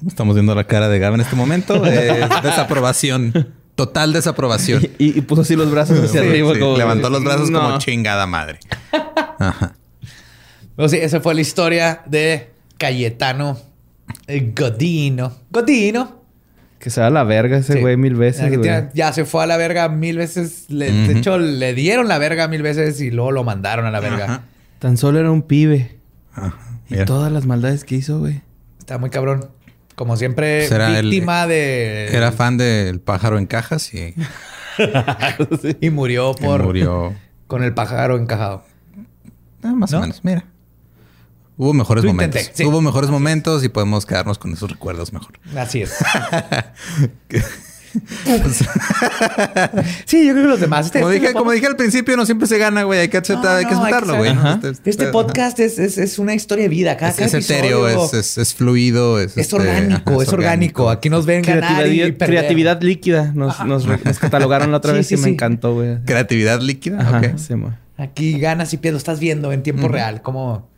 Estamos 0.07 0.35
viendo 0.37 0.55
la 0.55 0.65
cara 0.65 0.89
de 0.89 0.99
Gab 0.99 1.13
en 1.15 1.21
este 1.21 1.37
momento. 1.37 1.85
Es 1.85 2.43
desaprobación. 2.43 3.53
Total 3.75 4.15
desaprobación. 4.15 4.83
Y, 4.97 5.19
y 5.19 5.21
puso 5.21 5.43
así 5.43 5.55
los 5.55 5.71
brazos 5.71 5.99
hacia 5.99 6.23
Sí, 6.23 6.29
arriba. 6.29 6.55
sí. 6.55 6.61
como- 6.61 6.79
Levantó 6.79 7.11
los 7.11 7.23
brazos 7.23 7.51
No. 7.51 7.61
como 7.61 7.79
chingada 7.79 8.27
madre. 8.27 8.59
Ajá. 9.39 9.75
Pero 10.77 10.89
sí, 10.89 10.97
esa 10.97 11.21
fue 11.21 11.35
la 11.35 11.41
historia 11.41 12.03
de 12.07 12.51
Cayetano 12.79 13.59
Godino. 14.55 15.33
Godino. 15.51 16.23
Que 16.79 16.91
se 16.91 17.01
da 17.01 17.11
la 17.11 17.25
verga 17.25 17.57
ese 17.59 17.75
Sí. 17.75 17.81
güey 17.81 17.97
mil 17.97 18.15
veces, 18.15 18.57
güey. 18.57 18.71
Ya 18.95 19.13
se 19.13 19.25
fue 19.25 19.43
a 19.43 19.47
la 19.47 19.57
verga 19.57 19.89
mil 19.89 20.19
veces. 20.19 20.67
Le- 20.69 20.93
De 20.93 21.19
hecho, 21.19 21.39
le 21.39 21.75
dieron 21.75 22.07
la 22.09 22.19
verga 22.19 22.47
mil 22.49 22.63
veces 22.63 23.01
y 23.01 23.11
luego 23.11 23.33
lo 23.33 23.45
mandaron 23.45 23.87
a 23.87 23.91
la 23.91 24.01
verga. 24.01 24.25
Ajá. 24.25 24.43
Tan 24.79 24.97
solo 24.97 25.19
era 25.19 25.31
un 25.31 25.43
pibe. 25.43 25.97
Ajá. 26.35 26.55
Y 26.91 27.05
todas 27.05 27.33
las 27.33 27.47
maldades 27.47 27.85
que 27.85 27.95
hizo, 27.97 28.19
güey. 28.21 28.43
Está 28.79 28.99
muy 28.99 29.11
cabrón. 29.11 29.49
Como 29.97 30.17
siempre, 30.19 30.67
el- 30.67 31.03
víctima 31.09 31.47
de... 31.47 32.09
Era 32.15 32.31
fan 32.31 32.59
del 32.59 33.01
pájaro 33.01 33.39
en 33.39 33.47
cajas 33.47 33.93
y, 33.95 34.15
Y 35.81 35.91
murió 35.91 36.35
y 36.39 36.45
por... 36.45 36.63
murió. 36.63 37.15
Con 37.47 37.65
el 37.65 37.73
pájaro 37.73 38.19
encajado. 38.19 38.65
Ah, 39.67 39.73
más 39.75 39.91
¿No? 39.93 39.99
o 39.99 40.01
menos. 40.03 40.21
Mira. 40.23 40.45
Hubo 41.59 41.73
mejores 41.73 42.05
Lo 42.05 42.11
momentos. 42.13 42.41
intenté, 42.43 42.63
sí. 42.63 42.69
Hubo 42.69 42.83
mejores 42.83 43.09
momentos 43.11 43.65
y 43.65 43.69
podemos 43.71 44.05
quedarnos 44.05 44.37
con 44.39 44.53
esos 44.53 44.71
recuerdos 44.71 45.13
mejor. 45.13 45.39
Así 45.57 45.83
es. 45.83 45.95
sí, 50.05 50.27
yo 50.27 50.33
creo 50.33 50.45
que 50.45 50.49
los 50.51 50.61
demás... 50.61 50.87
este- 50.87 51.01
Como 51.01 51.11
este 51.11 51.21
dije, 51.23 51.33
como 51.33 51.51
dije 51.53 51.67
al 51.67 51.77
principio, 51.77 52.17
no 52.17 52.27
siempre 52.27 52.47
se 52.47 52.59
gana, 52.59 52.83
güey. 52.83 53.01
Hay 53.01 53.09
que 53.09 53.17
aceptar, 53.17 53.53
No, 53.53 53.59
hay 53.59 53.65
que 53.67 53.75
no, 53.75 53.85
hay 53.85 53.91
que 53.91 53.97
aceptarlo, 53.97 54.19
güey. 54.19 54.31
Ajá. 54.33 54.61
Este 54.85 55.07
podcast 55.09 55.59
es, 55.61 55.79
es, 55.79 55.99
es 55.99 56.19
una 56.19 56.35
historia 56.35 56.65
de 56.65 56.69
vida. 56.69 56.97
Cada, 56.97 57.11
es, 57.13 57.17
cada 57.17 57.39
es 57.39 57.51
etéreo, 57.51 57.89
es, 57.89 58.15
es, 58.15 58.39
es 58.39 58.55
fluido, 58.55 59.21
es, 59.21 59.33
es 59.33 59.39
este, 59.39 59.57
orgánico, 59.57 60.13
ajá, 60.13 60.23
es 60.23 60.33
orgánico. 60.33 60.91
Aquí 60.91 61.09
nos 61.09 61.27
ven 61.27 61.43
ganar 61.43 61.87
y 61.89 62.13
Creatividad, 62.13 62.81
líquida. 62.83 63.33
Nos, 63.35 63.65
nos, 63.65 63.87
re- 63.87 64.01
nos 64.05 64.19
catalogaron 64.19 64.71
la 64.71 64.79
otra 64.79 64.93
Sí, 64.93 64.97
vez 64.99 65.07
sí, 65.09 65.15
y 65.15 65.19
me 65.19 65.29
encantó, 65.31 65.75
güey. 65.75 65.99
Creatividad 66.05 66.61
líquida. 66.61 67.01
Ajá, 67.01 67.19
ok. 67.19 67.39
Aquí 67.99 68.39
ganas 68.39 68.73
y 68.73 68.77
pierdes. 68.77 69.01
Estás 69.01 69.21
viendo 69.21 69.53
en 69.53 69.63
tiempo 69.63 69.89
real. 69.89 70.23
Como 70.23 70.69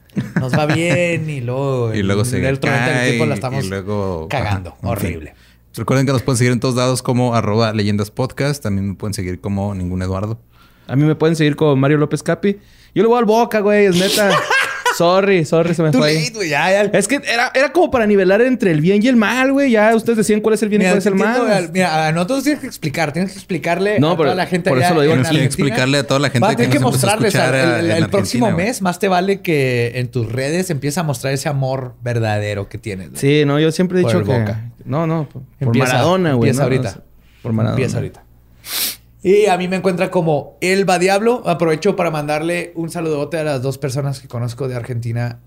nos 0.41 0.53
va 0.53 0.67
bien 0.67 1.29
y 1.29 1.41
luego... 1.41 1.95
Y 1.95 2.03
luego 2.03 2.25
se 2.25 2.39
en 2.39 2.45
el 2.45 2.55
otro 2.57 2.71
momento 2.71 2.91
del 2.91 2.99
cae 2.99 3.09
tiempo 3.11 3.27
la 3.27 3.35
y 3.35 3.39
estamos 3.39 3.65
luego 3.67 4.29
cagando. 4.29 4.71
ajá, 4.71 4.79
en 4.83 4.89
Horrible. 4.89 5.31
fin. 5.31 5.39
Recuerden 5.77 6.07
que 6.07 6.13
nos 6.13 6.23
pueden 6.23 6.39
seguir 6.39 6.53
en 6.53 6.61
todos 6.61 6.75
lados 6.75 7.03
como 7.03 7.35
arroba 7.35 7.73
leyendas 7.73 8.11
podcast. 8.11 8.63
También 8.63 8.89
me 8.89 8.95
pueden 8.95 9.15
seguir 9.15 9.41
como 9.41 9.75
ningún 9.75 10.03
Eduardo. 10.03 10.41
A 10.87 10.97
mí 10.97 11.05
me 11.05 11.15
pueden 11.15 11.37
seguir 11.37 11.55
con 11.57 11.79
Mario 11.79 11.99
López 11.99 12.23
Capi. 12.23 12.59
Yo 12.95 13.03
le 13.03 13.09
voy 13.09 13.19
al 13.19 13.27
Boca, 13.27 13.61
güey. 13.61 13.87
Es 13.87 13.97
neta. 13.97 14.31
Sorry, 14.97 15.45
sorry, 15.45 15.75
se 15.75 15.83
me 15.83 15.91
Too 15.91 15.99
fue. 15.99 16.09
ahí. 16.11 16.19
late, 16.25 16.33
güey, 16.35 16.49
ya, 16.49 16.71
ya. 16.71 16.83
Es 16.99 17.07
que 17.07 17.17
era, 17.17 17.51
era 17.55 17.73
como 17.73 17.91
para 17.91 18.07
nivelar 18.07 18.41
entre 18.41 18.71
el 18.73 18.81
bien 18.81 19.03
y 19.03 19.09
el 19.09 19.17
mal, 19.17 19.53
güey. 19.53 19.71
Ya 19.71 19.95
ustedes 19.95 20.17
decían 20.19 20.41
cuál 20.41 20.55
es 20.55 20.63
el 20.63 20.69
bien 20.71 20.83
y 20.83 20.85
cuál 20.87 20.99
es 20.99 21.07
el 21.07 21.13
entiendo, 21.13 21.45
mal. 21.47 21.71
Mira, 21.73 22.07
a 22.09 22.13
nosotros 22.13 22.43
tienes 22.45 22.61
que 22.61 22.67
explicar, 22.67 23.13
tienes 23.13 23.33
que 23.33 23.39
explicarle 23.39 24.01
No, 24.01 24.11
a 24.13 24.17
pero 24.17 24.25
toda 24.31 24.35
la 24.35 24.47
gente 24.47 24.71
por 24.71 24.79
allá 24.79 24.87
eso 24.87 24.95
lo 24.95 25.03
digo, 25.03 25.15
en 25.15 25.23
Tienes 25.23 25.31
que 25.39 25.43
Argentina. 25.45 25.67
explicarle 25.69 25.99
a 25.99 26.07
toda 26.07 26.21
la 26.21 26.29
gente 26.31 26.41
Vas 26.41 26.53
a 26.53 26.57
tener 26.57 26.71
que 26.71 26.79
que 26.79 26.83
nos 26.83 26.95
empezó 26.95 27.07
a 27.07 27.11
mostrarles 27.11 27.35
escuchar 27.35 27.55
al- 27.55 27.85
el, 27.85 27.91
el 27.91 28.09
próximo 28.09 28.47
Argentina, 28.47 28.55
güey. 28.55 28.67
mes, 28.67 28.83
más 28.83 28.99
te 28.99 29.09
vale 29.09 29.41
que 29.41 29.93
en 29.95 30.09
tus 30.09 30.31
redes 30.33 30.71
empieza 30.71 31.01
a 31.01 31.05
mostrar 31.05 31.33
ese 31.33 31.49
amor 31.49 31.95
verdadero 32.03 32.69
que 32.69 32.79
tienes. 32.79 33.11
güey. 33.11 33.21
Sí, 33.21 33.45
no, 33.47 33.59
yo 33.61 33.71
siempre 33.73 34.01
he 34.01 34.03
Por 34.03 34.11
dicho 34.11 34.21
el 34.21 34.27
que... 34.27 34.39
Boca. 34.41 34.71
No, 34.85 35.07
no, 35.07 35.29
por, 35.29 35.43
por 35.43 35.53
Empieza- 35.61 35.93
Maradona, 35.93 36.33
güey. 36.33 36.51
empieza 36.51 36.59
no, 36.61 36.65
ahorita. 36.65 36.95
no, 36.97 37.03
por 37.43 37.53
Maradona. 37.53 37.77
Empieza 37.81 37.97
ahorita. 37.99 38.23
Y 39.29 39.45
a 39.45 39.59
mí 39.59 39.69
me 39.69 39.77
encuentra 39.77 40.11
como 40.11 40.57
El 40.63 40.89
Va 40.89 40.99
Diablo. 40.99 41.43
Aprovecho 41.45 41.97
para 41.97 42.11
mandarle 42.11 42.73
un 42.77 42.89
saludote 42.89 43.37
a 43.37 43.45
las 43.45 43.61
dos 43.61 43.77
personas 43.77 44.21
que 44.21 44.27
conozco 44.29 44.69
de 44.69 44.75
Argentina, 44.75 45.41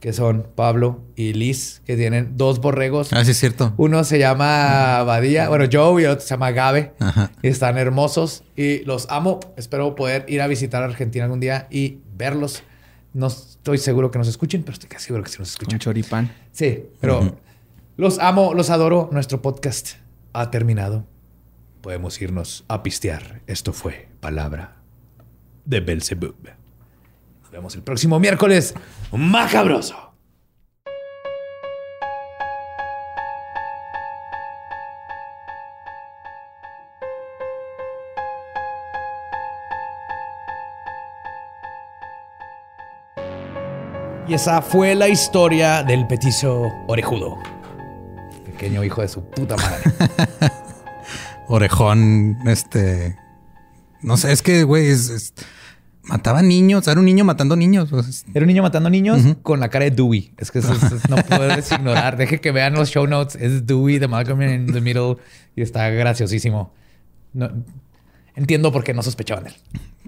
que 0.00 0.12
son 0.12 0.48
Pablo 0.56 1.02
y 1.14 1.32
Liz, 1.32 1.82
que 1.86 1.96
tienen 1.96 2.36
dos 2.36 2.60
borregos. 2.60 3.12
Ah, 3.12 3.24
sí, 3.24 3.30
es 3.30 3.38
cierto. 3.38 3.74
Uno 3.76 4.02
se 4.02 4.18
llama 4.18 5.04
Badía, 5.04 5.48
bueno, 5.48 5.66
Joe 5.72 6.02
y 6.02 6.04
el 6.06 6.10
otro 6.10 6.22
se 6.22 6.30
llama 6.30 6.50
Gabe. 6.50 6.94
Ajá. 6.98 7.30
Y 7.42 7.46
están 7.46 7.78
hermosos 7.78 8.42
y 8.56 8.80
los 8.86 9.08
amo. 9.08 9.38
Espero 9.56 9.94
poder 9.94 10.24
ir 10.26 10.42
a 10.42 10.48
visitar 10.48 10.82
Argentina 10.82 11.24
algún 11.26 11.38
día 11.38 11.68
y 11.70 11.98
verlos. 12.16 12.64
No 13.14 13.28
estoy 13.28 13.78
seguro 13.78 14.10
que 14.10 14.18
nos 14.18 14.26
escuchen, 14.26 14.62
pero 14.64 14.72
estoy 14.72 14.88
casi 14.88 15.06
seguro 15.06 15.22
que 15.22 15.30
sí 15.30 15.36
nos 15.38 15.50
Un 15.50 15.52
escuchan. 15.52 15.78
choripán. 15.78 16.32
Sí, 16.50 16.86
pero 17.00 17.36
los 17.96 18.18
amo, 18.18 18.52
los 18.52 18.68
adoro. 18.70 19.10
Nuestro 19.12 19.40
podcast 19.42 19.90
ha 20.32 20.50
terminado. 20.50 21.04
Podemos 21.82 22.22
irnos 22.22 22.64
a 22.68 22.84
pistear. 22.84 23.42
Esto 23.48 23.72
fue 23.72 24.08
Palabra 24.20 24.76
de 25.64 25.80
Belzebub. 25.80 26.36
Nos 27.42 27.50
vemos 27.50 27.74
el 27.74 27.82
próximo 27.82 28.20
miércoles. 28.20 28.72
Macabroso. 29.10 30.14
Y 44.28 44.34
esa 44.34 44.62
fue 44.62 44.94
la 44.94 45.08
historia 45.08 45.82
del 45.82 46.06
petizo 46.06 46.70
orejudo. 46.86 47.38
Pequeño 48.44 48.84
hijo 48.84 49.02
de 49.02 49.08
su 49.08 49.28
puta 49.28 49.56
madre. 49.56 49.82
Orejón, 51.56 52.38
este. 52.46 53.16
No 54.02 54.16
sé, 54.16 54.32
es 54.32 54.42
que, 54.42 54.64
güey, 54.64 54.88
es, 54.88 55.10
es- 55.10 55.34
mataba 56.04 56.42
niños. 56.42 56.88
Era 56.88 56.98
un 56.98 57.04
niño 57.06 57.24
matando 57.24 57.56
niños. 57.56 57.88
pues, 57.90 58.24
Era 58.32 58.42
un 58.44 58.48
niño 58.48 58.62
matando 58.62 58.88
niños 58.90 59.20
con 59.42 59.60
la 59.60 59.68
cara 59.68 59.84
de 59.84 59.90
Dewey. 59.92 60.32
Es 60.38 60.50
que 60.50 60.60
eso, 60.60 60.72
eso 60.72 60.96
no 61.08 61.16
puedes 61.16 61.70
ignorar. 61.72 62.16
Deje 62.16 62.40
que 62.40 62.50
vean 62.52 62.72
los 62.74 62.90
show 62.90 63.06
notes. 63.06 63.36
Es 63.40 63.66
Dewey 63.66 63.98
de 63.98 64.08
Malcolm 64.08 64.40
in 64.42 64.72
the 64.72 64.80
Middle 64.80 65.16
y 65.54 65.62
está 65.62 65.88
graciosísimo. 65.90 66.72
No- 67.34 67.50
entiendo 68.34 68.72
por 68.72 68.82
qué 68.82 68.94
no 68.94 69.02
sospechaban 69.02 69.44
de 69.44 69.50
él. 69.50 69.56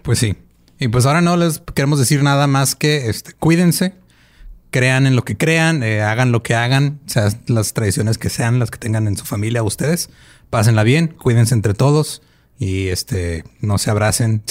Pues 0.03 0.19
sí. 0.19 0.37
Y 0.79 0.89
pues 0.89 1.07
ahora 1.07 1.21
no 1.21 1.37
les 1.37 1.61
queremos 1.75 1.99
decir 1.99 2.23
nada 2.23 2.47
más 2.47 2.75
que 2.75 3.09
este, 3.09 3.33
cuídense, 3.35 3.95
crean 4.71 5.07
en 5.07 5.15
lo 5.15 5.23
que 5.25 5.37
crean, 5.37 5.83
eh, 5.85 6.03
hagan 6.03 6.33
lo 6.33 6.43
que 6.43 6.55
hagan, 6.57 7.01
o 7.07 7.09
sea, 7.09 7.29
las 7.47 7.75
tradiciones 7.75 8.19
que 8.19 8.29
sean, 8.29 8.59
las 8.59 8.73
que 8.73 8.79
tengan 8.79 9.07
en 9.07 9.17
su 9.17 9.25
familia 9.25 9.63
ustedes, 9.63 10.11
pásenla 10.51 10.83
bien, 10.83 11.09
cuídense 11.09 11.55
entre 11.55 11.75
todos 11.75 12.23
y 12.59 12.89
este 12.89 13.45
no 13.61 13.79
se 13.79 13.91
abracen, 13.91 14.43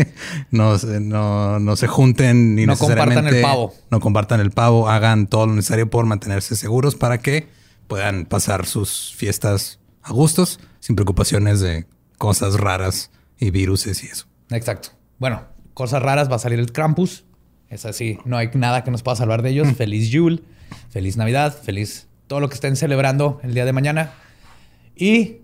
no, 0.50 0.78
se- 0.78 1.00
no, 1.00 1.58
no 1.58 1.76
se 1.76 1.86
junten 1.86 2.54
ni 2.54 2.66
No 2.66 2.76
compartan 2.76 3.26
el 3.26 3.42
pavo. 3.42 3.74
no 3.90 4.00
compartan 4.00 4.40
el 4.40 4.50
pavo, 4.50 4.88
hagan 4.88 5.26
todo 5.26 5.46
lo 5.46 5.54
necesario 5.54 5.88
por 5.90 6.06
mantenerse 6.06 6.56
seguros 6.56 6.94
para 6.96 7.18
que 7.18 7.48
puedan 7.86 8.24
pasar 8.26 8.66
sus 8.66 9.14
fiestas 9.16 9.78
a 10.02 10.12
gustos 10.12 10.60
sin 10.78 10.96
preocupaciones 10.96 11.60
de 11.60 11.86
cosas 12.18 12.54
raras 12.54 13.10
y 13.38 13.50
viruses 13.50 14.02
y 14.04 14.06
eso. 14.06 14.26
Exacto. 14.50 14.90
Bueno, 15.18 15.42
cosas 15.74 16.02
raras. 16.02 16.30
Va 16.30 16.36
a 16.36 16.38
salir 16.38 16.58
el 16.58 16.72
Krampus. 16.72 17.24
Es 17.68 17.84
así. 17.84 18.18
No 18.24 18.36
hay 18.36 18.50
nada 18.54 18.84
que 18.84 18.90
nos 18.90 19.02
pueda 19.02 19.16
salvar 19.16 19.42
de 19.42 19.50
ellos. 19.50 19.68
Feliz 19.76 20.08
Yule. 20.10 20.42
Feliz 20.90 21.16
Navidad. 21.16 21.56
Feliz 21.62 22.08
todo 22.26 22.40
lo 22.40 22.48
que 22.48 22.54
estén 22.54 22.76
celebrando 22.76 23.40
el 23.42 23.54
día 23.54 23.64
de 23.64 23.72
mañana. 23.72 24.12
Y 25.00 25.38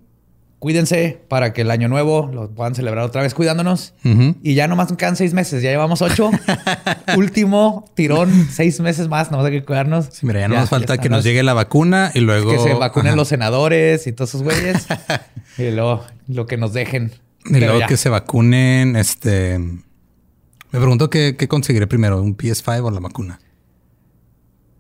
cuídense 0.59 1.21
para 1.29 1.53
que 1.53 1.63
el 1.63 1.71
año 1.71 1.89
nuevo 1.89 2.29
lo 2.33 2.51
puedan 2.51 2.75
celebrar 2.75 3.05
otra 3.05 3.23
vez 3.23 3.35
cuidándonos. 3.35 3.95
Y 4.43 4.55
ya 4.55 4.69
nomás 4.69 4.93
quedan 4.93 5.17
seis 5.17 5.33
meses. 5.35 5.63
Ya 5.63 5.71
llevamos 5.71 6.03
ocho. 6.03 6.31
Último 7.17 7.91
tirón. 7.95 8.49
Seis 8.51 8.81
meses 8.81 9.09
más. 9.09 9.31
Nomás 9.31 9.47
hay 9.47 9.53
que 9.53 9.65
cuidarnos. 9.65 10.07
Sí, 10.13 10.27
mira, 10.27 10.41
ya 10.41 10.49
no 10.49 10.57
nos 10.57 10.69
falta 10.69 10.99
que 10.99 11.09
nos 11.09 11.19
nos- 11.19 11.25
llegue 11.25 11.43
la 11.43 11.55
vacuna 11.55 12.11
y 12.15 12.21
luego. 12.21 12.51
Que 12.53 12.59
se 12.59 12.75
vacunen 12.75 13.09
Ajá. 13.09 13.17
los 13.17 13.29
senadores 13.29 14.07
y 14.07 14.13
todos 14.13 14.31
esos 14.31 14.43
güeyes. 14.43 14.87
y 15.59 15.71
luego 15.71 16.05
lo 16.29 16.47
que 16.47 16.57
nos 16.57 16.73
dejen. 16.73 17.13
Y 17.47 17.53
Pero 17.53 17.67
luego 17.67 17.81
ya. 17.81 17.87
que 17.87 17.97
se 17.97 18.09
vacunen, 18.09 18.97
este. 18.97 19.59
Me 19.59 20.81
pregunto 20.81 21.09
qué, 21.11 21.37
qué 21.39 21.49
conseguiré 21.49 21.87
primero, 21.87 22.21
un 22.21 22.37
PS5 22.37 22.83
o 22.85 22.91
la 22.91 23.01
vacuna. 23.01 23.39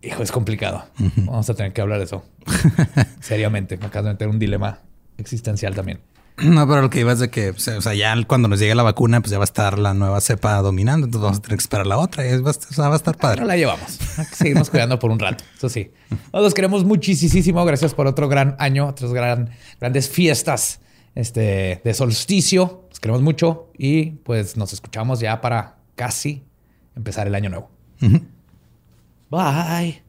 Hijo, 0.06 0.22
es 0.22 0.30
complicado. 0.30 0.84
Vamos 1.16 1.50
a 1.50 1.54
tener 1.54 1.72
que 1.72 1.80
hablar 1.80 1.98
de 1.98 2.04
eso. 2.04 2.24
Seriamente. 3.20 3.76
Me 3.76 3.86
acabo 3.86 4.06
de 4.06 4.12
meter 4.14 4.28
un 4.28 4.38
dilema 4.38 4.78
existencial 5.18 5.74
también. 5.74 6.00
No, 6.38 6.68
pero 6.68 6.82
lo 6.82 6.90
que 6.90 7.00
iba 7.00 7.12
es 7.12 7.18
de 7.18 7.30
que, 7.30 7.50
o 7.50 7.58
sea, 7.58 7.94
ya 7.94 8.14
cuando 8.26 8.46
nos 8.46 8.60
llegue 8.60 8.74
la 8.74 8.82
vacuna, 8.82 9.20
pues 9.20 9.30
ya 9.30 9.38
va 9.38 9.44
a 9.44 9.46
estar 9.46 9.78
la 9.78 9.94
nueva 9.94 10.20
cepa 10.20 10.56
dominando. 10.60 11.06
Entonces 11.06 11.22
vamos 11.24 11.38
a 11.38 11.42
tener 11.42 11.56
que 11.56 11.62
esperar 11.62 11.86
la 11.86 11.96
otra 11.96 12.26
y 12.26 12.40
va 12.42 12.48
a 12.48 12.52
estar, 12.52 12.70
o 12.70 12.74
sea, 12.74 12.88
va 12.88 12.94
a 12.94 12.96
estar 12.98 13.14
No 13.16 13.20
padre. 13.20 13.44
la 13.46 13.56
llevamos. 13.56 13.98
Seguirnos 14.32 14.68
cuidando 14.68 14.98
por 14.98 15.10
un 15.10 15.18
rato. 15.18 15.42
Eso 15.56 15.68
sí. 15.70 15.90
Nosotros 16.32 16.52
queremos 16.52 16.84
muchísimo. 16.84 17.64
Gracias 17.64 17.94
por 17.94 18.06
otro 18.06 18.28
gran 18.28 18.54
año, 18.58 18.86
otras 18.86 19.12
gran, 19.14 19.50
grandes 19.80 20.10
fiestas 20.10 20.80
este, 21.14 21.80
de 21.82 21.94
solsticio. 21.94 22.84
Los 22.90 23.00
queremos 23.00 23.22
mucho 23.22 23.70
y 23.78 24.10
pues 24.10 24.58
nos 24.58 24.74
escuchamos 24.74 25.20
ya 25.20 25.40
para 25.40 25.78
casi 25.94 26.44
empezar 26.94 27.26
el 27.26 27.34
año 27.34 27.48
nuevo. 27.48 27.70
Ujú. 28.02 28.20
Bye. 29.30 30.02